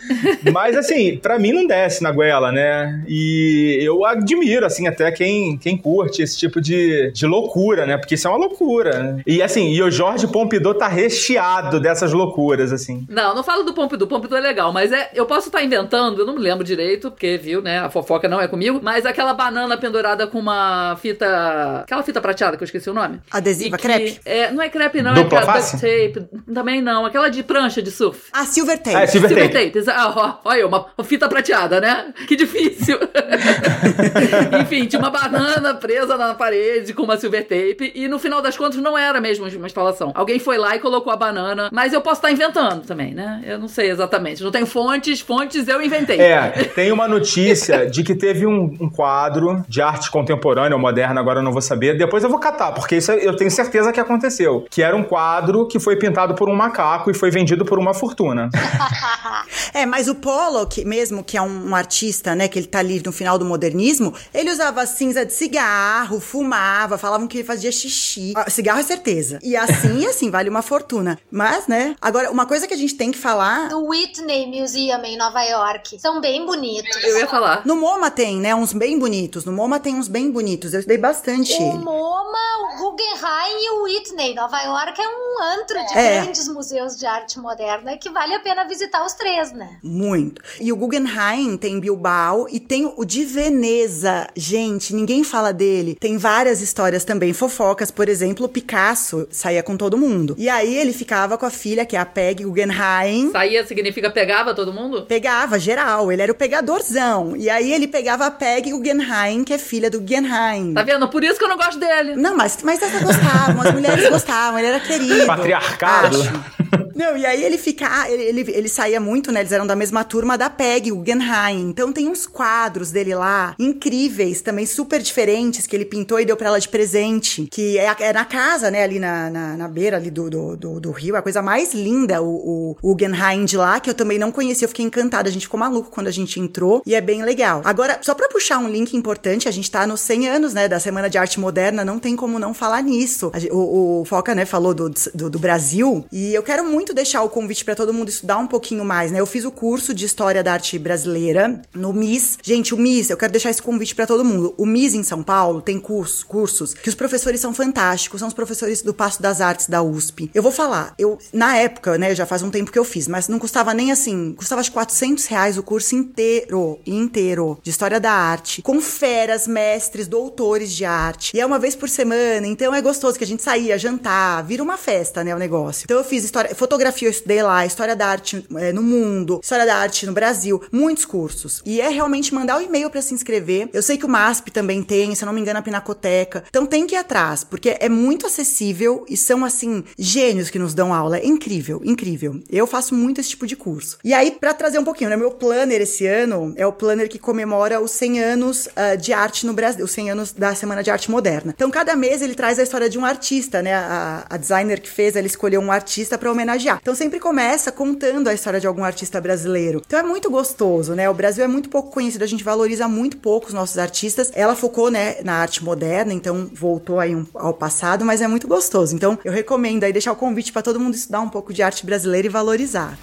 Mas, 0.51 0.75
assim, 0.75 1.17
pra 1.17 1.37
mim 1.39 1.51
não 1.51 1.65
desce 1.67 2.01
na 2.03 2.11
goela, 2.11 2.51
né? 2.51 3.03
E 3.07 3.77
eu 3.81 4.05
admiro, 4.05 4.65
assim, 4.65 4.87
até 4.87 5.11
quem, 5.11 5.57
quem 5.67 5.75
curte 5.77 6.21
esse 6.21 6.37
tipo 6.37 6.61
de, 6.61 7.11
de 7.11 7.25
loucura, 7.25 7.85
né? 7.85 7.97
Porque 7.97 8.15
isso 8.15 8.25
é 8.25 8.31
uma 8.31 8.37
loucura. 8.39 9.03
né? 9.03 9.23
E, 9.27 9.41
assim, 9.41 9.67
e 9.69 9.81
o 9.83 9.91
Jorge 9.91 10.25
Pompidou 10.27 10.73
tá 10.73 10.87
recheado 10.87 11.77
dessas 11.79 12.13
loucuras, 12.13 12.71
assim. 12.71 13.05
Não, 13.09 13.35
não 13.35 13.43
falo 13.43 13.63
do 13.63 13.73
Pompidou. 13.73 14.07
Pompidou 14.07 14.37
é 14.37 14.41
legal, 14.41 14.71
mas 14.71 14.93
é, 14.93 15.09
eu 15.13 15.25
posso 15.25 15.47
estar 15.47 15.61
inventando, 15.61 16.19
eu 16.21 16.25
não 16.25 16.35
me 16.35 16.39
lembro 16.39 16.63
direito, 16.63 17.11
porque, 17.11 17.37
viu, 17.37 17.61
né, 17.61 17.79
a 17.79 17.89
fofoca 17.89 18.29
não 18.29 18.39
é 18.39 18.47
comigo, 18.47 18.79
mas 18.81 19.05
aquela 19.05 19.33
banana 19.33 19.75
pendurada 19.75 20.25
com 20.25 20.39
uma 20.39 20.95
fita, 21.01 21.81
aquela 21.83 22.01
fita 22.03 22.21
prateada 22.21 22.55
que 22.55 22.63
eu 22.63 22.65
esqueci 22.65 22.89
o 22.89 22.93
nome. 22.93 23.19
Adesiva, 23.29 23.75
que- 23.77 23.83
crepe? 23.83 24.19
É, 24.25 24.51
não 24.51 24.61
é 24.63 24.69
crepe 24.69 25.01
não, 25.01 25.13
Dupla 25.13 25.39
é 25.39 25.41
aquela 25.41 25.53
face? 25.57 25.75
duct 25.75 26.13
tape, 26.13 26.53
também 26.53 26.81
não, 26.81 27.05
aquela 27.05 27.27
de 27.29 27.43
prancha 27.43 27.81
de 27.81 27.91
surf. 27.91 28.29
Ah, 28.31 28.45
Silver 28.45 28.77
Tape. 28.77 28.95
Ah, 28.95 29.01
é 29.01 29.07
Silver 29.07 29.29
Silver 29.29 29.51
tape. 29.51 29.71
tape. 29.71 29.89
Ah, 29.91 30.13
ó, 30.15 30.49
olha, 30.49 30.65
uma, 30.67 30.85
uma 30.97 31.03
fita 31.03 31.27
prateada, 31.27 31.81
né? 31.81 32.13
Que 32.27 32.35
difícil. 32.37 32.97
Enfim, 34.61 34.85
tinha 34.85 34.99
uma 34.99 35.09
banana 35.09 35.56
presa 35.73 36.17
na 36.17 36.33
parede 36.33 36.93
com 36.93 37.03
uma 37.03 37.17
silver 37.17 37.43
tape 37.43 37.91
e 37.95 38.07
no 38.07 38.19
final 38.19 38.41
das 38.41 38.57
contas 38.57 38.77
não 38.81 38.97
era 38.97 39.19
mesmo 39.21 39.47
uma 39.47 39.67
instalação. 39.67 40.11
Alguém 40.13 40.39
foi 40.39 40.57
lá 40.57 40.75
e 40.75 40.79
colocou 40.79 41.11
a 41.11 41.15
banana, 41.15 41.69
mas 41.71 41.93
eu 41.93 42.01
posso 42.01 42.19
estar 42.19 42.31
inventando 42.31 42.85
também, 42.85 43.13
né? 43.13 43.41
Eu 43.45 43.59
não 43.59 43.67
sei 43.67 43.89
exatamente. 43.89 44.43
Não 44.43 44.51
tenho 44.51 44.65
fontes, 44.65 45.21
fontes 45.21 45.67
eu 45.67 45.81
inventei. 45.81 46.19
É, 46.19 46.49
tem 46.75 46.91
uma 46.91 47.07
notícia 47.07 47.89
de 47.89 48.03
que 48.03 48.15
teve 48.15 48.45
um, 48.45 48.75
um 48.79 48.89
quadro 48.89 49.63
de 49.67 49.81
arte 49.81 50.09
contemporânea 50.11 50.75
ou 50.75 50.81
moderna, 50.81 51.19
agora 51.19 51.39
eu 51.39 51.43
não 51.43 51.51
vou 51.51 51.61
saber. 51.61 51.97
Depois 51.97 52.23
eu 52.23 52.29
vou 52.29 52.39
catar, 52.39 52.71
porque 52.71 52.97
isso 52.97 53.11
eu 53.11 53.35
tenho 53.35 53.51
certeza 53.51 53.91
que 53.91 53.99
aconteceu. 53.99 54.65
Que 54.69 54.81
era 54.81 54.95
um 54.95 55.03
quadro 55.03 55.67
que 55.67 55.79
foi 55.79 55.95
pintado 55.95 56.35
por 56.35 56.49
um 56.49 56.55
macaco 56.55 57.11
e 57.11 57.13
foi 57.13 57.29
vendido 57.29 57.65
por 57.65 57.79
uma 57.79 57.93
fortuna. 57.93 58.49
É, 59.73 59.85
mas 59.85 60.07
o 60.07 60.15
Pollock, 60.15 60.83
mesmo, 60.85 61.23
que 61.23 61.37
é 61.37 61.41
um, 61.41 61.69
um 61.69 61.75
artista, 61.75 62.33
né, 62.33 62.47
que 62.47 62.57
ele 62.57 62.65
tá 62.65 62.79
ali 62.79 63.01
no 63.05 63.11
final 63.11 63.37
do 63.37 63.45
modernismo, 63.45 64.13
ele 64.33 64.49
usava 64.49 64.85
cinza 64.85 65.25
de 65.25 65.33
cigarro, 65.51 66.19
fumava, 66.19 66.97
falavam 66.97 67.25
que 67.27 67.37
ele 67.37 67.47
fazia 67.47 67.71
xixi. 67.71 68.33
Ah, 68.35 68.49
cigarro 68.49 68.79
é 68.79 68.83
certeza. 68.83 69.39
E 69.41 69.55
assim, 69.55 70.05
assim, 70.05 70.29
vale 70.29 70.49
uma 70.49 70.61
fortuna. 70.61 71.17
Mas, 71.31 71.67
né, 71.67 71.95
agora, 72.01 72.29
uma 72.29 72.45
coisa 72.45 72.67
que 72.67 72.73
a 72.73 72.77
gente 72.77 72.95
tem 72.95 73.11
que 73.11 73.17
falar... 73.17 73.69
Do 73.69 73.85
Whitney 73.87 74.47
Museum 74.47 75.03
em 75.05 75.17
Nova 75.17 75.41
York. 75.43 75.99
São 75.99 76.19
bem 76.19 76.45
bonitos. 76.45 77.01
Eu 77.03 77.17
ia 77.19 77.27
falar. 77.27 77.65
No 77.65 77.75
MoMA 77.77 78.11
tem, 78.11 78.37
né, 78.39 78.53
uns 78.53 78.73
bem 78.73 78.99
bonitos. 78.99 79.45
No 79.45 79.53
MoMA 79.53 79.79
tem 79.79 79.95
uns 79.95 80.07
bem 80.09 80.29
bonitos. 80.29 80.73
Eu 80.73 80.79
estudei 80.81 80.97
bastante 80.97 81.53
O 81.53 81.55
ele. 81.55 81.77
MoMA, 81.77 82.73
o 82.73 82.77
Guggenheim 82.77 83.63
e 83.63 83.71
o 83.71 83.83
Whitney. 83.83 84.35
Nova 84.35 84.61
York 84.61 85.01
é 85.01 85.07
um 85.07 85.43
antro 85.61 85.79
de 85.87 85.97
É. 85.97 86.21
grandes 86.21 86.47
museus 86.49 86.97
de 86.97 87.05
arte 87.05 87.39
moderna 87.39 87.97
que 87.97 88.09
vale 88.09 88.33
a 88.33 88.39
pena 88.39 88.65
visitar 88.67 89.05
os 89.05 89.13
três, 89.13 89.53
né? 89.53 89.77
Muito. 89.81 90.41
E 90.59 90.73
o 90.73 90.75
Guggenheim 90.75 91.55
tem 91.57 91.79
Bilbao 91.79 92.47
e 92.49 92.59
tem 92.59 92.91
o 92.97 93.05
de 93.05 93.23
Veneza. 93.23 94.27
Gente, 94.35 94.93
ninguém 94.93 95.23
fala 95.23 95.36
dele. 95.53 95.95
Tem 95.99 96.17
várias 96.17 96.61
histórias 96.61 97.03
também 97.03 97.33
fofocas. 97.33 97.91
Por 97.91 98.09
exemplo, 98.09 98.45
o 98.45 98.49
Picasso 98.49 99.27
saía 99.31 99.63
com 99.63 99.77
todo 99.77 99.97
mundo. 99.97 100.35
E 100.37 100.49
aí 100.49 100.75
ele 100.75 100.93
ficava 100.93 101.37
com 101.37 101.45
a 101.45 101.49
filha, 101.49 101.85
que 101.85 101.95
é 101.95 101.99
a 101.99 102.05
Peg 102.05 102.43
Guggenheim. 102.43 103.31
Saía 103.31 103.65
significa 103.65 104.09
pegava 104.09 104.53
todo 104.53 104.73
mundo? 104.73 105.03
Pegava 105.03 105.57
geral, 105.59 106.11
ele 106.11 106.21
era 106.21 106.31
o 106.31 106.35
pegadorzão. 106.35 107.35
E 107.35 107.49
aí 107.49 107.71
ele 107.71 107.87
pegava 107.87 108.25
a 108.25 108.31
Peg 108.31 108.71
Guggenheim, 108.71 109.43
que 109.43 109.53
é 109.53 109.57
filha 109.57 109.89
do 109.89 109.99
Guggenheim. 109.99 110.73
Tá 110.73 110.83
vendo? 110.83 111.07
Por 111.09 111.23
isso 111.23 111.37
que 111.37 111.43
eu 111.45 111.49
não 111.49 111.57
gosto 111.57 111.79
dele. 111.79 112.15
Não, 112.15 112.35
mas, 112.35 112.57
mas 112.63 112.81
elas 112.81 113.01
gostavam, 113.01 113.61
as 113.61 113.73
mulheres 113.73 114.09
gostavam, 114.09 114.59
ele 114.59 114.67
era 114.67 114.79
querido. 114.79 115.25
Patriarcado. 115.25 116.19
acho. 116.21 116.57
Não, 116.95 117.15
e 117.15 117.25
aí 117.27 117.43
ele 117.43 117.59
fica. 117.59 117.87
ah, 117.89 118.09
Ele, 118.11 118.23
ele, 118.23 118.51
ele 118.51 118.67
saía 118.67 118.99
muito, 118.99 119.31
né? 119.31 119.41
Eles 119.41 119.51
eram 119.51 119.67
da 119.67 119.75
mesma 119.75 120.03
turma 120.03 120.35
da 120.35 120.49
PEG, 120.49 120.91
o 120.91 120.95
Guggenheim. 120.97 121.69
Então 121.69 121.93
tem 121.93 122.07
uns 122.09 122.25
quadros 122.25 122.89
dele 122.91 123.13
lá, 123.13 123.53
incríveis, 123.59 124.41
também 124.41 124.65
super 124.65 124.99
diferentes, 124.99 125.26
que 125.67 125.75
ele 125.75 125.85
pintou 125.85 126.19
e 126.19 126.25
deu 126.25 126.37
pra 126.37 126.47
ela 126.47 126.59
de 126.59 126.69
presente. 126.69 127.47
Que 127.51 127.77
é, 127.77 127.95
é 127.99 128.13
na 128.13 128.25
casa, 128.25 128.71
né? 128.71 128.83
Ali 128.83 128.99
na, 128.99 129.29
na, 129.29 129.57
na 129.57 129.67
beira 129.67 129.97
ali 129.97 130.09
do, 130.09 130.29
do, 130.29 130.57
do, 130.57 130.79
do 130.79 130.91
rio. 130.91 131.15
A 131.15 131.21
coisa 131.21 131.41
mais 131.41 131.73
linda, 131.73 132.21
o, 132.21 132.27
o, 132.27 132.77
o 132.81 132.95
Guggenheim 132.95 133.45
de 133.45 133.57
lá, 133.57 133.79
que 133.79 133.89
eu 133.89 133.93
também 133.93 134.17
não 134.17 134.31
conhecia. 134.31 134.65
Eu 134.65 134.69
fiquei 134.69 134.85
encantada. 134.85 135.29
A 135.29 135.31
gente 135.31 135.43
ficou 135.43 135.59
maluco 135.59 135.89
quando 135.89 136.07
a 136.07 136.11
gente 136.11 136.39
entrou. 136.39 136.81
E 136.85 136.95
é 136.95 137.01
bem 137.01 137.23
legal. 137.23 137.61
Agora, 137.63 137.99
só 138.01 138.13
pra 138.13 138.27
puxar 138.29 138.59
um 138.59 138.67
link 138.67 138.95
importante, 138.95 139.47
a 139.47 139.51
gente 139.51 139.69
tá 139.69 139.85
nos 139.85 140.01
100 140.01 140.29
anos, 140.29 140.53
né? 140.53 140.67
Da 140.67 140.79
Semana 140.79 141.09
de 141.09 141.17
Arte 141.17 141.39
Moderna. 141.39 141.83
Não 141.83 141.99
tem 141.99 142.15
como 142.15 142.39
não 142.39 142.53
falar 142.53 142.81
nisso. 142.81 143.31
O, 143.51 144.01
o 144.01 144.05
Foca, 144.05 144.33
né, 144.33 144.45
falou 144.45 144.73
do, 144.73 144.89
do, 145.13 145.29
do 145.29 145.39
Brasil. 145.39 146.05
E 146.11 146.33
eu 146.33 146.43
quero 146.43 146.63
muito 146.63 146.93
deixar 146.93 147.21
o 147.23 147.29
convite 147.29 147.63
pra 147.65 147.75
todo 147.75 147.93
mundo 147.93 148.09
estudar 148.09 148.37
um 148.37 148.47
pouquinho 148.47 148.85
mais, 148.85 149.11
né? 149.11 149.19
Eu 149.19 149.25
fiz 149.25 149.45
o 149.45 149.51
curso 149.51 149.93
de 149.93 150.05
História 150.05 150.43
da 150.43 150.53
Arte 150.53 150.77
Brasileira 150.79 151.61
no 151.73 151.93
MIS. 151.93 152.37
Gente, 152.41 152.73
o 152.73 152.77
MIS, 152.77 153.09
eu 153.09 153.17
quero 153.17 153.31
deixar 153.31 153.49
esse 153.49 153.61
convite 153.61 153.95
pra 153.95 154.07
todo 154.07 154.23
mundo. 154.23 154.53
O 154.57 154.65
MIS 154.65 154.93
em 154.93 155.03
São 155.03 155.16
São 155.17 155.23
Paulo 155.23 155.61
tem 155.61 155.79
cursos, 155.79 156.23
cursos 156.23 156.75
que 156.75 156.89
os 156.89 156.93
professores 156.93 157.41
são 157.41 157.51
fantásticos, 157.51 158.19
são 158.19 158.27
os 158.27 158.35
professores 158.35 158.83
do 158.83 158.93
Passo 158.93 159.19
das 159.19 159.41
Artes 159.41 159.67
da 159.67 159.81
USP. 159.81 160.29
Eu 160.33 160.43
vou 160.43 160.51
falar, 160.51 160.93
eu, 160.97 161.17
na 161.33 161.57
época, 161.57 161.97
né, 161.97 162.13
já 162.13 162.25
faz 162.25 162.43
um 162.43 162.51
tempo 162.51 162.71
que 162.71 162.77
eu 162.77 162.83
fiz, 162.83 163.07
mas 163.07 163.27
não 163.27 163.39
custava 163.39 163.73
nem 163.73 163.91
assim, 163.91 164.35
custava 164.37 164.61
acho 164.61 164.71
400 164.71 165.25
reais 165.25 165.57
o 165.57 165.63
curso 165.63 165.95
inteiro, 165.95 166.79
inteiro, 166.85 167.57
de 167.63 167.71
História 167.71 167.99
da 167.99 168.11
Arte, 168.11 168.61
com 168.61 168.79
feras, 168.79 169.47
mestres, 169.47 170.07
doutores 170.07 170.71
de 170.71 170.85
arte. 170.85 171.35
E 171.35 171.39
é 171.39 171.45
uma 171.45 171.57
vez 171.57 171.75
por 171.75 171.89
semana, 171.89 172.45
então 172.45 172.75
é 172.75 172.81
gostoso 172.81 173.17
que 173.17 173.23
a 173.23 173.27
gente 173.27 173.41
saía, 173.41 173.79
jantar, 173.79 174.43
vira 174.43 174.61
uma 174.61 174.77
festa, 174.77 175.23
né, 175.23 175.33
o 175.33 175.39
negócio. 175.39 175.85
Então 175.85 175.97
eu 175.97 176.03
fiz 176.03 176.23
história, 176.23 176.53
fotografia, 176.53 177.07
eu 177.07 177.11
estudei 177.11 177.41
lá, 177.41 177.65
História 177.65 177.95
da 177.95 178.07
Arte 178.07 178.45
é, 178.55 178.71
no 178.71 178.83
mundo, 178.83 179.39
História 179.41 179.65
da 179.65 179.77
Arte 179.77 180.05
no 180.05 180.13
Brasil, 180.13 180.61
muitos 180.71 181.05
cursos. 181.05 181.63
E 181.65 181.81
é 181.81 181.89
realmente 181.89 182.35
mandar 182.35 182.57
o 182.57 182.59
um 182.59 182.61
e-mail 182.61 182.91
para 182.91 183.01
se 183.01 183.15
inscrever. 183.15 183.67
Eu 183.73 183.81
sei 183.81 183.97
que 183.97 184.05
o 184.05 184.09
MASP 184.09 184.51
também 184.51 184.83
tem, 184.83 184.96
se 185.15 185.23
eu 185.23 185.25
não 185.25 185.33
me 185.33 185.41
engano, 185.41 185.59
a 185.59 185.61
Pinacoteca. 185.61 186.43
Então 186.49 186.65
tem 186.65 186.85
que 186.85 186.95
ir 186.95 186.97
atrás, 186.97 187.43
porque 187.43 187.77
é 187.79 187.89
muito 187.89 188.25
acessível 188.25 189.05
e 189.09 189.17
são, 189.17 189.43
assim, 189.43 189.83
gênios 189.97 190.49
que 190.49 190.59
nos 190.59 190.73
dão 190.73 190.93
aula. 190.93 191.17
É 191.17 191.25
incrível, 191.25 191.81
incrível. 191.83 192.39
Eu 192.49 192.67
faço 192.67 192.93
muito 192.95 193.19
esse 193.19 193.29
tipo 193.29 193.47
de 193.47 193.55
curso. 193.55 193.97
E 194.03 194.13
aí, 194.13 194.31
para 194.31 194.53
trazer 194.53 194.79
um 194.79 194.83
pouquinho, 194.83 195.09
né, 195.09 195.17
meu 195.17 195.31
planner 195.31 195.81
esse 195.81 196.05
ano 196.05 196.53
é 196.55 196.65
o 196.65 196.71
planner 196.71 197.09
que 197.09 197.19
comemora 197.19 197.81
os 197.81 197.91
100 197.91 198.19
anos 198.19 198.67
uh, 198.67 198.97
de 198.97 199.13
arte 199.13 199.45
no 199.45 199.53
Brasil, 199.53 199.83
os 199.83 199.91
100 199.91 200.11
anos 200.11 200.31
da 200.31 200.55
Semana 200.55 200.83
de 200.83 200.91
Arte 200.91 201.09
Moderna. 201.09 201.53
Então, 201.55 201.69
cada 201.69 201.95
mês 201.95 202.21
ele 202.21 202.35
traz 202.35 202.59
a 202.59 202.63
história 202.63 202.89
de 202.89 202.97
um 202.97 203.05
artista, 203.05 203.61
né? 203.61 203.73
A, 203.73 204.25
a 204.29 204.37
designer 204.37 204.79
que 204.79 204.89
fez, 204.89 205.15
ela 205.15 205.27
escolheu 205.27 205.61
um 205.61 205.71
artista 205.71 206.17
para 206.17 206.31
homenagear. 206.31 206.79
Então, 206.81 206.95
sempre 206.95 207.19
começa 207.19 207.71
contando 207.71 208.27
a 208.27 208.33
história 208.33 208.59
de 208.59 208.67
algum 208.67 208.83
artista 208.83 209.19
brasileiro. 209.19 209.81
Então, 209.85 209.99
é 209.99 210.03
muito 210.03 210.29
gostoso, 210.29 210.93
né? 210.93 211.09
O 211.09 211.13
Brasil 211.13 211.43
é 211.43 211.47
muito 211.47 211.69
pouco 211.69 211.91
conhecido, 211.91 212.23
a 212.23 212.27
gente 212.27 212.43
valoriza 212.43 212.87
muito 212.87 213.17
pouco 213.17 213.47
os 213.47 213.53
nossos 213.53 213.77
artistas. 213.77 214.31
Ela 214.33 214.55
focou, 214.55 214.86
né, 214.89 215.21
na 215.23 215.33
arte 215.33 215.63
moderna, 215.63 216.13
então 216.13 216.49
voltou 216.53 216.99
aí 216.99 217.15
um, 217.15 217.25
ao 217.33 217.53
passado, 217.53 218.05
mas 218.05 218.21
é 218.21 218.27
muito 218.27 218.47
gostoso. 218.47 218.95
Então, 218.95 219.17
eu 219.23 219.31
recomendo 219.31 219.83
aí 219.83 219.93
deixar 219.93 220.11
o 220.11 220.15
convite 220.15 220.51
para 220.51 220.61
todo 220.61 220.79
mundo 220.79 220.95
estudar 220.95 221.21
um 221.21 221.29
pouco 221.29 221.53
de 221.53 221.61
arte 221.61 221.85
brasileira 221.85 222.27
e 222.27 222.29
valorizar. 222.29 222.97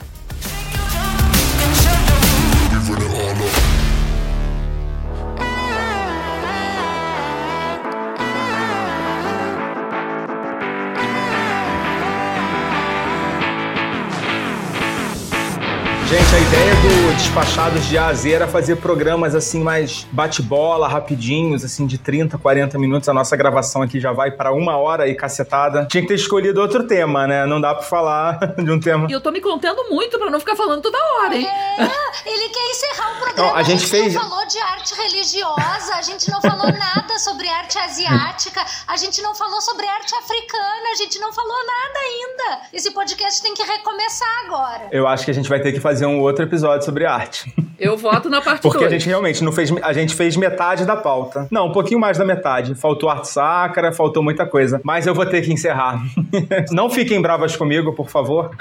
Gente, 16.15 16.33
a 16.33 16.39
ideia 16.39 16.75
do 16.77 17.17
Despachados 17.17 17.87
de 17.87 17.99
A 17.99 18.07
a 18.07 18.15
Z 18.15 18.31
era 18.31 18.47
fazer 18.47 18.77
programas 18.77 19.35
assim 19.35 19.61
mais 19.61 20.07
bate-bola, 20.13 20.87
rapidinhos, 20.87 21.65
assim, 21.65 21.89
de 21.89 21.99
30, 21.99 22.39
40 22.39 22.79
minutos. 22.79 23.09
A 23.09 23.13
nossa 23.13 23.37
gravação 23.37 23.83
aqui 23.83 23.99
já 23.99 24.13
vai 24.13 24.31
para 24.31 24.53
uma 24.53 24.77
hora 24.77 25.09
e 25.09 25.15
cacetada. 25.17 25.87
Tinha 25.87 26.03
que 26.03 26.07
ter 26.07 26.15
escolhido 26.15 26.61
outro 26.61 26.87
tema, 26.87 27.27
né? 27.27 27.45
Não 27.47 27.61
dá 27.61 27.75
pra 27.75 27.83
falar 27.83 28.39
de 28.63 28.71
um 28.71 28.79
tema. 28.79 29.09
E 29.11 29.13
eu 29.13 29.21
tô 29.21 29.33
me 29.33 29.41
contendo 29.41 29.91
muito 29.91 30.17
pra 30.17 30.31
não 30.31 30.39
ficar 30.39 30.55
falando 30.55 30.83
toda 30.83 30.97
hora, 30.97 31.35
hein? 31.35 31.49
É, 31.49 32.31
ele 32.31 32.49
quer 32.49 32.71
encerrar 32.71 33.11
o 33.11 33.21
programa. 33.21 33.51
Não, 33.51 33.57
a, 33.57 33.63
gente 33.65 33.75
a 33.75 33.79
gente 33.79 33.91
fez... 33.91 34.15
não 34.15 34.23
falou 34.23 34.47
de 34.47 34.59
arte 34.59 34.95
religiosa, 34.95 35.95
a 35.97 36.03
gente 36.03 36.31
não 36.31 36.41
falou 36.41 36.71
nada 36.79 37.19
sobre 37.19 37.49
arte 37.49 37.77
asiática, 37.77 38.65
a 38.87 38.97
gente 38.97 39.21
não 39.21 39.35
falou 39.35 39.61
sobre 39.61 39.85
arte 39.85 40.15
africana, 40.15 40.91
a 40.93 40.97
gente 40.97 41.19
não 41.19 41.33
falou 41.33 41.57
nada 41.67 41.99
ainda. 41.99 42.61
Esse 42.73 42.93
podcast 42.93 43.43
tem 43.43 43.53
que 43.53 43.65
recomeçar 43.65 44.45
agora. 44.47 44.89
Eu 44.93 45.09
acho 45.09 45.25
que 45.25 45.33
a 45.33 45.35
gente 45.35 45.49
vai 45.49 45.59
ter 45.59 45.73
que 45.73 45.81
fazer 45.81 46.04
um 46.07 46.21
outro 46.21 46.45
episódio 46.45 46.85
sobre 46.85 47.05
arte. 47.07 47.53
Eu 47.79 47.97
voto 47.97 48.31
na 48.31 48.41
parte 48.41 48.63
Porque 48.63 48.79
dois. 48.79 48.93
a 48.93 48.97
gente 48.97 49.09
realmente 49.09 49.43
não 49.43 49.53
fez. 49.53 49.71
A 49.83 49.93
gente 49.93 50.15
fez 50.15 50.37
metade 50.37 50.85
da 50.85 50.97
pauta. 50.97 51.49
Não, 51.51 51.67
um 51.67 51.73
pouquinho 51.73 51.99
mais 51.99 52.17
da 52.17 52.25
metade. 52.25 52.75
Faltou 52.75 53.09
arte 53.09 53.29
sacra, 53.29 53.93
faltou 53.93 54.23
muita 54.23 54.47
coisa. 54.47 54.81
Mas 54.85 55.07
eu 55.07 55.15
vou 55.15 55.27
ter 55.27 55.43
que 55.43 55.53
encerrar. 55.53 56.01
não 56.71 56.89
fiquem 56.89 57.21
bravas 57.21 57.57
comigo, 57.57 57.93
por 57.93 58.09
favor. 58.09 58.51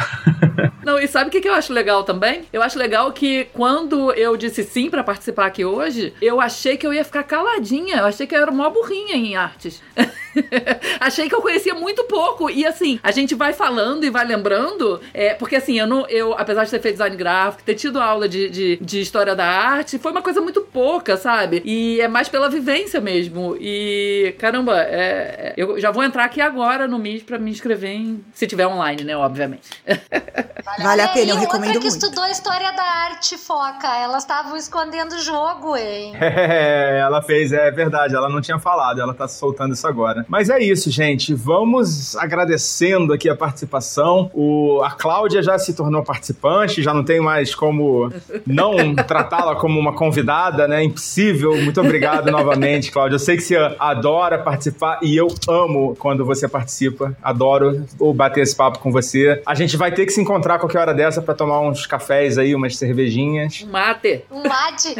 Não, 0.83 0.99
e 0.99 1.07
sabe 1.07 1.29
o 1.29 1.31
que, 1.31 1.39
que 1.39 1.47
eu 1.47 1.53
acho 1.53 1.71
legal 1.71 2.03
também? 2.03 2.43
Eu 2.51 2.61
acho 2.61 2.77
legal 2.77 3.09
que 3.13 3.45
quando 3.53 4.11
eu 4.13 4.35
disse 4.35 4.63
sim 4.63 4.89
pra 4.89 5.01
participar 5.01 5.45
aqui 5.45 5.63
hoje, 5.63 6.13
eu 6.21 6.41
achei 6.41 6.75
que 6.75 6.85
eu 6.85 6.93
ia 6.93 7.05
ficar 7.05 7.23
caladinha. 7.23 7.97
Eu 7.97 8.05
achei 8.05 8.27
que 8.27 8.35
eu 8.35 8.41
era 8.41 8.51
uma 8.51 8.69
burrinha 8.69 9.15
em 9.15 9.35
artes. 9.35 9.81
achei 10.99 11.29
que 11.29 11.35
eu 11.35 11.41
conhecia 11.41 11.73
muito 11.73 12.03
pouco. 12.05 12.49
E 12.49 12.65
assim, 12.65 12.99
a 13.03 13.11
gente 13.11 13.35
vai 13.35 13.53
falando 13.53 14.03
e 14.03 14.09
vai 14.09 14.25
lembrando. 14.25 14.99
É, 15.13 15.33
porque 15.33 15.55
assim, 15.55 15.79
eu 15.79 15.87
não. 15.87 16.07
Eu, 16.07 16.33
apesar 16.33 16.63
de 16.63 16.71
ter 16.71 16.81
feito 16.81 16.95
design 16.95 17.15
gráfico, 17.15 17.63
ter 17.63 17.75
tido 17.75 17.99
aula 17.99 18.27
de, 18.27 18.49
de, 18.49 18.77
de 18.81 19.01
história 19.01 19.35
da 19.35 19.45
arte, 19.45 19.97
foi 19.99 20.11
uma 20.11 20.21
coisa 20.21 20.41
muito 20.41 20.61
pouca, 20.61 21.17
sabe? 21.17 21.61
E 21.65 21.99
é 22.01 22.07
mais 22.07 22.29
pela 22.29 22.49
vivência 22.49 22.99
mesmo. 22.99 23.55
E, 23.59 24.35
caramba, 24.39 24.79
é, 24.81 25.53
eu 25.57 25.79
já 25.79 25.91
vou 25.91 26.03
entrar 26.03 26.25
aqui 26.25 26.41
agora 26.41 26.87
no 26.87 26.97
MIS 26.99 27.23
pra 27.23 27.37
me 27.37 27.51
inscrever 27.51 27.91
em. 27.91 28.23
Se 28.33 28.47
tiver 28.47 28.67
online, 28.67 29.03
né? 29.03 29.15
Obviamente. 29.15 29.69
Vale 30.81 31.01
a 31.01 31.07
pena, 31.09 31.31
eu 31.31 31.37
recomendo 31.37 31.75
outra 31.75 31.81
que 31.81 31.89
muito. 31.89 32.03
estudou 32.03 32.25
história 32.27 32.71
da 32.71 32.83
arte, 32.83 33.37
foca. 33.37 33.87
Elas 33.97 34.23
estavam 34.23 34.57
escondendo 34.57 35.13
o 35.13 35.19
jogo, 35.19 35.75
hein? 35.77 36.13
É, 36.45 36.99
ela 36.99 37.21
fez, 37.21 37.51
é 37.51 37.71
verdade, 37.71 38.15
ela 38.15 38.27
não 38.27 38.41
tinha 38.41 38.59
falado, 38.59 38.99
ela 38.99 39.13
tá 39.13 39.27
soltando 39.27 39.73
isso 39.73 39.87
agora. 39.87 40.22
Mas 40.27 40.49
é 40.49 40.59
isso, 40.59 40.89
gente. 40.91 41.33
Vamos 41.33 42.15
agradecendo 42.15 43.13
aqui 43.13 43.29
a 43.29 43.35
participação. 43.35 44.29
O, 44.33 44.81
a 44.83 44.91
Cláudia 44.91 45.41
já 45.41 45.57
se 45.57 45.73
tornou 45.73 46.03
participante, 46.03 46.81
já 46.81 46.93
não 46.93 47.03
tem 47.03 47.19
mais 47.19 47.53
como 47.55 48.11
não 48.45 48.95
tratá-la 49.07 49.55
como 49.55 49.79
uma 49.79 49.93
convidada, 49.93 50.67
né? 50.67 50.83
Impossível. 50.83 51.55
Muito 51.57 51.79
obrigado 51.81 52.29
novamente, 52.31 52.91
Cláudia. 52.91 53.15
Eu 53.15 53.19
sei 53.19 53.35
que 53.37 53.43
você 53.43 53.55
adora 53.79 54.37
participar 54.37 54.99
e 55.01 55.15
eu 55.15 55.27
amo 55.47 55.95
quando 55.97 56.25
você 56.25 56.47
participa. 56.47 57.15
Adoro 57.21 57.85
bater 58.15 58.41
esse 58.41 58.55
papo 58.55 58.79
com 58.79 58.91
você. 58.91 59.41
A 59.45 59.55
gente 59.55 59.77
vai 59.77 59.91
ter 59.91 60.05
que 60.05 60.11
se 60.11 60.21
encontrar 60.21 60.55
a 60.55 60.59
qualquer 60.59 60.79
hora 60.79 60.93
dessa 60.93 61.21
para 61.21 61.33
tomar 61.33 61.59
uns 61.61 61.85
cafés 61.85 62.37
aí, 62.37 62.55
umas 62.55 62.77
cervejinhas. 62.77 63.65
Um 63.67 63.71
mate. 63.71 64.23
Um 64.31 64.43
mate. 64.43 64.95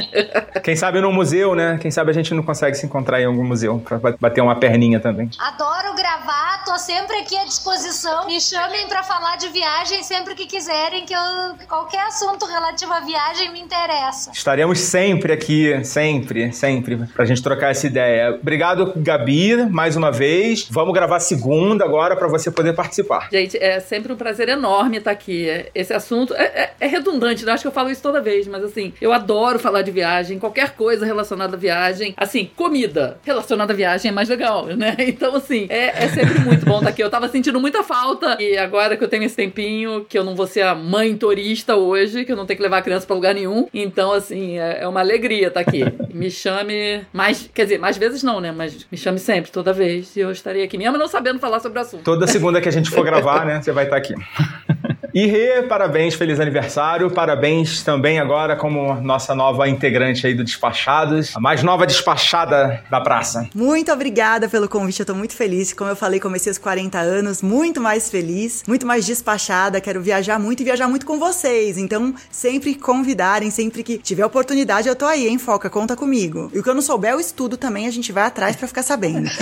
Quem 0.64 0.76
sabe 0.76 1.02
no 1.02 1.12
museu, 1.12 1.56
né? 1.56 1.78
Quem 1.82 1.92
sabe 1.92 2.12
a 2.12 2.14
gente 2.14 2.34
não 2.34 2.44
consegue 2.44 2.76
se 2.76 2.86
encontrar 2.86 3.22
em 3.22 3.26
algum 3.26 3.44
museu 3.44 3.80
pra 3.80 4.00
bater 4.20 4.42
uma 4.42 4.56
perninha 4.56 5.00
também. 5.00 5.13
Adoro 5.40 5.94
gravar, 5.96 6.53
tô 6.66 6.78
sempre 6.78 7.18
aqui 7.18 7.36
à 7.38 7.44
disposição. 7.46 8.26
Me 8.26 8.40
chamem 8.40 8.88
pra 8.88 9.04
falar 9.04 9.36
de 9.38 9.50
viagem 9.50 10.02
sempre 10.04 10.34
que 10.36 10.46
quiserem, 10.46 11.06
que 11.06 11.14
eu, 11.14 11.20
qualquer 11.68 12.02
assunto 12.08 12.46
relativo 12.46 12.94
à 12.94 13.00
viagem 13.02 13.52
me 13.52 13.60
interessa. 13.60 14.32
Estaremos 14.34 14.80
sempre 14.80 15.34
aqui, 15.34 15.84
sempre, 15.84 16.52
sempre, 16.54 16.98
pra 17.14 17.26
gente 17.26 17.42
trocar 17.42 17.72
essa 17.72 17.86
ideia. 17.88 18.38
Obrigado, 18.42 18.94
Gabi, 18.96 19.66
mais 19.70 19.96
uma 19.96 20.12
vez. 20.12 20.68
Vamos 20.70 20.94
gravar 20.94 21.20
segunda 21.20 21.84
agora 21.84 22.16
pra 22.16 22.28
você 22.28 22.50
poder 22.50 22.74
participar. 22.74 23.28
Gente, 23.32 23.58
é 23.58 23.80
sempre 23.80 24.14
um 24.14 24.16
prazer 24.16 24.48
enorme 24.50 24.98
estar 24.98 25.12
aqui. 25.12 25.48
Esse 25.76 25.94
assunto 25.94 26.34
é, 26.34 26.44
é- 26.44 26.74
é 26.80 26.88
redundante, 26.88 27.46
né? 27.46 27.52
acho 27.54 27.64
que 27.64 27.68
eu 27.68 27.72
falo 27.72 27.90
isso 27.90 28.02
toda 28.02 28.22
vez, 28.22 28.48
mas 28.48 28.64
assim, 28.64 28.94
eu 29.02 29.12
adoro 29.14 29.60
falar 29.60 29.82
de 29.82 29.92
viagem, 29.92 30.40
qualquer 30.40 30.72
coisa 30.76 31.06
relacionada 31.06 31.56
à 31.56 31.60
viagem. 31.60 32.14
Assim, 32.18 32.50
comida 32.56 33.18
relacionada 33.24 33.74
à 33.74 33.76
viagem 33.76 34.10
é 34.10 34.14
mais 34.14 34.30
legal, 34.30 34.66
né? 34.68 34.96
Então, 35.14 35.36
assim, 35.36 35.68
é, 35.70 36.06
é 36.06 36.08
sempre 36.10 36.40
muito 36.40 36.53
bom 36.66 36.78
estar 36.78 36.90
aqui. 36.90 37.04
Eu 37.04 37.10
tava 37.10 37.28
sentindo 37.28 37.60
muita 37.60 37.84
falta 37.84 38.38
e 38.40 38.58
agora 38.58 38.96
que 38.98 39.04
eu 39.04 39.08
tenho 39.08 39.24
esse 39.24 39.36
tempinho, 39.36 40.06
que 40.08 40.18
eu 40.18 40.24
não 40.24 40.36
vou 40.36 40.48
ser 40.48 40.62
a 40.62 40.76
mãe 40.76 41.16
turista 41.16 41.76
hoje, 41.76 42.26
que 42.26 42.32
eu 42.32 42.36
não 42.36 42.46
tenho 42.46 42.58
que 42.58 42.64
levar 42.64 42.78
a 42.78 42.82
criança 42.82 43.06
pra 43.06 43.16
lugar 43.16 43.34
nenhum. 43.34 43.68
Então, 43.74 44.12
assim, 44.12 44.58
é, 44.60 44.82
é 44.82 44.88
uma 44.88 45.00
alegria 45.00 45.48
estar 45.48 45.60
aqui. 45.60 45.84
Me 46.14 46.30
chame 46.30 47.02
mais, 47.12 47.50
quer 47.54 47.64
dizer, 47.64 47.80
mais 47.80 47.98
vezes 47.98 48.24
não, 48.24 48.40
né? 48.40 48.52
Mas 48.52 48.86
me 48.92 48.98
chame 48.98 49.18
sempre, 49.18 49.52
toda 49.52 49.74
vez. 49.74 50.16
E 50.16 50.20
eu 50.20 50.32
estarei 50.32 50.64
aqui, 50.64 50.78
mesmo 50.78 50.98
não 50.98 51.08
sabendo 51.08 51.40
falar 51.40 51.60
sobre 51.60 51.80
o 51.80 51.82
assunto. 51.82 52.04
Toda 52.04 52.28
segunda 52.28 52.62
que 52.62 52.70
a 52.70 52.72
gente 52.72 52.90
for 52.90 53.04
gravar, 53.04 53.46
né? 53.46 53.62
Você 53.62 53.72
vai 53.72 53.86
estar 53.86 53.98
aqui. 53.98 54.14
E 55.14 55.28
Rê, 55.28 55.62
parabéns, 55.62 56.16
feliz 56.16 56.40
aniversário. 56.40 57.12
Parabéns 57.12 57.84
também 57.84 58.20
agora 58.20 58.56
como 58.56 58.96
nossa 58.96 59.36
nova 59.36 59.70
integrante 59.70 60.26
aí 60.26 60.34
do 60.34 60.44
Despachados, 60.44 61.38
a 61.38 61.40
mais 61.40 61.62
nova 61.62 61.86
despachada 61.86 62.84
da 62.90 63.00
praça. 63.00 63.48
Muito 63.54 63.92
obrigada 63.92 64.50
pelo 64.50 64.68
convite, 64.68 65.02
eu 65.02 65.06
tô 65.06 65.14
muito 65.14 65.36
feliz. 65.36 65.72
Como 65.72 65.88
eu 65.88 65.96
falei, 65.96 66.20
comecei 66.20 66.43
os 66.50 66.58
40 66.58 67.00
anos, 67.00 67.42
muito 67.42 67.82
mais 67.82 68.10
feliz, 68.10 68.64
muito 68.68 68.86
mais 68.86 69.06
despachada. 69.06 69.82
Quero 69.82 70.02
viajar 70.02 70.40
muito 70.40 70.62
e 70.62 70.64
viajar 70.64 70.88
muito 70.88 71.06
com 71.06 71.20
vocês. 71.20 71.78
Então, 71.78 72.14
sempre 72.32 72.76
convidarem, 72.76 73.50
sempre 73.52 73.84
que 73.84 73.98
tiver 73.98 74.26
oportunidade, 74.26 74.88
eu 74.88 74.96
tô 74.96 75.06
aí, 75.06 75.28
hein, 75.28 75.38
Foca? 75.38 75.70
Conta 75.70 75.96
comigo. 75.96 76.52
E 76.54 76.60
o 76.60 76.64
que 76.64 76.70
eu 76.70 76.74
não 76.74 76.82
souber, 76.82 77.12
eu 77.12 77.20
estudo 77.20 77.58
também, 77.58 77.88
a 77.88 77.92
gente 77.92 78.12
vai 78.12 78.24
atrás 78.26 78.56
pra 78.56 78.68
ficar 78.68 78.84
sabendo. 78.84 79.30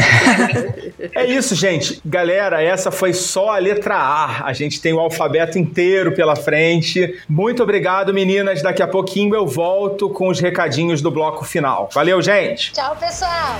É 1.13 1.25
isso, 1.25 1.55
gente. 1.55 2.01
Galera, 2.05 2.61
essa 2.61 2.91
foi 2.91 3.13
só 3.13 3.49
a 3.49 3.57
letra 3.57 3.95
A. 3.95 4.45
A 4.45 4.53
gente 4.53 4.79
tem 4.81 4.93
o 4.93 4.99
alfabeto 4.99 5.57
inteiro 5.57 6.13
pela 6.15 6.35
frente. 6.35 7.19
Muito 7.27 7.63
obrigado, 7.63 8.13
meninas. 8.13 8.61
Daqui 8.61 8.81
a 8.81 8.87
pouquinho 8.87 9.35
eu 9.35 9.45
volto 9.45 10.09
com 10.09 10.27
os 10.27 10.39
recadinhos 10.39 11.01
do 11.01 11.11
bloco 11.11 11.43
final. 11.43 11.89
Valeu, 11.93 12.21
gente! 12.21 12.71
Tchau, 12.71 12.95
pessoal. 12.95 13.59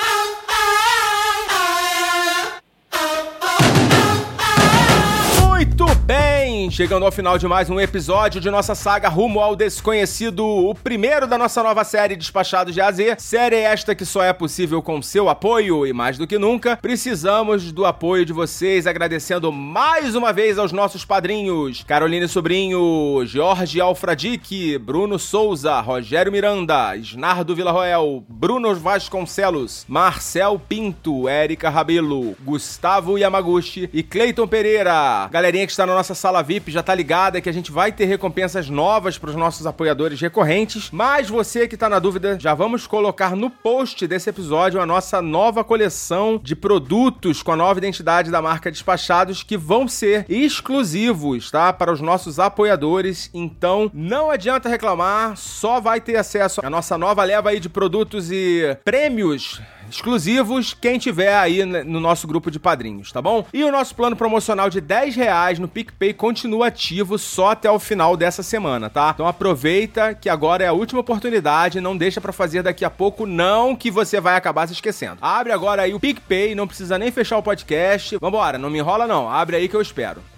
Chegando 6.71 7.05
ao 7.05 7.11
final 7.11 7.37
de 7.37 7.45
mais 7.45 7.69
um 7.69 7.81
episódio 7.81 8.39
de 8.39 8.49
nossa 8.49 8.73
saga 8.73 9.09
Rumo 9.09 9.41
ao 9.41 9.57
Desconhecido, 9.57 10.45
o 10.45 10.73
primeiro 10.73 11.27
da 11.27 11.37
nossa 11.37 11.61
nova 11.61 11.83
série 11.83 12.15
Despachados 12.15 12.73
de 12.73 12.79
AZ. 12.79 12.97
Série 13.17 13.57
esta 13.57 13.93
que 13.93 14.05
só 14.05 14.23
é 14.23 14.31
possível 14.31 14.81
com 14.81 15.01
seu 15.01 15.27
apoio 15.27 15.85
e 15.85 15.91
mais 15.91 16.17
do 16.17 16.25
que 16.25 16.39
nunca, 16.39 16.77
precisamos 16.77 17.73
do 17.73 17.85
apoio 17.85 18.25
de 18.25 18.31
vocês, 18.31 18.87
agradecendo 18.87 19.51
mais 19.51 20.15
uma 20.15 20.31
vez 20.31 20.57
aos 20.57 20.71
nossos 20.71 21.03
padrinhos: 21.03 21.83
Caroline 21.83 22.25
Sobrinho, 22.29 23.21
Jorge 23.25 23.81
Alfradique, 23.81 24.77
Bruno 24.77 25.19
Souza, 25.19 25.77
Rogério 25.81 26.31
Miranda, 26.31 26.95
Snardo 26.95 27.53
Villarroel, 27.53 28.23
Bruno 28.29 28.73
Vasconcelos, 28.75 29.83
Marcel 29.89 30.57
Pinto, 30.69 31.27
Érica 31.27 31.69
Rabelo, 31.69 32.33
Gustavo 32.39 33.17
Yamaguchi 33.17 33.89
e 33.91 34.01
Cleiton 34.01 34.47
Pereira. 34.47 35.27
Galerinha 35.29 35.65
que 35.65 35.71
está 35.73 35.85
na 35.85 35.93
nossa 35.93 36.15
sala 36.15 36.41
VIP 36.41 36.60
já 36.67 36.83
tá 36.83 36.93
ligada 36.93 37.41
que 37.41 37.49
a 37.49 37.53
gente 37.53 37.71
vai 37.71 37.91
ter 37.91 38.05
recompensas 38.05 38.69
novas 38.69 39.17
para 39.17 39.29
os 39.29 39.35
nossos 39.35 39.65
apoiadores 39.65 40.19
recorrentes, 40.19 40.89
mas 40.91 41.29
você 41.29 41.67
que 41.67 41.77
tá 41.77 41.87
na 41.87 41.99
dúvida, 41.99 42.37
já 42.39 42.53
vamos 42.53 42.85
colocar 42.85 43.35
no 43.35 43.49
post 43.49 44.05
desse 44.05 44.29
episódio 44.29 44.81
a 44.81 44.85
nossa 44.85 45.21
nova 45.21 45.63
coleção 45.63 46.39
de 46.43 46.55
produtos 46.55 47.41
com 47.41 47.51
a 47.51 47.55
nova 47.55 47.79
identidade 47.79 48.29
da 48.29 48.41
marca 48.41 48.71
Despachados 48.71 49.43
que 49.43 49.57
vão 49.57 49.87
ser 49.87 50.25
exclusivos, 50.29 51.49
tá? 51.49 51.71
Para 51.71 51.93
os 51.93 52.01
nossos 52.01 52.39
apoiadores. 52.39 53.29
Então, 53.33 53.89
não 53.93 54.29
adianta 54.29 54.69
reclamar, 54.69 55.37
só 55.37 55.79
vai 55.79 56.01
ter 56.01 56.17
acesso 56.17 56.61
à 56.63 56.69
nossa 56.69 56.97
nova 56.97 57.23
leva 57.23 57.49
aí 57.49 57.59
de 57.59 57.69
produtos 57.69 58.31
e 58.31 58.77
prêmios 58.83 59.61
exclusivos 59.95 60.73
quem 60.73 60.97
tiver 60.97 61.35
aí 61.35 61.65
no 61.65 61.99
nosso 61.99 62.27
grupo 62.27 62.49
de 62.49 62.59
padrinhos, 62.59 63.11
tá 63.11 63.21
bom? 63.21 63.45
E 63.53 63.63
o 63.63 63.71
nosso 63.71 63.95
plano 63.95 64.15
promocional 64.15 64.69
de 64.69 64.81
10 64.81 65.15
reais 65.15 65.59
no 65.59 65.67
PicPay 65.67 66.13
continua 66.13 66.67
ativo 66.67 67.17
só 67.17 67.51
até 67.51 67.69
o 67.69 67.79
final 67.79 68.15
dessa 68.15 68.43
semana, 68.43 68.89
tá? 68.89 69.11
Então 69.13 69.27
aproveita 69.27 70.13
que 70.13 70.29
agora 70.29 70.63
é 70.63 70.67
a 70.67 70.73
última 70.73 71.01
oportunidade, 71.01 71.81
não 71.81 71.97
deixa 71.97 72.21
para 72.21 72.31
fazer 72.31 72.63
daqui 72.63 72.85
a 72.85 72.89
pouco 72.89 73.25
não 73.25 73.75
que 73.75 73.91
você 73.91 74.19
vai 74.19 74.35
acabar 74.35 74.67
se 74.67 74.73
esquecendo. 74.73 75.17
Abre 75.21 75.51
agora 75.51 75.83
aí 75.83 75.93
o 75.93 75.99
PicPay, 75.99 76.55
não 76.55 76.67
precisa 76.67 76.97
nem 76.97 77.11
fechar 77.11 77.37
o 77.37 77.43
podcast. 77.43 78.17
Vambora, 78.19 78.57
não 78.57 78.69
me 78.69 78.79
enrola 78.79 79.07
não, 79.07 79.29
abre 79.29 79.55
aí 79.55 79.67
que 79.67 79.75
eu 79.75 79.81
espero. 79.81 80.30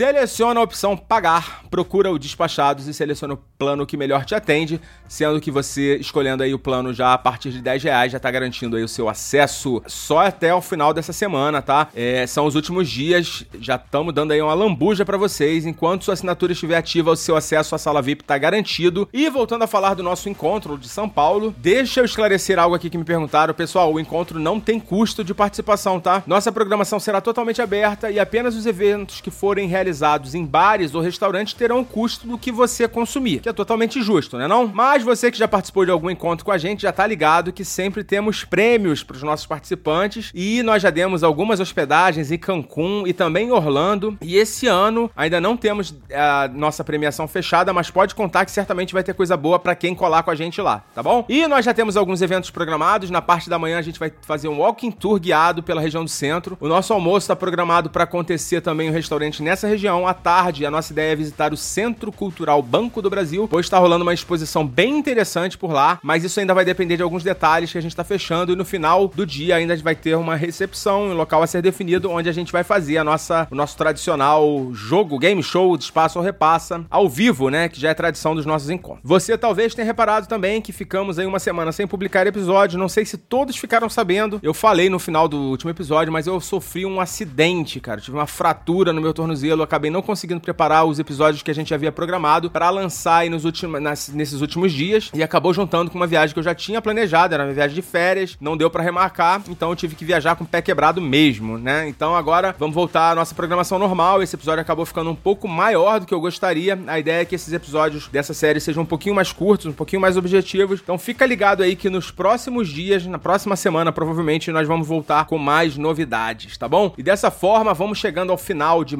Seleciona 0.00 0.58
a 0.58 0.62
opção 0.62 0.96
pagar, 0.96 1.62
procura 1.70 2.10
o 2.10 2.18
despachados 2.18 2.88
e 2.88 2.94
seleciona 2.94 3.34
o 3.34 3.36
plano 3.36 3.84
que 3.84 3.98
melhor 3.98 4.24
te 4.24 4.34
atende, 4.34 4.80
sendo 5.06 5.38
que 5.38 5.50
você 5.50 5.96
escolhendo 5.96 6.42
aí 6.42 6.54
o 6.54 6.58
plano 6.58 6.94
já 6.94 7.12
a 7.12 7.18
partir 7.18 7.50
de 7.50 7.60
10 7.60 7.82
reais 7.82 8.12
já 8.12 8.18
tá 8.18 8.30
garantindo 8.30 8.76
aí 8.76 8.82
o 8.82 8.88
seu 8.88 9.10
acesso 9.10 9.82
só 9.86 10.20
até 10.20 10.54
o 10.54 10.62
final 10.62 10.94
dessa 10.94 11.12
semana, 11.12 11.60
tá? 11.60 11.88
É, 11.94 12.26
são 12.26 12.46
os 12.46 12.54
últimos 12.54 12.88
dias, 12.88 13.44
já 13.60 13.76
estamos 13.76 14.14
dando 14.14 14.32
aí 14.32 14.40
uma 14.40 14.54
lambuja 14.54 15.04
para 15.04 15.18
vocês, 15.18 15.66
enquanto 15.66 16.06
sua 16.06 16.14
assinatura 16.14 16.52
estiver 16.52 16.78
ativa, 16.78 17.10
o 17.10 17.16
seu 17.16 17.36
acesso 17.36 17.74
à 17.74 17.78
sala 17.78 18.00
VIP 18.00 18.24
tá 18.24 18.38
garantido. 18.38 19.06
E 19.12 19.28
voltando 19.28 19.64
a 19.64 19.66
falar 19.66 19.92
do 19.92 20.02
nosso 20.02 20.30
encontro 20.30 20.78
de 20.78 20.88
São 20.88 21.10
Paulo, 21.10 21.54
deixa 21.58 22.00
eu 22.00 22.06
esclarecer 22.06 22.58
algo 22.58 22.74
aqui 22.74 22.88
que 22.88 22.96
me 22.96 23.04
perguntaram, 23.04 23.52
pessoal, 23.52 23.92
o 23.92 24.00
encontro 24.00 24.40
não 24.40 24.58
tem 24.58 24.80
custo 24.80 25.22
de 25.22 25.34
participação, 25.34 26.00
tá? 26.00 26.22
Nossa 26.26 26.50
programação 26.50 26.98
será 26.98 27.20
totalmente 27.20 27.60
aberta 27.60 28.10
e 28.10 28.18
apenas 28.18 28.56
os 28.56 28.64
eventos 28.64 29.20
que 29.20 29.30
forem 29.30 29.68
realizados 29.68 29.89
em 30.34 30.44
bares 30.44 30.94
ou 30.94 31.00
restaurantes 31.00 31.54
terão 31.54 31.80
o 31.80 31.84
custo 31.84 32.26
do 32.26 32.38
que 32.38 32.52
você 32.52 32.86
consumir, 32.86 33.40
que 33.40 33.48
é 33.48 33.52
totalmente 33.52 34.02
justo, 34.02 34.36
né 34.36 34.46
não? 34.46 34.66
Mas 34.66 35.02
você 35.02 35.30
que 35.30 35.38
já 35.38 35.48
participou 35.48 35.84
de 35.84 35.90
algum 35.90 36.10
encontro 36.10 36.44
com 36.44 36.52
a 36.52 36.58
gente 36.58 36.82
já 36.82 36.92
tá 36.92 37.06
ligado 37.06 37.52
que 37.52 37.64
sempre 37.64 38.04
temos 38.04 38.44
prêmios 38.44 39.02
para 39.02 39.16
os 39.16 39.22
nossos 39.22 39.46
participantes 39.46 40.30
e 40.34 40.62
nós 40.62 40.82
já 40.82 40.90
demos 40.90 41.22
algumas 41.22 41.60
hospedagens 41.60 42.30
em 42.30 42.38
Cancún 42.38 43.04
e 43.06 43.12
também 43.12 43.48
em 43.48 43.52
Orlando. 43.52 44.16
E 44.20 44.36
esse 44.36 44.66
ano 44.66 45.10
ainda 45.16 45.40
não 45.40 45.56
temos 45.56 45.94
a 46.12 46.48
nossa 46.52 46.84
premiação 46.84 47.26
fechada, 47.26 47.72
mas 47.72 47.90
pode 47.90 48.14
contar 48.14 48.44
que 48.44 48.50
certamente 48.50 48.92
vai 48.92 49.02
ter 49.02 49.14
coisa 49.14 49.36
boa 49.36 49.58
para 49.58 49.74
quem 49.74 49.94
colar 49.94 50.22
com 50.22 50.30
a 50.30 50.34
gente 50.34 50.60
lá, 50.60 50.84
tá 50.94 51.02
bom? 51.02 51.24
E 51.28 51.46
nós 51.46 51.64
já 51.64 51.74
temos 51.74 51.96
alguns 51.96 52.22
eventos 52.22 52.50
programados. 52.50 53.10
Na 53.10 53.22
parte 53.22 53.48
da 53.48 53.58
manhã 53.58 53.78
a 53.78 53.82
gente 53.82 53.98
vai 53.98 54.12
fazer 54.22 54.48
um 54.48 54.58
walking 54.58 54.90
tour 54.90 55.18
guiado 55.18 55.62
pela 55.62 55.80
região 55.80 56.04
do 56.04 56.10
centro. 56.10 56.56
O 56.60 56.68
nosso 56.68 56.92
almoço 56.92 57.24
está 57.24 57.36
programado 57.36 57.90
para 57.90 58.04
acontecer 58.04 58.60
também 58.60 58.90
um 58.90 58.92
restaurante 58.92 59.42
nessa 59.42 59.66
região. 59.66 59.79
À 59.88 60.14
tarde, 60.14 60.66
a 60.66 60.70
nossa 60.70 60.92
ideia 60.92 61.12
é 61.12 61.16
visitar 61.16 61.52
o 61.52 61.56
Centro 61.56 62.10
Cultural 62.12 62.62
Banco 62.62 63.00
do 63.02 63.10
Brasil, 63.10 63.46
pois 63.48 63.66
está 63.66 63.78
rolando 63.78 64.02
uma 64.02 64.14
exposição 64.14 64.66
bem 64.66 64.98
interessante 64.98 65.56
por 65.56 65.72
lá, 65.72 65.98
mas 66.02 66.24
isso 66.24 66.40
ainda 66.40 66.54
vai 66.54 66.64
depender 66.64 66.96
de 66.96 67.02
alguns 67.02 67.22
detalhes 67.22 67.72
que 67.72 67.78
a 67.78 67.80
gente 67.80 67.92
está 67.92 68.04
fechando 68.04 68.52
e 68.52 68.56
no 68.56 68.64
final 68.64 69.08
do 69.08 69.26
dia 69.26 69.56
ainda 69.56 69.76
vai 69.76 69.94
ter 69.94 70.14
uma 70.16 70.36
recepção 70.36 71.06
em 71.06 71.10
um 71.10 71.14
local 71.14 71.42
a 71.42 71.46
ser 71.46 71.62
definido 71.62 72.10
onde 72.10 72.28
a 72.28 72.32
gente 72.32 72.52
vai 72.52 72.64
fazer 72.64 72.98
a 72.98 73.04
nossa, 73.04 73.46
o 73.50 73.54
nosso 73.54 73.76
tradicional 73.76 74.70
jogo, 74.72 75.18
game 75.18 75.42
show 75.42 75.76
de 75.76 75.84
espaço 75.84 76.18
ou 76.18 76.24
repassa 76.24 76.84
ao 76.90 77.08
vivo, 77.08 77.48
né, 77.48 77.68
que 77.68 77.80
já 77.80 77.90
é 77.90 77.94
tradição 77.94 78.34
dos 78.34 78.46
nossos 78.46 78.70
encontros. 78.70 79.02
Você 79.04 79.36
talvez 79.36 79.74
tenha 79.74 79.86
reparado 79.86 80.26
também 80.26 80.60
que 80.60 80.72
ficamos 80.72 81.18
aí 81.18 81.26
uma 81.26 81.38
semana 81.38 81.72
sem 81.72 81.86
publicar 81.86 82.26
episódio, 82.26 82.78
não 82.78 82.88
sei 82.88 83.04
se 83.04 83.16
todos 83.16 83.56
ficaram 83.56 83.88
sabendo. 83.88 84.40
Eu 84.42 84.54
falei 84.54 84.88
no 84.88 84.98
final 84.98 85.28
do 85.28 85.36
último 85.36 85.70
episódio, 85.70 86.12
mas 86.12 86.26
eu 86.26 86.40
sofri 86.40 86.84
um 86.84 87.00
acidente, 87.00 87.80
cara. 87.80 88.00
tive 88.00 88.16
uma 88.16 88.26
fratura 88.26 88.92
no 88.92 89.00
meu 89.00 89.12
tornozelo, 89.12 89.59
acabei 89.62 89.90
não 89.90 90.02
conseguindo 90.02 90.40
preparar 90.40 90.84
os 90.84 90.98
episódios 90.98 91.42
que 91.42 91.50
a 91.50 91.54
gente 91.54 91.72
havia 91.74 91.92
programado 91.92 92.50
para 92.50 92.70
lançar 92.70 93.18
aí 93.18 93.28
nos 93.28 93.44
últimos, 93.44 93.80
nas, 93.80 94.08
nesses 94.08 94.40
últimos 94.40 94.72
dias 94.72 95.10
e 95.14 95.22
acabou 95.22 95.52
juntando 95.52 95.90
com 95.90 95.96
uma 95.98 96.06
viagem 96.06 96.32
que 96.32 96.38
eu 96.38 96.44
já 96.44 96.54
tinha 96.54 96.80
planejado, 96.80 97.34
era 97.34 97.44
uma 97.44 97.52
viagem 97.52 97.74
de 97.74 97.82
férias, 97.82 98.36
não 98.40 98.56
deu 98.56 98.70
para 98.70 98.82
remarcar, 98.82 99.42
então 99.48 99.70
eu 99.70 99.76
tive 99.76 99.94
que 99.94 100.04
viajar 100.04 100.36
com 100.36 100.44
o 100.44 100.46
pé 100.46 100.62
quebrado 100.62 101.00
mesmo, 101.00 101.58
né? 101.58 101.88
Então 101.88 102.14
agora 102.14 102.54
vamos 102.58 102.74
voltar 102.74 103.12
à 103.12 103.14
nossa 103.14 103.34
programação 103.34 103.78
normal. 103.78 104.22
Esse 104.22 104.36
episódio 104.36 104.60
acabou 104.60 104.86
ficando 104.86 105.10
um 105.10 105.14
pouco 105.14 105.48
maior 105.48 106.00
do 106.00 106.06
que 106.06 106.14
eu 106.14 106.20
gostaria. 106.20 106.78
A 106.86 106.98
ideia 106.98 107.22
é 107.22 107.24
que 107.24 107.34
esses 107.34 107.52
episódios 107.52 108.08
dessa 108.08 108.34
série 108.34 108.60
sejam 108.60 108.82
um 108.82 108.86
pouquinho 108.86 109.14
mais 109.14 109.32
curtos, 109.32 109.66
um 109.66 109.72
pouquinho 109.72 110.00
mais 110.00 110.16
objetivos. 110.16 110.80
Então 110.82 110.98
fica 110.98 111.26
ligado 111.26 111.62
aí 111.62 111.76
que 111.76 111.90
nos 111.90 112.10
próximos 112.10 112.68
dias, 112.68 113.06
na 113.06 113.18
próxima 113.18 113.56
semana, 113.56 113.92
provavelmente 113.92 114.50
nós 114.52 114.66
vamos 114.66 114.86
voltar 114.86 115.24
com 115.26 115.38
mais 115.38 115.76
novidades, 115.76 116.56
tá 116.56 116.68
bom? 116.68 116.92
E 116.96 117.02
dessa 117.02 117.30
forma, 117.30 117.74
vamos 117.74 117.98
chegando 117.98 118.30
ao 118.30 118.38
final 118.38 118.84
de 118.84 118.96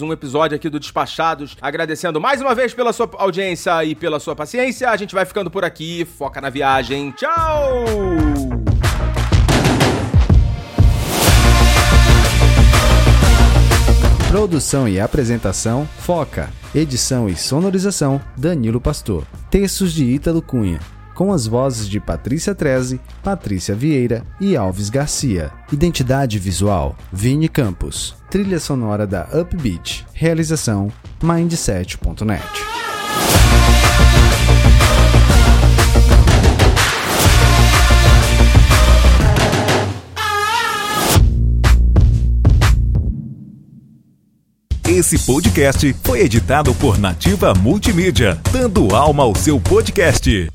um 0.00 0.12
episódio 0.12 0.56
aqui 0.56 0.68
do 0.68 0.80
Despachados, 0.80 1.56
agradecendo 1.60 2.20
mais 2.20 2.40
uma 2.40 2.54
vez 2.54 2.74
pela 2.74 2.92
sua 2.92 3.10
audiência 3.14 3.84
e 3.84 3.94
pela 3.94 4.20
sua 4.20 4.36
paciência. 4.36 4.90
A 4.90 4.96
gente 4.96 5.14
vai 5.14 5.24
ficando 5.24 5.50
por 5.50 5.64
aqui. 5.64 6.04
Foca 6.04 6.40
na 6.40 6.50
viagem. 6.50 7.10
Tchau! 7.12 7.84
Produção 14.28 14.86
e 14.86 15.00
apresentação 15.00 15.88
Foca. 15.98 16.50
Edição 16.72 17.28
e 17.28 17.34
sonorização 17.34 18.20
Danilo 18.36 18.80
Pastor. 18.80 19.26
Textos 19.50 19.92
de 19.92 20.04
Ítalo 20.04 20.40
Cunha. 20.40 20.78
Com 21.20 21.34
as 21.34 21.46
vozes 21.46 21.86
de 21.86 22.00
Patrícia 22.00 22.54
Treze, 22.54 22.98
Patrícia 23.22 23.74
Vieira 23.74 24.24
e 24.40 24.56
Alves 24.56 24.88
Garcia. 24.88 25.52
Identidade 25.70 26.38
visual 26.38 26.96
Vini 27.12 27.46
Campos. 27.46 28.14
Trilha 28.30 28.58
sonora 28.58 29.06
da 29.06 29.28
Upbeat. 29.38 30.06
Realização 30.14 30.90
Mindset.net. 31.22 32.42
Esse 44.88 45.18
podcast 45.26 45.94
foi 46.02 46.20
editado 46.20 46.74
por 46.76 46.98
Nativa 46.98 47.52
Multimídia, 47.52 48.40
dando 48.50 48.96
alma 48.96 49.24
ao 49.24 49.34
seu 49.34 49.60
podcast. 49.60 50.50